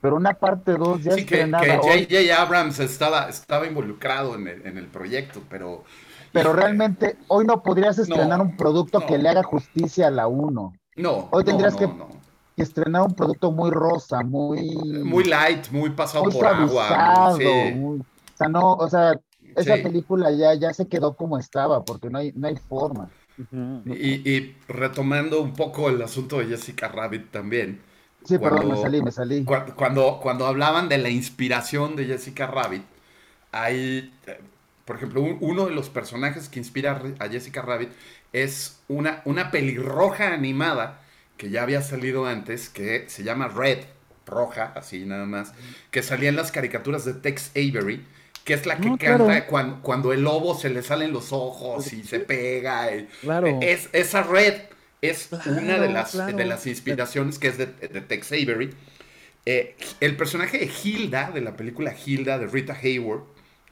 pero 0.00 0.16
una 0.16 0.34
parte 0.34 0.72
2 0.76 1.02
ya 1.02 1.12
Sí, 1.12 1.26
que, 1.26 1.34
estrenada 1.36 1.64
que 1.64 1.70
hoy. 1.72 2.06
J.J. 2.08 2.40
Abrams 2.42 2.78
estaba, 2.78 3.28
estaba 3.28 3.66
involucrado 3.66 4.34
en 4.36 4.46
el, 4.48 4.66
en 4.66 4.78
el 4.78 4.86
proyecto, 4.86 5.40
pero... 5.50 5.84
Pero 6.32 6.52
realmente 6.52 7.16
hoy 7.26 7.44
no 7.44 7.60
podrías 7.62 7.98
estrenar 7.98 8.38
No, 8.38 8.44
un 8.44 8.56
producto 8.56 9.04
que 9.04 9.18
le 9.18 9.28
haga 9.28 9.42
justicia 9.42 10.06
a 10.06 10.10
la 10.12 10.28
1. 10.28 10.72
No, 10.96 11.28
hoy 11.32 11.42
tendrías 11.44 11.72
no, 11.80 12.06
que- 12.06 12.62
estrenar 12.62 13.02
un 13.02 13.14
producto 13.14 13.50
muy 13.50 13.70
rosa, 13.72 14.22
muy, 14.22 14.76
Muy 15.04 15.24
light, 15.24 15.68
muy 15.72 15.90
pasado 15.90 16.24
muy 16.24 16.32
por 16.32 16.46
agua. 16.46 16.86
suavizado. 16.88 17.36
sí. 17.38 17.74
muy- 17.74 17.98
o 18.00 18.36
sea, 18.36 18.48
no, 18.48 18.72
o 18.74 18.88
sea, 18.88 19.18
esa 19.54 19.76
Sí. 19.76 19.82
película 19.82 20.30
ya, 20.32 20.54
ya 20.54 20.72
se 20.72 20.88
quedó 20.88 21.16
como 21.16 21.38
estaba, 21.38 21.84
porque 21.84 22.10
no 22.10 22.18
hay, 22.18 22.32
no 22.34 22.48
hay 22.48 22.56
forma. 22.56 23.14
Y, 23.86 24.28
y 24.30 24.56
retomando 24.68 25.40
un 25.40 25.54
poco 25.54 25.88
el 25.88 26.00
asunto 26.02 26.38
de 26.38 26.46
Jessica 26.46 26.88
Rabbit 26.88 27.30
también, 27.30 27.80
Sí, 28.24 28.38
perdón, 28.38 28.68
me 28.68 28.76
salí, 28.76 29.02
me 29.02 29.10
salí. 29.12 29.44
Cu- 29.44 29.74
Cuando, 29.76 30.20
cuando 30.22 30.46
hablaban 30.46 30.88
de 30.88 30.98
la 30.98 31.08
inspiración 31.10 31.96
de 31.96 32.06
Jessica 32.06 32.46
Rabbit, 32.46 32.82
hay, 33.52 34.12
por 34.84 34.96
ejemplo, 34.96 35.22
un- 35.22 35.38
uno 35.40 35.66
de 35.66 35.72
los 35.74 35.90
personajes 35.90 36.48
que 36.48 36.58
inspira 36.58 37.02
a 37.18 37.28
Jessica 37.28 37.62
Rabbit 37.62 37.90
es 38.32 38.80
una, 38.88 39.22
una 39.24 39.50
pelirroja 39.50 40.32
animada 40.34 41.00
que 41.36 41.50
ya 41.50 41.62
había 41.62 41.82
salido 41.82 42.26
antes, 42.26 42.68
que 42.68 43.08
se 43.08 43.24
llama 43.24 43.48
Red, 43.48 43.80
roja, 44.26 44.72
así 44.76 45.04
nada 45.06 45.26
más, 45.26 45.54
que 45.90 46.02
salía 46.02 46.28
en 46.28 46.36
las 46.36 46.52
caricaturas 46.52 47.04
de 47.04 47.14
Tex 47.14 47.50
Avery, 47.56 48.04
que 48.44 48.54
es 48.54 48.66
la 48.66 48.80
que 48.80 48.90
No, 48.90 48.98
canta 48.98 48.98
claro. 48.98 49.46
cuando, 49.46 49.82
cuando 49.82 50.12
el 50.12 50.22
lobo 50.22 50.54
se 50.58 50.70
le 50.70 50.82
salen 50.82 51.12
los 51.12 51.32
ojos 51.32 51.92
y 51.92 52.02
se 52.04 52.20
pega. 52.20 52.94
y- 52.94 53.08
Claro. 53.20 53.60
es, 53.60 53.88
esa 53.92 54.22
Red 54.22 54.54
es 55.02 55.30
Claro, 55.30 55.44
una 55.44 55.78
de 55.78 55.88
las, 55.88 56.12
de 56.36 56.44
las 56.44 56.66
inspiraciones 56.66 57.38
que 57.38 57.48
es 57.48 57.58
de, 57.58 57.66
de 57.66 58.00
Tex 58.00 58.32
Avery. 58.32 58.70
Eh, 59.46 59.76
el 60.00 60.16
personaje 60.16 60.58
de 60.58 60.70
Hilda, 60.84 61.30
de 61.32 61.40
la 61.40 61.56
película 61.56 61.94
Hilda 62.04 62.38
de 62.38 62.46
Rita 62.46 62.74
Hayworth, 62.80 63.24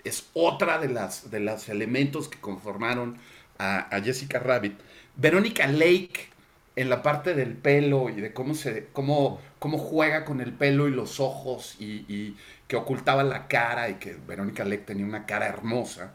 es 0.04 0.28
otra 0.32 0.78
de 0.78 0.88
las 0.88 1.30
de 1.30 1.40
los 1.40 1.68
elementos 1.68 2.28
que 2.28 2.38
conformaron 2.40 3.18
a, 3.58 3.94
a 3.94 4.00
Jessica 4.00 4.38
Rabbit. 4.38 4.78
Verónica 5.16 5.66
Lake, 5.66 6.28
en 6.76 6.88
la 6.90 7.02
parte 7.02 7.34
del 7.34 7.54
pelo 7.56 8.08
y 8.08 8.20
de 8.20 8.32
cómo 8.32 8.54
se 8.54 8.86
cómo, 8.92 9.40
cómo 9.58 9.78
juega 9.78 10.24
con 10.24 10.40
el 10.40 10.52
pelo 10.52 10.88
y 10.88 10.92
los 10.92 11.20
ojos 11.20 11.76
y, 11.80 12.04
y 12.08 12.36
que 12.68 12.76
ocultaba 12.76 13.24
la 13.24 13.48
cara 13.48 13.88
y 13.88 13.94
que 13.94 14.14
Verónica 14.26 14.64
Lake 14.64 14.84
tenía 14.86 15.06
una 15.06 15.26
cara 15.26 15.46
hermosa. 15.48 16.14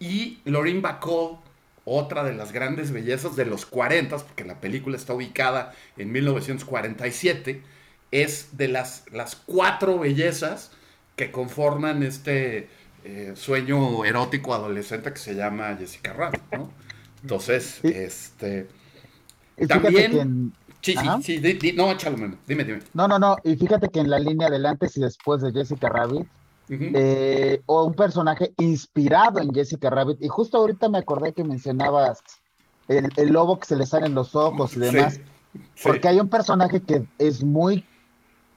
Y 0.00 0.40
Lorraine 0.44 0.80
Bacall, 0.80 1.36
otra 1.84 2.24
de 2.24 2.32
las 2.34 2.50
grandes 2.52 2.90
bellezas 2.90 3.36
de 3.36 3.44
los 3.44 3.66
40, 3.66 4.16
porque 4.16 4.44
la 4.44 4.60
película 4.60 4.96
está 4.96 5.12
ubicada 5.14 5.72
en 5.96 6.10
1947, 6.10 7.62
es 8.10 8.56
de 8.56 8.68
las, 8.68 9.04
las 9.12 9.36
cuatro 9.36 9.98
bellezas 9.98 10.70
que 11.16 11.30
conforman 11.30 12.02
este 12.02 12.68
eh, 13.04 13.32
sueño 13.36 14.04
erótico 14.04 14.54
adolescente 14.54 15.12
que 15.12 15.18
se 15.18 15.34
llama 15.34 15.76
Jessica 15.78 16.12
Rabbit, 16.12 16.42
¿no? 16.52 16.72
Entonces, 17.22 17.80
este... 17.84 18.66
Y 19.58 19.66
También- 19.66 20.52
Sí, 20.82 20.96
sí, 20.96 21.06
sí, 21.22 21.38
di- 21.38 21.52
di- 21.54 21.72
no, 21.72 21.90
échalo, 21.92 22.16
Memo, 22.18 22.36
dime, 22.46 22.64
dime. 22.64 22.80
no, 22.92 23.06
no, 23.06 23.18
no, 23.18 23.36
y 23.44 23.54
fíjate 23.56 23.88
que 23.88 24.00
en 24.00 24.10
la 24.10 24.18
línea 24.18 24.50
del 24.50 24.66
antes 24.66 24.96
y 24.96 25.00
después 25.00 25.40
de 25.40 25.52
Jessica 25.52 25.88
Rabbit, 25.88 26.26
eh, 26.68 27.62
o 27.66 27.84
un 27.84 27.94
personaje 27.94 28.52
inspirado 28.58 29.38
en 29.40 29.54
Jessica 29.54 29.90
Rabbit, 29.90 30.20
y 30.20 30.28
justo 30.28 30.58
ahorita 30.58 30.88
me 30.88 30.98
acordé 30.98 31.32
que 31.32 31.44
mencionabas 31.44 32.22
el, 32.88 33.08
el 33.16 33.28
lobo 33.32 33.58
que 33.60 33.66
se 33.66 33.76
le 33.76 33.86
salen 33.86 34.14
los 34.14 34.34
ojos 34.34 34.76
y 34.76 34.80
demás, 34.80 35.14
Sí, 35.14 35.20
sí. 35.54 35.82
porque 35.84 36.08
hay 36.08 36.18
un 36.18 36.28
personaje 36.28 36.80
que 36.82 37.06
es 37.18 37.44
muy, 37.44 37.86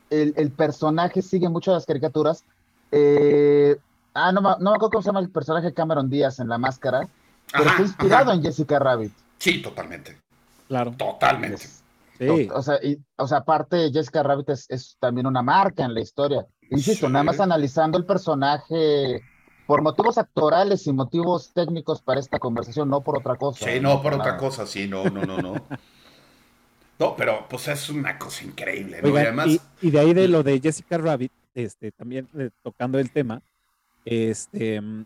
el, 0.10 0.34
el 0.38 0.52
personaje 0.52 1.22
sigue 1.22 1.48
mucho 1.50 1.74
las 1.74 1.86
caricaturas, 1.86 2.44
eh, 2.92 3.78
ah, 4.16 4.32
no, 4.32 4.42
me- 4.42 4.50
no 4.60 4.72
me 4.72 4.76
acuerdo 4.78 4.90
cómo 4.92 5.02
se 5.04 5.10
llama 5.10 5.20
el 5.20 5.30
personaje 5.30 5.68
de 5.68 5.74
Cameron 5.76 6.10
Díaz 6.10 6.40
en 6.40 6.50
La 6.50 6.58
Máscara, 6.58 7.08
pero 7.52 7.66
Ajá, 7.66 7.72
está 7.72 7.82
inspirado 7.84 8.24
ajá. 8.32 8.34
en 8.34 8.42
Jessica 8.42 8.80
Rabbit. 8.80 9.12
Sí, 9.38 9.62
totalmente, 9.62 10.18
Claro. 10.68 10.92
totalmente. 10.98 11.68
Sí. 12.18 12.50
O 12.54 12.62
sea, 12.62 12.80
y- 12.84 12.98
o 13.18 13.28
sea, 13.28 13.40
aparte 13.40 13.92
Jessica 13.92 14.24
Rabbit 14.24 14.50
es, 14.50 14.66
es 14.70 14.96
también 15.00 15.28
una 15.28 15.42
marca 15.42 15.84
en 15.84 15.94
la 15.94 16.02
historia. 16.02 16.46
Insisto, 16.70 17.08
Sí. 17.08 17.12
nada 17.14 17.24
más 17.24 17.40
analizando 17.40 17.98
el 17.98 18.06
personaje 18.06 19.22
por 19.68 19.82
motivos 19.82 20.18
actorales 20.18 20.86
y 20.88 20.94
motivos 20.94 21.52
técnicos 21.54 22.02
para 22.02 22.20
esta 22.20 22.40
conversación, 22.40 22.88
no 22.90 23.02
por 23.02 23.18
otra 23.18 23.36
cosa. 23.36 23.66
Sí, 23.66 23.80
no, 23.80 24.02
por 24.02 24.14
otra 24.14 24.38
cosa, 24.38 24.66
sí, 24.66 24.88
no, 24.88 25.04
no, 25.06 25.26
no, 25.26 25.38
no. 25.40 25.54
No, 26.98 27.14
pero 27.18 27.46
pues 27.50 27.68
es 27.68 27.90
una 27.90 28.18
cosa 28.18 28.46
increíble, 28.46 29.02
¿no? 29.02 29.10
y 29.10 29.18
además, 29.18 29.48
y, 29.48 29.60
y 29.82 29.92
de 29.92 30.00
ahí 30.00 30.14
de 30.14 30.30
lo 30.30 30.44
de 30.44 30.62
Jessica 30.62 30.98
Rabbit, 30.98 31.32
este, 31.54 31.92
también 31.92 32.30
eh, 32.38 32.52
tocando 32.64 32.98
el 33.00 33.12
tema, 33.12 33.42
este, 34.06 34.80
mm, 34.80 35.06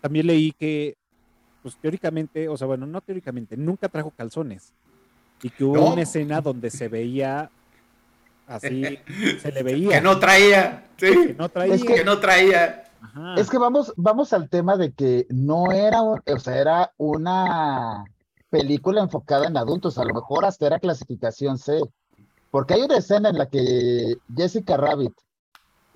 también 0.00 0.28
leí 0.28 0.52
que 0.52 0.96
pues 1.60 1.76
teóricamente, 1.76 2.48
o 2.48 2.56
sea, 2.56 2.68
bueno, 2.68 2.86
no 2.86 3.00
teóricamente, 3.00 3.56
nunca 3.56 3.88
trajo 3.88 4.12
calzones. 4.16 4.72
Y 5.42 5.50
que 5.50 5.64
hubo 5.64 5.76
No. 5.76 5.92
una 5.92 6.02
escena 6.02 6.40
donde 6.40 6.70
se 6.70 6.88
veía 6.88 7.50
así, 8.46 8.98
se 9.42 9.52
le 9.52 9.62
veía 9.62 9.90
Que 9.90 10.00
no 10.00 10.18
traía, 10.18 10.84
que 10.96 11.12
sí, 11.12 11.34
no 11.38 11.48
traía. 11.48 11.74
Es 11.74 11.84
que- 11.84 11.94
que 11.96 12.04
no 12.04 12.18
traía. 12.18 12.84
Ajá. 13.00 13.34
Es 13.36 13.48
que 13.48 13.58
vamos, 13.58 13.92
vamos 13.96 14.32
al 14.32 14.48
tema 14.48 14.76
de 14.76 14.92
que 14.92 15.26
no 15.30 15.70
era, 15.70 16.02
o 16.02 16.18
sea, 16.40 16.56
era 16.56 16.92
una 16.96 18.04
película 18.50 19.00
enfocada 19.02 19.46
en 19.46 19.56
adultos, 19.56 19.98
a 19.98 20.04
lo 20.04 20.14
mejor 20.14 20.44
hasta 20.44 20.66
era 20.66 20.80
clasificación 20.80 21.58
C, 21.58 21.80
porque 22.50 22.74
hay 22.74 22.82
una 22.82 22.96
escena 22.96 23.28
en 23.28 23.38
la 23.38 23.46
que 23.46 24.16
Jessica 24.34 24.76
Rabbit 24.76 25.12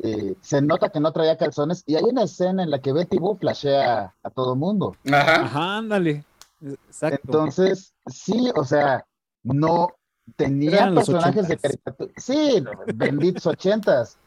eh, 0.04 0.34
se 0.40 0.60
nota 0.62 0.90
que 0.90 1.00
no 1.00 1.12
traía 1.12 1.36
calzones 1.36 1.82
y 1.86 1.96
hay 1.96 2.04
una 2.04 2.24
escena 2.24 2.62
en 2.62 2.70
la 2.70 2.80
que 2.80 2.92
Betty 2.92 3.18
Boo 3.18 3.36
flashea 3.36 4.14
a 4.22 4.30
todo 4.30 4.54
mundo. 4.56 4.96
Ajá. 5.06 5.42
Ajá, 5.44 5.76
ándale. 5.78 6.24
Exacto. 6.64 7.20
Entonces, 7.24 7.92
sí, 8.06 8.50
o 8.54 8.64
sea, 8.64 9.04
no 9.42 9.88
tenía 10.36 10.92
personajes 10.94 11.48
de 11.48 11.56
caricatura. 11.58 12.12
Sí, 12.16 12.62
benditos 12.94 13.46
ochentas, 13.46 14.18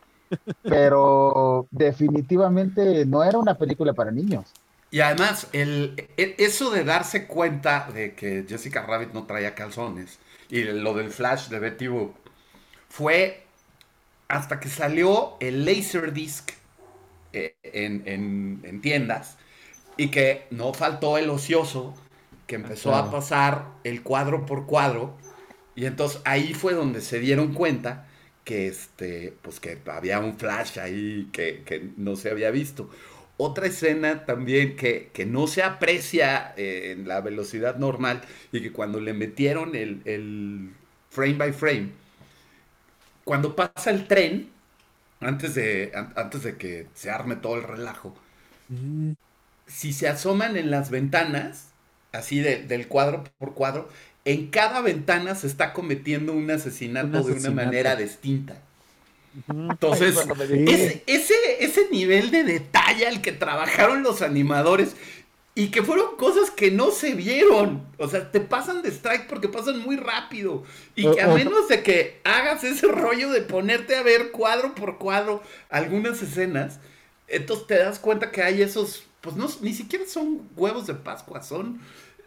pero 0.62 1.68
definitivamente 1.72 3.06
no 3.06 3.24
era 3.24 3.38
una 3.38 3.58
película 3.58 3.94
para 3.94 4.12
niños. 4.12 4.52
Y 4.92 5.02
además, 5.02 5.48
el, 5.52 5.96
e- 6.18 6.36
eso 6.38 6.70
de 6.70 6.84
darse 6.84 7.28
cuenta 7.28 7.90
de 7.94 8.14
que 8.16 8.46
Jessica 8.48 8.86
Rabbit 8.86 9.14
no 9.14 9.26
traía 9.26 9.56
calzones 9.56 10.20
y 10.50 10.64
lo 10.64 10.94
del 10.94 11.12
flash 11.12 11.48
de 11.50 11.60
Betty 11.60 11.88
Boop 11.88 12.16
fue 12.90 13.44
hasta 14.28 14.60
que 14.60 14.70
salió 14.70 15.38
el 15.40 15.66
Laserdisc 15.66 16.52
eh, 17.34 17.56
en, 17.64 18.04
en- 18.06 18.62
en 18.64 18.82
tiendas 18.82 19.38
y 19.98 20.10
que 20.10 20.48
no 20.52 20.74
faltó 20.74 21.18
el 21.18 21.30
ocioso 21.30 21.94
que 22.48 22.56
empezó 22.56 22.94
claro. 22.94 23.10
a 23.10 23.12
pasar 23.12 23.68
el 23.84 24.04
cuadro 24.04 24.46
por 24.46 24.66
cuadro. 24.66 25.18
Y 25.76 25.86
entonces 25.86 26.22
ahí 26.26 26.54
fue 26.54 26.74
donde 26.74 27.02
se 27.02 27.20
dieron 27.20 27.54
cuenta 27.54 28.08
que 28.44 28.68
este 28.68 29.34
pues 29.42 29.60
que 29.60 29.80
había 29.88 30.20
un 30.20 30.38
flash 30.38 30.80
ahí 30.80 31.30
que, 31.34 31.64
que 31.66 31.90
no 31.98 32.16
se 32.16 32.30
había 32.32 32.52
visto. 32.52 32.90
Otra 33.38 33.68
escena 33.68 34.26
también 34.26 34.78
que, 34.78 35.12
que 35.14 35.26
no 35.26 35.48
se 35.48 35.62
aprecia 35.64 36.54
eh, 36.58 36.94
en 36.98 37.08
la 37.08 37.20
velocidad 37.22 37.76
normal 37.78 38.22
y 38.54 38.62
que 38.62 38.72
cuando 38.72 39.02
le 39.02 39.14
metieron 39.14 39.76
el, 39.76 40.02
el 40.06 40.70
frame 41.10 41.34
by 41.34 41.52
frame, 41.54 41.90
cuando 43.24 43.56
pasa 43.56 43.90
el 43.92 44.08
tren, 44.08 44.52
antes 45.20 45.56
de, 45.56 45.92
an- 45.96 46.14
antes 46.16 46.44
de 46.44 46.58
que 46.58 46.88
se 46.94 47.10
arme 47.12 47.36
todo 47.38 47.56
el 47.58 47.64
relajo, 47.64 48.16
Mm, 48.70 49.14
si 49.68 49.94
se 49.94 50.08
asoman 50.08 50.58
en 50.58 50.72
las 50.72 50.90
ventanas, 50.90 51.75
así 52.18 52.40
de- 52.40 52.64
del 52.64 52.88
cuadro 52.88 53.24
por 53.38 53.54
cuadro, 53.54 53.90
en 54.26 54.48
cada 54.48 54.82
ventana 54.82 55.36
se 55.36 55.48
está 55.48 55.74
cometiendo 55.74 56.34
un 56.34 56.50
asesinato, 56.50 57.22
Un 57.22 57.26
de 57.28 57.40
una 57.40 57.52
manera 57.52 57.96
distinta. 57.96 58.56
Entonces, 59.50 60.16
Sí. 60.48 60.66
ese, 60.68 61.04
ese, 61.08 61.34
ese 61.60 61.90
nivel 61.92 62.32
de 62.32 62.44
detalle 62.44 63.06
al 63.08 63.22
que 63.22 63.32
trabajaron 63.34 64.02
los 64.02 64.22
animadores 64.22 64.96
y 65.56 65.68
que 65.68 65.84
fueron 65.84 66.16
cosas 66.18 66.52
que 66.52 66.72
no 66.72 66.92
se 66.92 67.14
vieron. 67.16 67.86
O 67.98 68.08
sea, 68.08 68.32
te 68.32 68.40
pasan 68.40 68.82
de 68.82 68.90
strike 68.90 69.28
porque 69.28 69.48
pasan 69.50 69.80
muy 69.80 69.98
rápido. 69.98 70.64
Y 70.96 71.10
que 71.12 71.22
a 71.22 71.28
menos 71.28 71.68
de 71.68 71.84
que 71.84 72.20
hagas 72.24 72.64
ese 72.64 72.88
rollo 72.88 73.30
de 73.30 73.42
ponerte 73.42 73.96
a 73.96 74.04
ver 74.04 74.32
cuadro 74.32 74.74
por 74.74 74.98
cuadro 74.98 75.44
algunas 75.70 76.22
escenas, 76.22 76.80
entonces 77.28 77.68
te 77.68 77.78
das 77.78 78.00
cuenta 78.00 78.32
que 78.32 78.42
hay 78.42 78.62
esos, 78.62 79.04
pues 79.22 79.36
no, 79.36 79.48
ni 79.62 79.74
siquiera 79.74 80.06
son 80.08 80.48
huevos 80.56 80.88
de 80.88 80.94
Pascua, 80.94 81.42
son, 81.42 81.80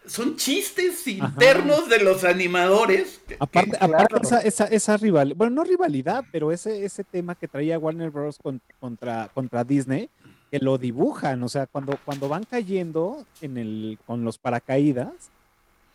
son 0.09 0.36
chistes 0.36 1.06
internos 1.06 1.88
de 1.88 2.00
los 2.00 2.24
animadores. 2.24 3.20
Aparte, 3.38 3.70
que- 3.70 3.76
aparte 3.76 4.06
claro. 4.14 4.22
esa, 4.22 4.40
esa, 4.40 4.64
esa 4.64 4.96
rival, 4.96 5.34
bueno, 5.34 5.56
no 5.56 5.64
rivalidad, 5.64 6.24
pero 6.32 6.50
ese, 6.52 6.84
ese 6.84 7.04
tema 7.04 7.34
que 7.34 7.46
traía 7.48 7.78
Warner 7.78 8.11
Bros. 8.11 8.38
con- 8.42 8.61
contra, 8.80 9.28
contra 9.34 9.64
Disney, 9.64 10.09
que 10.50 10.59
lo 10.59 10.78
dibujan, 10.78 11.42
o 11.42 11.48
sea, 11.48 11.66
cuando, 11.66 11.98
cuando 12.04 12.28
van 12.28 12.44
cayendo 12.44 13.24
en 13.42 13.59
el, 13.59 13.98
con 14.06 14.24
los 14.24 14.38
paracaídas, 14.38 15.12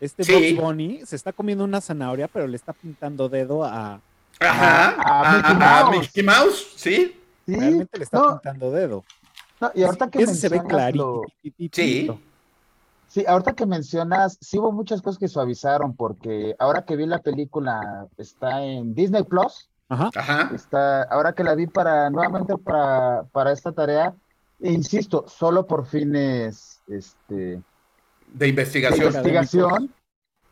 este 0.00 0.22
Sí. 0.24 0.32
Bugs 0.32 0.56
Bunny 0.62 1.00
se 1.04 1.16
está 1.16 1.32
comiendo 1.32 1.64
una 1.64 1.80
zanahoria, 1.80 2.28
pero 2.28 2.46
le 2.46 2.56
está 2.56 2.72
pintando 2.72 3.28
dedo 3.28 3.64
a, 3.64 4.00
Ajá, 4.40 4.90
a 4.90 5.20
a, 5.32 5.36
Mickey 5.36 5.52
a- 5.52 5.78
a 5.80 5.82
Mouse. 5.84 5.98
Mickey 6.00 6.22
Mouse, 6.22 6.66
sí. 6.76 7.16
Sí, 7.46 7.54
realmente 7.56 7.98
le 7.98 8.04
está 8.04 8.18
no, 8.18 8.28
pintando 8.40 8.70
dedo. 8.70 9.04
no, 9.60 9.70
y 9.74 9.82
ahorita 9.82 10.08
que 10.10 10.22
Ese 10.22 10.34
se 10.34 10.48
ve 10.48 10.62
clarito. 10.66 11.22
lo- 11.42 11.50
Sí. 11.72 12.08
Sí, 13.14 13.24
ahorita 13.28 13.52
que 13.52 13.64
mencionas, 13.64 14.36
sí 14.40 14.58
hubo 14.58 14.72
muchas 14.72 15.00
cosas 15.00 15.20
que 15.20 15.28
suavizaron, 15.28 15.94
porque 15.94 16.56
ahora 16.58 16.84
que 16.84 16.96
vi 16.96 17.06
la 17.06 17.20
película, 17.20 18.08
está 18.16 18.60
en 18.64 18.92
Disney 18.92 19.22
Plus, 19.22 19.70
Ajá. 19.88 20.10
Ajá. 20.16 20.50
está, 20.52 21.04
ahora 21.04 21.32
que 21.32 21.44
la 21.44 21.54
vi 21.54 21.68
para, 21.68 22.10
nuevamente 22.10 22.58
para, 22.58 23.22
para 23.30 23.52
esta 23.52 23.70
tarea, 23.70 24.16
e 24.58 24.72
insisto, 24.72 25.26
solo 25.28 25.64
por 25.64 25.86
fines, 25.86 26.82
este, 26.88 27.34
De 27.34 27.62
de 28.32 28.48
investigación. 28.48 29.06
investigación, 29.06 29.94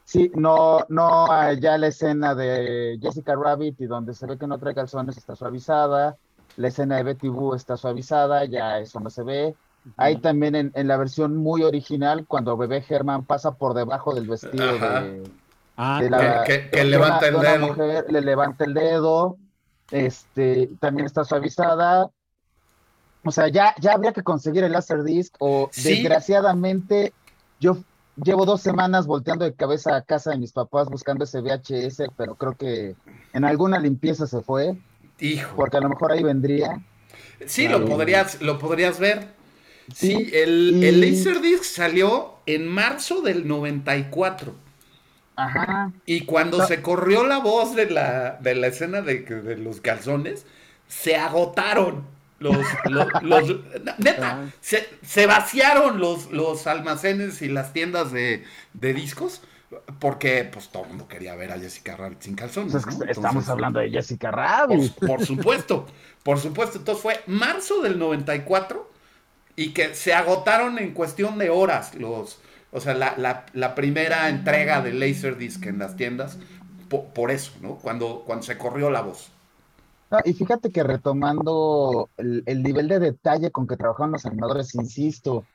sí, 0.04 0.30
no, 0.36 0.86
no 0.88 1.52
ya 1.54 1.76
la 1.78 1.88
escena 1.88 2.36
de 2.36 2.96
Jessica 3.02 3.34
Rabbit 3.34 3.80
y 3.80 3.86
donde 3.86 4.14
se 4.14 4.24
ve 4.24 4.38
que 4.38 4.46
no 4.46 4.58
trae 4.58 4.72
calzones 4.72 5.16
está 5.16 5.34
suavizada, 5.34 6.16
la 6.56 6.68
escena 6.68 6.94
de 6.94 7.02
Betty 7.02 7.26
Boo 7.26 7.56
está 7.56 7.76
suavizada, 7.76 8.44
ya 8.44 8.78
eso 8.78 9.00
no 9.00 9.10
se 9.10 9.24
ve, 9.24 9.56
Hay 9.96 10.16
también 10.18 10.54
en, 10.54 10.72
en 10.74 10.86
la 10.88 10.96
versión 10.96 11.36
muy 11.36 11.62
original, 11.64 12.24
cuando 12.26 12.56
bebé 12.56 12.82
Germán 12.82 13.24
pasa 13.24 13.52
por 13.56 13.74
debajo 13.74 14.14
del 14.14 14.28
vestido 14.28 14.76
Ajá. 14.76 15.00
de, 15.02 15.22
Ah, 15.76 15.98
de 16.02 16.10
la- 16.10 16.44
Que- 16.44 16.52
que- 16.64 16.70
que 16.70 16.76
de 16.78 16.84
levanta 16.84 17.16
una- 17.18 17.26
el 17.28 17.40
de 17.40 17.48
dedo. 17.48 17.66
mujer, 17.66 18.04
le 18.10 18.20
levanta 18.20 18.64
el 18.64 18.74
dedo, 18.74 19.38
este, 19.90 20.70
también 20.78 21.06
está 21.06 21.24
suavizada. 21.24 22.10
O 23.24 23.30
sea, 23.32 23.48
ya, 23.48 23.74
ya 23.80 23.92
habría 23.94 24.12
que 24.12 24.22
conseguir 24.22 24.64
el 24.64 24.72
Laserdisc, 24.72 25.34
o 25.38 25.68
Sí. 25.72 25.94
desgraciadamente, 25.94 27.12
yo 27.58 27.78
llevo 28.22 28.44
dos 28.44 28.60
semanas 28.60 29.06
volteando 29.06 29.44
de 29.44 29.54
cabeza 29.54 29.96
a 29.96 30.02
casa 30.02 30.30
de 30.30 30.38
mis 30.38 30.52
papás 30.52 30.88
buscando 30.88 31.24
ese 31.24 31.40
VHS, 31.40 32.08
pero 32.16 32.34
creo 32.34 32.54
que 32.56 32.94
en 33.32 33.44
alguna 33.44 33.78
limpieza 33.78 34.26
se 34.26 34.42
fue, 34.42 34.76
Hijo. 35.20 35.56
porque 35.56 35.78
a 35.78 35.80
lo 35.80 35.88
mejor 35.88 36.12
ahí 36.12 36.22
vendría. 36.22 36.82
Sí, 37.46 37.66
Claro. 37.66 37.80
lo 37.80 37.88
podrías, 37.88 38.40
lo 38.42 38.58
podrías 38.58 38.98
ver. 38.98 39.28
Sí, 39.94 40.30
el, 40.32 40.82
el 40.84 41.00
Laserdisc 41.00 41.64
salió 41.64 42.34
en 42.46 42.68
marzo 42.68 43.20
del 43.22 43.46
94. 43.48 44.54
Ajá. 45.36 45.92
Y 46.06 46.22
cuando 46.26 46.58
No. 46.58 46.66
se 46.66 46.82
corrió 46.82 47.26
la 47.26 47.38
voz 47.38 47.74
de 47.74 47.90
la, 47.90 48.38
de 48.40 48.54
la 48.54 48.66
escena 48.68 49.00
de, 49.00 49.20
de 49.20 49.56
los 49.56 49.80
calzones, 49.80 50.44
se 50.88 51.16
agotaron 51.16 52.04
los... 52.38 52.56
los, 52.90 53.06
los- 53.22 53.56
neta, 53.98 54.40
Ah. 54.42 54.50
se, 54.60 54.88
se 55.04 55.26
vaciaron 55.26 55.98
los, 56.00 56.30
los 56.32 56.66
almacenes 56.66 57.40
y 57.42 57.48
las 57.48 57.72
tiendas 57.72 58.12
de, 58.12 58.44
de 58.74 58.94
discos 58.94 59.42
porque 60.00 60.44
pues 60.52 60.68
todo 60.68 60.82
el 60.82 60.90
mundo 60.90 61.08
quería 61.08 61.34
ver 61.34 61.50
a 61.50 61.58
Jessica 61.58 61.96
Rabbit 61.96 62.20
sin 62.20 62.34
calzones. 62.34 62.72
Pues 62.72 62.86
es 62.86 62.98
que 62.98 63.04
¿no? 63.06 63.10
estamos 63.10 63.30
Entonces, 63.30 63.48
hablando 63.48 63.80
de 63.80 63.90
Jessica 63.90 64.30
Por, 64.30 64.38
Rabbit. 64.38 64.92
por 65.06 65.24
supuesto, 65.24 65.86
por 66.22 66.38
supuesto. 66.38 66.76
Entonces 66.78 67.02
fue 67.02 67.20
marzo 67.26 67.80
del 67.80 67.98
94 67.98 68.91
y 69.56 69.72
que 69.72 69.94
se 69.94 70.14
agotaron 70.14 70.78
en 70.78 70.92
cuestión 70.94 71.38
de 71.38 71.50
horas 71.50 71.94
los, 71.94 72.38
o 72.72 72.80
sea, 72.80 72.94
la, 72.94 73.14
la- 73.52 73.74
primera 73.74 74.28
entrega 74.28 74.80
de 74.80 74.92
Laserdisc 74.92 75.66
en 75.66 75.78
las 75.78 75.96
tiendas 75.96 76.38
po- 76.88 77.04
por, 77.12 77.30
eso, 77.30 77.52
¿no? 77.60 77.76
Cuando, 77.76 78.22
cuando 78.26 78.44
se 78.44 78.56
corrió 78.58 78.90
la 78.90 79.02
voz. 79.02 79.30
Y 80.24 80.34
fíjate 80.34 80.70
que 80.70 80.82
retomando 80.82 82.10
el, 82.18 82.42
el 82.44 82.62
nivel 82.62 82.88
de 82.88 82.98
detalle 82.98 83.50
con 83.50 83.66
que 83.66 83.76
trabajaron 83.78 84.12
los 84.12 84.26
animadores, 84.26 84.74
insisto, 84.74 85.46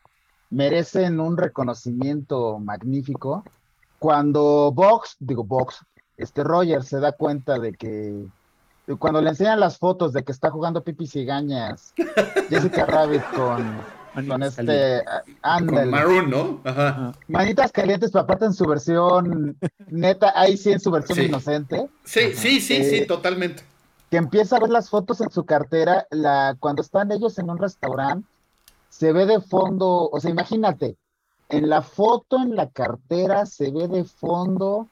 merecen 0.50 1.20
un 1.20 1.38
reconocimiento 1.38 2.58
magnífico. 2.58 3.44
Cuando 4.00 4.72
Vox, 4.74 5.16
digo 5.20 5.44
Vox, 5.44 5.86
este 6.18 6.44
Roger 6.44 6.84
se 6.84 7.00
da 7.00 7.12
cuenta 7.12 7.60
de 7.60 7.74
que 7.74 8.26
cuando 8.96 9.22
le 9.22 9.30
enseñan 9.30 9.60
las 9.60 9.78
fotos 9.78 10.14
de 10.14 10.24
que 10.24 10.32
está 10.32 10.50
jugando 10.50 10.84
Pipi 10.84 11.08
Cigañas, 11.08 11.94
Jessica 12.50 12.86
Rabbit 12.86 13.22
con, 13.36 13.82
con 14.28 14.44
este 14.44 15.00
ah, 15.06 15.22
Con 15.60 15.70
ándale, 15.70 15.92
Maroon, 15.92 16.30
¿no? 16.30 16.62
Ajá. 16.64 17.12
Manitas 17.28 17.72
Calientes, 17.72 18.12
pero 18.12 18.24
aparte 18.24 18.46
en 18.46 18.54
su 18.54 18.66
versión 18.66 19.58
neta, 19.88 20.32
ahí 20.36 20.56
sí 20.58 20.72
en 20.72 20.80
su 20.80 20.90
versión 20.92 21.18
Sí. 21.18 21.26
inocente. 21.26 21.90
Sí, 22.06 22.34
sí, 22.34 22.62
sí, 22.62 22.84
sí, 22.84 22.96
Eh, 23.00 23.06
totalmente. 23.06 23.64
que 24.10 24.18
empieza 24.18 24.56
a 24.56 24.60
ver 24.62 24.70
las 24.70 24.90
fotos 24.90 25.20
en 25.20 25.30
su 25.32 25.46
cartera, 25.46 26.08
la, 26.12 26.56
cuando 26.60 26.82
están 26.82 27.12
ellos 27.12 27.38
en 27.40 27.50
un 27.50 27.58
restaurante, 27.58 28.26
se 28.90 29.12
ve 29.12 29.26
de 29.26 29.42
fondo, 29.42 30.10
o 30.10 30.20
sea, 30.22 30.32
imagínate, 30.32 30.96
en 31.50 31.70
la 31.70 31.82
foto 31.82 32.38
en 32.38 32.56
la 32.56 32.70
cartera 32.70 33.46
se 33.46 33.70
ve 33.72 33.88
de 33.90 34.04
fondo 34.06 34.88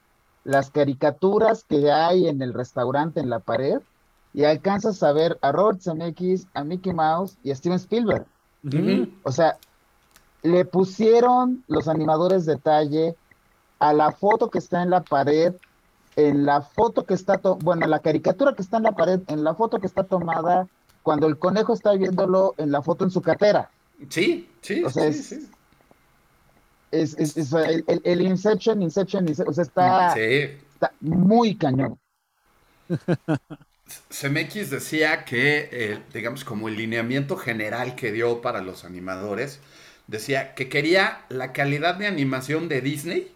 las 0.45 0.69
caricaturas 0.69 1.65
que 1.67 1.91
hay 1.91 2.27
en 2.27 2.41
el 2.41 2.53
restaurante 2.53 3.19
en 3.19 3.29
la 3.29 3.39
pared 3.39 3.81
y 4.33 4.45
alcanzas 4.45 5.01
a 5.03 5.11
ver 5.11 5.37
a 5.41 5.51
Robert 5.51 5.81
Zemeckis, 5.81 6.47
a 6.53 6.63
Mickey 6.63 6.93
Mouse 6.93 7.37
y 7.43 7.51
a 7.51 7.55
Steven 7.55 7.77
Spielberg. 7.77 8.25
O 9.23 9.31
sea, 9.31 9.57
le 10.43 10.63
pusieron 10.65 11.63
los 11.67 11.87
animadores 11.87 12.45
detalle 12.45 13.15
a 13.79 13.93
la 13.93 14.11
foto 14.11 14.49
que 14.49 14.59
está 14.59 14.83
en 14.83 14.91
la 14.91 15.01
pared, 15.01 15.53
en 16.15 16.45
la 16.45 16.61
foto 16.61 17.05
que 17.05 17.15
está, 17.15 17.39
bueno, 17.61 17.87
la 17.87 17.99
caricatura 17.99 18.53
que 18.53 18.61
está 18.61 18.77
en 18.77 18.83
la 18.83 18.91
pared, 18.91 19.21
en 19.27 19.43
la 19.43 19.55
foto 19.55 19.79
que 19.79 19.87
está 19.87 20.03
tomada 20.03 20.67
cuando 21.01 21.27
el 21.27 21.37
conejo 21.37 21.73
está 21.73 21.93
viéndolo 21.93 22.53
en 22.57 22.71
la 22.71 22.81
foto 22.81 23.03
en 23.03 23.11
su 23.11 23.21
catera. 23.21 23.69
Sí, 24.09 24.49
sí, 24.61 24.83
o 24.83 24.89
sea, 24.89 25.11
sí, 25.11 25.35
es, 25.35 25.49
es, 27.01 27.53
el, 28.03 28.21
Inception, 28.21 28.81
Inception, 28.81 29.27
o 29.29 29.53
sea, 29.53 29.63
está, 29.63 30.15
está 30.15 30.91
muy 31.01 31.55
cañón. 31.55 31.97
CMX 34.09 34.69
decía 34.69 35.25
que, 35.25 35.69
eh, 35.71 35.99
digamos, 36.13 36.43
como 36.43 36.67
el 36.67 36.75
lineamiento 36.75 37.37
general 37.37 37.95
que 37.95 38.11
dio 38.11 38.41
para 38.41 38.61
los 38.61 38.83
animadores, 38.83 39.59
decía 40.07 40.55
que 40.55 40.69
quería 40.69 41.25
la 41.29 41.53
calidad 41.53 41.95
de 41.95 42.07
animación 42.07 42.67
de 42.67 42.81
Disney, 42.81 43.31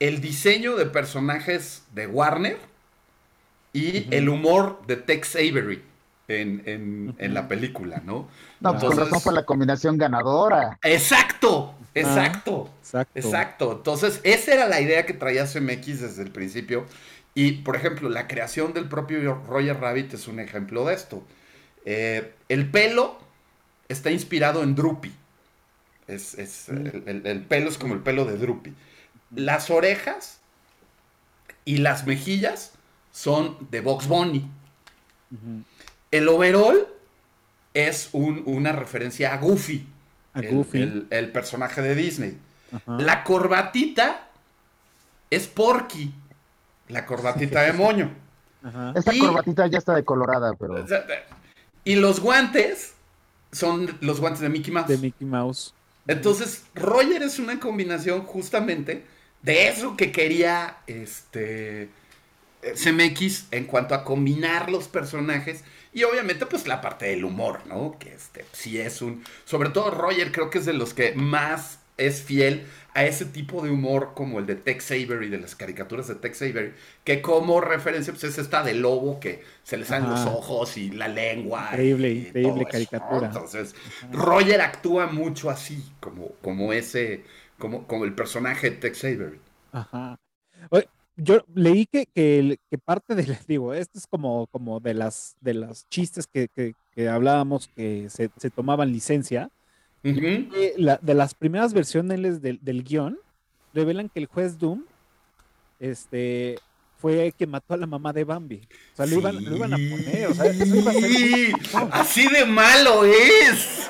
el 0.00 0.20
diseño 0.20 0.76
de 0.76 0.86
personajes 0.86 1.84
de 1.92 2.06
Warner 2.06 2.58
y 3.72 4.12
el 4.14 4.28
humor 4.28 4.80
de 4.86 4.96
Tex 4.96 5.36
Avery 5.36 5.82
en, 6.28 7.14
la 7.18 7.48
película, 7.48 8.00
¿no? 8.04 8.28
No, 8.60 8.72
pues 8.72 8.84
Entonces, 8.84 9.04
razón 9.04 9.20
fue 9.20 9.32
la 9.34 9.44
combinación 9.44 9.98
ganadora. 9.98 10.78
Exacto, 10.82 11.73
exacto, 11.94 12.70
exacto, 12.80 13.18
exacto. 13.18 13.72
Entonces, 13.72 14.20
esa 14.22 14.54
era 14.54 14.68
la 14.68 14.80
idea 14.80 15.06
que 15.06 15.14
traía 15.14 15.46
CMX 15.46 16.00
desde 16.00 16.22
el 16.22 16.30
principio. 16.30 16.86
Y, 17.34 17.62
por 17.62 17.76
ejemplo, 17.76 18.08
la 18.08 18.28
creación 18.28 18.72
del 18.72 18.88
propio 18.88 19.34
Roger 19.46 19.80
Rabbit 19.80 20.14
es 20.14 20.28
un 20.28 20.40
ejemplo 20.40 20.84
de 20.86 20.94
esto. 20.94 21.24
Eh, 21.84 22.32
el 22.48 22.70
pelo 22.70 23.18
está 23.88 24.10
inspirado 24.10 24.62
en 24.62 24.74
Droopy. 24.74 25.12
Es, 26.06 26.68
el, 26.68 27.44
pelo 27.48 27.70
es 27.70 27.78
como 27.78 27.94
el 27.94 28.00
pelo 28.00 28.24
de 28.24 28.36
Droopy. 28.36 28.74
Las 29.34 29.70
orejas 29.70 30.40
y 31.64 31.78
las 31.78 32.06
mejillas 32.06 32.72
son 33.10 33.56
de 33.70 33.80
Box 33.80 34.06
Bunny. 34.06 34.48
El 36.10 36.28
overall 36.28 36.86
es 37.72 38.10
una 38.12 38.72
referencia 38.72 39.32
a 39.34 39.38
Goofy. 39.38 39.86
El, 40.34 41.30
personaje 41.32 41.82
de 41.82 41.94
Disney. 41.94 42.38
La 42.86 43.22
corbatita 43.24 44.28
es 45.30 45.46
Porky 45.46 46.12
la 46.88 47.06
corbatita 47.06 47.62
de 47.62 47.72
moño. 47.72 48.10
Esa 48.94 49.12
corbatita 49.18 49.66
ya 49.66 49.78
está 49.78 49.94
decolorada, 49.94 50.54
pero. 50.54 50.84
Y 51.84 51.96
los 51.96 52.20
guantes 52.20 52.94
son 53.52 53.96
los 54.00 54.20
guantes 54.20 54.40
de 54.40 54.48
Mickey 54.48 54.72
Mouse. 54.72 54.88
De 54.88 54.98
Mickey 54.98 55.26
Mouse. 55.26 55.74
Entonces, 56.06 56.64
Roger 56.74 57.22
es 57.22 57.38
una 57.38 57.60
combinación 57.60 58.22
justamente 58.22 59.04
de 59.42 59.68
eso 59.68 59.96
que 59.96 60.12
quería 60.12 60.78
este 60.86 61.88
CMX 62.62 63.48
en 63.50 63.64
cuanto 63.64 63.94
a 63.94 64.04
combinar 64.04 64.70
los 64.70 64.88
personajes 64.88 65.64
y 65.94 66.02
obviamente 66.04 66.44
pues 66.44 66.66
la 66.66 66.80
parte 66.80 67.06
del 67.06 67.24
humor, 67.24 67.60
¿no? 67.66 67.96
Que 67.98 68.12
este 68.12 68.44
sí 68.52 68.78
es 68.78 69.00
un 69.00 69.24
sobre 69.44 69.70
todo 69.70 69.90
Roger 69.90 70.32
creo 70.32 70.50
que 70.50 70.58
es 70.58 70.66
de 70.66 70.74
los 70.74 70.92
que 70.92 71.12
más 71.14 71.78
es 71.96 72.22
fiel 72.22 72.66
a 72.94 73.04
ese 73.04 73.24
tipo 73.24 73.62
de 73.62 73.70
humor 73.70 74.12
como 74.14 74.38
el 74.38 74.46
de 74.46 74.54
Tex 74.54 74.90
Avery, 74.92 75.28
de 75.28 75.38
las 75.38 75.54
caricaturas 75.56 76.06
de 76.08 76.14
Tex 76.14 76.42
Avery, 76.42 76.72
que 77.02 77.20
como 77.22 77.60
referencia 77.60 78.12
pues 78.12 78.24
es 78.24 78.38
esta 78.38 78.62
de 78.62 78.74
lobo 78.74 79.18
que 79.18 79.42
se 79.64 79.76
le 79.76 79.84
salen 79.84 80.10
los 80.10 80.26
ojos 80.26 80.76
y 80.76 80.90
la 80.90 81.08
lengua. 81.08 81.68
Increíble, 81.72 82.12
increíble 82.12 82.66
caricatura. 82.66 83.26
Entonces, 83.26 83.74
Roger 84.12 84.60
actúa 84.60 85.06
mucho 85.06 85.50
así, 85.50 85.84
como, 85.98 86.30
como 86.40 86.72
ese, 86.72 87.24
como, 87.58 87.86
como 87.86 88.04
el 88.04 88.14
personaje 88.14 88.70
de 88.70 88.76
Tex 88.76 89.04
Avery. 89.04 89.40
Ajá. 89.72 90.16
Yo 91.16 91.44
leí 91.54 91.86
que, 91.86 92.06
que, 92.06 92.58
que 92.70 92.78
parte 92.78 93.14
del, 93.14 93.36
digo, 93.48 93.74
esto 93.74 93.98
es 93.98 94.06
como, 94.06 94.46
como 94.48 94.80
de 94.80 94.94
las 94.94 95.36
de 95.40 95.54
las 95.54 95.88
chistes 95.88 96.26
que, 96.26 96.48
que, 96.48 97.08
hablábamos 97.08 97.68
que 97.74 98.08
se, 98.10 98.30
se 98.36 98.50
tomaban 98.50 98.92
licencia 98.92 99.50
de 100.02 101.14
las 101.14 101.34
primeras 101.34 101.72
versiones 101.72 102.42
del, 102.42 102.58
del 102.62 102.84
guion, 102.84 103.18
revelan 103.72 104.08
que 104.08 104.20
el 104.20 104.26
juez 104.26 104.58
Doom 104.58 104.84
este, 105.80 106.58
fue 106.98 107.32
quien 107.36 107.50
mató 107.50 107.74
a 107.74 107.76
la 107.76 107.86
mamá 107.86 108.12
de 108.12 108.24
Bambi. 108.24 108.66
O 108.92 108.96
sea, 108.96 109.06
lo, 109.06 109.18
iban, 109.18 109.36
a 109.36 109.76
poner. 109.76 110.26
O 110.28 110.34
sea, 110.34 110.46
eso 110.46 110.76
iba 110.76 110.90
a 110.90 110.94
ser... 110.94 111.90
Así 111.90 112.28
de 112.28 112.44
malo 112.44 113.04
es. 113.04 113.88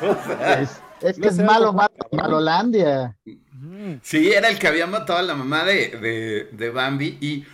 es, 1.00 1.18
que 1.18 1.28
es 1.28 1.38
malo, 1.38 1.72
malo, 1.72 1.94
Malolandia. 2.12 3.16
Sí, 4.02 4.32
era 4.32 4.48
el 4.48 4.58
que 4.58 4.68
había 4.68 4.86
matado 4.86 5.18
a 5.18 5.22
la 5.22 5.34
mamá 5.34 5.64
de, 5.64 5.88
de, 5.88 6.48
de 6.52 6.70
Bambi 6.70 7.18
y 7.20 7.44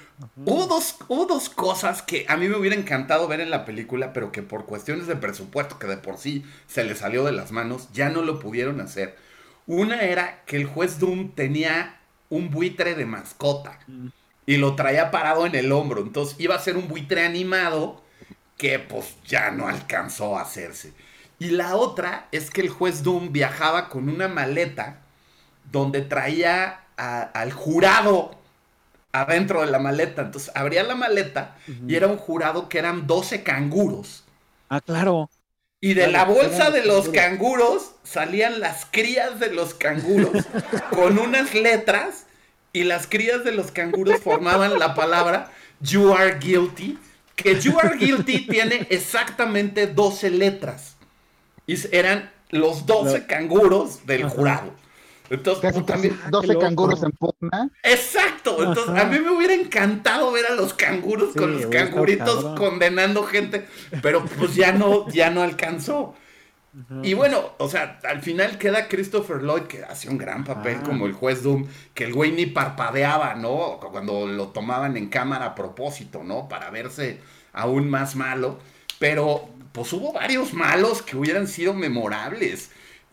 Hubo 0.44 0.66
dos, 0.66 0.96
dos 1.08 1.48
cosas 1.48 2.02
que 2.02 2.26
a 2.28 2.36
mí 2.36 2.48
me 2.48 2.56
hubiera 2.56 2.76
encantado 2.76 3.26
ver 3.28 3.40
en 3.40 3.50
la 3.50 3.64
película, 3.64 4.12
pero 4.12 4.32
que 4.32 4.42
por 4.42 4.66
cuestiones 4.66 5.06
de 5.06 5.16
presupuesto, 5.16 5.78
que 5.78 5.86
de 5.86 5.96
por 5.96 6.18
sí 6.18 6.44
se 6.66 6.84
le 6.84 6.94
salió 6.94 7.24
de 7.24 7.32
las 7.32 7.52
manos, 7.52 7.88
ya 7.92 8.10
no 8.10 8.22
lo 8.22 8.38
pudieron 8.38 8.80
hacer. 8.80 9.16
Una 9.66 10.00
era 10.02 10.42
que 10.46 10.56
el 10.56 10.66
juez 10.66 10.98
Doom 10.98 11.34
tenía 11.34 12.00
un 12.28 12.50
buitre 12.50 12.94
de 12.94 13.06
mascota 13.06 13.78
y 14.46 14.56
lo 14.56 14.76
traía 14.76 15.10
parado 15.10 15.46
en 15.46 15.54
el 15.54 15.72
hombro. 15.72 16.02
Entonces 16.02 16.36
iba 16.38 16.54
a 16.54 16.60
ser 16.60 16.76
un 16.76 16.88
buitre 16.88 17.24
animado 17.24 18.02
que 18.56 18.78
pues 18.78 19.16
ya 19.26 19.50
no 19.50 19.68
alcanzó 19.68 20.38
a 20.38 20.42
hacerse. 20.42 20.92
Y 21.38 21.50
la 21.50 21.76
otra 21.76 22.28
es 22.32 22.50
que 22.50 22.60
el 22.60 22.68
juez 22.68 23.02
Doom 23.02 23.32
viajaba 23.32 23.88
con 23.88 24.08
una 24.08 24.28
maleta 24.28 25.00
donde 25.70 26.02
traía 26.02 26.80
al 26.96 27.52
jurado 27.52 28.36
adentro 29.12 29.62
de 29.62 29.70
la 29.70 29.78
maleta. 29.78 30.22
Entonces 30.22 30.50
abría 30.54 30.82
la 30.82 30.94
maleta 30.94 31.56
y 31.86 31.94
era 31.94 32.06
un 32.06 32.16
jurado 32.16 32.68
que 32.68 32.78
eran 32.78 33.06
12 33.06 33.42
canguros. 33.42 34.24
Ah, 34.68 34.80
claro. 34.80 35.30
Y 35.80 35.94
de 35.94 36.08
la 36.08 36.24
bolsa 36.24 36.70
de 36.70 36.84
los 36.84 37.08
canguros 37.08 37.92
salían 38.04 38.60
las 38.60 38.86
crías 38.90 39.40
de 39.40 39.50
los 39.52 39.72
canguros 39.72 40.44
con 40.90 41.18
unas 41.18 41.54
letras 41.54 42.26
y 42.72 42.84
las 42.84 43.06
crías 43.06 43.44
de 43.44 43.52
los 43.52 43.70
canguros 43.70 44.20
formaban 44.20 44.78
la 44.78 44.94
palabra 44.94 45.50
You 45.80 46.12
are 46.12 46.38
guilty, 46.38 46.98
que 47.34 47.58
You 47.58 47.78
are 47.78 47.96
guilty 47.96 48.46
tiene 48.48 48.86
exactamente 48.90 49.86
12 49.86 50.30
letras. 50.30 50.96
Y 51.66 51.76
eran 51.96 52.30
los 52.50 52.84
12 52.84 53.26
canguros 53.26 54.04
del 54.06 54.28
jurado. 54.28 54.74
Entonces, 55.30 55.62
Casi, 55.62 55.82
también, 55.82 56.18
12 56.28 56.58
canguros 56.58 57.02
en 57.04 57.12
pugna. 57.12 57.70
Exacto. 57.84 58.64
Entonces, 58.64 59.00
a 59.00 59.04
mí 59.04 59.20
me 59.20 59.30
hubiera 59.30 59.54
encantado 59.54 60.32
ver 60.32 60.46
a 60.46 60.54
los 60.54 60.74
canguros 60.74 61.34
con 61.34 61.52
los 61.52 61.66
canguritos 61.66 62.58
condenando 62.58 63.22
gente, 63.22 63.66
pero 64.02 64.24
pues 64.24 64.56
ya 64.56 64.72
no, 64.72 65.08
ya 65.08 65.30
no 65.30 65.42
alcanzó. 65.42 66.14
Y 67.02 67.14
bueno, 67.14 67.52
o 67.58 67.68
sea, 67.68 67.98
al 68.04 68.22
final 68.22 68.56
queda 68.56 68.86
Christopher 68.86 69.42
Lloyd, 69.42 69.62
que 69.62 69.84
hacía 69.84 70.10
un 70.10 70.18
gran 70.18 70.44
papel 70.44 70.78
ah. 70.80 70.82
como 70.84 71.06
el 71.06 71.12
juez 71.12 71.42
Doom, 71.42 71.66
que 71.94 72.04
el 72.04 72.12
güey 72.12 72.30
ni 72.30 72.46
parpadeaba, 72.46 73.34
¿no? 73.34 73.78
Cuando 73.80 74.26
lo 74.26 74.48
tomaban 74.48 74.96
en 74.96 75.08
cámara 75.08 75.46
a 75.46 75.54
propósito, 75.54 76.22
¿no? 76.22 76.48
Para 76.48 76.70
verse 76.70 77.20
aún 77.52 77.90
más 77.90 78.14
malo. 78.14 78.58
Pero, 79.00 79.48
pues 79.72 79.92
hubo 79.92 80.12
varios 80.12 80.54
malos 80.54 81.02
que 81.02 81.16
hubieran 81.16 81.48
sido 81.48 81.74
memorables. 81.74 82.70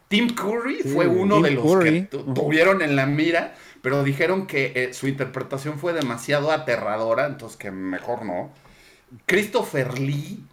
Tim 0.08 0.34
Curry 0.34 0.84
fue 0.84 1.08
uno 1.08 1.42
de 1.42 1.52
los 1.52 1.84
que 1.84 2.02
tuvieron 2.34 2.82
en 2.82 2.96
la 2.96 3.06
mira, 3.06 3.56
pero 3.82 4.04
dijeron 4.04 4.48
que 4.48 4.72
eh, 4.76 4.94
su 4.94 5.08
interpretación 5.08 5.80
fue 5.80 5.94
demasiado 5.94 6.52
aterradora, 6.52 7.26
entonces 7.26 7.58
que 7.58 7.72
mejor 7.72 8.26
no. 8.26 8.52
Christopher 9.26 10.00
Lee. 10.00 10.44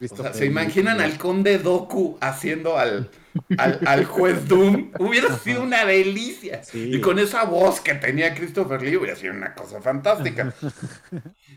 o 0.00 0.16
sea, 0.16 0.32
¿se 0.32 0.46
imaginan 0.46 1.00
al 1.00 1.18
conde 1.18 1.58
Doku 1.58 2.16
haciendo 2.20 2.78
al, 2.78 3.10
al, 3.58 4.04
juez 4.06 4.48
Doom? 4.48 4.92
Hubiera 4.98 5.36
sido 5.36 5.62
una 5.62 5.84
delicia. 5.84 6.62
Y 6.72 7.00
con 7.00 7.18
esa 7.18 7.44
voz 7.44 7.80
que 7.80 7.94
tenía 7.94 8.34
Christopher 8.34 8.80
Lee 8.82 8.96
hubiera 8.96 9.16
sido 9.16 9.34
una 9.34 9.54
cosa 9.54 9.82
fantástica. 9.82 10.54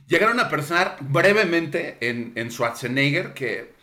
Llegaron 0.07 0.39
a 0.41 0.49
pensar 0.49 0.97
brevemente 0.99 1.97
en, 2.01 2.33
en 2.35 2.51
Schwarzenegger, 2.51 3.33
que 3.33 3.76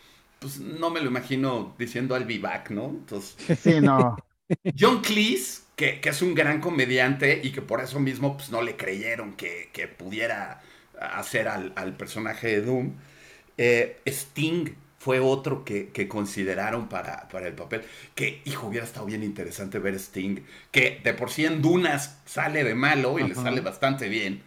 pues 0.44 0.60
no 0.60 0.90
me 0.90 1.00
lo 1.00 1.06
imagino 1.06 1.74
diciendo 1.78 2.14
al 2.14 2.26
vivac, 2.26 2.68
¿no? 2.68 2.90
Entonces, 2.90 3.58
sí, 3.58 3.80
no. 3.80 4.14
John 4.78 5.00
Cleese, 5.00 5.62
que, 5.74 6.00
es 6.04 6.20
un 6.20 6.34
gran 6.34 6.60
comediante 6.60 7.40
y 7.42 7.50
que 7.50 7.62
por 7.62 7.80
eso 7.80 7.98
mismo 7.98 8.36
pues, 8.36 8.50
no 8.50 8.60
le 8.60 8.76
creyeron 8.76 9.32
que, 9.32 9.70
pudiera 9.96 10.60
hacer 11.00 11.48
al, 11.48 11.96
personaje 11.96 12.48
de 12.48 12.60
Doom. 12.60 12.92
Eh, 13.56 14.02
Sting 14.04 14.74
fue 14.98 15.18
otro 15.18 15.64
que, 15.64 16.08
consideraron 16.08 16.90
para, 16.90 17.26
para, 17.30 17.46
el 17.46 17.54
papel. 17.54 17.80
Que, 18.14 18.42
hijo, 18.44 18.66
hubiera 18.66 18.84
estado 18.84 19.06
bien 19.06 19.22
interesante 19.22 19.78
ver 19.78 19.94
Sting, 19.94 20.40
que 20.70 21.00
de 21.02 21.14
por 21.14 21.30
sí 21.30 21.46
en 21.46 21.62
Dunas 21.62 22.18
sale 22.26 22.64
de 22.64 22.74
malo 22.74 23.18
y 23.18 23.26
le 23.26 23.34
sale 23.34 23.62
bastante 23.62 24.10
bien 24.10 24.42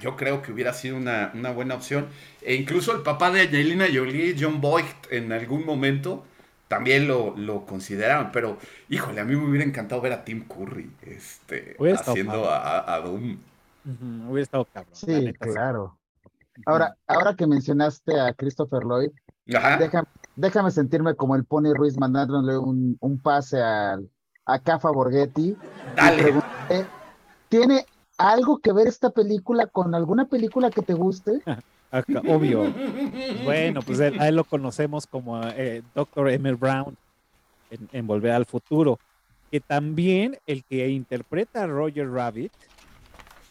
yo 0.00 0.16
creo 0.16 0.42
que 0.42 0.52
hubiera 0.52 0.72
sido 0.72 0.96
una, 0.96 1.30
buena 1.54 1.74
opción. 1.74 2.08
E 2.42 2.54
incluso 2.54 2.92
el 2.94 3.02
papá 3.02 3.30
de 3.30 3.42
Angelina 3.42 3.86
Jolie, 3.92 4.36
John 4.38 4.60
Boyd, 4.60 4.84
en 5.10 5.32
algún 5.32 5.64
momento 5.64 6.24
también 6.68 7.06
lo, 7.06 7.36
lo 7.36 7.66
consideraron, 7.66 8.30
pero 8.32 8.58
híjole, 8.88 9.20
a 9.20 9.24
mí 9.24 9.36
me 9.36 9.46
hubiera 9.46 9.64
encantado 9.64 10.00
ver 10.00 10.12
a 10.12 10.24
Tim 10.24 10.46
Curry 10.48 10.90
este, 11.02 11.76
Hubiera 11.78 12.00
haciendo 12.00 12.50
a, 12.50 12.94
a 12.94 13.00
Doom. 13.00 13.38
Hubiera 14.28 14.42
estado 14.42 14.64
cabrón. 14.72 14.94
Sí, 14.94 15.06
neta, 15.10 15.44
sí. 15.46 15.52
claro. 15.52 15.98
Ahora, 16.66 16.96
ahora 17.06 17.34
que 17.34 17.46
mencionaste 17.46 18.18
a 18.18 18.32
Christopher 18.32 18.82
Lloyd, 18.84 19.10
déjame, 19.44 20.08
déjame 20.36 20.70
sentirme 20.70 21.14
como 21.14 21.36
el 21.36 21.44
Pony 21.44 21.74
Ruiz 21.74 21.98
mandándole 21.98 22.56
un, 22.56 22.96
un 23.00 23.18
pase 23.20 23.60
al- 23.60 24.08
a 24.46 24.58
Cafa 24.58 24.90
Borghetti. 24.90 25.50
y 25.50 25.56
Dale. 25.96 26.34
¿Tiene 27.48 27.86
algo 28.18 28.58
que 28.58 28.72
ver 28.72 28.86
esta 28.86 29.10
película 29.10 29.66
con 29.66 29.94
alguna 29.94 30.26
película 30.26 30.70
que 30.70 30.82
te 30.82 30.94
guste? 30.94 31.42
Acá, 31.90 32.20
obvio. 32.28 32.72
Bueno, 33.44 33.80
pues 33.82 34.00
él- 34.00 34.18
a 34.20 34.28
él 34.28 34.34
lo 34.36 34.44
conocemos 34.44 35.06
como 35.06 35.40
eh, 35.44 35.82
Dr. 35.94 36.28
Emmett 36.30 36.58
Brown 36.58 36.96
en, 37.70 37.88
en 37.92 38.06
Volver 38.06 38.32
al 38.32 38.46
Futuro, 38.46 38.98
que 39.50 39.60
también 39.60 40.36
el 40.46 40.64
que 40.64 40.88
interpreta 40.88 41.62
a 41.62 41.66
Roger 41.68 42.10
Rabbit, 42.10 42.52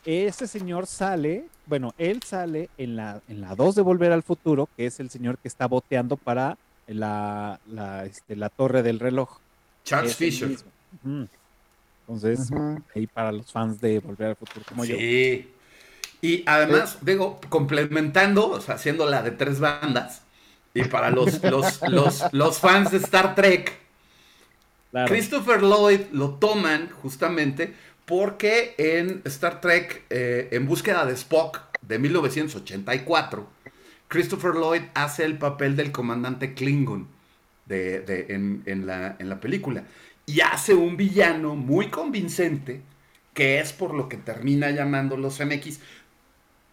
ese 0.06 0.48
señor 0.48 0.88
sale, 0.88 1.46
bueno, 1.66 1.94
él 1.98 2.22
sale 2.24 2.70
en 2.78 2.98
la, 2.98 3.22
en 3.30 3.40
la 3.40 3.56
2 3.56 3.76
de 3.76 3.82
Volver 3.82 4.12
al 4.12 4.24
Futuro, 4.24 4.68
que 4.76 4.88
es 4.88 5.00
el 5.00 5.10
señor 5.10 5.38
que 5.38 5.48
está 5.48 5.66
boteando 5.68 6.18
para 6.18 6.58
la, 6.88 7.62
la, 7.68 8.04
este, 8.06 8.36
la 8.36 8.50
torre 8.50 8.84
del 8.84 9.00
reloj. 9.00 9.38
Charles 9.86 10.16
Fisher. 10.18 10.58
Entonces, 12.16 12.50
ahí 12.96 13.08
para 13.08 13.32
los 13.32 13.52
fans 13.52 13.80
de 13.82 14.00
Volver 14.00 14.30
al 14.30 14.36
Futuro 14.36 14.66
como 14.68 14.86
yo. 14.86 14.96
Sí. 14.96 15.50
Y 16.22 16.44
además, 16.46 17.00
digo, 17.02 17.40
complementando, 17.50 18.50
o 18.50 18.62
sea, 18.62 18.76
haciendo 18.76 19.10
la 19.10 19.22
de 19.24 19.32
tres 19.32 19.60
bandas, 19.60 20.22
y 20.74 20.84
para 20.86 21.10
los, 21.12 21.44
los, 21.44 21.82
los, 21.90 22.24
los 22.32 22.58
fans 22.60 22.92
de 22.92 22.98
Star 22.98 23.36
Trek, 23.36 23.74
Claro. 24.92 25.08
Christopher 25.12 25.62
Lloyd 25.64 26.02
lo 26.12 26.36
toman 26.36 26.88
justamente 27.02 27.74
porque 28.06 28.76
en 28.78 29.24
Star 29.26 29.60
Trek, 29.60 30.04
eh, 30.12 30.50
en 30.52 30.68
búsqueda 30.68 31.04
de 31.08 31.14
Spock 31.14 31.62
de 31.82 31.98
1984, 31.98 33.48
Christopher 34.08 34.54
Lloyd 34.54 34.84
hace 34.94 35.26
el 35.26 35.40
papel 35.40 35.76
del 35.76 35.92
comandante 35.92 36.54
Klingon 36.54 37.08
de, 37.66 38.02
de- 38.02 38.28
en, 38.30 38.62
en 38.68 38.86
la, 38.86 39.16
en 39.18 39.30
la 39.30 39.40
película. 39.40 39.84
Y 40.26 40.42
hace 40.42 40.74
un 40.74 40.96
villano 40.98 41.56
muy 41.56 41.90
convincente, 41.90 42.82
que 43.34 43.60
es 43.60 43.74
por 43.74 43.94
lo 43.94 44.08
que 44.10 44.18
termina 44.18 44.72
llamando 44.72 45.18
los 45.18 45.40
MX, 45.40 45.80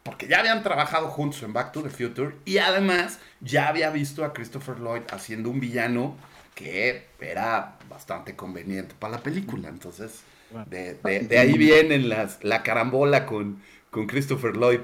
porque 0.02 0.28
ya 0.28 0.40
habían 0.40 0.62
trabajado 0.62 1.08
juntos 1.08 1.42
en 1.42 1.52
Back 1.52 1.72
to 1.72 1.82
the 1.82 1.90
Future 1.90 2.36
y 2.44 2.58
además 2.58 3.20
ya 3.40 3.68
había 3.68 3.90
visto 3.90 4.24
a 4.24 4.32
Christopher 4.32 4.78
Lloyd 4.80 5.02
haciendo 5.10 5.50
un 5.50 5.60
villano 5.60 6.16
que 6.54 7.08
era 7.20 7.78
bastante 7.88 8.36
conveniente 8.36 8.94
para 8.98 9.16
la 9.18 9.22
película. 9.22 9.68
Entonces, 9.68 10.24
de, 10.64 10.94
de- 10.94 11.20
de 11.24 11.38
ahí 11.38 11.58
viene 11.58 11.98
las, 11.98 12.42
la 12.44 12.62
carambola 12.62 13.26
con, 13.26 13.62
con 13.90 14.06
Christopher 14.06 14.56
Lloyd. 14.56 14.80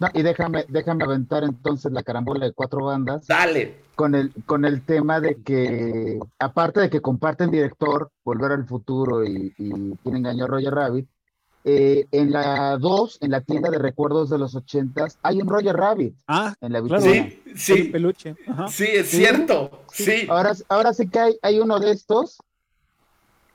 No, 0.00 0.08
y 0.12 0.22
déjame, 0.22 0.64
déjame 0.68 1.04
aventar 1.04 1.44
entonces 1.44 1.92
la 1.92 2.02
carambola 2.02 2.46
de 2.46 2.52
cuatro 2.52 2.84
bandas 2.84 3.26
Dale. 3.28 3.76
con 3.94 4.14
el, 4.14 4.32
con 4.44 4.64
el 4.64 4.82
tema 4.82 5.20
de 5.20 5.36
que, 5.42 6.18
aparte 6.38 6.80
de 6.80 6.90
que 6.90 7.00
comparten 7.00 7.50
director, 7.50 8.10
Volver 8.24 8.52
al 8.52 8.66
Futuro 8.66 9.24
y, 9.24 9.54
y 9.56 9.70
Quién 10.02 10.16
engañó 10.16 10.44
a 10.44 10.48
Roger 10.48 10.74
Rabbit, 10.74 11.08
eh, 11.66 12.06
en 12.10 12.30
la 12.32 12.76
2, 12.76 13.18
en 13.22 13.30
la 13.30 13.40
tienda 13.40 13.70
de 13.70 13.78
recuerdos 13.78 14.28
de 14.30 14.36
los 14.38 14.54
ochentas, 14.54 15.16
hay 15.22 15.40
un 15.40 15.48
Roger 15.48 15.74
Rabbit 15.76 16.14
Ah, 16.26 16.54
en 16.60 16.72
la 16.72 16.82
Claro. 16.82 17.02
vitrina. 17.02 17.28
Sí, 17.54 17.72
el 17.72 17.84
sí, 17.84 17.84
peluche. 17.84 18.34
Ajá. 18.48 18.68
sí, 18.68 18.84
es 18.92 19.08
Sí. 19.08 19.16
cierto. 19.18 19.82
Sí. 19.92 20.26
Ahora, 20.28 20.52
ahora 20.68 20.92
sí 20.92 21.08
que 21.08 21.18
hay, 21.20 21.38
hay 21.40 21.60
uno 21.60 21.78
de 21.78 21.92
estos. 21.92 22.36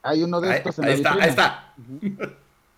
Hay 0.02 0.24
uno 0.24 0.40
de 0.42 0.50
Ahí, 0.52 0.58
estos 0.58 0.80
en 0.80 0.86
ahí 0.86 0.92
la 0.92 0.96
está, 0.96 1.10
vitrina. 1.12 1.24
ahí 1.26 1.30
está. 1.30 1.74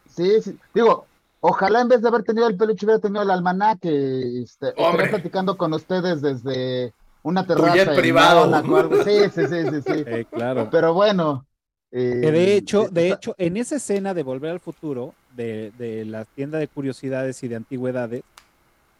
Sí, 0.09 0.41
sí. 0.41 0.57
Digo, 0.73 1.05
ojalá 1.41 1.81
en 1.81 1.89
vez 1.89 2.01
de 2.01 2.07
haber 2.07 2.23
tenido 2.23 2.47
el 2.47 2.55
peluche 2.55 2.85
hubiera 2.85 3.01
tenido 3.01 3.21
el 3.23 3.29
almanaque. 3.31 4.41
Este, 4.43 4.73
Hombre. 4.77 5.09
platicando 5.09 5.57
con 5.57 5.73
ustedes 5.73 6.21
desde 6.21 6.93
una 7.23 7.45
terraza 7.45 7.93
privado. 7.93 8.53
Algo. 8.55 9.03
Sí, 9.03 9.19
sí, 9.33 9.41
sí, 9.47 9.69
sí, 9.69 9.81
sí. 9.85 10.03
Eh, 10.07 10.25
claro. 10.31 10.69
Pero 10.71 10.93
bueno. 10.93 11.45
eh, 11.91 12.19
Que 12.21 12.31
de 12.31 12.55
hecho, 12.55 12.87
de 12.89 13.09
está- 13.09 13.15
hecho, 13.17 13.35
en 13.37 13.57
esa 13.57 13.75
escena 13.75 14.13
de 14.13 14.23
Volver 14.23 14.51
al 14.51 14.59
Futuro, 14.59 15.13
de, 15.35 15.71
de 15.77 16.05
la 16.05 16.25
tienda 16.25 16.57
de 16.57 16.67
curiosidades 16.67 17.43
y 17.43 17.47
de 17.47 17.55
antigüedades, 17.57 18.23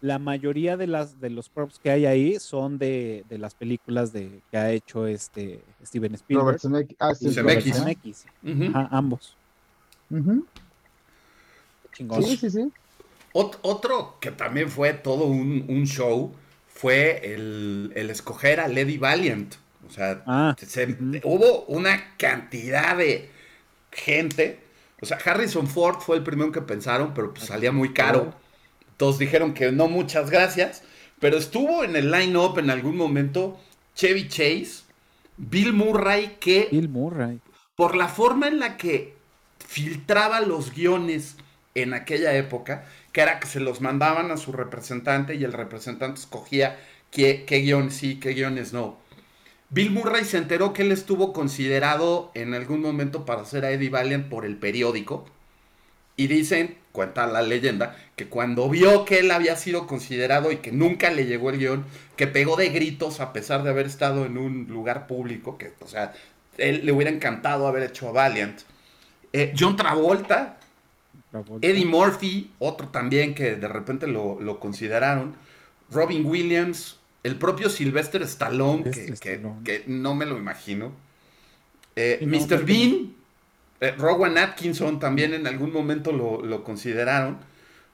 la 0.02 0.18
mayoría 0.18 0.78
de 0.78 0.88
las 0.88 1.20
de 1.22 1.30
los 1.30 1.48
props 1.50 1.78
que 1.78 1.92
hay 1.92 2.08
ahí 2.08 2.40
son 2.40 2.80
de, 2.80 3.24
de 3.30 3.38
las 3.38 3.54
películas 3.54 4.12
de 4.12 4.42
que 4.50 4.58
ha 4.58 4.72
hecho 4.72 5.06
este 5.06 5.62
Steven 5.86 6.16
Spielberg. 6.16 6.46
Robert 6.46 6.62
Zemeckis. 6.62 6.98
Ah, 7.00 7.14
sí, 7.14 7.32
Zemeckis. 7.32 7.78
Robert 7.80 8.00
Zemeckis. 8.44 8.70
Ajá, 8.74 8.88
ambos. 8.92 9.36
Chingón. 12.02 12.24
Sí, 12.24 12.38
sí, 12.38 12.50
sí. 12.50 12.72
Ot- 13.34 13.58
otro 13.62 14.18
que 14.20 14.32
también 14.32 14.70
fue 14.70 14.94
todo 14.94 15.26
un, 15.26 15.66
un 15.70 15.86
show 15.88 16.34
fue 16.68 17.34
el, 17.34 17.92
el 17.96 18.10
escoger 18.10 18.60
a 18.60 18.68
Lady 18.68 18.98
Valiant. 18.98 19.56
O 19.88 19.92
sea, 19.92 20.24
Ah, 20.26 20.56
se- 20.60 20.86
ujú. 20.86 21.20
hubo 21.24 21.64
una 21.66 22.16
cantidad 22.18 22.96
de 22.98 23.30
gente. 23.92 24.60
O 25.02 25.06
sea, 25.06 25.18
Harrison 25.24 25.68
Ford 25.68 26.00
fue 26.00 26.18
el 26.18 26.24
primero 26.24 26.52
que 26.52 26.62
pensaron, 26.62 27.14
pero 27.14 27.34
pues 27.34 27.46
salía 27.48 27.72
muy 27.72 27.94
caro. 27.94 28.34
Todos 28.98 29.18
dijeron 29.18 29.54
que 29.54 29.72
no, 29.72 29.88
muchas 29.88 30.30
gracias. 30.30 30.84
Pero 31.20 31.38
estuvo 31.38 31.84
en 31.84 31.96
el 31.96 32.12
line-up 32.12 32.58
en 32.60 32.70
algún 32.70 32.98
momento 32.98 33.60
Chevy 33.96 34.28
Chase, 34.28 34.84
Bill 35.38 35.74
Murray, 35.74 36.38
que 36.40 36.68
Bill 36.72 36.90
Murray. 36.90 37.40
por 37.76 37.96
la 37.96 38.08
forma 38.08 38.48
en 38.48 38.60
la 38.60 38.78
que 38.78 39.16
filtraba 39.68 40.42
los 40.42 40.74
guiones 40.74 41.36
en 41.76 41.94
aquella 41.94 42.34
época, 42.36 42.86
que 43.12 43.22
era 43.22 43.40
que 43.40 43.48
se 43.48 43.60
los 43.60 43.82
mandaban 43.82 44.32
a 44.32 44.38
su 44.38 44.52
representante 44.52 45.36
y 45.36 45.44
el 45.44 45.54
representante 45.54 46.20
escogía 46.20 46.80
qué, 47.12 47.44
qué 47.46 47.88
sí, 47.90 48.20
qué 48.20 48.34
guiones 48.34 48.74
no. 48.74 48.98
Bill 49.70 49.92
Murray 49.92 50.26
se 50.26 50.38
enteró 50.38 50.74
que 50.74 50.82
él 50.82 50.92
estuvo 50.92 51.32
considerado 51.32 52.32
en 52.34 52.54
algún 52.54 52.82
momento 52.82 53.26
para 53.26 53.42
hacer 53.42 53.64
a 53.64 53.72
Eddie 53.72 53.90
Valiant 53.90 54.28
por 54.28 54.46
el 54.46 54.58
periódico. 54.58 55.26
Y 56.18 56.28
dicen, 56.28 56.78
cuenta 56.92 57.26
la 57.26 57.42
leyenda, 57.42 57.96
que 58.18 58.28
cuando 58.28 58.70
vio 58.70 59.06
que 59.06 59.20
él 59.20 59.32
había 59.32 59.56
sido 59.56 59.88
considerado 59.88 60.52
y 60.52 60.58
que 60.58 60.74
nunca 60.74 61.10
le 61.10 61.26
llegó 61.26 61.50
el 61.50 61.58
guion, 61.58 61.86
que 62.18 62.28
pegó 62.28 62.58
de 62.58 62.70
gritos 62.70 63.22
a 63.22 63.32
pesar 63.32 63.64
de 63.64 63.70
haber 63.70 63.86
estado 63.86 64.26
en 64.26 64.38
un 64.38 64.68
lugar 64.68 65.08
público, 65.08 65.58
que, 65.58 65.72
o 65.80 65.88
sea, 65.88 66.14
él 66.58 66.86
le 66.86 66.92
hubiera 66.92 67.10
encantado 67.10 67.66
haber 67.66 67.84
hecho 67.84 68.10
a 68.10 68.12
Valiant. 68.12 68.60
Eh, 69.32 69.54
John 69.58 69.78
Travolta. 69.78 70.58
Eddie 71.62 71.86
Murphy, 71.86 72.52
otro 72.60 72.90
también 72.90 73.34
que 73.34 73.56
de 73.56 73.68
repente 73.68 74.08
lo, 74.08 74.40
lo 74.42 74.60
consideraron. 74.60 75.36
Robin 75.90 76.26
Williams, 76.26 77.00
el 77.24 77.36
propio 77.38 77.70
Sylvester 77.70 78.22
Stallone, 78.24 78.84
que, 78.84 78.94
Sylvester 78.94 79.20
que- 79.20 79.36
Stallone. 79.36 79.64
que 79.64 79.84
no 79.88 80.16
me 80.16 80.26
lo 80.26 80.38
imagino. 80.38 80.92
Eh, 81.96 82.20
no, 82.22 82.28
Mr. 82.38 82.66
Bean, 82.66 83.14
eh, 83.82 83.92
Rowan 83.98 84.38
Atkinson 84.38 85.00
también 85.00 85.34
en 85.34 85.48
algún 85.48 85.72
momento 85.74 86.12
lo, 86.12 86.42
lo 86.42 86.64
consideraron. 86.64 87.38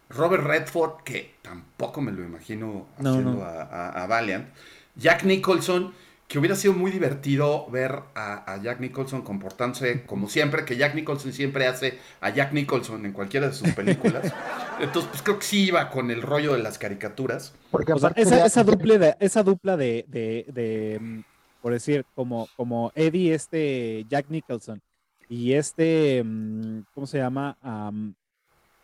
Robert 0.09 0.43
Redford, 0.43 1.03
que 1.03 1.35
tampoco 1.41 2.01
me 2.01 2.11
lo 2.11 2.23
imagino 2.23 2.87
No, 2.99 3.09
haciendo 3.09 3.33
no. 3.33 3.43
A, 3.43 3.61
a- 3.63 4.03
a 4.03 4.07
Valiant. 4.07 4.47
Jack 4.95 5.23
Nicholson, 5.25 5.93
que 6.27 6.39
hubiera 6.39 6.55
sido 6.55 6.73
muy 6.73 6.91
divertido 6.91 7.69
ver 7.69 8.01
a, 8.13 8.53
a 8.53 8.61
Jack 8.61 8.81
Nicholson 8.81 9.21
comportándose 9.21 10.05
como 10.05 10.27
siempre, 10.27 10.65
que 10.65 10.75
Jack 10.75 10.93
Nicholson 10.95 11.31
siempre 11.31 11.67
hace 11.67 11.99
a 12.19 12.29
Jack 12.31 12.51
Nicholson 12.53 13.05
en 13.05 13.13
cualquiera 13.13 13.47
de 13.47 13.53
sus 13.53 13.71
películas. 13.71 14.33
Entonces, 14.79 15.09
pues 15.09 15.21
creo 15.21 15.39
que 15.39 15.45
sí 15.45 15.67
iba 15.67 15.89
con 15.89 16.11
el 16.11 16.21
rollo 16.21 16.53
de 16.53 16.59
las 16.59 16.77
caricaturas. 16.77 17.53
Porque 17.71 17.93
O 17.93 17.97
sea, 17.97 18.09
aparte 18.09 18.21
esa, 18.23 18.35
de- 18.35 18.47
esa 18.47 18.63
dupla 18.63 18.97
de, 18.97 19.15
esa 19.19 19.43
dupla 19.43 19.77
de, 19.77 20.05
de, 20.07 20.45
de, 20.51 20.99
mm, 20.99 21.21
por 21.61 21.73
decir, 21.73 22.05
como, 22.13 22.47
como 22.57 22.91
Eddie, 22.93 23.33
este 23.33 24.05
Jack 24.09 24.27
Nicholson, 24.29 24.81
y 25.29 25.53
este, 25.53 26.23
mm, 26.25 26.81
¿cómo 26.93 27.07
se 27.07 27.19
llama? 27.19 27.57
Am, 27.61 28.13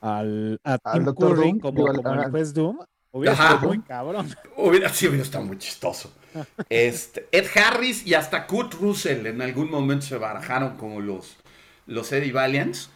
al, 0.01 0.59
a 0.63 0.77
Al 0.83 1.03
Tim. 1.03 1.13
Curry 1.13 1.35
Doom, 1.35 1.59
como, 1.59 1.93
como 1.93 2.13
el 2.13 2.31
juez 2.31 2.53
Doom, 2.53 2.79
hubiera 3.11 3.33
Ajá. 3.33 3.57
sido 3.57 3.67
muy 3.67 3.81
cabrón. 3.81 4.27
Hubiera 4.57 4.89
sí, 4.89 5.07
hubiera 5.07 5.23
estado 5.23 5.45
muy 5.45 5.57
chistoso. 5.57 6.13
Este, 6.69 7.27
Ed 7.31 7.47
Harris 7.55 8.05
y 8.05 8.13
hasta 8.15 8.47
Kurt 8.47 8.73
Russell 8.75 9.25
en 9.27 9.41
algún 9.41 9.69
momento 9.69 10.05
se 10.05 10.17
barajaron 10.17 10.77
como 10.77 11.01
los, 11.01 11.37
los 11.87 12.11
Eddie 12.11 12.31
Valiants. 12.31 12.89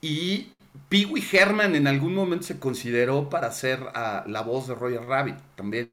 Y 0.00 0.52
Pee 0.88 1.06
Wee 1.06 1.24
Herman 1.32 1.74
en 1.76 1.86
algún 1.86 2.14
momento 2.14 2.46
se 2.46 2.58
consideró 2.60 3.30
para 3.30 3.50
ser 3.52 3.80
ah, 3.94 4.24
la 4.28 4.42
voz 4.42 4.68
de 4.68 4.74
Roger 4.74 5.02
Rabbit 5.02 5.36
también. 5.56 5.90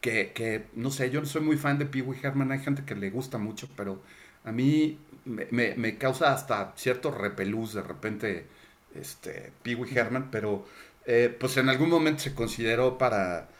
Que, 0.00 0.32
que, 0.34 0.66
no 0.74 0.90
sé, 0.90 1.10
yo 1.10 1.20
no 1.20 1.26
soy 1.26 1.40
muy 1.42 1.56
fan 1.56 1.78
de 1.78 1.86
Pee 1.86 2.02
Wee 2.02 2.18
Herman, 2.22 2.52
hay 2.52 2.58
gente 2.60 2.84
que 2.84 2.94
le 2.94 3.08
gusta 3.10 3.38
mucho, 3.38 3.68
pero 3.76 4.02
a 4.44 4.52
mí 4.52 4.98
me, 5.24 5.46
me- 5.76 5.96
causa 5.98 6.32
hasta 6.34 6.74
cierto 6.76 7.10
repelús 7.10 7.72
de 7.72 7.82
repente 7.82 8.46
este, 8.94 9.52
Pee 9.62 9.74
Wee 9.74 9.90
Herman, 9.96 10.30
pero 10.30 10.66
eh, 11.06 11.34
pues 11.40 11.56
en 11.56 11.70
algún 11.70 11.88
momento 11.88 12.20
se 12.22 12.34
consideró 12.34 12.98
para, 12.98 13.48
pa- 13.48 13.53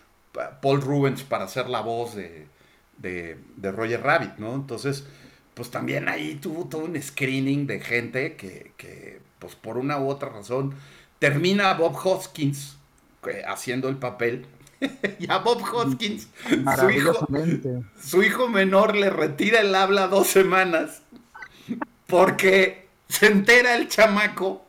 Paul 0.61 0.81
Rubens 0.81 1.23
para 1.23 1.45
hacer 1.45 1.69
la 1.69 1.81
voz 1.81 2.15
de, 2.15 2.47
de, 2.99 3.39
de 3.57 3.73
Roger 3.73 4.03
Rabbit, 4.03 4.37
¿no? 4.39 4.55
Entonces, 4.55 5.05
pues 5.55 5.71
también 5.71 6.09
ahí 6.09 6.35
tuvo 6.37 6.67
todo 6.67 6.85
un 6.85 7.01
screening 7.01 7.67
de 7.67 7.81
gente 7.81 8.37
que, 8.37 8.73
que 8.77 9.21
pues 9.39 9.55
por 9.55 9.77
una 9.79 9.99
u 9.99 10.09
otra 10.09 10.31
razón, 10.31 10.75
termina 11.19 11.75
Bob 11.75 11.97
Hoskins 12.03 12.77
eh, 13.27 13.43
haciendo 13.47 13.89
el 13.89 13.97
papel. 13.97 14.47
y 15.19 15.31
a 15.31 15.39
Bob 15.39 15.63
Hoskins, 15.63 16.29
su 16.49 16.55
hijo, 16.55 16.63
Maravillosamente. 16.63 17.83
su 18.03 18.23
hijo 18.23 18.49
menor 18.49 18.97
le 18.97 19.11
retira 19.11 19.61
el 19.61 19.75
habla 19.75 20.09
dos 20.09 20.27
semanas 20.27 21.03
porque 22.07 22.89
se 23.09 23.27
entera 23.27 23.77
el 23.77 23.89
chamaco 23.89 24.67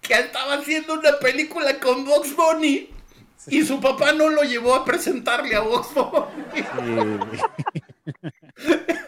que 0.00 0.14
estaba 0.14 0.54
haciendo 0.54 0.94
una 0.94 1.18
película 1.20 1.78
con 1.80 2.04
Box 2.04 2.34
Bunny 2.36 2.90
y 3.48 3.64
su 3.64 3.80
papá 3.80 4.12
no 4.12 4.28
lo 4.28 4.42
llevó 4.42 4.74
a 4.74 4.84
presentarle 4.84 5.56
a. 5.56 5.62
Sí. 5.62 6.64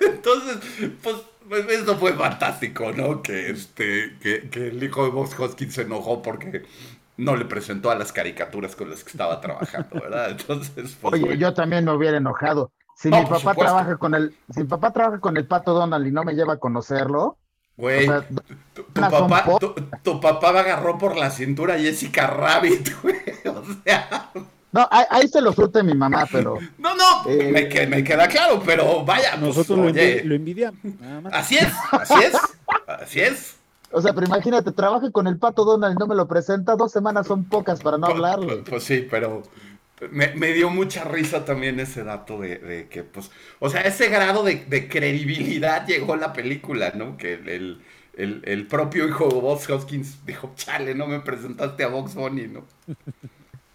Entonces, 0.00 0.58
pues, 1.02 1.16
pues, 1.48 1.68
eso 1.68 1.96
fue 1.96 2.12
fantástico, 2.14 2.92
¿no? 2.92 3.22
Que, 3.22 3.50
este, 3.50 4.16
que, 4.20 4.48
que 4.48 4.68
el 4.68 4.82
hijo 4.82 5.04
de 5.04 5.10
Box 5.10 5.38
Hoskins 5.38 5.74
se 5.74 5.82
enojó 5.82 6.22
porque 6.22 6.64
no 7.16 7.36
le 7.36 7.44
presentó 7.44 7.90
a 7.90 7.94
las 7.94 8.12
caricaturas 8.12 8.74
con 8.76 8.90
las 8.90 9.04
que 9.04 9.10
estaba 9.10 9.40
trabajando, 9.40 10.00
¿verdad? 10.00 10.30
Entonces, 10.30 10.96
pues, 11.00 11.14
Oye, 11.14 11.24
bueno. 11.24 11.38
yo 11.38 11.54
también 11.54 11.84
me 11.84 11.92
hubiera 11.92 12.16
enojado. 12.16 12.72
Si 12.94 13.10
No, 13.10 13.20
mi 13.20 13.26
papá 13.26 13.54
trabaja 13.54 13.96
con 13.96 14.14
el, 14.14 14.34
si 14.50 14.60
mi 14.60 14.66
papá 14.66 14.92
trabaja 14.92 15.20
con 15.20 15.36
el 15.36 15.46
pato 15.46 15.72
Donald 15.74 16.06
y 16.06 16.12
no 16.12 16.24
me 16.24 16.34
lleva 16.34 16.54
a 16.54 16.58
conocerlo, 16.58 17.38
Güey, 17.76 18.06
o 18.06 18.10
sea, 18.20 18.28
tu, 18.74 18.84
papá, 18.92 19.44
tu, 19.58 19.74
tu 20.02 20.20
papá 20.20 20.50
agarró 20.50 20.98
por 20.98 21.16
la 21.16 21.30
cintura 21.30 21.74
a 21.74 21.78
Jessica 21.78 22.26
Rabbit, 22.26 22.90
güey. 23.02 23.16
O 23.46 23.62
sea, 23.84 24.30
no, 24.72 24.86
ahí, 24.90 25.04
ahí 25.10 25.28
se 25.28 25.40
lo 25.40 25.52
surte 25.52 25.82
mi 25.82 25.94
mamá, 25.94 26.26
pero 26.30 26.58
no, 26.78 26.94
no, 26.94 27.28
Eh, 27.28 27.50
me, 27.52 27.68
que- 27.68 27.86
me 27.86 28.04
queda 28.04 28.28
claro, 28.28 28.62
pero 28.64 29.04
vaya, 29.04 29.30
pues, 29.32 29.42
Nosotros 29.42 29.78
lo, 29.78 29.84
oye, 29.86 30.22
envi- 30.22 30.24
lo 30.24 30.34
envidiamos. 30.34 30.80
Así 31.32 31.56
es, 31.56 31.68
así 31.92 32.14
es, 32.22 32.32
así 32.86 33.20
es. 33.20 33.56
O 33.90 34.00
sea, 34.00 34.14
pero 34.14 34.26
imagínate, 34.26 34.72
trabaje 34.72 35.10
con 35.12 35.26
el 35.26 35.36
pato 35.38 35.64
Donald 35.64 35.94
y 35.96 35.98
no 35.98 36.06
me 36.06 36.14
lo 36.14 36.26
presenta, 36.26 36.76
dos 36.76 36.92
semanas 36.92 37.26
son 37.26 37.44
pocas 37.44 37.80
para 37.82 37.98
no 37.98 38.06
Pues- 38.06 38.14
hablarle. 38.16 38.46
Pues, 38.56 38.68
pues 38.70 38.84
sí, 38.84 39.06
pero 39.10 39.42
me, 40.10 40.52
dio 40.52 40.70
mucha 40.70 41.04
risa 41.04 41.44
también 41.44 41.78
ese 41.80 42.04
dato 42.04 42.40
de, 42.40 42.88
que, 42.90 43.04
pues, 43.04 43.30
o 43.60 43.68
sea, 43.68 43.82
ese 43.82 44.08
grado 44.08 44.42
de, 44.42 44.88
credibilidad 44.88 45.86
llegó 45.86 46.16
la 46.16 46.32
película, 46.32 46.92
¿no? 46.94 47.16
Que 47.16 47.34
el, 47.34 47.80
el, 48.16 48.42
el- 48.44 48.66
propio 48.66 49.08
hijo 49.08 49.28
de 49.28 49.34
Bob 49.34 49.60
Hoskins 49.68 50.24
dijo, 50.26 50.52
chale, 50.56 50.94
no 50.94 51.06
me 51.06 51.20
presentaste 51.20 51.84
a 51.84 51.88
Box 51.88 52.14
Bunny, 52.14 52.48
¿no? 52.48 52.64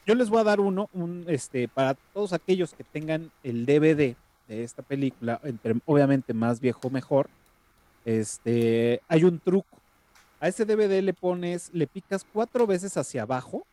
Yo 0.05 0.15
les 0.15 0.29
voy 0.29 0.39
a 0.39 0.45
dar 0.45 0.59
uno, 0.59 0.89
un, 0.93 1.25
este, 1.27 1.67
para 1.67 1.95
todos 2.13 2.33
aquellos 2.33 2.73
que 2.73 2.83
tengan 2.83 3.31
el 3.43 3.65
DVD 3.65 4.15
de 4.47 4.63
esta 4.63 4.81
película, 4.81 5.41
obviamente 5.85 6.33
más 6.33 6.59
viejo 6.59 6.89
mejor, 6.89 7.29
este, 8.05 9.01
hay 9.07 9.23
un 9.25 9.39
truco. 9.39 9.77
A 10.39 10.47
ese 10.47 10.65
DVD 10.65 11.01
le 11.01 11.13
pones, 11.13 11.71
le 11.73 11.87
picas 11.87 12.25
cuatro 12.31 12.65
veces 12.65 12.95
hacia 12.95 13.23
abajo, 13.23 13.65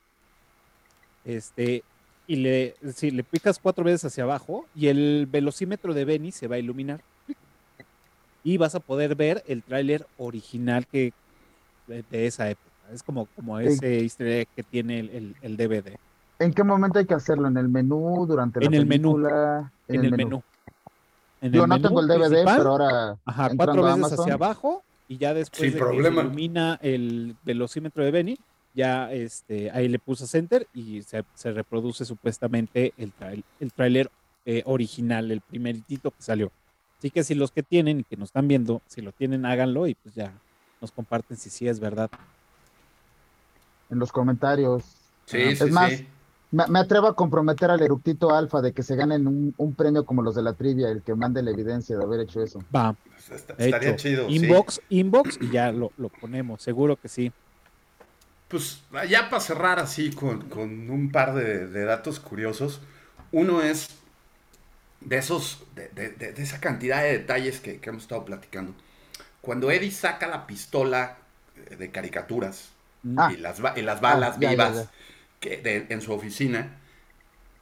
este, 1.25 1.85
y 2.27 2.37
le, 2.37 2.75
si 2.95 3.11
le 3.11 3.25
picas 3.25 3.59
cuatro 3.59 3.85
veces 3.85 4.05
hacia 4.07 4.25
abajo, 4.25 4.67
y 4.75 4.89
el 4.89 5.27
velocímetro 5.31 5.93
de 5.95 6.05
Benny 6.05 6.33
se 6.33 6.49
va 6.49 6.57
a 6.57 6.59
iluminar. 6.59 7.01
Y 8.43 8.59
vas 8.59 8.75
a 8.75 8.81
poder 8.81 9.15
ver 9.15 9.43
el 9.47 9.63
tráiler 9.63 10.07
original 10.17 10.87
que 10.87 11.13
de, 11.87 12.03
de 12.03 12.27
esa 12.27 12.51
época. 12.51 12.71
Es 12.93 13.03
como, 13.03 13.27
como 13.35 13.59
Sí. 13.61 13.67
ese 13.69 14.01
easter 14.01 14.27
egg 14.29 14.49
que 14.55 14.63
tiene 14.63 15.01
el, 15.01 15.11
el- 15.11 15.37
el 15.41 15.57
DVD. 15.57 15.97
¿En 16.39 16.53
qué 16.53 16.63
momento 16.63 16.99
hay 16.99 17.07
que 17.07 17.15
hacerlo? 17.15 17.49
¿En 17.49 17.57
el 17.57 17.69
menú? 17.69 18.27
¿Durante 18.27 18.61
la 18.61 18.67
En 18.67 18.75
el 18.75 18.87
menú. 18.87 19.17
en 19.89 20.05
el 20.05 20.11
menú. 20.11 20.43
En 21.41 21.53
Yo 21.53 21.63
el 21.63 21.69
no 21.69 21.75
menú 21.77 21.89
tengo 21.89 22.01
el 22.01 22.09
DVD, 22.09 22.29
principal, 22.29 22.57
pero 22.59 22.71
ahora 22.71 23.17
Ajá, 23.25 23.51
cuatro 23.57 23.83
veces 23.83 23.99
Amazon, 23.99 24.21
hacia 24.21 24.35
abajo 24.35 24.85
y 25.09 25.19
ya 25.19 25.33
después 25.35 25.61
Sin 25.61 25.73
de 25.73 25.79
que 25.79 25.85
problema. 25.85 26.23
se 26.23 26.27
ilumina 26.27 26.79
el 26.83 27.37
velocímetro 27.45 28.05
de 28.05 28.11
Benny, 28.11 28.39
ya 28.75 29.13
este, 29.13 29.71
ahí 29.71 29.89
le 29.89 29.99
pulsas 29.99 30.35
enter 30.35 30.67
y 30.75 31.03
se, 31.03 31.25
se 31.35 31.53
reproduce 31.53 32.05
supuestamente 32.05 32.93
el, 32.97 33.13
trail- 33.13 33.45
el 33.61 33.73
tráiler 33.73 34.11
eh, 34.45 34.63
original, 34.67 35.31
el 35.31 35.41
primeritito 35.41 36.11
que 36.11 36.23
salió. 36.23 36.51
Así 36.99 37.11
que 37.11 37.23
si 37.25 37.35
los 37.35 37.51
que 37.51 37.63
tienen 37.63 38.01
y 38.01 38.05
que 38.05 38.17
nos 38.17 38.29
están 38.29 38.49
viendo, 38.49 38.83
si 38.87 39.01
lo 39.01 39.13
tienen, 39.13 39.47
háganlo 39.47 39.87
y 39.87 39.95
pues 39.95 40.15
ya 40.15 40.33
nos 40.81 40.91
comparten 40.93 41.37
si 41.37 41.51
sí 41.51 41.69
es 41.69 41.79
verdad. 41.81 42.11
en 43.91 43.99
los 43.99 44.11
comentarios. 44.13 44.85
Sí, 45.27 45.39
Es 45.39 45.59
sí, 45.61 45.71
más, 45.71 45.93
sí. 45.93 46.07
Me, 46.51 46.67
me 46.69 46.79
atrevo 46.79 47.07
a 47.09 47.15
comprometer 47.17 47.71
al 47.71 47.83
eructito 47.83 48.31
alfa 48.35 48.61
de 48.61 48.73
que 48.73 48.83
se 48.83 48.97
ganen 48.97 49.27
un, 49.27 49.55
un 49.57 49.75
premio 49.75 50.05
como 50.05 50.23
los 50.23 50.35
de 50.35 50.43
la 50.43 50.53
trivia, 50.53 50.89
el 50.89 51.03
que 51.03 51.15
mande 51.15 51.43
la 51.43 51.51
evidencia 51.51 51.97
de 51.97 52.05
haber 52.05 52.21
hecho 52.21 52.43
eso. 52.43 52.61
Va, 52.75 52.95
Est- 53.29 53.51
Estaría 53.59 53.91
hecho. 53.91 53.97
chido. 53.97 54.29
sí. 54.29 54.37
inbox, 54.37 54.81
inbox 54.89 55.39
y 55.41 55.51
ya 55.51 55.73
lo, 55.73 55.93
lo 55.97 56.09
ponemos, 56.11 56.63
seguro 56.63 56.97
que 56.97 57.09
sí. 57.09 57.33
Pues 58.55 58.83
ya 59.11 59.29
para 59.31 59.41
cerrar 59.41 59.79
así 59.81 60.11
con, 60.13 60.49
con 60.49 60.89
un 60.91 61.11
par 61.11 61.35
de, 61.35 61.67
de 61.67 61.85
datos 61.85 62.21
curiosos. 62.21 62.81
Uno 63.33 63.63
es 63.63 63.89
de 65.01 65.17
esos, 65.19 65.65
de, 65.75 65.89
de- 66.11 66.35
esa 66.43 66.61
cantidad 66.61 67.03
de 67.03 67.19
detalles 67.19 67.61
que, 67.61 67.79
que 67.81 67.91
hemos 67.91 68.03
estado 68.05 68.25
platicando. 68.25 68.75
Cuando 69.41 69.71
Eddie 69.71 69.91
saca 69.91 70.27
la 70.29 70.47
pistola 70.47 71.19
eh, 71.71 71.77
de 71.77 71.91
caricaturas 71.91 72.71
Ah. 73.17 73.33
y, 73.33 73.37
las, 73.37 73.61
y 73.77 73.83
las 73.83 74.01
balas 74.01 74.37
Ah, 74.37 74.39
ya, 74.41 74.49
vivas 74.51 74.75
ya. 74.75 74.91
que 75.41 75.59
de- 75.59 75.87
en 75.91 76.01
su 76.01 76.13
oficina, 76.13 76.79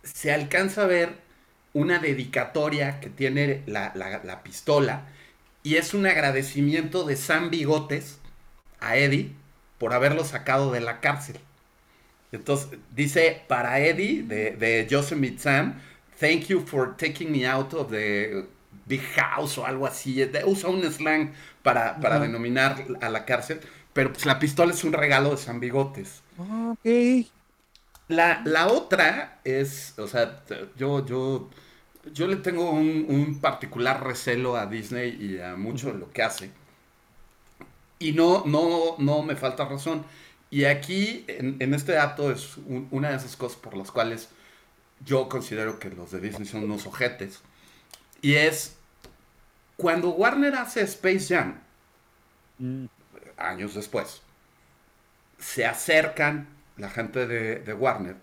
se 0.03 0.33
alcanza 0.33 0.83
a 0.85 0.87
ver 0.87 1.15
una 1.73 1.99
dedicatoria 1.99 3.01
que 3.01 3.11
tiene 3.11 3.63
la, 3.67 3.93
la- 3.95 4.23
la 4.25 4.43
pistola 4.43 5.07
y 5.63 5.77
es 5.77 5.95
un 5.95 6.07
agradecimiento 6.07 7.05
de 7.05 7.17
Sam 7.17 7.51
Bigotes 7.51 8.19
a 8.81 8.97
Eddie 8.97 9.33
por 9.83 9.95
haberlo 9.95 10.25
sacado 10.25 10.71
de 10.71 10.81
la 10.81 11.01
cárcel. 11.01 11.41
Entonces 12.31 12.79
dice 12.95 13.43
para 13.49 13.81
Eddie 13.81 14.23
de, 14.23 14.53
de 14.53 14.87
Yosemite 14.89 15.41
Sam, 15.41 15.75
thank 16.21 16.43
you 16.43 16.61
for 16.65 16.97
taking 16.97 17.33
me 17.33 17.45
out 17.49 17.75
of 17.75 17.91
the 17.91 18.47
big 18.87 19.03
house 19.17 19.59
o 19.59 19.67
algo 19.67 19.85
así. 19.85 20.25
Usa 20.47 20.71
un 20.71 20.85
slang 20.85 21.33
para, 21.65 21.99
para 21.99 22.21
denominar 22.21 22.77
a 23.01 23.09
la 23.09 23.25
cárcel, 23.25 23.59
pero 23.93 24.13
pues 24.13 24.25
la 24.25 24.39
pistola 24.39 24.73
es 24.73 24.85
un 24.85 24.93
regalo 24.93 25.31
de 25.31 25.37
Sam 25.37 25.59
Bigotes. 25.59 26.23
Ok. 26.39 27.27
La, 28.07 28.41
la 28.45 28.69
otra 28.69 29.41
es, 29.43 29.99
o 29.99 30.07
sea, 30.07 30.45
yo, 30.77 31.05
yo, 31.05 31.51
yo 32.15 32.29
le 32.29 32.37
tengo 32.37 32.71
un, 32.71 33.07
un 33.09 33.41
particular 33.41 34.05
recelo 34.05 34.57
a 34.57 34.67
Disney 34.67 35.19
y 35.21 35.41
a 35.41 35.57
mucho 35.57 35.93
de 35.93 35.99
lo 35.99 36.13
que 36.13 36.23
hace. 36.23 36.62
Y 38.09 38.13
no, 38.13 38.45
no, 38.47 38.97
no 38.99 39.23
me 39.23 39.37
falta 39.37 39.65
razón. 39.67 40.05
Y 40.51 40.65
aquí, 40.65 41.25
en, 41.29 41.57
en 41.61 41.75
este 41.75 41.93
dato, 41.93 42.31
es 42.33 42.57
un- 42.59 42.89
una 42.91 43.11
de 43.11 43.17
esas 43.17 43.37
cosas 43.37 43.59
por 43.59 43.77
las 43.77 43.91
cuales 43.93 44.29
yo 45.05 45.29
considero 45.29 45.79
que 45.81 45.91
los 45.91 46.11
de 46.13 46.21
Disney 46.21 46.49
son 46.49 46.65
unos 46.65 46.87
ojetes. 46.87 47.41
Y 48.23 48.35
es, 48.35 48.77
cuando 49.77 50.11
Warner 50.11 50.55
hace 50.57 50.83
Space 50.83 51.27
Jam, 51.35 51.61
Mm, 52.59 52.87
años 53.37 53.75
después, 53.75 54.23
se 55.39 55.67
acercan 55.67 56.49
la 56.77 56.91
gente 56.91 57.27
de, 57.27 57.57
de 57.61 57.75
Warner 57.75 58.17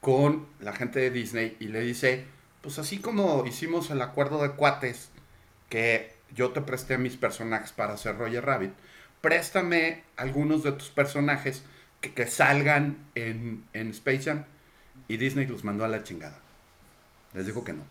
con 0.00 0.46
la 0.60 0.72
gente 0.74 1.00
de 1.00 1.10
Disney 1.10 1.56
y 1.60 1.68
le 1.68 1.80
dice, 1.80 2.26
pues 2.62 2.78
así 2.78 2.98
como 2.98 3.44
hicimos 3.46 3.90
el 3.90 4.00
acuerdo 4.02 4.42
de 4.42 4.52
cuates, 4.52 5.10
que 5.68 6.14
yo 6.34 6.52
te 6.52 6.60
presté 6.62 6.98
mis 6.98 7.16
personajes 7.16 7.72
para 7.72 7.94
hacer 7.94 8.16
Roger 8.18 8.44
Rabbit, 8.44 8.72
préstame 9.20 10.02
algunos 10.16 10.62
de 10.62 10.72
tus 10.72 10.88
personajes 10.90 11.62
que, 12.00 12.12
que 12.12 12.26
salgan 12.26 12.96
en, 13.14 13.64
en 13.72 13.90
Space 13.90 14.22
Jam. 14.22 14.44
Y 15.08 15.16
Disney 15.16 15.46
los 15.46 15.64
mandó 15.64 15.84
a 15.84 15.88
la 15.88 16.02
chingada. 16.02 16.38
Les 17.34 17.46
dijo 17.46 17.64
que 17.64 17.72
no. 17.72 17.82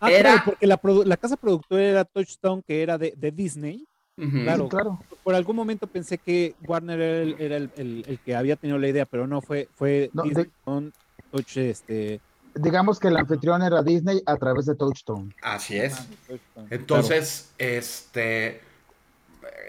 Ah, 0.00 0.10
Era- 0.10 0.30
claro, 0.42 0.42
porque 0.46 0.66
la, 1.06 1.16
casa 1.16 1.36
productora 1.36 1.82
era 1.82 2.04
Touchstone, 2.04 2.62
que 2.66 2.82
era 2.82 2.98
de, 2.98 3.14
de 3.16 3.30
Disney. 3.30 3.84
Claro. 4.16 4.64
Sí, 4.64 4.70
claro. 4.70 4.98
Por 5.22 5.34
algún 5.34 5.56
momento 5.56 5.86
pensé 5.86 6.16
que 6.16 6.54
Warner 6.66 6.98
era 7.00 7.22
el, 7.22 7.36
era 7.38 7.56
el- 7.56 7.70
el- 7.76 8.04
el 8.06 8.18
que 8.20 8.34
había 8.34 8.56
tenido 8.56 8.78
la 8.78 8.88
idea, 8.88 9.04
pero 9.04 9.26
no, 9.26 9.42
fue, 9.42 9.68
fue 9.74 10.10
No, 10.14 10.22
Disney 10.22 10.44
de- 10.46 10.50
con 10.64 10.92
Touch, 11.30 11.56
este... 11.58 12.20
Digamos 12.54 12.98
que 12.98 13.08
el 13.08 13.16
anfitrión 13.18 13.60
era 13.62 13.82
Disney 13.82 14.22
a 14.24 14.36
través 14.36 14.64
de 14.64 14.74
Touchstone. 14.74 15.34
Así 15.42 15.76
es. 15.76 15.94
Touchstone, 16.26 16.66
Entonces, 16.70 17.52
este, 17.58 18.62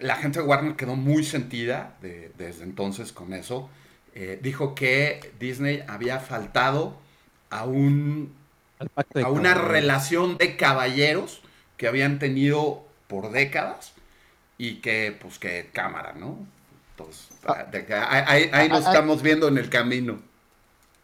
la 0.02 0.16
gente 0.16 0.40
de 0.40 0.46
Warner 0.46 0.76
quedó 0.76 0.96
muy 0.96 1.24
sentida 1.24 1.96
de- 2.02 2.32
desde 2.38 2.64
entonces 2.64 3.12
con 3.12 3.34
eso. 3.34 3.70
Eh, 4.14 4.40
dijo 4.42 4.76
que 4.76 5.34
Disney 5.40 5.84
había 5.88 6.20
faltado 6.20 6.98
a, 7.50 7.66
un, 7.66 8.34
a 9.24 9.30
una 9.30 9.54
relación 9.54 10.38
de 10.38 10.58
caballeros 10.58 11.42
que 11.78 11.88
habían 11.88 12.20
tenido 12.20 12.84
por 13.08 13.32
décadas 13.32 13.94
y 14.58 14.76
que, 14.82 15.16
pues, 15.22 15.40
que 15.40 15.70
cámara, 15.72 16.14
¿no? 16.14 16.38
Entonces, 16.92 17.30
de 17.72 17.86
que 17.86 17.94
ahí, 17.94 18.50
nos 18.70 18.86
Ah, 18.86 18.90
ah, 18.90 18.92
estamos 18.92 19.22
viendo 19.22 19.48
en 19.48 19.58
el 19.58 19.70
camino. 19.70 20.20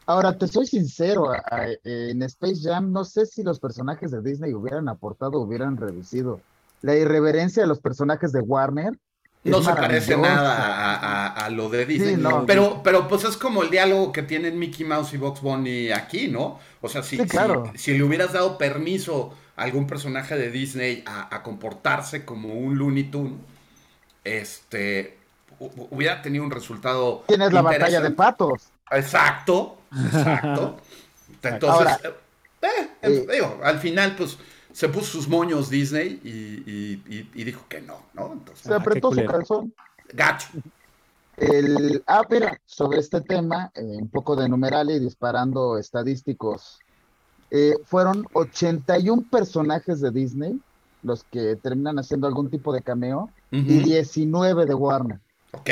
Ahora, 0.05 0.37
te 0.37 0.47
soy 0.47 0.65
sincero, 0.67 1.31
a- 1.31 1.67
en 1.83 2.21
Space 2.23 2.61
Jam 2.61 2.91
no 2.91 3.05
sé 3.05 3.25
si 3.25 3.43
los 3.43 3.59
personajes 3.59 4.11
de 4.11 4.21
Disney 4.21 4.53
hubieran 4.53 4.89
aportado 4.89 5.39
o 5.39 5.43
hubieran 5.43 5.77
reducido. 5.77 6.41
La 6.84 6.95
irreverencia 6.95 7.64
de 7.64 7.68
los 7.68 7.80
personajes 7.80 8.31
de 8.31 8.41
Warner 8.41 8.93
No 9.45 9.61
se 9.64 9.73
parece 9.73 10.15
nada 10.15 10.53
a, 10.55 10.95
a- 11.27 11.45
a 11.45 11.49
lo 11.49 11.69
de 11.69 11.85
Disney. 11.85 12.15
Sí, 12.15 12.22
no. 12.22 12.45
pero, 12.45 12.81
pero 12.84 13.07
pues 13.07 13.23
es 13.23 13.35
como 13.38 13.64
el 13.64 13.69
diálogo 13.72 14.11
que 14.11 14.22
tienen 14.23 14.60
Mickey 14.60 14.85
Mouse 14.85 15.14
y 15.14 15.18
Box 15.18 15.41
Bunny 15.41 15.91
aquí, 15.91 16.27
¿no? 16.27 16.60
O 16.81 16.88
sea, 16.89 17.01
si, 17.03 17.18
Sí, 17.18 17.26
claro. 17.26 17.72
si, 17.73 17.77
si 17.80 17.97
le 17.97 18.03
hubieras 18.03 18.34
dado 18.34 18.57
permiso 18.57 19.34
a 19.55 19.64
algún 19.64 19.88
personaje 19.88 20.35
de 20.38 20.51
Disney 20.51 21.03
a, 21.07 21.34
a 21.35 21.41
comportarse 21.43 22.23
como 22.26 22.53
un 22.53 22.77
Looney 22.77 23.05
Tunes, 23.05 23.34
este 24.23 25.18
hu- 25.60 25.88
hubiera 25.91 26.22
tenido 26.22 26.43
un 26.43 26.51
resultado. 26.51 27.23
Tienes 27.27 27.51
la 27.53 27.61
batalla 27.61 28.01
de 28.01 28.11
patos. 28.11 28.64
Exacto, 28.91 29.77
exacto. 30.05 30.77
Entonces, 31.43 31.88
Ahora, 31.88 31.99
eh, 32.03 32.14
eh, 32.61 32.89
eh, 33.01 33.27
digo, 33.34 33.60
al 33.64 33.80
final, 33.80 34.15
pues 34.15 34.38
se 34.73 34.89
puso 34.89 35.05
sus 35.05 35.27
moños 35.29 35.69
Disney 35.69 36.19
y, 36.23 36.29
y- 36.29 37.03
y- 37.07 37.31
y 37.33 37.43
dijo 37.45 37.65
que 37.69 37.79
no, 37.81 37.99
¿no? 38.13 38.33
Entonces, 38.33 38.65
Se 38.65 38.73
Ah, 38.73 38.77
apretó 38.77 39.11
su 39.13 39.23
calzón. 39.25 39.73
gacho. 40.13 40.47
El, 41.37 42.03
ah, 42.05 42.23
mira, 42.29 42.59
sobre 42.65 42.99
este 42.99 43.21
tema, 43.21 43.71
eh, 43.73 43.81
un 43.83 44.09
poco 44.09 44.35
de 44.35 44.47
numeral 44.47 44.91
y 44.91 44.99
disparando 44.99 45.77
estadísticos. 45.77 46.79
Eh, 47.49 47.73
fueron 47.85 48.25
81 48.33 49.23
personajes 49.31 49.99
de 50.01 50.11
Disney 50.11 50.59
los 51.03 51.23
que 51.25 51.55
terminan 51.55 51.97
haciendo 51.99 52.27
algún 52.27 52.49
tipo 52.49 52.71
de 52.73 52.81
cameo 52.81 53.29
y 53.51 53.77
Ujú. 53.79 53.85
19 53.85 54.65
de 54.65 54.73
Warner. 54.73 55.19
Ok. 55.51 55.69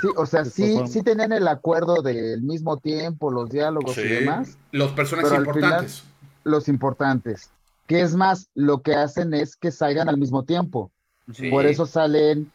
Sí, 0.00 0.08
o 0.16 0.26
sea, 0.26 0.44
sí, 0.44 0.76
sí 0.88 1.02
tenían 1.02 1.32
el 1.32 1.46
acuerdo 1.46 2.02
del 2.02 2.42
mismo 2.42 2.76
tiempo, 2.78 3.30
los 3.30 3.48
diálogos 3.50 3.96
y 3.96 4.02
demás, 4.02 4.58
Los 4.72 4.92
personajes 4.92 5.38
importantes. 5.38 6.02
los 6.42 6.68
importantes. 6.68 7.50
Que 7.86 8.00
es 8.00 8.14
más, 8.14 8.48
lo 8.54 8.80
que 8.82 8.94
hacen 8.94 9.34
es 9.34 9.56
que 9.56 9.70
salgan 9.70 10.08
al 10.08 10.16
mismo 10.18 10.44
tiempo. 10.44 10.90
Sí. 11.32 11.50
Por 11.50 11.66
eso 11.66 11.86
salen 11.86 12.50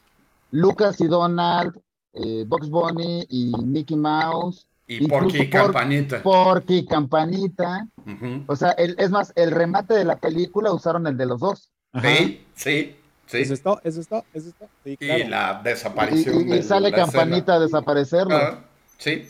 Lucas 0.51 0.99
y 1.01 1.07
Donald, 1.07 1.79
eh, 2.13 2.45
Bugs 2.47 2.69
Bunny 2.69 3.25
y 3.29 3.51
Mickey 3.63 3.95
Mouse, 3.97 4.65
Y 4.87 5.07
Porky 5.07 5.43
por- 5.43 5.49
Campanita. 5.49 6.23
Porky, 6.23 6.85
Campanita. 6.85 7.87
O 8.47 8.55
sea, 8.55 8.71
el- 8.71 8.95
es 8.97 9.11
más, 9.11 9.31
el 9.35 9.51
remate 9.51 9.93
de 9.93 10.03
la 10.05 10.15
película 10.17 10.71
usaron 10.73 11.05
el 11.05 11.15
de 11.15 11.25
los 11.27 11.39
dos. 11.41 11.69
Ajá. 11.91 12.07
Sí, 12.09 12.45
sí, 12.55 12.95
sí. 13.27 13.37
Eso 13.37 13.53
es 13.53 13.61
todo, 13.61 13.79
eso 13.83 14.01
es 14.01 14.07
todo, 14.07 14.23
eso 14.33 14.49
es 14.49 14.55
todo. 14.55 14.69
Sí, 14.83 14.97
claro. 14.97 15.23
Y 15.23 15.27
la 15.27 15.59
Y, 15.61 15.63
desaparición. 15.63 16.35
y- 16.37 16.41
y 16.41 16.45
de 16.45 16.63
sale 16.63 16.89
la 16.89 16.97
Campanita 16.97 17.53
a 17.55 17.59
desaparecerlo. 17.59 18.35
Ah, 18.35 18.65
sí. 18.97 19.29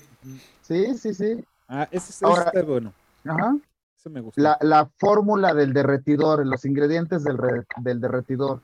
Sí, 0.61 0.97
sí, 0.97 1.13
sí. 1.13 1.43
Ah, 1.67 1.87
ese, 1.91 2.11
ese 2.11 2.25
Ahora- 2.25 2.43
está 2.45 2.61
bueno. 2.63 2.93
Ajá. 3.25 3.57
Ese 3.99 4.09
me 4.09 4.21
gustó. 4.21 4.41
La, 4.41 4.57
la 4.61 4.89
fórmula 4.97 5.53
del 5.53 5.73
derretidor, 5.73 6.45
los 6.45 6.63
ingredientes 6.63 7.23
del, 7.25 7.37
re- 7.37 7.65
del 7.81 7.99
derretidor. 7.99 8.61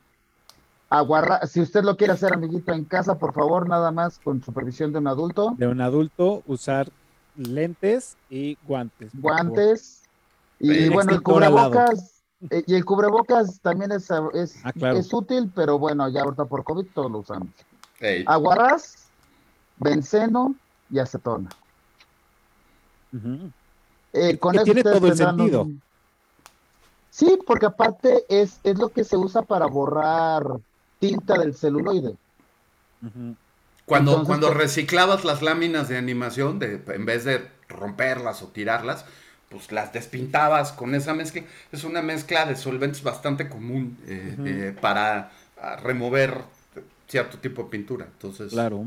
Aguarra, 0.90 1.45
si 1.45 1.60
usted 1.60 1.84
lo 1.84 1.98
quiere 1.98 2.14
hacer, 2.14 2.34
amiguito, 2.34 2.72
en 2.72 2.86
casa, 2.86 3.18
por 3.18 3.34
favor, 3.34 3.68
nada 3.68 3.91
más 3.91 4.18
con 4.20 4.41
supervisión 4.41 4.94
de 4.94 4.99
un 4.99 5.07
adulto. 5.07 5.53
De 5.57 5.68
un 5.68 5.82
adulto, 5.82 6.41
usar 6.45 6.90
lentes 7.36 8.16
y 8.30 8.57
guantes. 8.66 9.12
guantes 9.14 10.03
y 10.57 10.88
bueno, 10.88 11.12
el 11.12 11.18
lado. 11.18 11.24
cubrebocas 11.24 12.24
eh, 12.49 12.64
y 12.66 12.76
el 12.76 12.86
cubrebocas 12.86 13.60
también 13.60 13.91
es, 13.91 14.10
es, 14.34 14.62
Ah, 14.64 14.72
claro. 14.72 14.98
es 14.98 15.14
útil, 15.14 15.52
pero 15.53 15.78
bueno, 15.78 16.07
ya 16.07 16.22
ahorita 16.22 16.45
por 16.45 16.64
COVID 16.64 16.86
todos 16.94 17.12
lo 17.12 17.18
usamos. 17.20 17.49
Ey. 17.99 18.24
Aguarrás, 18.26 19.10
benceno 19.80 20.56
y 20.90 20.99
acetona. 20.99 21.49
Eh, 24.16 24.38
con 24.38 24.52
Que 24.54 24.58
eso 24.58 24.66
tiene 24.66 24.84
todo 24.84 25.08
el 25.08 25.18
sentido. 25.18 25.62
un- 25.64 25.82
Sí, 27.12 27.38
porque 27.48 27.66
aparte 27.66 28.26
es, 28.30 28.60
es 28.64 28.78
lo 28.78 28.90
que 28.90 29.04
se 29.04 29.16
usa 29.16 29.42
para 29.42 29.66
borrar 29.68 30.44
tinta 31.00 31.38
del 31.38 31.56
celuloide. 31.56 32.14
Cuando, 33.86 34.12
Entonces, 34.12 34.28
cuando 34.28 34.48
pues- 34.48 34.58
reciclabas 34.58 35.24
las 35.24 35.42
láminas 35.42 35.88
de 35.88 35.98
animación, 35.98 36.60
de, 36.60 36.82
en 36.88 37.06
vez 37.06 37.24
de 37.24 37.48
romperlas 37.70 38.42
o 38.42 38.48
tirarlas, 38.48 39.06
pues 39.50 39.72
las 39.72 39.94
despintabas 39.94 40.72
con 40.74 40.96
esa 40.96 41.14
mezcla. 41.14 41.44
Es 41.72 41.84
una 41.84 42.02
mezcla 42.02 42.46
de 42.46 42.56
solventes 42.56 43.04
bastante 43.04 43.48
común 43.48 43.98
eh, 44.08 44.36
eh, 44.46 44.78
para 44.82 45.32
ah, 45.62 45.76
remover 45.78 46.42
cierto 47.08 47.38
tipo 47.38 47.64
de 47.64 47.70
pintura. 47.70 48.06
Entonces, 48.12 48.52
Claro. 48.52 48.86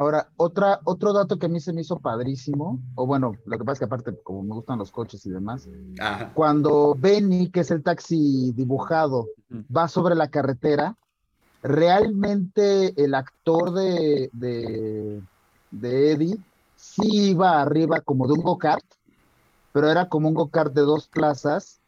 Ahora, 0.00 0.28
otra, 0.36 0.78
otro 0.84 1.12
dato 1.12 1.40
que 1.40 1.46
a 1.46 1.48
mí 1.48 1.58
se 1.58 1.72
me 1.72 1.80
hizo 1.80 1.98
padrísimo, 1.98 2.78
o 2.94 3.04
bueno, 3.04 3.34
lo 3.44 3.58
que 3.58 3.64
pasa 3.64 3.72
es 3.72 3.78
que 3.80 3.84
aparte, 3.86 4.22
como 4.22 4.44
me 4.44 4.54
gustan 4.54 4.78
los 4.78 4.92
coches 4.92 5.26
y 5.26 5.30
demás, 5.30 5.68
ajá. 5.98 6.32
cuando 6.34 6.94
Benny, 6.96 7.50
que 7.50 7.60
es 7.60 7.72
el 7.72 7.82
taxi 7.82 8.52
dibujado, 8.52 9.26
va 9.76 9.88
sobre 9.88 10.14
la 10.14 10.28
carretera, 10.28 10.96
realmente 11.64 12.94
el 13.02 13.12
actor 13.12 13.72
de, 13.72 14.30
de, 14.34 15.20
de 15.72 16.12
Eddie 16.12 16.38
sí 16.76 17.30
iba 17.30 17.60
arriba 17.60 18.00
como 18.00 18.28
de 18.28 18.34
un 18.34 18.42
go-kart, 18.42 18.84
pero 19.72 19.90
era 19.90 20.08
como 20.08 20.28
un 20.28 20.34
go-kart 20.34 20.72
de 20.72 20.82
dos 20.82 21.08
plazas, 21.08 21.80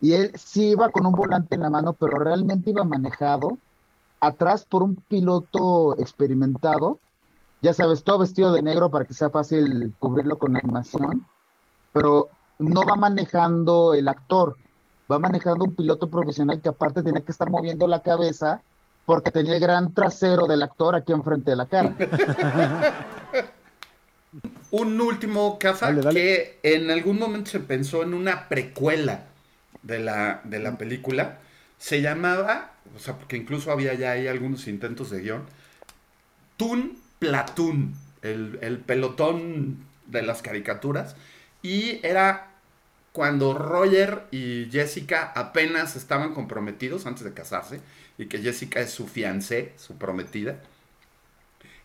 y 0.00 0.12
él 0.12 0.30
sí 0.36 0.68
iba 0.70 0.88
con 0.90 1.04
un 1.04 1.14
volante 1.14 1.56
en 1.56 1.62
la 1.62 1.70
mano, 1.70 1.94
pero 1.94 2.16
realmente 2.20 2.70
iba 2.70 2.84
manejado 2.84 3.58
atrás 4.20 4.64
por 4.64 4.84
un 4.84 4.94
piloto 4.94 5.98
experimentado, 5.98 7.00
ya 7.66 7.74
sabes, 7.74 8.04
todo 8.04 8.20
vestido 8.20 8.52
de 8.52 8.62
negro 8.62 8.92
para 8.92 9.04
que 9.04 9.12
sea 9.12 9.28
fácil 9.28 9.92
cubrirlo 9.98 10.38
con 10.38 10.56
animación, 10.56 11.26
pero 11.92 12.28
no 12.60 12.84
va 12.86 12.94
manejando 12.94 13.92
el 13.92 14.06
actor, 14.06 14.56
va 15.10 15.18
manejando 15.18 15.64
un 15.64 15.74
piloto 15.74 16.08
profesional 16.08 16.60
que 16.60 16.68
aparte 16.68 17.02
tenía 17.02 17.22
que 17.22 17.32
estar 17.32 17.50
moviendo 17.50 17.88
la 17.88 18.02
cabeza 18.02 18.62
porque 19.04 19.32
tenía 19.32 19.54
el 19.54 19.60
gran 19.60 19.92
trasero 19.92 20.46
del 20.46 20.62
actor 20.62 20.94
aquí 20.94 21.12
enfrente 21.12 21.50
de 21.50 21.56
la 21.56 21.66
cara. 21.66 21.92
Un 24.70 25.00
último, 25.00 25.58
Caza, 25.58 25.86
Dale, 25.86 26.02
dale. 26.02 26.20
que 26.20 26.58
en 26.62 26.90
algún 26.92 27.18
momento 27.18 27.50
se 27.50 27.58
pensó 27.60 28.02
en 28.04 28.14
una 28.14 28.48
precuela 28.48 29.24
de 29.82 29.98
la, 29.98 30.40
de 30.44 30.58
la 30.60 30.78
película. 30.78 31.38
Se 31.78 32.00
llamaba, 32.00 32.74
o 32.94 32.98
sea, 33.00 33.16
porque 33.16 33.36
incluso 33.36 33.72
había 33.72 33.94
ya 33.94 34.12
ahí 34.12 34.28
algunos 34.28 34.68
intentos 34.68 35.10
de 35.10 35.20
guion, 35.22 35.42
Toon 36.58 37.05
Platoon, 37.18 37.94
el, 38.22 38.58
el 38.62 38.78
pelotón 38.78 39.84
de 40.06 40.22
las 40.22 40.42
caricaturas. 40.42 41.16
Y 41.62 42.00
era 42.06 42.52
cuando 43.12 43.54
Roger 43.54 44.24
y 44.30 44.68
Jessica 44.70 45.32
apenas 45.34 45.96
estaban 45.96 46.34
comprometidos 46.34 47.06
antes 47.06 47.24
de 47.24 47.32
casarse, 47.32 47.80
y 48.18 48.26
que 48.26 48.38
Jessica 48.42 48.80
es 48.80 48.90
su 48.90 49.06
fiancé, 49.08 49.72
su 49.76 49.96
prometida, 49.96 50.60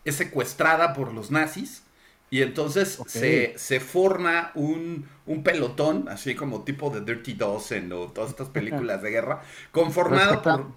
es 0.04 0.16
secuestrada 0.16 0.92
por 0.92 1.12
los 1.12 1.30
nazis. 1.30 1.84
Y 2.30 2.40
entonces 2.40 3.02
se, 3.06 3.52
se 3.58 3.78
forma 3.80 4.52
un, 4.54 5.06
un 5.26 5.42
pelotón, 5.42 6.08
así 6.08 6.34
como 6.34 6.64
tipo 6.64 6.88
de 6.88 7.02
Dirty 7.02 7.34
Dozen 7.34 7.92
o 7.92 8.08
todas 8.08 8.30
estas 8.30 8.48
películas 8.48 9.02
de 9.02 9.10
guerra, 9.10 9.42
conformado 9.70 10.40
por, 10.42 10.72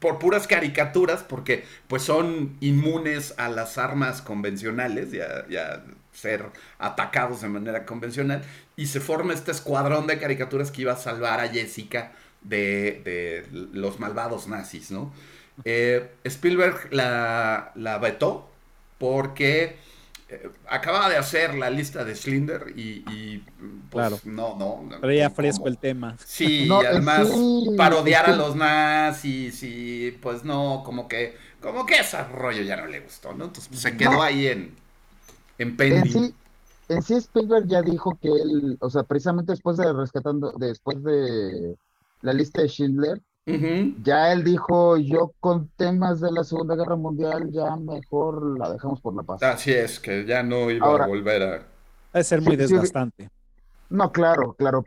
por 0.00 0.18
puras 0.18 0.46
caricaturas, 0.46 1.22
porque 1.22 1.64
pues 1.88 2.02
son 2.02 2.56
inmunes 2.60 3.34
a 3.38 3.48
las 3.48 3.78
armas 3.78 4.22
convencionales 4.22 5.12
y 5.12 5.20
a, 5.20 5.82
ser 6.12 6.46
atacados 6.78 7.42
de 7.42 7.48
manera 7.48 7.84
convencional. 7.84 8.42
Y 8.76 8.86
se 8.86 9.00
forma 9.00 9.34
este 9.34 9.50
escuadrón 9.50 10.06
de 10.06 10.18
caricaturas 10.18 10.70
que 10.70 10.82
iba 10.82 10.92
a 10.92 10.96
salvar 10.96 11.40
a 11.40 11.48
Jessica 11.48 12.12
de, 12.42 13.02
de 13.04 13.46
los 13.72 14.00
malvados 14.00 14.48
nazis, 14.48 14.90
¿no? 14.90 15.12
Eh, 15.64 16.10
Spielberg 16.24 16.88
la, 16.92 17.72
la 17.74 17.98
vetó 17.98 18.50
porque 18.98 19.76
eh, 20.28 20.50
acababa 20.68 21.08
de 21.08 21.16
hacer 21.16 21.54
la 21.54 21.70
lista 21.70 22.04
de 22.04 22.14
Schindler 22.14 22.72
y, 22.76 23.04
y, 23.10 23.44
pues 23.90 24.08
Claro. 24.08 24.20
no, 24.24 24.56
no. 24.56 24.98
Traía 25.00 25.26
¿cómo? 25.28 25.36
fresco 25.36 25.68
el 25.68 25.78
tema. 25.78 26.16
Sí, 26.24 26.66
No, 26.68 26.82
y 26.82 26.86
además 26.86 27.28
sí, 27.28 27.66
parodiar 27.76 28.26
a 28.30 28.36
los 28.36 28.56
nazis 28.56 29.62
y 29.62 30.10
pues 30.22 30.44
no, 30.44 30.82
como 30.84 31.06
que, 31.08 31.36
como 31.60 31.86
que 31.86 31.96
ese 32.00 32.22
rollo 32.24 32.62
ya 32.62 32.76
no 32.76 32.86
le 32.86 33.00
gustó, 33.00 33.32
¿no? 33.34 33.44
Entonces 33.46 33.68
pues, 33.68 33.80
se 33.82 33.96
quedó 33.96 34.12
No. 34.12 34.22
ahí 34.22 34.46
en, 34.48 34.74
en 35.58 35.68
En 35.68 35.76
pending. 35.76 36.12
sí, 36.12 36.34
en 36.88 37.02
sí 37.02 37.14
Spielberg 37.14 37.66
ya 37.68 37.82
dijo 37.82 38.18
que 38.20 38.28
él, 38.28 38.76
o 38.80 38.90
sea, 38.90 39.02
precisamente 39.04 39.52
después 39.52 39.76
de 39.76 39.92
rescatando, 39.92 40.52
después 40.58 41.02
de 41.04 41.76
la 42.22 42.32
lista 42.32 42.62
de 42.62 42.68
Schindler, 42.68 43.22
Ya 43.46 44.32
él 44.32 44.42
dijo, 44.42 44.96
yo 44.96 45.32
con 45.38 45.68
temas 45.76 46.20
de 46.20 46.32
la 46.32 46.42
Segunda 46.42 46.74
Guerra 46.74 46.96
Mundial 46.96 47.48
ya 47.52 47.76
mejor 47.76 48.58
la 48.58 48.72
dejamos 48.72 49.00
por 49.00 49.14
la 49.14 49.22
paz. 49.22 49.40
Así 49.42 49.72
es, 49.72 50.00
que 50.00 50.26
ya 50.26 50.42
no 50.42 50.68
iba 50.70 50.84
Ahora- 50.86 51.04
a 51.04 51.08
volver 51.08 51.42
a... 51.42 51.66
Debe 52.12 52.24
ser 52.24 52.40
muy 52.42 52.56
Sí, 52.56 52.66
sí, 52.66 52.72
desgastante. 52.74 53.30
No, 53.88 54.10
claro, 54.10 54.54
claro. 54.54 54.84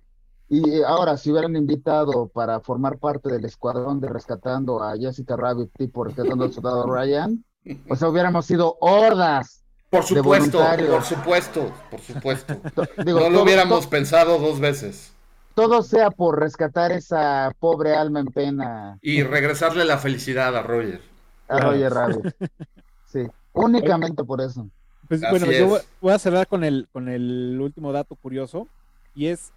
Y 0.50 0.82
ahora, 0.82 1.16
si 1.16 1.32
hubieran 1.32 1.56
invitado 1.56 2.28
para 2.28 2.60
formar 2.60 2.98
parte 2.98 3.30
del 3.32 3.46
escuadrón 3.46 4.02
de 4.02 4.10
rescatando 4.10 4.84
a 4.84 4.98
Jessica 4.98 5.38
Rabbit, 5.38 5.70
tipo 5.78 6.04
rescatando 6.04 6.44
al 6.44 6.52
soldado 6.52 6.86
Ryan, 6.94 7.44
o 7.88 7.96
sea, 7.96 8.10
hubiéramos 8.10 8.46
sido 8.46 8.78
hordas 8.82 9.64
Por 9.90 10.02
de 10.02 10.08
supuesto, 10.08 10.60
por 10.90 11.04
supuesto, 11.04 11.72
por 11.92 12.00
supuesto. 12.02 12.54
Digo, 13.06 13.20
no 13.22 13.30
lo 13.30 13.36
todo- 13.36 13.44
hubiéramos 13.44 13.88
pensado 13.88 14.38
dos 14.38 14.60
veces. 14.60 15.14
Todo 15.60 15.84
sea 15.84 16.10
por 16.12 16.40
rescatar 16.40 16.92
esa 16.92 17.52
pobre 17.60 17.96
alma 17.96 18.20
en 18.22 18.28
pena 18.28 18.98
Y 19.02 19.24
regresarle 19.24 19.84
la 19.86 19.98
felicidad 19.98 20.56
a 20.56 20.62
Roger. 20.64 21.02
a. 21.48 21.60
Roger 21.60 21.94
Rabbit. 21.94 22.36
Sí, 23.12 23.26
únicamente 23.54 24.24
por 24.24 24.40
eso. 24.40 24.70
Pues 25.08 25.24
Así 25.24 25.32
bueno, 25.32 25.46
es. 25.52 25.60
yo 25.60 25.80
voy- 26.00 26.14
a 26.14 26.20
cerrar 26.20 26.46
con 26.48 26.64
el, 26.64 26.88
con 26.92 27.10
el 27.10 27.58
último 27.60 27.92
dato 27.92 28.16
curioso 28.16 28.68
y 29.16 29.26
es 29.28 29.52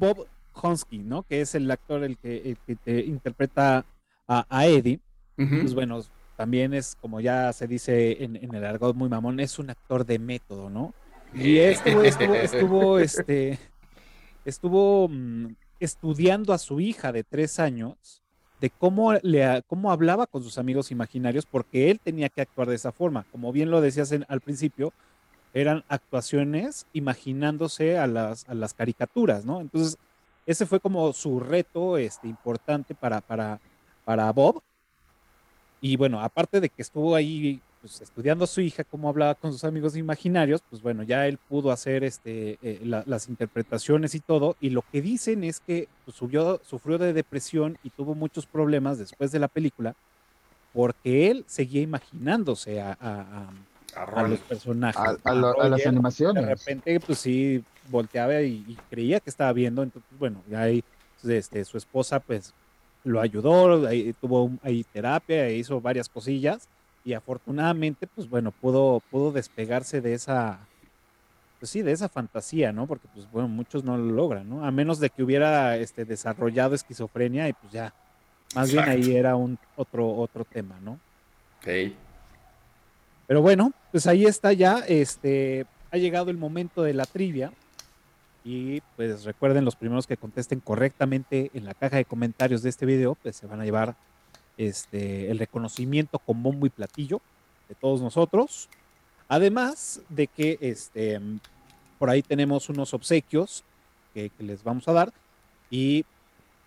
Bob 0.00 0.26
Honsky, 0.54 0.98
¿no? 0.98 1.22
Que 1.22 1.40
es 1.40 1.54
el 1.54 1.70
actor 1.70 2.02
el 2.02 2.18
que, 2.18 2.38
el 2.50 2.56
que 2.66 2.74
te 2.74 2.98
interpreta 3.04 3.84
a, 4.26 4.44
a 4.48 4.66
Eddie. 4.66 4.98
Pues 5.36 5.72
bueno, 5.72 6.00
también 6.36 6.74
es, 6.74 6.96
como 7.00 7.20
ya 7.20 7.52
se 7.52 7.68
dice 7.68 8.24
en, 8.24 8.34
en 8.34 8.52
el 8.52 8.64
argot 8.64 8.96
muy 8.96 9.08
mamón, 9.08 9.38
es 9.38 9.60
un 9.60 9.70
actor 9.70 10.04
de 10.04 10.18
método, 10.18 10.68
¿no? 10.68 10.92
Y 11.32 11.58
este 11.58 11.94
güey 11.94 12.08
estuvo, 12.08 12.34
estuvo, 12.34 12.98
este, 12.98 13.58
estuvo 14.48 15.08
mm, 15.08 15.54
estudiando 15.80 16.52
a 16.52 16.58
su 16.58 16.80
hija 16.80 17.12
de 17.12 17.24
tres 17.24 17.58
años 17.58 18.22
de 18.60 18.70
cómo, 18.70 19.12
le, 19.14 19.62
cómo 19.68 19.92
hablaba 19.92 20.26
con 20.26 20.42
sus 20.42 20.58
amigos 20.58 20.90
imaginarios, 20.90 21.46
porque 21.46 21.90
él 21.90 22.00
tenía 22.02 22.28
que 22.28 22.40
actuar 22.40 22.68
de 22.68 22.74
esa 22.74 22.90
forma. 22.90 23.24
Como 23.30 23.52
bien 23.52 23.70
lo 23.70 23.80
decías 23.80 24.12
al 24.26 24.40
principio, 24.40 24.92
eran 25.54 25.84
actuaciones 25.88 26.86
imaginándose 26.92 27.98
a 27.98 28.06
las, 28.06 28.48
a 28.48 28.54
las 28.54 28.74
caricaturas, 28.74 29.44
¿no? 29.44 29.60
Entonces, 29.60 29.96
ese 30.44 30.66
fue 30.66 30.80
como 30.80 31.12
su 31.12 31.38
reto 31.38 31.98
este, 31.98 32.26
importante 32.26 32.94
para, 32.94 33.20
para, 33.20 33.60
para 34.04 34.32
Bob. 34.32 34.62
Y 35.80 35.96
bueno, 35.96 36.20
aparte 36.20 36.60
de 36.60 36.68
que 36.68 36.82
estuvo 36.82 37.14
ahí 37.14 37.60
pues, 37.80 38.00
estudiando 38.00 38.44
a 38.44 38.46
su 38.48 38.60
hija, 38.60 38.84
cómo 38.84 39.08
hablaba 39.08 39.34
con 39.34 39.52
sus 39.52 39.64
amigos 39.64 39.96
imaginarios, 39.96 40.60
pues 40.68 40.82
bueno, 40.82 41.02
ya 41.02 41.26
él 41.26 41.38
pudo 41.48 41.70
hacer 41.70 42.04
este, 42.04 42.58
eh, 42.62 42.80
la- 42.84 43.04
las 43.06 43.28
interpretaciones 43.28 44.14
y 44.14 44.20
todo. 44.20 44.56
Y 44.60 44.70
lo 44.70 44.82
que 44.90 45.00
dicen 45.02 45.44
es 45.44 45.60
que 45.60 45.88
pues, 46.04 46.16
subió, 46.16 46.60
sufrió 46.64 46.98
de 46.98 47.12
depresión 47.12 47.76
y 47.82 47.90
tuvo 47.90 48.14
muchos 48.14 48.46
problemas 48.46 48.98
después 48.98 49.30
de 49.32 49.38
la 49.38 49.48
película, 49.48 49.94
porque 50.72 51.30
él 51.30 51.44
seguía 51.48 51.82
imaginándose 51.82 52.80
a, 52.80 52.96
a- 53.00 53.20
a- 53.20 53.50
A 53.94 54.20
a 54.20 54.28
los 54.28 54.40
personajes. 54.40 55.00
A, 55.00 55.16
a 55.30 55.34
lo- 55.34 55.48
a 55.48 55.68
las 55.68 55.70
Roger, 55.70 55.82
de 55.84 55.88
animaciones. 55.88 56.44
repente, 56.46 57.00
pues 57.00 57.18
sí, 57.18 57.64
volteaba 57.90 58.40
y, 58.42 58.64
y 58.68 58.76
creía 58.90 59.18
que 59.20 59.30
estaba 59.30 59.52
viendo. 59.52 59.82
Entonces, 59.82 60.18
bueno, 60.18 60.42
ya 60.48 60.62
ahí 60.62 60.82
este, 61.24 61.64
su 61.64 61.78
esposa, 61.78 62.20
pues 62.20 62.52
lo 63.04 63.20
ayudó, 63.20 63.86
ahí 63.86 64.12
tuvo 64.20 64.50
ahí 64.62 64.84
terapia, 64.92 65.50
hizo 65.50 65.80
varias 65.80 66.08
cosillas 66.08 66.68
y 67.08 67.14
afortunadamente, 67.14 68.06
pues 68.06 68.28
bueno, 68.28 68.52
pudo, 68.52 69.02
pudo 69.10 69.32
despegarse 69.32 70.02
de 70.02 70.12
esa, 70.12 70.58
pues 71.58 71.70
sí, 71.70 71.80
de 71.80 71.92
esa 71.92 72.10
fantasía, 72.10 72.70
¿no? 72.70 72.86
Porque, 72.86 73.08
pues 73.14 73.26
bueno, 73.32 73.48
muchos 73.48 73.82
no 73.82 73.96
lo 73.96 74.12
logran, 74.12 74.46
¿no? 74.46 74.62
A 74.62 74.70
menos 74.70 75.00
de 75.00 75.08
que 75.08 75.22
hubiera 75.22 75.78
este, 75.78 76.04
desarrollado 76.04 76.74
esquizofrenia 76.74 77.48
y 77.48 77.54
pues 77.54 77.72
ya, 77.72 77.94
más 78.54 78.70
bien 78.70 78.86
ahí 78.86 79.16
era 79.16 79.36
un 79.36 79.58
otro, 79.76 80.06
otro 80.16 80.44
tema, 80.44 80.78
¿no? 80.82 81.00
Ok. 81.56 81.94
Pero 83.26 83.40
bueno, 83.40 83.72
pues 83.90 84.06
ahí 84.06 84.26
está 84.26 84.52
ya. 84.52 84.80
Este 84.86 85.64
ha 85.90 85.96
llegado 85.96 86.30
el 86.30 86.36
momento 86.36 86.82
de 86.82 86.92
la 86.92 87.06
trivia. 87.06 87.52
Y 88.44 88.82
pues 88.96 89.24
recuerden, 89.24 89.64
los 89.64 89.76
primeros 89.76 90.06
que 90.06 90.18
contesten 90.18 90.60
correctamente 90.60 91.50
en 91.54 91.64
la 91.64 91.72
caja 91.72 91.96
de 91.96 92.04
comentarios 92.04 92.62
de 92.62 92.68
este 92.68 92.84
video, 92.84 93.14
pues 93.14 93.36
se 93.36 93.46
van 93.46 93.62
a 93.62 93.64
llevar 93.64 93.96
este 94.58 95.30
el 95.30 95.38
reconocimiento 95.38 96.18
con 96.18 96.42
bombo 96.42 96.66
y 96.66 96.70
platillo 96.70 97.22
de 97.68 97.74
todos 97.74 98.02
nosotros. 98.02 98.68
Además 99.28 100.02
de 100.10 100.26
que 100.26 100.58
este 100.60 101.20
por 101.98 102.10
ahí 102.10 102.22
tenemos 102.22 102.68
unos 102.68 102.94
obsequios 102.94 103.64
que, 104.14 104.30
les 104.38 104.62
vamos 104.62 104.86
a 104.88 104.92
dar. 104.92 105.12
Y 105.70 106.04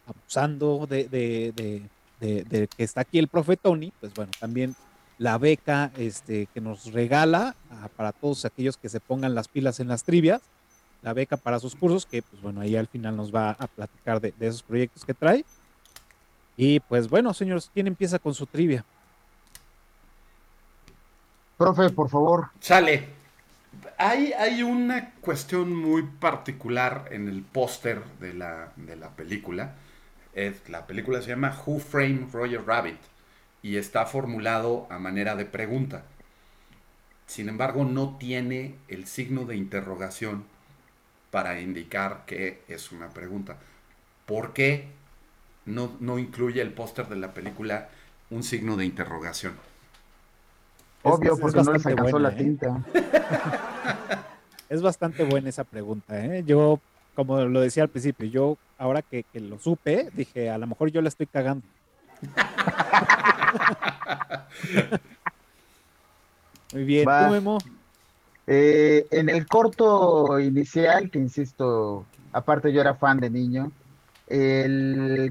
abusando 0.05 0.85
de, 0.88 1.89
que 2.19 2.84
está 2.84 3.01
aquí 3.01 3.18
el 3.18 3.27
profe 3.27 3.57
Tony, 3.57 3.91
pues 3.99 4.13
bueno, 4.13 4.31
también 4.39 4.76
la 5.18 5.38
beca 5.38 5.91
este, 5.97 6.47
que 6.47 6.61
nos 6.61 6.91
regala 6.91 7.55
para 7.95 8.11
todos 8.11 8.45
aquellos 8.45 8.77
que 8.77 8.89
se 8.89 8.99
pongan 8.99 9.35
las 9.35 9.47
pilas 9.47 9.80
en 9.80 9.88
las 9.88 10.03
trivias, 10.03 10.41
la 11.01 11.13
beca 11.13 11.38
para 11.38 11.59
sus 11.59 11.76
cursos, 11.76 12.05
que 12.05 12.22
pues 12.22 12.41
bueno, 12.41 12.61
ahí 12.61 12.76
al 12.76 12.88
final 12.88 13.15
nos 13.15 13.34
va 13.34 13.51
a 13.51 13.68
platicar 13.68 14.22
de 14.22 14.34
esos 14.39 14.63
proyectos 14.63 15.05
que 15.05 15.13
trae. 15.13 15.45
Y 16.57 16.80
pues 16.82 17.10
bueno, 17.10 17.34
señores, 17.34 17.69
¿quién 17.73 17.88
empieza 17.88 18.19
con 18.19 18.34
su 18.34 18.45
trivia? 18.45 18.86
Profe, 21.57 21.90
por 21.90 22.10
favor. 22.10 22.49
Sale. 22.60 23.07
Hay, 23.98 24.34
hay 24.34 24.64
una 24.64 25.11
cuestión 25.22 25.76
muy 25.76 26.03
particular 26.03 27.07
en 27.11 27.30
el 27.30 27.44
póster 27.44 28.03
de 28.19 28.34
la, 28.34 28.72
de 28.76 28.95
la 28.95 29.10
película. 29.10 29.76
Es, 30.34 30.68
la 30.69 30.88
película 30.88 31.22
se 31.22 31.30
llama 31.30 31.56
Who 31.65 31.80
Framed 31.80 32.32
Roger 32.34 32.65
Rabbit 32.65 32.99
y 33.61 33.78
está 33.78 34.06
formulado 34.06 34.88
a 34.90 34.98
manera 34.98 35.36
de 35.36 35.45
pregunta. 35.45 36.03
Sin 37.28 37.48
embargo, 37.48 37.86
no 37.86 38.18
tiene 38.18 38.76
el 38.88 39.07
signo 39.07 39.45
de 39.45 39.56
interrogación 39.56 40.45
para 41.30 41.61
indicar 41.61 42.23
que 42.26 42.61
es 42.68 42.91
una 42.91 43.10
pregunta. 43.10 43.57
¿Por 44.26 44.53
qué 44.53 44.88
no, 45.65 45.91
no 45.99 46.19
incluye 46.19 46.61
el 46.61 46.73
póster 46.73 47.07
de 47.07 47.15
la 47.15 47.33
película 47.33 47.89
un 48.29 48.43
signo 48.43 48.77
de 48.77 48.85
interrogación? 48.85 49.53
Obvio, 51.03 51.33
es 51.33 51.39
porque 51.39 51.63
no 51.63 51.73
les 51.73 51.83
alcanzó 51.85 52.11
buena, 52.11 52.29
la 52.29 52.35
¿eh? 52.35 52.38
tinta. 52.38 52.83
Es 54.69 54.81
bastante 54.81 55.25
buena 55.25 55.49
esa 55.49 55.65
pregunta, 55.65 56.25
¿eh? 56.25 56.43
Yo, 56.45 56.79
como 57.13 57.41
lo 57.41 57.59
decía 57.59 57.83
al 57.83 57.89
principio, 57.89 58.25
yo 58.29 58.57
ahora 58.77 59.01
que, 59.01 59.23
que 59.23 59.41
lo 59.41 59.59
supe, 59.59 60.09
dije, 60.13 60.49
a 60.49 60.57
lo 60.57 60.65
mejor 60.65 60.89
yo 60.89 61.01
la 61.01 61.09
estoy 61.09 61.27
cagando. 61.27 61.67
Muy 66.73 66.85
bien, 66.85 67.05
Va. 67.05 67.27
tú, 67.27 67.33
Memo. 67.33 67.57
Eh, 68.47 69.07
en 69.11 69.27
el 69.27 69.45
corto 69.45 70.39
inicial, 70.39 71.11
que 71.11 71.19
insisto, 71.19 72.05
aparte 72.31 72.71
yo 72.71 72.79
era 72.79 72.95
fan 72.95 73.19
de 73.19 73.29
niño, 73.29 73.73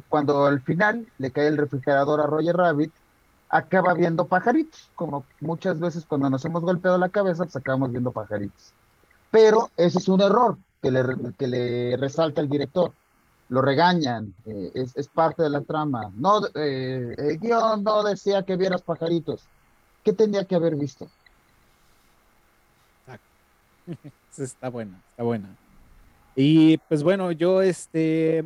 cuando 0.09 0.47
al 0.47 0.61
final 0.61 1.07
le 1.19 1.31
cae 1.31 1.49
el 1.49 1.57
refrigerador 1.57 2.21
a 2.21 2.27
Roger 2.27 2.57
Rabbit, 2.57 2.93
acaba 3.49 3.95
viendo 3.95 4.27
pajaritos, 4.27 4.91
como 4.95 5.25
muchas 5.41 5.81
veces 5.81 6.07
cuando 6.07 6.31
nos 6.31 6.45
hemos 6.45 6.63
golpeado 6.63 6.99
la 6.99 7.09
cabeza, 7.09 7.45
pues 7.45 7.57
acabamos 7.57 7.91
viendo 7.91 8.13
pajaritos. 8.13 8.73
Pero 9.31 9.71
ese 9.77 9.99
es 9.99 10.09
un 10.09 10.21
error 10.21 10.57
que 10.81 10.91
le, 10.91 11.97
resalta 11.97 12.41
el 12.41 12.49
director. 12.49 12.93
Lo 13.49 13.63
regañan, 13.63 14.33
eh, 14.47 14.71
es, 14.75 15.09
parte 15.09 15.43
de 15.43 15.51
la 15.51 15.63
trama. 15.63 16.13
No, 16.15 16.41
eh, 16.55 17.37
guion 17.41 17.83
no 17.83 18.05
decía 18.05 18.45
que 18.45 18.57
vieras 18.57 18.83
pajaritos. 18.83 19.43
¿Qué 20.05 20.13
tenía 20.13 20.45
que 20.45 20.55
haber 20.55 20.77
visto? 20.77 21.09
Sí, 24.31 24.45
Está 24.45 24.69
buena, 24.69 24.97
está 25.11 25.25
buena. 25.25 25.57
Y 26.37 26.79
pues 26.79 27.03
bueno, 27.03 27.33
yo 27.33 27.63
este 27.63 28.45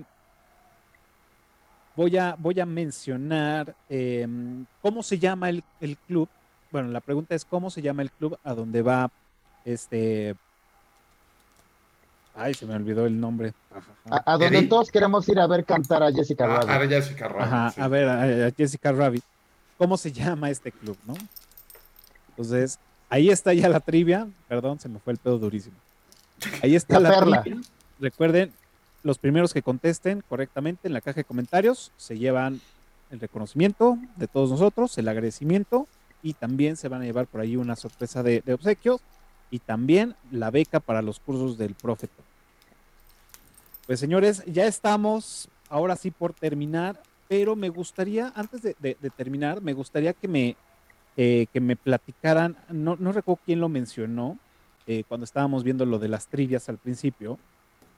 voy 1.97 2.17
a, 2.17 2.37
voy 2.39 2.59
a 2.61 2.67
mencionar 2.67 3.75
em, 3.89 4.65
cómo 4.83 5.03
se 5.03 5.19
llama 5.19 5.49
el, 5.51 5.63
el 5.81 5.97
club. 5.97 6.29
Bueno, 6.71 6.89
la 6.89 7.01
pregunta 7.01 7.35
es 7.35 7.45
cómo 7.45 7.71
se 7.71 7.83
llama 7.83 8.03
el 8.03 8.11
club 8.11 8.39
a 8.45 8.55
donde 8.55 8.83
va 8.83 9.11
este. 9.65 10.35
Ay, 12.37 12.53
se 12.55 12.67
me 12.67 12.75
olvidó 12.75 13.07
el 13.07 13.19
nombre. 13.21 13.55
A, 14.11 14.33
a 14.35 14.37
donde 14.39 14.63
todos 14.63 14.91
queremos 14.91 15.29
ir 15.29 15.39
a 15.39 15.47
ver 15.47 15.65
cantar 15.65 16.03
a 16.03 16.11
Jessica 16.13 16.45
Ah, 16.45 16.49
Rabbit. 16.63 16.71
a 16.71 16.79
ver, 16.79 16.89
Jessica 16.89 17.29
Rabbit, 17.29 17.47
Ajá, 17.47 17.71
sí. 17.71 17.81
a 17.81 17.89
ver, 17.89 18.09
a, 18.09 18.47
a 18.47 18.51
Jessica 18.51 18.93
Rabbit. 18.93 19.23
¿Cómo 19.79 19.97
se 19.97 20.11
llama 20.11 20.51
este 20.51 20.73
club, 20.73 20.97
no? 21.07 21.15
Entonces, 22.31 22.79
ahí 23.09 23.31
está 23.31 23.55
ya 23.55 23.69
la 23.69 23.79
trivia. 23.81 24.27
Perdón, 24.49 24.81
se 24.81 24.89
me 24.89 24.99
fue 24.99 25.13
el 25.13 25.19
pedo 25.21 25.39
durísimo. 25.39 25.77
Ahí 26.63 26.75
está 26.75 26.99
La 26.99 27.11
la, 27.11 27.19
perla. 27.21 27.43
trivia. 27.43 27.61
Recuerden, 28.01 28.53
los 29.05 29.19
primeros 29.19 29.55
que 29.55 29.63
contesten 29.63 30.25
correctamente 30.29 30.89
en 30.89 30.95
la 30.95 31.01
caja 31.01 31.21
de 31.21 31.25
comentarios 31.25 31.93
se 31.97 32.19
llevan 32.19 32.61
el 33.11 33.21
reconocimiento 33.21 33.97
de 34.17 34.27
todos 34.27 34.51
nosotros, 34.51 34.99
el 34.99 35.07
agradecimiento 35.07 35.87
y 36.23 36.33
también 36.33 36.77
se 36.77 36.89
van 36.89 37.03
a 37.03 37.05
llevar 37.05 37.27
por 37.27 37.41
ahí 37.41 37.55
una 37.55 37.77
sorpresa 37.77 38.25
de, 38.25 38.43
obsequios 38.53 39.01
y 39.51 39.61
también 39.61 40.17
la 40.33 40.51
beca 40.51 40.81
para 40.81 41.03
los 41.03 41.21
cursos 41.21 41.57
del 41.57 41.75
profeta. 41.75 42.23
Pues 43.87 44.01
señores, 44.01 44.43
ya 44.47 44.67
estamos 44.67 45.49
ahora 45.69 45.95
sí 45.95 46.11
por 46.11 46.33
terminar, 46.33 47.01
pero 47.29 47.55
me 47.55 47.69
gustaría, 47.69 48.33
antes 48.35 48.63
de 48.63 49.13
terminar, 49.17 49.61
me 49.61 49.75
gustaría 49.75 50.13
que 50.13 50.27
me, 50.27 50.57
eh, 51.17 51.47
que 51.53 51.61
me 51.61 51.77
platicaran, 51.77 52.57
no, 52.69 52.97
no 52.99 53.13
recuerdo 53.13 53.41
quién 53.47 53.61
lo 53.61 53.69
mencionó, 53.69 54.37
eh, 54.89 55.05
cuando 55.07 55.25
estábamos 55.25 55.63
viendo 55.63 55.87
lo 55.87 56.01
de 56.01 56.09
las 56.09 56.27
trivias 56.27 56.69
al 56.69 56.77
principio, 56.77 57.39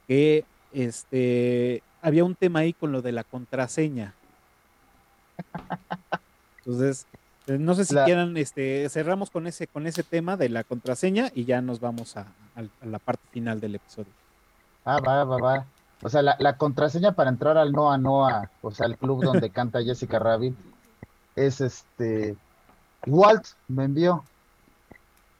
que 0.06 0.44
este, 0.72 1.82
había 2.02 2.24
un 2.24 2.34
tema 2.34 2.60
ahí 2.60 2.72
con 2.72 2.92
lo 2.92 3.02
de 3.02 3.12
la 3.12 3.24
contraseña. 3.24 4.14
Entonces, 6.64 7.06
Eh, 7.48 7.58
No 7.58 7.74
sé 7.76 7.84
si 7.84 7.94
La- 7.94 8.04
quieran, 8.04 8.36
este, 8.36 8.88
cerramos 8.88 9.30
con 9.30 9.46
ese, 9.46 9.68
con 9.68 9.86
ese 9.86 10.02
tema 10.02 10.36
de 10.36 10.48
la 10.48 10.64
contraseña 10.64 11.30
y 11.32 11.44
ya 11.44 11.60
nos 11.62 11.78
vamos 11.78 12.16
a, 12.16 12.22
a- 12.56 12.82
a 12.82 12.86
la 12.86 12.98
parte 12.98 13.22
final 13.30 13.60
del 13.60 13.76
episodio. 13.76 14.10
Ah, 14.84 14.98
va, 15.00 15.22
va, 15.22 15.36
va. 15.38 15.66
O 16.02 16.08
sea, 16.08 16.22
la, 16.22 16.34
la 16.40 16.56
contraseña 16.56 17.12
para 17.12 17.30
entrar 17.30 17.56
al 17.56 17.70
Noa 17.72 17.96
Noa, 17.98 18.50
o 18.62 18.70
sea, 18.72 18.86
el 18.86 18.96
club 18.98 19.22
donde 19.22 19.50
canta 19.58 19.80
Jessica 19.82 20.18
Rabbit, 20.18 20.56
es 21.36 21.60
este. 21.60 22.36
Walt 23.06 23.46
me 23.68 23.84
envió. 23.84 24.24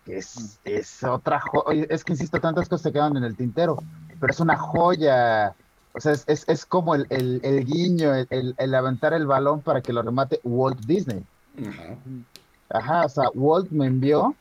Es, 0.06 0.60
es 0.64 1.02
otra 1.02 1.40
joya. 1.40 1.86
Es 1.90 2.04
que 2.04 2.12
insisto, 2.12 2.40
tantas 2.40 2.68
cosas 2.68 2.82
se 2.84 2.92
quedan 2.92 3.16
en 3.16 3.24
el 3.24 3.34
tintero, 3.36 3.82
pero 4.20 4.32
es 4.32 4.40
una 4.40 4.56
joya. 4.56 5.54
O 5.94 6.00
sea, 6.00 6.12
es, 6.12 6.24
es, 6.26 6.44
es 6.48 6.66
como 6.66 6.94
el, 6.94 7.06
el, 7.10 7.40
el 7.42 7.64
guiño, 7.64 8.14
el, 8.14 8.26
el, 8.30 8.54
el 8.58 8.74
aventar 8.74 9.14
el 9.14 9.26
balón 9.26 9.62
para 9.62 9.80
que 9.80 9.92
lo 9.92 10.02
remate 10.02 10.40
Walt 10.44 10.78
Disney. 10.80 11.22
Ajá. 11.66 11.96
Ajá, 12.68 13.04
o 13.06 13.08
sea, 13.08 13.24
Walt 13.34 13.70
me 13.70 13.86
envió. 13.86 14.34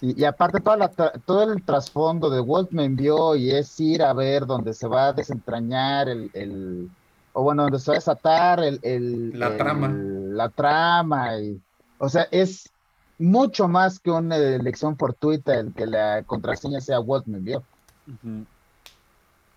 Y, 0.00 0.20
y 0.20 0.24
aparte 0.24 0.60
toda 0.60 0.76
la 0.76 0.90
tra- 0.92 1.12
todo 1.24 1.50
el 1.52 1.64
trasfondo 1.64 2.30
de 2.30 2.40
Walt 2.40 2.70
me 2.70 2.84
envió 2.84 3.34
y 3.34 3.50
es 3.50 3.80
ir 3.80 4.02
a 4.02 4.12
ver 4.12 4.46
donde 4.46 4.74
se 4.74 4.86
va 4.86 5.08
a 5.08 5.12
desentrañar 5.12 6.08
el, 6.08 6.30
el 6.34 6.88
o 7.32 7.42
bueno, 7.42 7.62
donde 7.64 7.78
se 7.78 7.90
va 7.90 7.94
a 7.96 8.00
desatar 8.00 8.60
el, 8.60 8.78
el- 8.82 9.38
La 9.38 9.48
el- 9.48 9.56
trama. 9.56 9.88
la 9.88 10.48
trama 10.50 11.40
y, 11.40 11.60
o 11.98 12.08
sea, 12.08 12.28
es 12.30 12.70
mucho 13.18 13.66
más 13.66 13.98
que 13.98 14.10
una 14.10 14.36
elección 14.36 14.96
fortuita 14.96 15.54
el 15.54 15.72
que 15.74 15.86
la 15.86 16.22
contraseña 16.24 16.80
sea 16.80 17.00
Walt 17.00 17.26
me 17.26 17.38
envió. 17.38 17.62
Ujú. 18.06 18.44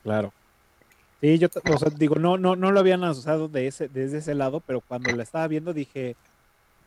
Claro. 0.04 0.34
Sí, 1.22 1.38
yo, 1.38 1.50
t- 1.50 1.60
o 1.72 1.78
sea, 1.78 1.90
digo, 1.96 2.16
no, 2.16 2.38
no, 2.38 2.56
no 2.56 2.72
lo 2.72 2.80
habían 2.80 3.04
usado 3.04 3.48
de 3.48 3.68
ese, 3.68 3.88
desde 3.88 4.18
ese 4.20 4.34
lado, 4.34 4.60
pero 4.66 4.82
cuando 4.82 5.12
la 5.16 5.22
estaba 5.24 5.48
viendo 5.48 5.72
dije, 5.74 6.16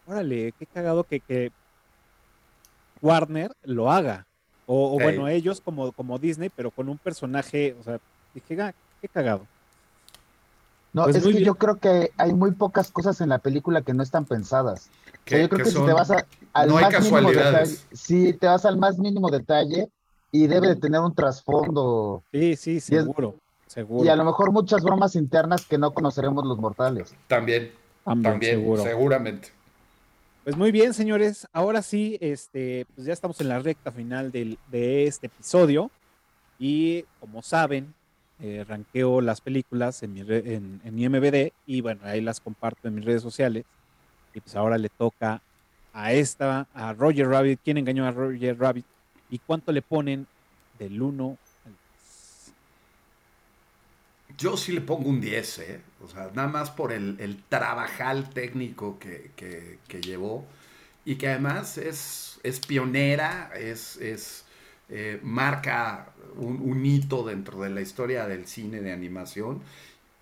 órale, 0.07 0.53
qué 0.59 0.67
cagado 0.67 1.05
que, 1.05 1.21
que 1.21 1.53
Warner 3.01 3.53
lo 3.65 3.91
haga. 3.91 4.27
O, 4.67 4.97
o 4.97 4.99
bueno, 4.99 5.29
ellos 5.29 5.61
como, 5.61 5.93
como 5.93 6.19
Disney, 6.19 6.49
pero 6.55 6.71
con 6.71 6.89
un 6.89 6.99
personaje, 6.99 7.77
o 7.79 7.83
sea, 7.83 8.01
dije, 8.35 8.61
ah, 8.63 8.75
qué 9.01 9.09
cagado. 9.09 9.47
No, 10.93 11.05
Pues 11.05 11.17
es 11.17 11.25
que 11.25 11.31
bien. 11.33 11.45
yo 11.45 11.55
creo 11.57 11.77
que 11.77 12.13
hay 12.17 12.33
muy 12.33 12.53
pocas 12.53 12.91
cosas 12.91 13.21
en 13.21 13.29
la 13.29 13.39
película 13.39 13.83
que 13.83 13.93
no 13.93 14.03
están 14.03 14.25
pensadas. 14.25 14.89
O 14.89 15.11
sea, 15.11 15.21
Que- 15.25 15.43
yo 15.43 15.49
creo 15.49 15.59
que 15.59 15.65
que 15.65 15.71
si 15.71 15.77
son- 15.77 15.87
te 15.87 15.93
vas 15.93 16.11
a- 16.11 16.25
al 16.53 16.69
no 16.69 16.77
hay 16.79 16.85
más 16.85 17.03
mínimo 17.03 17.31
detalle, 17.33 17.77
sí, 17.93 18.33
te 18.33 18.47
vas 18.47 18.65
al 18.65 18.79
más 18.79 18.99
mínimo 18.99 19.29
detalle 19.29 19.89
y 20.35 20.49
debe 20.49 20.67
de 20.67 20.75
tener 20.77 21.01
un 21.01 21.15
trasfondo 21.15 22.25
Sí, 22.33 22.57
sí, 22.57 22.81
seguro, 22.81 23.37
seguro. 23.69 24.05
y 24.05 24.09
a 24.09 24.17
lo 24.17 24.25
mejor 24.25 24.51
muchas 24.51 24.83
bromas 24.83 25.15
internas 25.15 25.65
que 25.65 25.79
no 25.79 25.95
conoceremos 25.95 26.45
los 26.45 26.59
mortales. 26.59 27.15
También, 27.29 27.71
También, 28.05 28.33
también, 28.33 28.53
seguro. 28.59 28.83
seguramente. 28.83 29.49
Pues 30.43 30.57
muy 30.57 30.73
bien, 30.73 30.93
señores. 30.93 31.47
Ahora 31.53 31.83
sí, 31.83 32.19
este, 32.21 32.85
pues 32.97 33.07
ya 33.07 33.13
estamos 33.13 33.41
en 33.41 33.49
la 33.49 33.61
recta 33.61 33.93
final 33.93 34.33
del- 34.33 34.59
de 34.73 35.07
este 35.07 35.29
episodio. 35.29 35.89
Y 36.59 37.05
como 37.21 37.41
saben, 37.41 37.95
eh, 38.41 38.65
ranqueo 38.69 39.21
las 39.21 39.41
películas 39.41 40.03
en 40.03 40.15
mi, 40.15 40.23
re- 40.25 40.55
en, 40.57 40.81
en 40.85 40.99
IMBD 40.99 41.53
y 41.67 41.81
bueno, 41.81 42.01
ahí 42.05 42.21
las 42.21 42.41
comparto 42.41 42.89
en 42.89 42.97
mis 42.97 43.05
redes 43.05 43.23
sociales. 43.23 43.65
Y 44.35 44.41
pues 44.41 44.57
ahora 44.57 44.79
le 44.79 44.89
toca 44.89 45.41
a 45.93 46.13
esta, 46.13 46.67
a 46.75 46.93
Roger 46.93 47.29
Rabbit. 47.29 47.61
¿Quién 47.65 47.79
engañó 47.79 48.05
a 48.05 48.11
Roger 48.11 48.59
Rabbit? 48.59 48.85
¿Y 49.29 49.41
cuánto 49.41 49.71
le 49.73 49.83
ponen 49.83 50.29
del 50.73 51.03
1 51.03 51.39
al 51.65 51.79
10? 51.91 52.57
Yo 54.37 54.57
sí 54.57 54.73
le 54.73 54.81
pongo 54.81 55.09
un 55.11 55.21
10, 55.21 55.59
¿eh? 55.61 55.83
O 56.01 56.09
sea, 56.09 56.31
nada 56.35 56.49
más 56.49 56.71
por 56.71 56.93
el, 56.93 57.17
el 57.21 57.45
trabajal 57.45 58.31
técnico 58.31 58.99
que, 58.99 59.33
que- 59.37 59.79
que 59.87 60.01
llevó 60.03 60.49
y 61.05 61.17
que 61.17 61.29
además 61.29 61.79
es, 61.79 62.41
es 62.43 62.61
pionera, 62.61 63.53
es, 63.57 63.97
es 63.99 64.47
eh, 64.89 65.21
marca 65.23 66.15
un, 66.37 66.85
hito 66.87 67.25
dentro 67.25 67.61
de 67.63 67.71
la 67.71 67.81
historia 67.83 68.27
del 68.27 68.47
cine 68.47 68.81
de 68.81 68.93
animación 68.93 69.63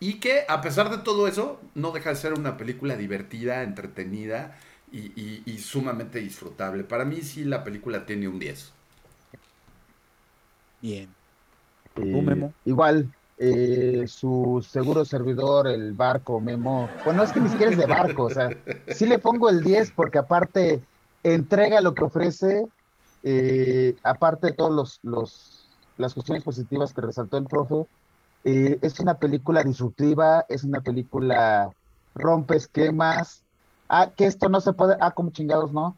y 0.00 0.20
que 0.20 0.44
a 0.48 0.60
pesar 0.62 0.90
de 0.90 0.98
todo 0.98 1.28
eso 1.28 1.60
no 1.74 1.92
deja 1.92 2.10
de 2.10 2.16
ser 2.16 2.34
una 2.34 2.56
película 2.58 2.96
divertida, 2.96 3.62
entretenida 3.62 4.58
y, 4.92 5.12
y- 5.20 5.42
y 5.46 5.58
sumamente 5.58 6.20
disfrutable. 6.20 6.84
Para 6.84 7.04
mí 7.06 7.22
sí 7.22 7.44
la 7.44 7.64
película 7.64 8.06
tiene 8.06 8.28
un 8.28 8.38
10. 8.40 8.74
Bien. 10.82 11.08
Eh, 11.96 12.22
Memo? 12.22 12.52
igual, 12.64 13.10
eh, 13.38 14.04
su 14.06 14.66
seguro 14.68 15.04
servidor, 15.04 15.68
el 15.68 15.92
barco, 15.92 16.40
Memo. 16.40 16.88
Bueno, 17.04 17.22
es 17.22 17.32
que 17.32 17.40
ni 17.40 17.48
siquiera 17.48 17.72
es 17.72 17.78
de 17.78 17.86
barco, 17.86 18.24
o 18.24 18.30
sea, 18.30 18.50
sí 18.88 19.06
le 19.06 19.18
pongo 19.18 19.48
el 19.48 19.62
10 19.62 19.92
porque 19.92 20.18
aparte 20.18 20.82
entrega 21.22 21.80
lo 21.80 21.94
que 21.94 22.04
ofrece, 22.04 22.66
eh, 23.22 23.94
aparte 24.02 24.48
de 24.48 24.52
todos 24.54 24.72
los, 24.72 24.98
los, 25.02 25.68
las 25.96 26.14
cuestiones 26.14 26.42
positivas 26.42 26.92
que 26.92 27.00
resaltó 27.00 27.38
el 27.38 27.44
profe, 27.44 27.86
eh, 28.44 28.78
es 28.82 28.98
una 28.98 29.18
película 29.18 29.62
disruptiva, 29.62 30.44
es 30.48 30.64
una 30.64 30.80
película 30.80 31.70
rompe 32.14 32.56
esquemas. 32.56 33.44
Ah, 33.88 34.10
que 34.16 34.26
esto 34.26 34.48
no 34.48 34.60
se 34.60 34.72
puede, 34.72 34.96
ah, 35.00 35.12
como 35.12 35.30
chingados, 35.30 35.72
¿no? 35.72 35.96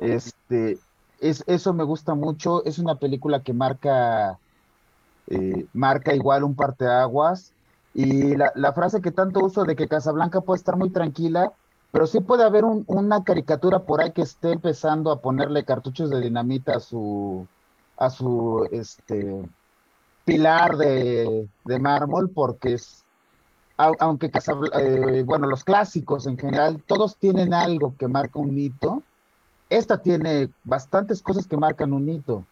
Este, 0.00 0.78
es, 1.18 1.44
eso 1.46 1.72
me 1.74 1.84
gusta 1.84 2.14
mucho, 2.14 2.64
es 2.64 2.78
una 2.78 2.98
película 2.98 3.42
que 3.42 3.52
marca 3.52 4.40
eh, 5.26 5.68
marca 5.72 6.14
igual 6.14 6.44
un 6.44 6.56
parteaguas. 6.56 7.54
Y 7.92 8.36
la, 8.36 8.52
la 8.56 8.72
frase 8.74 9.00
que 9.00 9.10
tanto 9.12 9.40
uso 9.44 9.64
de 9.64 9.74
que 9.76 9.88
Casablanca 9.88 10.40
puede 10.42 10.58
estar 10.58 10.76
muy 10.76 10.90
tranquila, 10.92 11.52
pero 11.90 12.06
sí 12.06 12.20
puede 12.20 12.44
haber 12.44 12.64
un- 12.64 12.84
una 12.88 13.24
caricatura 13.24 13.84
por 13.86 14.02
ahí 14.02 14.12
que 14.12 14.22
esté 14.22 14.52
empezando 14.52 15.10
a 15.10 15.20
ponerle 15.22 15.64
cartuchos 15.64 16.10
de 16.10 16.20
dinamita 16.20 16.76
a 16.76 16.80
su, 16.80 17.48
a 17.96 18.10
su 18.10 18.68
este, 18.72 19.42
pilar 20.24 20.76
de, 20.76 21.48
de 21.64 21.78
mármol, 21.80 22.30
porque 22.32 22.74
es, 22.74 23.06
au- 23.78 23.96
aunque 24.00 24.30
Casabl- 24.32 24.70
eh, 24.80 25.24
bueno, 25.24 25.48
los 25.48 25.64
clásicos 25.64 26.26
en 26.28 26.38
general, 26.38 26.84
todos 26.86 27.18
tienen 27.18 27.54
algo 27.54 27.96
que 27.96 28.08
marca 28.08 28.40
un 28.40 28.58
hito. 28.58 29.05
Esta 29.68 30.00
tiene 30.00 30.48
bastantes 30.64 31.22
cosas 31.22 31.46
que 31.46 31.56
marcan 31.56 31.92
un 31.92 32.08
hito. 32.08 32.44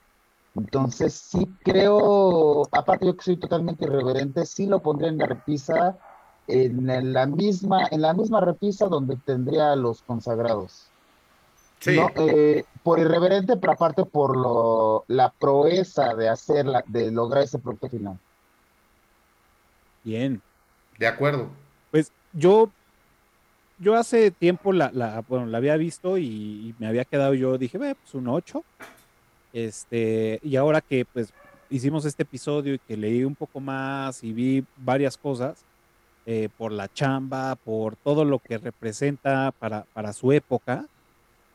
Entonces 0.56 1.14
sí 1.14 1.48
creo, 1.64 2.62
aparte 2.70 3.06
yo 3.06 3.16
que 3.16 3.24
soy 3.24 3.36
totalmente 3.36 3.84
irreverente, 3.84 4.46
sí 4.46 4.66
lo 4.66 4.80
pondría 4.80 5.08
en 5.08 5.18
la 5.18 5.26
repisa, 5.26 5.96
en 6.46 7.12
la 7.12 7.26
misma, 7.26 7.88
en 7.90 8.02
la 8.02 8.14
misma 8.14 8.40
repisa 8.40 8.86
donde 8.86 9.16
tendría 9.16 9.72
a 9.72 9.76
los 9.76 10.02
consagrados. 10.02 10.86
Sí, 11.80 11.96
No, 11.96 12.10
eh, 12.16 12.64
por 12.82 12.98
irreverente, 12.98 13.56
pero 13.56 13.72
aparte 13.72 14.04
por 14.04 14.36
lo, 14.36 15.04
la 15.08 15.30
proeza 15.30 16.14
de 16.14 16.28
hacerla, 16.28 16.84
de 16.86 17.10
lograr 17.10 17.42
ese 17.42 17.58
producto 17.58 17.88
final. 17.88 18.18
Bien. 20.04 20.40
de 20.98 21.06
acuerdo. 21.06 21.48
Pues 21.90 22.12
yo, 22.32 22.70
yo 23.78 23.94
hace 23.96 24.30
tiempo 24.30 24.72
la, 24.72 24.90
la, 24.92 25.22
bueno, 25.28 25.46
la 25.46 25.58
había 25.58 25.76
visto 25.76 26.18
y, 26.18 26.74
me 26.78 26.86
había 26.86 27.04
quedado, 27.04 27.34
yo 27.34 27.58
dije, 27.58 27.78
"Ve, 27.78 27.94
pues 27.94 28.14
un 28.14 28.28
8. 28.28 28.64
Este, 29.52 30.40
y 30.42 30.56
ahora 30.56 30.80
que 30.80 31.04
pues 31.04 31.32
hicimos 31.70 32.04
este 32.04 32.24
episodio 32.24 32.74
y 32.74 32.78
que 32.78 32.96
leí 32.96 33.24
un 33.24 33.34
poco 33.34 33.60
más 33.60 34.24
y 34.24 34.32
vi 34.32 34.64
varias 34.76 35.16
cosas, 35.16 35.64
eh, 36.26 36.48
por 36.56 36.72
la 36.72 36.92
chamba, 36.92 37.54
por 37.56 37.96
todo 37.96 38.24
lo 38.24 38.38
que 38.38 38.58
representa 38.58 39.52
para, 39.58 39.84
para 39.92 40.12
su 40.12 40.32
época, 40.32 40.86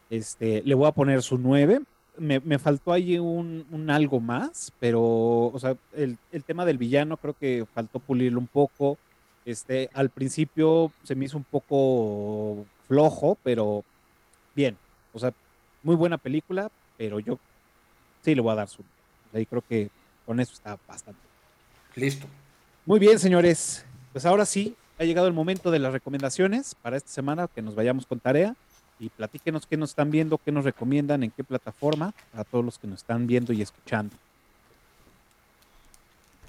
este, 0.09 0.61
le 0.63 0.75
voy 0.75 0.87
a 0.87 0.91
poner 0.91 1.21
su 1.23 1.37
9. 1.37 1.81
Me, 2.17 2.39
me 2.39 2.59
faltó 2.59 2.91
ahí 2.93 3.17
un, 3.17 3.65
un 3.71 3.89
algo 3.89 4.19
más, 4.19 4.71
pero, 4.79 5.01
o 5.01 5.59
sea, 5.59 5.75
el, 5.95 6.17
el 6.31 6.43
tema 6.43 6.65
del 6.65 6.77
villano 6.77 7.17
creo 7.17 7.33
que 7.33 7.65
faltó 7.73 7.99
pulirlo 7.99 8.39
un 8.39 8.47
poco. 8.47 8.97
Este, 9.45 9.89
al 9.93 10.09
principio 10.09 10.91
se 11.03 11.15
me 11.15 11.25
hizo 11.25 11.37
un 11.37 11.43
poco 11.43 12.65
flojo, 12.87 13.37
pero 13.43 13.83
bien. 14.55 14.77
O 15.13 15.19
sea, 15.19 15.33
muy 15.83 15.95
buena 15.95 16.17
película, 16.17 16.69
pero 16.97 17.19
yo 17.19 17.39
sí 18.23 18.35
le 18.35 18.41
voy 18.41 18.51
a 18.51 18.55
dar 18.55 18.67
su. 18.67 18.83
Ahí 19.33 19.45
creo 19.45 19.63
que 19.67 19.89
con 20.25 20.39
eso 20.39 20.53
está 20.53 20.77
bastante. 20.87 21.21
Listo. 21.95 22.27
Muy 22.85 22.99
bien, 22.99 23.19
señores. 23.19 23.85
Pues 24.11 24.25
ahora 24.25 24.45
sí, 24.45 24.75
ha 24.97 25.03
llegado 25.03 25.27
el 25.27 25.33
momento 25.33 25.71
de 25.71 25.79
las 25.79 25.93
recomendaciones 25.93 26.75
para 26.75 26.97
esta 26.97 27.09
semana, 27.09 27.47
que 27.47 27.61
nos 27.61 27.75
vayamos 27.75 28.05
con 28.05 28.19
tarea 28.19 28.55
y 28.99 29.09
platíquenos 29.09 29.65
qué 29.65 29.77
nos 29.77 29.91
están 29.91 30.11
viendo, 30.11 30.37
qué 30.37 30.51
nos 30.51 30.65
recomiendan, 30.65 31.23
en 31.23 31.31
qué 31.31 31.43
plataforma, 31.43 32.13
a 32.33 32.43
todos 32.43 32.65
los 32.65 32.77
que 32.77 32.87
nos 32.87 32.99
están 32.99 33.25
viendo 33.25 33.53
y 33.53 33.61
escuchando. 33.61 34.15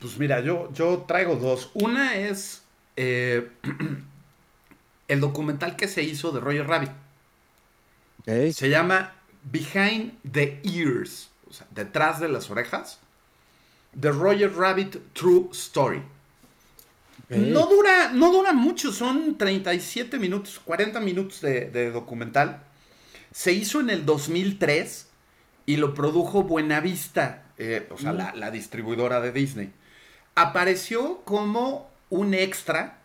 Pues 0.01 0.19
mira, 0.19 0.41
yo, 0.41 0.73
yo 0.73 1.05
traigo 1.07 1.37
dos. 1.37 1.71
Una 1.75 2.17
es 2.17 2.62
eh, 3.02 3.48
el 5.09 5.20
documental 5.20 5.74
que 5.74 5.89
se 5.89 6.02
hizo 6.02 6.32
de 6.32 6.40
Roger 6.40 6.66
Rabbit. 6.66 6.90
Se 8.52 8.68
llama 8.68 9.14
Behind 9.43 10.12
the 10.31 10.60
Ears, 10.64 11.31
o 11.48 11.52
sea, 11.55 11.66
detrás 11.70 12.20
de 12.20 12.28
las 12.28 12.51
orejas. 12.51 12.98
The 13.98 14.10
Roger 14.10 14.55
Rabbit 14.55 14.98
True 15.14 15.48
Story. 15.52 16.02
No 17.31 17.66
dura, 17.66 18.10
no 18.12 18.31
dura 18.32 18.52
mucho, 18.52 18.93
son 18.93 19.39
37 19.39 20.18
minutos, 20.18 20.60
40 20.62 21.01
minutos 21.01 21.40
de, 21.40 21.70
de 21.70 21.90
documental. 21.90 22.64
Se 23.32 23.52
hizo 23.52 23.81
en 23.81 23.89
el 23.89 24.05
2003 24.05 25.09
y 25.64 25.77
lo 25.77 25.94
produjo 25.94 26.43
Buenavista, 26.43 27.44
eh, 27.56 27.89
o 27.90 27.97
sea, 27.97 28.12
la, 28.12 28.35
la 28.35 28.51
distribuidora 28.51 29.20
de 29.20 29.32
Disney. 29.32 29.72
Apareció 30.35 31.22
como 31.24 31.90
un 32.11 32.35
extra 32.35 32.99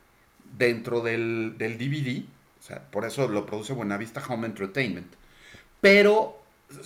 dentro 0.58 1.02
del, 1.02 1.56
del 1.58 1.78
DVD, 1.78 2.24
o 2.60 2.64
sea, 2.64 2.82
por 2.92 3.06
eso 3.06 3.28
lo 3.28 3.46
produce 3.46 3.74
Buenavista 3.74 4.24
Home 4.28 4.48
Entertainment, 4.48 5.08
pero 5.82 6.42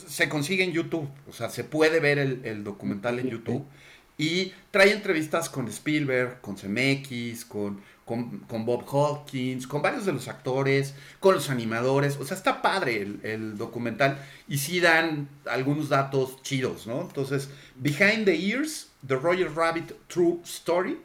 se 0.08 0.28
consigue 0.28 0.64
en 0.64 0.74
YouTube, 0.74 1.10
o 1.28 1.34
sea, 1.34 1.50
se 1.50 1.64
puede 1.64 2.00
ver 2.00 2.20
el, 2.20 2.42
el 2.46 2.64
documental 2.64 3.20
en 3.20 3.30
YouTube. 3.30 3.66
Y 4.22 4.52
trae 4.72 4.92
entrevistas 4.92 5.48
con 5.48 5.70
Spielberg, 5.70 6.42
con 6.42 6.58
CMX, 6.58 7.46
con, 7.46 7.80
con, 8.04 8.40
con, 8.40 8.66
Bob 8.66 8.84
Hawkins, 8.86 9.66
con 9.66 9.82
varios 9.82 10.06
de 10.06 10.12
los 10.12 10.28
actores, 10.28 10.94
con 11.22 11.36
los 11.36 11.50
animadores, 11.50 12.18
o 12.18 12.26
sea, 12.26 12.36
está 12.36 12.62
padre 12.62 13.02
el, 13.02 13.22
el 13.24 13.58
documental 13.58 14.20
y 14.46 14.58
sí 14.58 14.82
dan 14.82 15.30
algunos 15.50 15.88
datos 15.88 16.42
chidos, 16.42 16.86
¿no? 16.86 17.00
Entonces, 17.00 17.50
Behind 17.78 18.26
the 18.26 18.36
Ears, 18.36 18.90
The 19.08 19.16
Roger 19.16 19.56
Rabbit 19.56 19.94
True 20.10 20.40
Story 20.44 21.00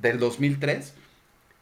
del 0.00 0.18
2003 0.18 0.94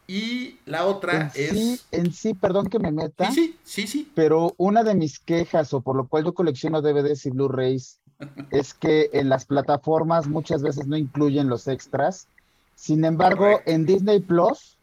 y 0.06 0.58
la 0.64 0.86
otra 0.86 1.30
En 1.34 1.44
es... 1.44 1.50
sí, 1.50 1.80
en 1.92 2.12
sí, 2.12 2.34
perdón 2.34 2.68
que 2.68 2.78
me 2.78 2.90
meta, 2.90 3.30
Sí, 3.30 3.56
sí, 3.62 3.82
sí, 3.82 3.86
sí. 3.86 4.12
pero 4.14 4.54
una 4.56 4.82
de 4.82 4.94
mis 4.94 5.18
quejas, 5.18 5.74
o 5.74 5.80
por 5.82 5.96
lo 5.96 6.06
cual 6.08 6.24
yo 6.24 6.32
colecciono 6.34 6.80
DVDs 6.80 7.26
y 7.26 7.30
Blu-rays, 7.30 7.98
es 8.50 8.72
que 8.74 9.10
en 9.12 9.28
las 9.28 9.44
plataformas 9.44 10.26
muchas 10.26 10.62
veces 10.62 10.86
no 10.86 10.96
incluyen 10.96 11.48
los 11.48 11.68
extras. 11.68 12.26
Sin 12.74 13.04
embargo, 13.04 13.44
Correcto. 13.44 13.70
en 13.70 13.86
Disney 13.86 14.20
Plus 14.20 14.78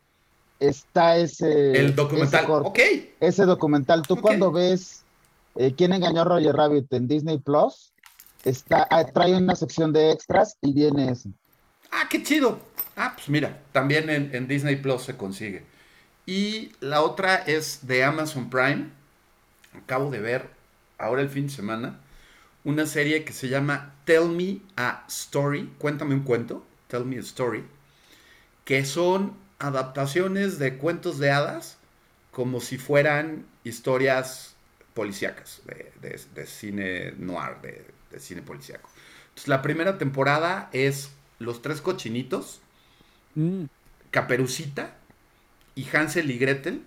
está 0.59 1.17
ese, 1.17 1.71
El 1.79 1.95
documental. 1.95 2.41
ese, 2.41 2.47
corto, 2.47 2.69
Ok. 2.69 2.79
ese 3.19 3.45
documental. 3.45 4.01
Tú 4.03 4.17
cuando 4.21 4.51
ves 4.51 5.01
eh, 5.57 5.73
¿Quién 5.75 5.93
engañó 5.93 6.21
a 6.21 6.25
Roger 6.25 6.53
Rabbit 6.53 6.91
en 6.93 7.07
Disney 7.07 7.37
Plus? 7.37 7.93
Está, 8.43 8.85
ah, 8.91 9.05
trae 9.05 9.35
una 9.35 9.55
sección 9.55 9.93
de 9.93 10.11
extras 10.11 10.57
y 10.61 10.73
viene 10.73 11.09
ese. 11.11 11.29
Ah, 11.91 12.07
qué 12.09 12.21
chido. 12.21 12.59
Ah, 12.95 13.13
pues 13.15 13.29
mira, 13.29 13.61
también 13.71 14.09
en, 14.09 14.47
Disney 14.47 14.77
Plus 14.77 15.03
se 15.03 15.17
consigue. 15.17 15.63
Y 16.25 16.71
la 16.79 17.01
otra 17.01 17.35
es 17.35 17.85
de 17.87 18.03
Amazon 18.03 18.49
Prime. 18.49 18.87
Acabo 19.77 20.09
de 20.09 20.19
ver 20.19 20.49
ahora 20.97 21.21
el 21.21 21.29
fin 21.29 21.47
de 21.47 21.53
semana 21.53 21.99
una 22.63 22.85
serie 22.85 23.25
que 23.25 23.33
se 23.33 23.49
llama 23.49 23.93
Tell 24.05 24.29
Me 24.29 24.59
a 24.77 25.03
Story. 25.07 25.73
Cuéntame 25.77 26.15
un 26.15 26.23
cuento. 26.23 26.65
Tell 26.87 27.05
Me 27.05 27.17
a 27.17 27.19
Story. 27.19 27.65
Que 28.63 28.85
son 28.85 29.35
adaptaciones 29.59 30.57
de 30.57 30.77
cuentos 30.77 31.19
de 31.19 31.31
hadas 31.31 31.77
como 32.31 32.59
si 32.59 32.77
fueran 32.77 33.45
historias 33.63 34.55
policíacas 34.93 35.61
de 36.01 36.45
cine 36.47 37.13
noir, 37.17 37.57
de, 37.61 37.85
de 38.11 38.19
cine 38.19 38.41
policíaco. 38.41 38.89
Entonces, 39.29 39.47
la 39.47 39.61
primera 39.61 39.97
temporada 39.97 40.69
es 40.71 41.11
Los 41.39 41.61
Tres 41.61 41.81
Cochinitos, 41.81 42.61
Mm, 43.35 43.65
Caperucita 44.11 44.95
y 45.75 45.85
Hansel 45.93 46.31
y 46.31 46.37
Gretel. 46.37 46.83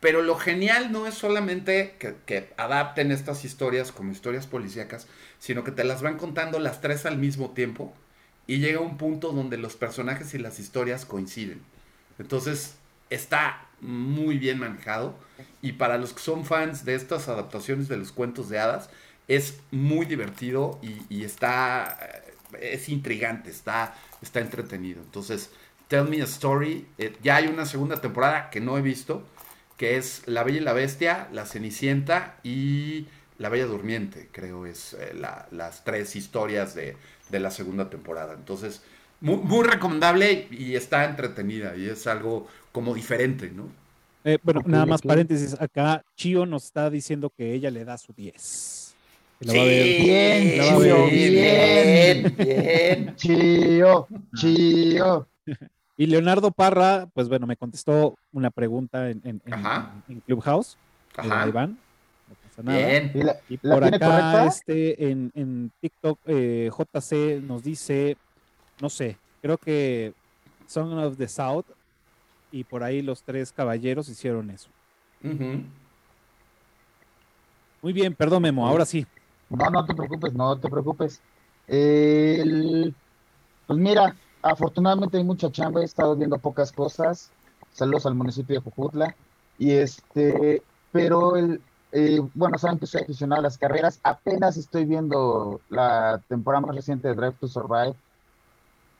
Pero 0.00 0.22
lo 0.22 0.36
genial 0.36 0.92
no 0.92 1.06
es 1.06 1.14
solamente 1.14 1.96
que, 1.98 2.52
adapten 2.56 3.12
estas 3.12 3.44
historias 3.44 3.92
como 3.92 4.12
historias 4.12 4.46
policíacas, 4.46 5.06
sino 5.38 5.62
que 5.62 5.72
te 5.72 5.84
las 5.84 6.00
van 6.00 6.16
contando 6.16 6.58
las 6.58 6.80
tres 6.80 7.04
al 7.04 7.18
mismo 7.18 7.50
tiempo 7.50 7.92
y 8.46 8.58
llega 8.60 8.80
un 8.80 8.96
punto 8.96 9.32
donde 9.32 9.58
los 9.58 9.76
personajes 9.76 10.32
y 10.32 10.38
las 10.38 10.58
historias 10.58 11.04
coinciden. 11.04 11.60
Entonces 12.18 12.76
está 13.10 13.66
muy 13.82 14.38
bien 14.38 14.58
manejado 14.58 15.14
y 15.60 15.72
para 15.72 15.98
los 15.98 16.14
que 16.14 16.20
son 16.20 16.46
fans 16.46 16.86
de 16.86 16.94
estas 16.94 17.28
adaptaciones 17.28 17.88
de 17.88 17.98
los 17.98 18.10
cuentos 18.10 18.48
de 18.48 18.58
hadas 18.58 18.88
es 19.28 19.60
muy 19.70 20.06
divertido 20.06 20.78
y, 20.82 21.02
y 21.14 21.24
está 21.24 21.98
eh, 22.00 22.29
es 22.60 22.88
intrigante, 22.88 23.50
está, 23.50 23.94
está 24.22 24.40
entretenido. 24.40 25.00
Entonces, 25.02 25.50
Tell 25.88 26.04
Me 26.08 26.20
a 26.22 26.24
Story, 26.24 26.86
eh, 26.98 27.16
ya 27.22 27.36
hay 27.36 27.46
una 27.48 27.66
segunda 27.66 28.00
temporada 28.00 28.50
que 28.50 28.60
no 28.60 28.78
he 28.78 28.82
visto, 28.82 29.24
que 29.76 29.96
es 29.96 30.22
La 30.26 30.44
Bella 30.44 30.58
y 30.58 30.60
la 30.60 30.72
Bestia, 30.72 31.28
La 31.32 31.46
Cenicienta 31.46 32.38
y 32.42 33.06
La 33.38 33.48
Bella 33.48 33.66
Durmiente, 33.66 34.28
creo 34.32 34.66
es 34.66 34.94
eh, 34.94 35.12
la- 35.14 35.46
las 35.50 35.84
tres 35.84 36.14
historias 36.16 36.74
de, 36.74 36.96
de 37.30 37.40
la 37.40 37.50
segunda 37.50 37.88
temporada. 37.90 38.34
Entonces, 38.34 38.82
muy, 39.20 39.36
muy 39.38 39.64
recomendable 39.66 40.48
y 40.50 40.74
está 40.76 41.04
entretenida 41.06 41.76
y 41.76 41.86
es 41.88 42.06
algo 42.06 42.46
como 42.72 42.94
diferente, 42.94 43.50
¿no? 43.50 43.68
eh, 44.24 44.38
bueno, 44.42 44.62
nada 44.66 44.86
más 44.86 45.02
paréntesis. 45.02 45.54
Acá 45.60 46.04
Chio 46.16 46.46
nos 46.46 46.64
está 46.66 46.90
diciendo 46.90 47.30
que 47.30 47.54
ella 47.54 47.70
le 47.70 47.84
da 47.84 47.98
su 47.98 48.12
10. 48.12 48.79
Que 49.40 49.46
la 49.46 49.52
Sí, 49.52 49.58
va 49.58 49.64
a 49.64 49.66
ver. 49.68 49.86
Bien, 49.86 50.58
la 50.58 50.64
va 50.66 50.72
a 50.74 50.78
ver. 50.78 51.08
sí, 51.08 51.30
bien, 51.30 52.34
bien. 52.36 53.16
Chío, 53.16 54.06
chío. 54.36 55.28
Y 55.96 56.06
Leonardo 56.06 56.50
Parra, 56.50 57.08
pues 57.14 57.26
bueno, 57.30 57.46
me 57.46 57.56
contestó 57.56 58.16
una 58.32 58.50
pregunta 58.50 59.08
en, 59.08 59.22
en- 59.24 59.40
en- 59.46 59.54
Ajá. 59.54 59.94
en 60.08 60.20
Clubhouse. 60.20 60.76
Ahí 61.16 61.50
va, 61.50 61.62
Ajá. 61.62 61.66
no 61.68 62.34
pasa 62.42 62.62
nada. 62.62 62.86
Bien. 62.86 63.12
¿Y 63.14 63.22
la, 63.22 63.36
Y 63.48 63.58
la 63.62 63.74
por 63.74 63.84
acá, 63.84 63.98
correcta? 63.98 64.46
este, 64.46 65.10
en, 65.10 65.30
en 65.34 65.70
TikTok, 65.80 66.18
eh, 66.26 66.70
JC 66.70 67.40
nos 67.42 67.62
dice, 67.62 68.16
no 68.82 68.90
sé, 68.90 69.16
creo 69.40 69.56
que 69.56 70.12
Song 70.66 70.92
of 70.98 71.16
the 71.16 71.28
South 71.28 71.64
y 72.52 72.62
por 72.64 72.82
ahí 72.84 73.00
los 73.00 73.22
tres 73.22 73.52
caballeros 73.52 74.06
hicieron 74.10 74.50
eso. 74.50 74.68
Ujú. 75.24 75.62
Muy 77.82 77.92
bien, 77.94 78.14
perdón 78.14 78.42
Memo, 78.42 78.66
ahora 78.68 78.84
sí. 78.84 79.06
No, 79.50 79.68
no 79.70 79.84
te 79.84 79.94
preocupes, 79.94 80.32
no 80.34 80.58
te 80.60 80.68
preocupes. 80.70 81.24
El- 81.66 82.96
pues 83.66 83.78
mira, 83.78 84.20
afortunadamente 84.42 85.18
hay 85.18 85.24
mucha 85.24 85.50
chamba, 85.52 85.82
he 85.82 85.84
estado 85.84 86.16
viendo 86.16 86.40
pocas 86.40 86.72
cosas. 86.72 87.34
Saludos 87.70 88.06
al 88.06 88.14
municipio 88.16 88.56
de 88.56 88.62
Jujutla. 88.62 89.18
Y 89.58 89.72
este, 89.72 90.66
pero 90.92 91.36
el, 91.36 91.66
eh, 91.92 92.20
bueno, 92.34 92.58
saben 92.58 92.78
que 92.80 92.86
soy 92.86 93.02
aficionado 93.02 93.40
a 93.40 93.44
las 93.44 93.58
carreras. 93.58 94.00
Apenas 94.04 94.56
estoy 94.56 94.86
viendo 94.86 95.64
la 95.68 96.24
temporada 96.28 96.62
más 96.66 96.76
reciente 96.76 97.08
de 97.08 97.14
Drive 97.16 97.38
to 97.38 97.48
Survive. 97.48 97.96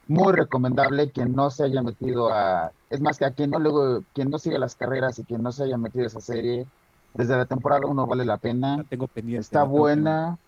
Muy 0.07 0.33
recomendable 0.33 1.13
que 1.13 1.25
no 1.27 1.51
se 1.51 1.65
haya 1.65 1.83
metido 1.83 2.33
a, 2.33 2.73
es 2.89 3.01
más 3.01 3.17
que 3.19 3.25
a 3.27 3.33
quien 3.35 3.51
no 3.51 3.59
luego, 3.61 4.05
quien 4.13 4.29
no 4.31 4.39
siga 4.39 4.59
las 4.59 4.75
carreras 4.75 5.19
y 5.19 5.25
quien 5.25 5.43
no 5.43 5.53
se 5.53 5.65
haya 5.65 5.79
metido 5.79 6.05
a 6.05 6.09
esa 6.09 6.21
serie, 6.21 6.69
desde 7.15 7.37
la 7.37 7.47
temporada 7.47 7.87
1 7.87 8.07
vale 8.07 8.25
la 8.25 8.37
pena. 8.39 8.79
La 8.79 8.85
tengo 8.85 9.07
pendiente. 9.09 9.43
Está 9.43 9.65
buena, 9.65 10.39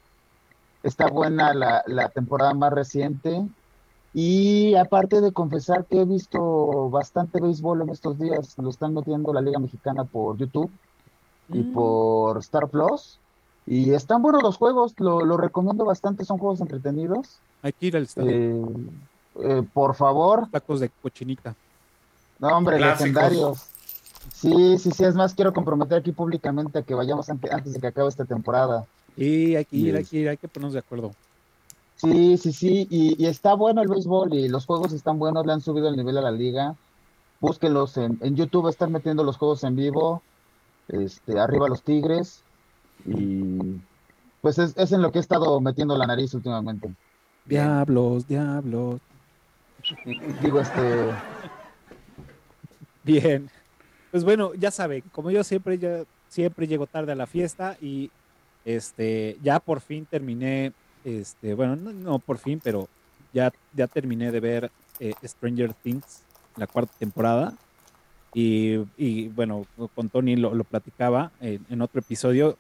está 0.83 1.09
buena 1.09 1.53
la, 1.55 1.83
la 1.87 2.09
temporada 2.09 2.55
más 2.55 2.73
reciente. 2.73 3.47
Y 4.15 4.75
aparte 4.75 5.21
de 5.23 5.33
confesar 5.33 5.87
que 5.87 6.03
he 6.03 6.05
visto 6.05 6.91
bastante 6.91 7.41
béisbol 7.41 7.83
en 7.83 7.89
estos 7.91 8.19
días, 8.19 8.55
lo 8.59 8.69
están 8.69 8.93
metiendo 8.95 9.33
la 9.33 9.41
Liga 9.41 9.59
Mexicana 9.59 10.05
por 10.05 10.37
YouTube 10.37 10.71
y 11.49 11.61
Mm. 11.61 11.73
por 11.73 12.39
Star 12.39 12.69
Plus. 12.69 13.19
Y 13.67 13.93
están 13.93 14.21
buenos 14.23 14.43
los 14.43 14.57
juegos, 14.57 14.93
lo, 14.99 15.25
lo 15.25 15.37
recomiendo 15.37 15.85
bastante, 15.85 16.25
son 16.25 16.37
juegos 16.39 16.61
entretenidos. 16.61 17.39
Hay 17.63 17.73
que 17.73 17.87
ir 17.87 17.97
al 17.97 18.03
estadio. 18.03 18.31
Eh, 18.31 18.65
eh, 19.45 19.63
por 19.73 19.95
favor, 19.95 20.49
Tacos 20.51 20.81
de 20.81 20.91
cochinita. 21.01 21.55
no, 22.39 22.49
hombre, 22.49 22.77
Clásicos. 22.77 23.01
legendarios. 23.01 23.67
Sí, 24.43 24.77
sí, 24.79 24.91
sí, 24.91 25.05
es 25.05 25.15
más, 25.15 25.35
quiero 25.35 25.53
comprometer 25.53 25.99
aquí 25.99 26.11
públicamente 26.11 26.81
a 26.81 26.83
que 26.83 26.95
vayamos 26.95 27.29
ante- 27.31 27.53
antes 27.53 27.75
de 27.75 27.81
que 27.81 27.87
acabe 27.87 28.09
esta 28.09 28.25
temporada. 28.25 28.85
Y 29.17 29.55
hay 29.55 29.65
que 29.65 29.77
ir, 29.77 29.95
hay 29.95 30.05
que 30.05 30.17
ir, 30.17 30.29
hay 30.29 30.37
que 30.37 30.49
ponernos 30.49 30.73
de 30.73 30.81
acuerdo. 30.81 31.13
Sí, 31.95 32.37
sí, 32.39 32.53
sí, 32.53 32.89
y, 32.91 33.23
y 33.23 33.27
está 33.27 33.55
bueno 33.55 33.83
el 33.83 33.89
béisbol 33.89 34.35
y 34.35 34.49
los 34.49 34.67
juegos 34.67 34.93
están 34.93 35.21
buenos, 35.21 35.47
le 35.47 35.53
han 35.53 35.61
subido 35.61 35.89
el 35.89 35.97
nivel 35.97 36.19
a 36.19 36.23
la 36.23 36.33
liga. 36.33 36.77
Búsquenlos 37.39 37.97
en, 37.99 38.19
en 38.21 38.35
YouTube, 38.35 38.69
están 38.69 38.91
metiendo 38.91 39.23
los 39.23 39.37
juegos 39.37 39.63
en 39.63 39.77
vivo, 39.77 40.25
este, 40.89 41.39
arriba 41.39 41.69
los 41.69 41.85
Tigres, 41.85 42.45
y 43.07 43.81
pues 44.41 44.59
es, 44.59 44.77
es 44.77 44.93
en 44.93 45.03
lo 45.03 45.13
que 45.13 45.19
he 45.19 45.21
estado 45.23 45.61
metiendo 45.61 45.97
la 45.97 46.07
nariz 46.07 46.35
últimamente. 46.35 46.97
Diablos, 47.45 48.27
diablos. 48.27 49.01
Digo, 50.43 50.61
este, 50.61 50.81
Bien. 53.05 53.51
Pues 54.13 54.25
bueno, 54.25 54.53
ya 54.53 54.71
saben, 54.71 55.03
como 55.11 55.31
yo 55.31 55.43
siempre, 55.43 55.79
ya, 55.79 56.05
siempre 56.29 56.67
llego 56.67 56.87
tarde 56.87 57.13
a 57.13 57.15
la 57.15 57.27
fiesta 57.27 57.79
y 57.81 58.11
este, 58.67 59.39
ya 59.43 59.59
por 59.59 59.81
fin 59.81 60.05
terminé, 60.05 60.75
este, 61.03 61.55
bueno, 61.55 61.77
no, 61.77 62.19
por 62.19 62.37
fin, 62.37 62.61
pero 62.63 62.91
ya, 63.33 63.51
ya 63.73 63.87
terminé 63.87 64.31
de 64.31 64.41
ver 64.41 64.71
eh, 65.01 65.15
Stranger 65.25 65.73
Things, 65.73 66.25
la 66.57 66.67
cuarta 66.67 66.93
temporada. 66.99 67.55
Y, 68.35 68.81
y, 68.99 69.29
bueno, 69.29 69.65
con 69.95 70.11
Tony 70.11 70.37
lo, 70.37 70.55
lo 70.55 70.65
platicaba 70.65 71.33
en, 71.41 71.81
otro 71.81 72.01
episodio, 72.01 72.59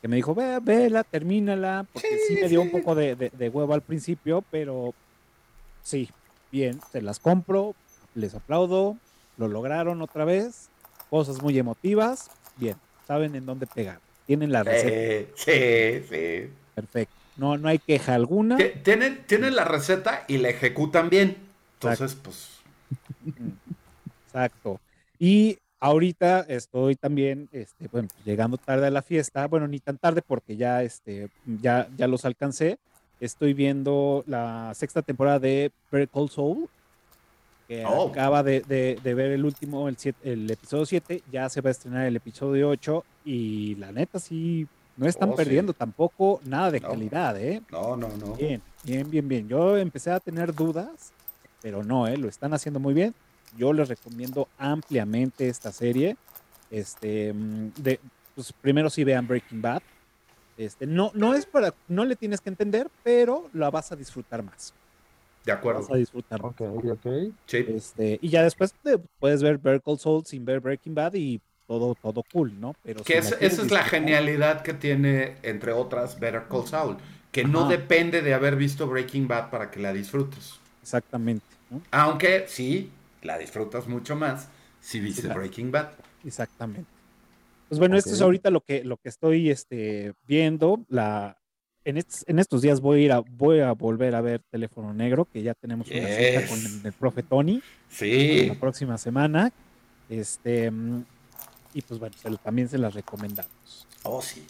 que 0.00 0.08
me 0.08 0.16
dijo, 0.16 0.34
ve, 0.34 0.58
vela, 0.62 1.04
termínala, 1.04 1.86
porque 1.92 2.18
sí, 2.28 2.38
me 2.40 2.48
dio 2.48 2.62
un 2.62 2.70
poco 2.70 2.94
de, 2.94 3.14
de, 3.14 3.28
de 3.28 3.48
huevo 3.50 3.74
al 3.74 3.82
principio, 3.82 4.42
pero 4.50 4.94
sí, 5.82 6.08
bien, 6.50 6.80
se 6.92 7.02
las 7.02 7.18
compro, 7.18 7.74
les 8.14 8.34
aplaudo, 8.34 8.96
lo 9.36 9.48
lograron 9.48 10.02
otra 10.02 10.24
vez, 10.24 10.68
cosas 11.10 11.42
muy 11.42 11.58
emotivas, 11.58 12.30
bien, 12.56 12.76
saben 13.06 13.34
en 13.34 13.46
dónde 13.46 13.66
pegar. 13.66 14.00
tienen 14.26 14.52
la 14.52 14.62
receta. 14.62 15.32
Sí, 15.36 16.04
sí, 16.08 16.50
Perfecto. 16.74 17.14
No, 17.36 17.56
no 17.58 17.68
hay 17.68 17.78
queja 17.78 18.14
alguna. 18.14 18.56
Tienen, 18.82 19.24
tienen 19.26 19.56
la 19.56 19.64
receta 19.64 20.24
y 20.26 20.38
la 20.38 20.48
ejecutan 20.48 21.10
bien. 21.10 21.36
Entonces, 21.74 22.14
pues. 22.14 22.60
Exacto. 24.26 24.80
Y 25.18 25.58
ahorita 25.80 26.40
estoy 26.48 26.96
también, 26.96 27.48
este, 27.52 27.88
bueno, 27.88 28.08
llegando 28.24 28.56
tarde 28.56 28.86
a 28.86 28.90
la 28.90 29.02
fiesta. 29.02 29.46
Bueno, 29.48 29.68
ni 29.68 29.80
tan 29.80 29.98
tarde 29.98 30.22
porque 30.26 30.56
ya, 30.56 30.82
este, 30.82 31.28
ya, 31.44 31.88
ya 31.96 32.06
los 32.06 32.24
alcancé. 32.24 32.78
Estoy 33.20 33.54
viendo 33.54 34.24
la 34.26 34.72
sexta 34.74 35.02
temporada 35.02 35.38
de 35.38 35.70
Better 35.90 36.08
Call 36.08 36.30
Soul, 36.30 36.68
que 37.68 37.84
Oh. 37.84 38.08
acaba 38.08 38.42
de, 38.42 38.60
de- 38.60 38.98
de 39.02 39.14
ver 39.14 39.32
el 39.32 39.44
último, 39.44 39.88
el, 39.88 39.96
siete- 39.96 40.30
el 40.32 40.50
episodio 40.50 40.86
7, 40.86 41.22
ya 41.32 41.48
se 41.48 41.60
va 41.60 41.68
a 41.68 41.72
estrenar 41.72 42.06
el 42.06 42.16
episodio 42.16 42.68
8 42.68 43.04
y 43.24 43.74
la 43.76 43.90
neta 43.92 44.18
sí, 44.18 44.66
no 44.96 45.06
están 45.06 45.30
Oh, 45.30 45.32
sí. 45.32 45.36
perdiendo 45.38 45.72
tampoco 45.72 46.40
nada 46.44 46.70
de 46.70 46.80
No. 46.80 46.88
calidad, 46.90 47.38
¿eh? 47.40 47.60
No, 47.70 47.96
no, 47.96 48.08
no. 48.16 48.34
Bien, 48.34 48.62
bien, 48.84 49.10
bien, 49.10 49.28
bien. 49.28 49.48
Yo 49.48 49.76
empecé 49.76 50.10
a 50.10 50.20
tener 50.20 50.54
dudas, 50.54 51.12
pero 51.60 51.82
no, 51.82 52.06
¿eh? 52.06 52.16
lo 52.16 52.28
están 52.28 52.54
haciendo 52.54 52.78
muy 52.80 52.94
bien. 52.94 53.14
Yo 53.56 53.72
les 53.72 53.88
recomiendo 53.88 54.48
ampliamente 54.58 55.48
esta 55.48 55.72
serie. 55.72 56.16
Este, 56.70 57.32
mm, 57.32 57.70
de, 57.78 58.00
pues 58.34 58.52
primero 58.52 58.90
sí 58.90 59.02
vean 59.04 59.26
Breaking 59.26 59.60
Bad. 59.62 59.82
Este, 60.56 60.86
no, 60.86 61.10
no 61.14 61.34
es 61.34 61.44
para, 61.46 61.74
no 61.88 62.04
le 62.04 62.16
tienes 62.16 62.40
que 62.40 62.48
entender, 62.48 62.88
pero 63.02 63.48
la 63.52 63.70
vas 63.70 63.92
a 63.92 63.96
disfrutar 63.96 64.42
más. 64.42 64.72
De 65.46 65.52
acuerdo. 65.52 65.80
Vas 65.82 65.90
a 65.92 65.96
disfrutar. 65.96 66.44
Ok, 66.44 66.60
ok. 66.60 67.06
Sí. 67.46 67.64
Este, 67.68 68.18
y 68.20 68.28
ya 68.28 68.42
después 68.42 68.74
te 68.82 68.98
puedes 68.98 69.42
ver 69.42 69.58
Better 69.58 69.80
Call 69.80 69.98
Saul 69.98 70.26
sin 70.26 70.44
ver 70.44 70.58
Breaking 70.58 70.94
Bad 70.94 71.14
y 71.14 71.40
todo, 71.68 71.94
todo 71.94 72.24
cool, 72.32 72.60
¿no? 72.60 72.74
Pero 72.82 73.02
Que 73.04 73.12
si 73.14 73.18
es- 73.18 73.30
la 73.30 73.36
quieres 73.38 73.52
esa 73.54 73.62
es 73.66 73.70
la 73.70 73.84
genialidad 73.84 74.62
que 74.62 74.74
tiene, 74.74 75.36
entre 75.44 75.70
otras, 75.72 76.18
Better 76.18 76.46
Call 76.50 76.66
Saul. 76.66 76.96
Que 77.30 77.44
no 77.44 77.68
depende 77.68 78.22
de 78.22 78.34
haber 78.34 78.56
visto 78.56 78.88
Breaking 78.88 79.28
Bad 79.28 79.50
para 79.50 79.70
que 79.70 79.78
la 79.78 79.92
disfrutes. 79.92 80.58
Exactamente, 80.82 81.44
¿no? 81.70 81.80
Aunque 81.92 82.46
sí, 82.48 82.90
la 83.22 83.38
disfrutas 83.38 83.86
mucho 83.86 84.16
más 84.16 84.48
si 84.80 84.98
viste 84.98 85.22
claro. 85.22 85.40
Breaking 85.40 85.70
Bad. 85.70 85.90
Exactamente. 86.24 86.90
Pues 87.68 87.78
bueno, 87.78 87.96
esto 87.96 88.10
es 88.10 88.20
ahorita 88.20 88.50
lo 88.50 88.62
que, 88.62 88.82
lo 88.84 88.96
que 88.96 89.08
estoy 89.08 89.50
este, 89.50 90.14
viendo. 90.26 90.80
La, 90.88 91.36
en, 91.86 91.96
estos, 91.96 92.24
en 92.28 92.38
estos 92.38 92.60
días 92.62 92.80
voy 92.80 93.00
a 93.00 93.04
ir 93.04 93.12
a, 93.12 93.20
voy 93.20 93.60
a 93.60 93.72
volver 93.72 94.14
a 94.14 94.20
ver 94.20 94.40
Teléfono 94.50 94.92
Negro, 94.92 95.26
que 95.32 95.42
ya 95.42 95.54
tenemos 95.54 95.88
una 95.90 96.06
cita 96.08 96.46
con 96.48 96.58
el, 96.58 96.80
el 96.86 96.92
profe 96.92 97.22
Tony 97.22 97.62
Sí. 97.88 98.46
la 98.48 98.54
próxima 98.54 98.98
semana. 98.98 99.52
Este, 100.10 100.70
y 101.74 101.82
pues 101.82 101.98
bueno, 101.98 102.14
se 102.20 102.30
lo- 102.30 102.38
también 102.38 102.68
se 102.68 102.78
las 102.78 102.92
recomendamos. 102.94 103.86
Oh, 104.02 104.20
sí. 104.22 104.44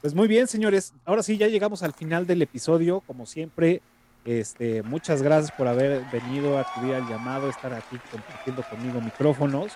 Pues 0.00 0.14
muy 0.14 0.28
bien, 0.28 0.46
señores. 0.48 0.92
Ahora 1.04 1.22
sí, 1.22 1.36
ya 1.36 1.48
llegamos 1.48 1.82
al 1.82 1.92
final 1.92 2.26
del 2.26 2.42
episodio. 2.42 3.00
Como 3.06 3.26
siempre, 3.26 3.80
este, 4.24 4.82
muchas 4.82 5.22
gracias 5.22 5.52
por 5.52 5.68
haber 5.68 6.02
venido 6.12 6.58
a 6.58 6.62
acudir 6.62 6.94
al 6.94 7.08
llamado, 7.08 7.48
estar 7.50 7.72
aquí 7.74 7.96
compartiendo 8.10 8.62
conmigo 8.68 9.00
micrófonos. 9.00 9.72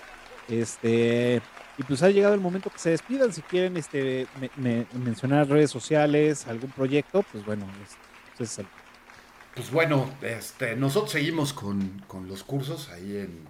Este, 0.49 1.41
y 1.77 1.85
pues 1.85 2.03
ha 2.03 2.11
llegado 2.11 2.35
el 2.35 2.41
momento 2.41 2.71
que 2.71 2.79
se 2.79 2.91
despidan. 2.91 3.33
Si 3.33 3.43
quieren 3.43 3.77
este, 3.77 4.31
me- 4.35 4.51
me- 4.57 4.87
mencionar 4.93 5.49
redes 5.49 5.71
sociales, 5.71 6.47
algún 6.47 6.73
proyecto, 6.73 7.23
pues 7.33 7.45
bueno, 7.45 7.67
es- 7.85 7.99
pues 8.37 8.53
es 8.53 8.59
el- 8.61 8.71
Pues 9.55 9.71
bueno, 9.71 10.19
este, 10.21 10.77
nosotros 10.77 11.13
seguimos 11.13 11.53
con, 11.53 12.01
con 12.07 12.29
los 12.29 12.45
cursos 12.45 12.91
ahí 12.91 13.17
en, 13.17 13.49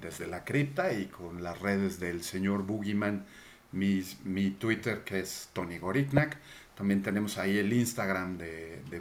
Desde 0.00 0.26
la 0.26 0.44
Cripta 0.44 0.92
y 0.92 1.06
con 1.08 1.42
las 1.42 1.60
redes 1.60 1.98
del 2.00 2.22
señor 2.22 2.64
Boogeyman, 2.64 3.26
mi, 3.72 4.02
mi 4.24 4.50
Twitter 4.52 5.04
que 5.04 5.20
es 5.20 5.50
Tony 5.52 5.78
Goriknak. 5.78 6.38
También 6.76 7.02
tenemos 7.02 7.38
ahí 7.38 7.58
el 7.58 7.72
Instagram 7.72 8.38
de, 8.38 8.82
de 8.90 9.00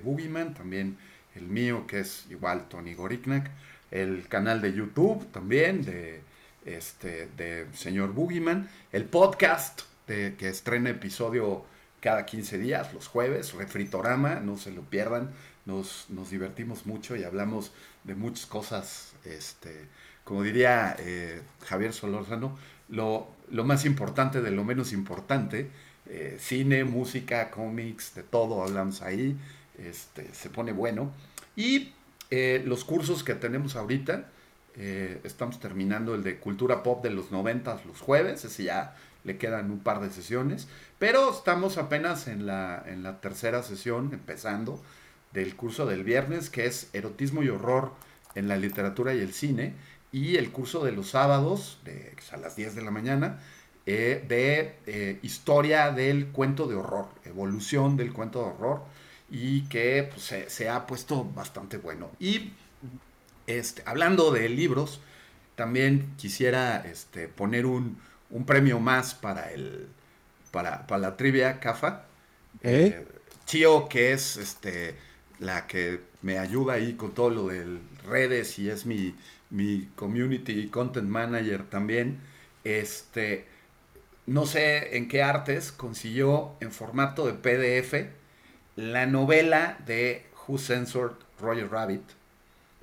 también 0.55 0.97
el 1.35 1.43
mío 1.47 1.85
que 1.87 1.99
es 2.01 2.25
igual 2.29 2.67
Tony 2.69 2.93
Goriknak. 2.95 3.51
El 3.91 4.27
canal 4.27 4.61
de 4.61 4.73
YouTube 4.73 5.29
también 5.31 5.83
de, 5.85 6.21
este, 6.65 7.29
de 7.37 7.67
señor 7.73 8.13
Boogeyman. 8.13 8.69
El 8.91 9.05
podcast 9.05 9.81
que 10.05 10.49
estrena 10.49 10.91
episodio 10.91 11.65
cada 12.05 12.27
15 12.27 12.59
días, 12.59 12.93
los 12.93 13.07
jueves, 13.07 13.53
Refritorama, 13.53 14.35
no 14.35 14.57
se 14.57 14.71
lo 14.71 14.83
pierdan. 14.83 15.31
Nos, 15.65 16.05
nos 16.09 16.29
divertimos 16.29 16.85
mucho 16.85 17.15
y 17.15 17.23
hablamos 17.23 17.71
de 18.03 18.13
muchas 18.13 18.45
cosas, 18.45 19.13
este, 19.23 19.87
como 20.23 20.43
diría 20.43 20.95
eh, 20.99 21.41
Javier 21.65 21.93
Solórzano, 21.93 22.55
lo, 22.89 23.27
lo 23.49 23.63
más 23.63 23.85
importante 23.85 24.41
de 24.41 24.51
lo 24.51 24.63
menos 24.63 24.93
importante, 24.93 25.71
eh, 26.05 26.37
cine, 26.39 26.83
música, 26.83 27.49
cómics, 27.49 28.13
de 28.13 28.21
todo 28.21 28.61
hablamos 28.61 29.01
ahí, 29.01 29.35
este, 29.79 30.31
se 30.33 30.51
pone 30.51 30.71
bueno. 30.71 31.11
Y 31.55 31.93
eh, 32.29 32.61
los 32.67 32.85
cursos 32.85 33.23
que 33.23 33.33
tenemos 33.33 33.75
ahorita, 33.75 34.29
eh, 34.77 35.21
estamos 35.23 35.59
terminando 35.59 36.15
el 36.15 36.23
de 36.23 36.37
cultura 36.37 36.83
pop 36.83 37.03
de 37.03 37.09
los 37.09 37.31
90 37.31 37.81
los 37.85 38.01
jueves, 38.01 38.43
ese 38.43 38.63
ya 38.65 38.95
le 39.23 39.37
quedan 39.37 39.71
un 39.71 39.79
par 39.79 40.01
de 40.01 40.09
sesiones, 40.09 40.67
pero 40.99 41.31
estamos 41.31 41.77
apenas 41.77 42.27
en 42.27 42.45
la, 42.45 42.83
en 42.85 43.01
la 43.01 43.21
tercera 43.21 43.63
sesión, 43.63 44.11
empezando 44.13 44.81
del 45.33 45.55
curso 45.55 45.85
del 45.85 46.03
viernes, 46.03 46.49
que 46.49 46.65
es 46.65 46.89
erotismo 46.93 47.43
y 47.43 47.49
horror 47.49 47.91
en 48.35 48.47
la 48.47 48.57
literatura 48.57 49.13
y 49.13 49.19
el 49.19 49.33
cine, 49.33 49.73
y 50.11 50.37
el 50.37 50.51
curso 50.51 50.83
de 50.83 50.91
los 50.91 51.09
sábados, 51.09 51.79
de, 51.83 52.13
que 52.15 52.21
es 52.21 52.33
a 52.33 52.37
las 52.37 52.55
10 52.55 52.75
de 52.75 52.81
la 52.81 52.91
mañana, 52.91 53.39
eh, 53.85 54.23
de 54.27 54.75
eh, 54.85 55.19
historia 55.21 55.91
del 55.91 56.27
cuento 56.27 56.67
de 56.67 56.75
horror, 56.75 57.07
evolución 57.23 57.97
del 57.97 58.13
cuento 58.13 58.39
de 58.39 58.49
horror, 58.49 58.83
y 59.29 59.63
que 59.63 60.07
pues, 60.09 60.23
se, 60.23 60.49
se 60.49 60.69
ha 60.69 60.85
puesto 60.85 61.23
bastante 61.23 61.77
bueno. 61.77 62.11
Y 62.19 62.53
este, 63.47 63.83
hablando 63.85 64.31
de 64.31 64.49
libros, 64.49 65.01
también 65.55 66.13
quisiera 66.17 66.77
este, 66.85 67.27
poner 67.27 67.65
un, 67.65 67.97
un 68.29 68.45
premio 68.45 68.79
más 68.79 69.15
para, 69.15 69.51
el, 69.51 69.87
para, 70.51 70.87
para 70.87 71.01
la 71.01 71.17
trivia 71.17 71.59
CAFA. 71.59 72.05
Eh, 72.63 73.05
Chio, 73.45 73.87
que 73.89 74.13
es 74.13 74.37
este, 74.37 74.95
la 75.39 75.67
que 75.67 76.01
me 76.21 76.39
ayuda 76.39 76.73
ahí 76.73 76.93
con 76.95 77.13
todo 77.13 77.29
lo 77.29 77.47
de 77.47 77.79
redes 78.05 78.57
y 78.59 78.69
es 78.69 78.85
mi, 78.85 79.15
mi 79.49 79.87
community 79.95 80.69
content 80.69 81.07
manager 81.07 81.63
también. 81.69 82.19
Este, 82.63 83.45
no 84.25 84.45
sé 84.45 84.97
en 84.97 85.07
qué 85.07 85.23
artes 85.23 85.71
consiguió 85.71 86.53
en 86.59 86.71
formato 86.71 87.27
de 87.27 87.33
PDF 87.33 88.09
la 88.75 89.05
novela 89.05 89.77
de 89.85 90.25
Who 90.47 90.57
Censored 90.57 91.15
Roger 91.39 91.69
Rabbit. 91.69 92.03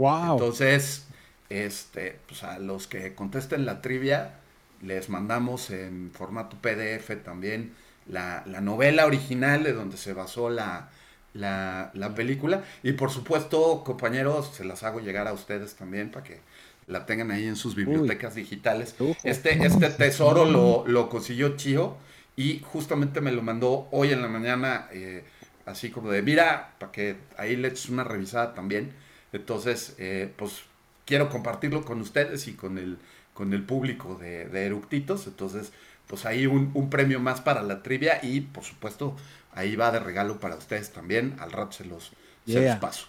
Wow. 0.02 0.32
Entonces, 0.32 1.06
este, 1.48 2.18
pues 2.26 2.42
a 2.42 2.58
los 2.58 2.86
que 2.86 3.14
contesten 3.14 3.66
la 3.66 3.80
trivia, 3.80 4.34
les 4.82 5.08
mandamos 5.08 5.70
en 5.70 6.10
formato 6.12 6.56
PDF 6.60 7.22
también 7.22 7.72
la, 8.08 8.42
la 8.46 8.60
novela 8.60 9.06
original 9.06 9.62
de 9.62 9.72
donde 9.72 9.96
se 9.96 10.12
basó 10.12 10.50
la, 10.50 10.90
la, 11.34 11.90
la 11.94 12.14
película. 12.14 12.64
Y 12.82 12.92
por 12.92 13.10
supuesto, 13.10 13.84
compañeros, 13.84 14.52
se 14.54 14.64
las 14.64 14.82
hago 14.82 15.00
llegar 15.00 15.28
a 15.28 15.32
ustedes 15.32 15.74
también 15.74 16.10
para 16.10 16.24
que 16.24 16.40
la 16.88 17.06
tengan 17.06 17.30
ahí 17.30 17.46
en 17.46 17.56
sus 17.56 17.74
bibliotecas 17.76 18.34
digitales. 18.34 18.96
Este, 19.22 19.64
este 19.64 19.88
tesoro 19.90 20.44
lo, 20.44 20.84
lo 20.86 21.08
consiguió 21.08 21.56
Chio 21.56 21.96
y 22.36 22.60
justamente 22.64 23.20
me 23.20 23.30
lo 23.30 23.42
mandó 23.42 23.86
hoy 23.92 24.10
en 24.10 24.20
la 24.20 24.28
mañana, 24.28 24.88
eh, 24.90 25.22
así 25.64 25.90
como 25.90 26.10
de, 26.10 26.22
mira, 26.22 26.74
para 26.80 26.90
que 26.90 27.16
ahí 27.36 27.54
le 27.54 27.68
eches 27.68 27.88
una 27.88 28.04
revisada 28.04 28.54
también. 28.54 28.92
Entonces, 29.32 29.94
eh, 29.98 30.32
pues 30.36 30.62
quiero 31.06 31.28
compartirlo 31.28 31.84
con 31.84 32.00
ustedes 32.00 32.46
y 32.48 32.54
con 32.54 32.78
el, 32.78 32.98
con 33.34 33.52
el 33.52 33.62
público 33.64 34.16
de, 34.20 34.46
de 34.46 34.66
Eructitos. 34.66 35.26
Entonces, 35.26 35.72
pues 36.06 36.26
ahí 36.26 36.46
un, 36.46 36.70
un 36.74 36.90
premio 36.90 37.18
más 37.20 37.40
para 37.40 37.62
la 37.62 37.82
trivia 37.82 38.20
y, 38.22 38.40
por 38.42 38.64
supuesto, 38.64 39.16
ahí 39.54 39.76
va 39.76 39.90
de 39.90 40.00
regalo 40.00 40.38
para 40.40 40.56
ustedes 40.56 40.90
también. 40.92 41.36
Al 41.40 41.50
rato 41.52 41.72
se 41.72 41.84
los, 41.84 42.12
se 42.46 42.66
los 42.68 42.76
paso. 42.76 43.06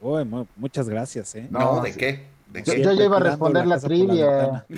Uy, 0.00 0.24
muchas 0.56 0.88
gracias, 0.88 1.34
¿eh? 1.34 1.46
No, 1.50 1.76
No, 1.76 1.80
¿de 1.82 1.92
sí. 1.92 1.98
qué? 1.98 2.26
¿De 2.52 2.62
Yo- 2.62 2.74
qué? 2.74 2.82
yo 2.84 2.92
ya 2.92 3.04
iba 3.04 3.16
a 3.16 3.20
responder 3.20 3.66
la 3.66 3.78
trivia. 3.80 4.64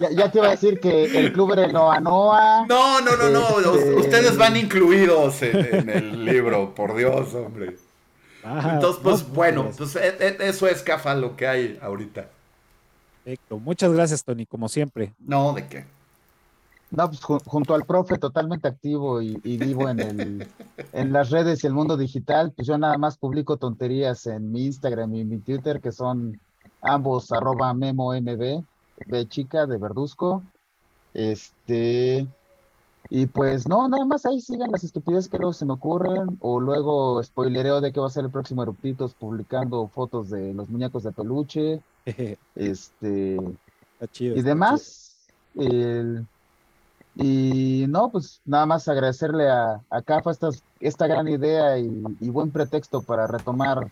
Ya, 0.00 0.10
ya 0.10 0.30
te 0.30 0.38
iba 0.38 0.46
a 0.48 0.50
decir 0.50 0.78
que 0.78 1.06
el 1.18 1.32
club 1.32 1.52
era 1.54 1.66
Noa 1.66 1.98
Noa. 1.98 2.66
No, 2.68 3.00
no, 3.00 3.16
no, 3.16 3.30
no. 3.30 3.74
Este- 3.74 3.94
Ustedes 3.94 4.36
van 4.36 4.56
incluidos 4.56 5.42
en, 5.42 5.74
en 5.74 5.88
el 5.90 6.24
libro, 6.24 6.72
por 6.74 6.94
Dios, 6.94 7.34
hombre. 7.34 7.76
Ah, 8.44 8.72
Entonces, 8.74 9.02
pues 9.02 9.28
no, 9.28 9.34
bueno, 9.34 9.70
pues 9.76 9.96
e- 9.96 10.16
e- 10.20 10.36
eso 10.48 10.66
es 10.68 10.82
CAFA 10.82 11.14
lo 11.14 11.36
que 11.36 11.46
hay 11.46 11.78
ahorita. 11.82 12.28
Perfecto. 13.24 13.58
Muchas 13.58 13.92
gracias, 13.92 14.24
Tony, 14.24 14.46
como 14.46 14.68
siempre. 14.68 15.12
No, 15.18 15.52
¿de 15.52 15.66
qué? 15.66 15.84
No, 16.90 17.08
pues 17.08 17.20
ju- 17.20 17.42
junto 17.44 17.74
al 17.74 17.84
profe 17.84 18.16
totalmente 18.16 18.66
activo 18.68 19.20
y, 19.20 19.38
y 19.44 19.58
vivo 19.58 19.88
en 19.90 20.00
el, 20.00 20.46
en 20.94 21.12
las 21.12 21.28
redes 21.30 21.62
y 21.62 21.66
el 21.66 21.74
mundo 21.74 21.96
digital, 21.98 22.52
pues 22.56 22.66
yo 22.66 22.78
nada 22.78 22.96
más 22.96 23.18
publico 23.18 23.58
tonterías 23.58 24.26
en 24.26 24.50
mi 24.50 24.66
Instagram 24.66 25.14
y 25.14 25.24
mi 25.24 25.38
Twitter, 25.38 25.80
que 25.82 25.92
son 25.92 26.40
ambos 26.80 27.30
arroba 27.32 27.74
memo 27.74 28.14
mb, 28.14 28.64
de 29.06 29.28
chica, 29.28 29.66
de 29.66 29.76
verduzco. 29.76 30.42
Este, 31.12 32.26
Y 33.10 33.26
pues 33.26 33.66
no, 33.66 33.88
nada 33.88 34.04
más 34.04 34.26
ahí 34.26 34.40
sigan 34.40 34.70
las 34.70 34.84
estupideces 34.84 35.30
que 35.30 35.38
luego 35.38 35.52
se 35.54 35.64
me 35.64 35.72
ocurren, 35.72 36.36
o 36.40 36.60
luego 36.60 37.22
spoilereo 37.22 37.80
de 37.80 37.90
qué 37.92 38.00
va 38.00 38.06
a 38.06 38.10
ser 38.10 38.24
el 38.24 38.30
próximo 38.30 38.62
Eruptitos 38.62 39.14
publicando 39.14 39.88
fotos 39.88 40.28
de 40.30 40.52
los 40.52 40.68
muñecos 40.68 41.04
de 41.04 41.12
peluche, 41.12 41.80
este, 42.54 43.36
Está 43.36 44.06
chido. 44.12 44.34
y 44.36 44.38
está 44.38 44.48
demás. 44.50 45.16
El- 45.54 46.26
y 47.16 47.86
no, 47.88 48.10
pues 48.10 48.40
nada 48.44 48.64
más 48.66 48.86
agradecerle 48.86 49.48
a, 49.50 49.80
a 49.90 50.02
Cafa 50.02 50.30
estas- 50.30 50.62
esta 50.78 51.06
gran 51.08 51.26
idea 51.26 51.76
y, 51.78 51.90
y 52.20 52.28
buen 52.30 52.50
pretexto 52.50 53.02
para 53.02 53.26
retomar 53.26 53.88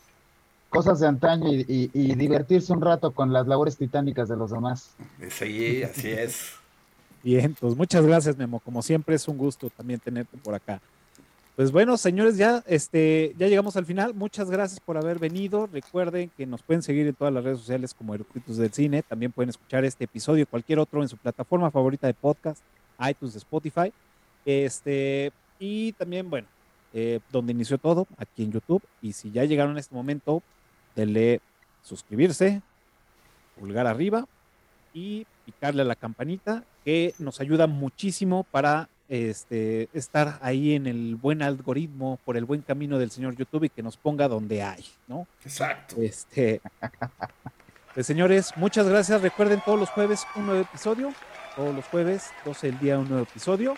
cosas 0.69 1.01
de 1.01 1.09
antaño 1.09 1.49
y, 1.53 1.65
y- 1.67 1.91
y 1.93 2.15
divertirse 2.15 2.73
un 2.73 2.83
rato 2.83 3.11
con 3.13 3.33
las 3.33 3.47
labores 3.49 3.77
titánicas 3.79 4.29
de 4.29 4.37
los 4.37 4.51
demás. 4.53 4.91
Sí, 5.31 5.83
así 5.83 6.11
es. 6.11 6.53
Bien, 7.23 7.57
pues 7.59 7.77
muchas 7.77 8.05
gracias, 8.07 8.37
Memo. 8.37 8.61
Como 8.61 8.83
siempre 8.83 9.17
es 9.17 9.27
un 9.27 9.37
gusto 9.37 9.71
también 9.71 10.01
tenerte 10.01 10.37
por 10.39 10.55
acá. 10.55 10.81
Pues 11.57 11.73
bueno, 11.73 11.97
señores, 11.97 12.37
ya, 12.37 12.63
este, 12.67 13.35
ya 13.39 13.49
llegamos 13.49 13.77
al 13.77 13.87
final. 13.87 14.13
Muchas 14.13 14.51
gracias 14.51 14.79
por 14.79 14.99
haber 14.99 15.19
venido. 15.19 15.67
Recuerden 15.67 16.31
que 16.37 16.45
nos 16.45 16.63
pueden 16.63 16.83
seguir 16.83 17.07
en 17.07 17.15
todas 17.15 17.33
las 17.33 17.43
redes 17.43 17.61
sociales 17.61 17.95
como 17.95 18.15
Eructitos 18.15 18.59
del 18.59 18.73
Cine. 18.75 19.03
También 19.03 19.33
pueden 19.33 19.49
escuchar 19.49 19.83
este 19.87 20.05
episodio 20.05 20.43
y 20.43 20.47
cualquier 20.47 20.79
otro 20.79 21.01
en 21.01 21.09
su 21.09 21.17
plataforma 21.17 21.71
favorita 21.71 22.07
de 22.07 22.13
podcast, 22.13 22.61
iTunes, 23.09 23.37
Spotify. 23.37 23.91
Este, 24.45 25.33
y 25.59 25.93
también, 25.93 26.29
bueno, 26.29 26.47
eh, 26.93 27.21
donde 27.33 27.53
inició 27.53 27.79
todo, 27.79 28.07
aquí 28.19 28.45
en 28.45 28.53
YouTube. 28.53 28.83
Y 29.01 29.15
si 29.15 29.31
ya 29.31 29.45
llegaron 29.45 29.79
a 29.79 29.81
este 29.81 29.95
momento, 29.95 30.43
denle 30.95 31.41
suscribirse, 31.83 32.61
pulgar 33.59 33.87
arriba 33.87 34.27
y 34.93 35.27
picarle 35.47 35.81
a 35.81 35.87
la 35.87 35.97
campanita 35.97 36.65
que 36.87 37.15
nos 37.19 37.41
ayuda 37.41 37.67
muchísimo 37.67 38.45
para 38.45 38.89
este, 39.09 39.89
estar 39.93 40.39
ahí 40.41 40.77
en 40.77 40.87
el 40.87 41.17
buen 41.17 41.43
algoritmo, 41.43 42.21
por 42.25 42.37
el 42.37 42.45
buen 42.45 42.63
camino 42.63 42.97
del 42.97 43.11
señor 43.11 43.35
YouTube 43.35 43.65
y 43.65 43.71
que 43.71 43.83
nos 43.83 43.97
ponga 43.97 44.29
donde 44.29 44.63
hay, 44.63 44.85
¿no? 45.09 45.27
Exacto. 45.45 45.97
Este, 46.01 46.61
pues, 47.95 48.07
señores, 48.07 48.53
muchas 48.55 48.89
gracias. 48.89 49.21
Recuerden 49.21 49.61
todos 49.65 49.81
los 49.81 49.91
jueves 49.91 50.29
un 50.37 50.47
nuevo 50.47 50.61
episodio, 50.61 51.13
todos 51.57 51.75
los 51.75 51.85
jueves 51.87 52.31
12 52.45 52.69
del 52.69 52.79
día 52.79 52.99
un 53.01 53.09
nuevo 53.09 53.25
episodio 53.25 53.77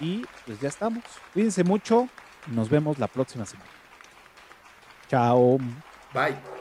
y 0.00 0.24
pues 0.46 0.58
ya 0.58 0.68
estamos. 0.68 1.04
Cuídense 1.34 1.64
mucho, 1.64 2.08
nos 2.46 2.70
vemos 2.70 2.98
la 2.98 3.08
próxima 3.08 3.44
semana. 3.44 3.68
Chao. 5.10 5.58
Bye. 6.14 6.57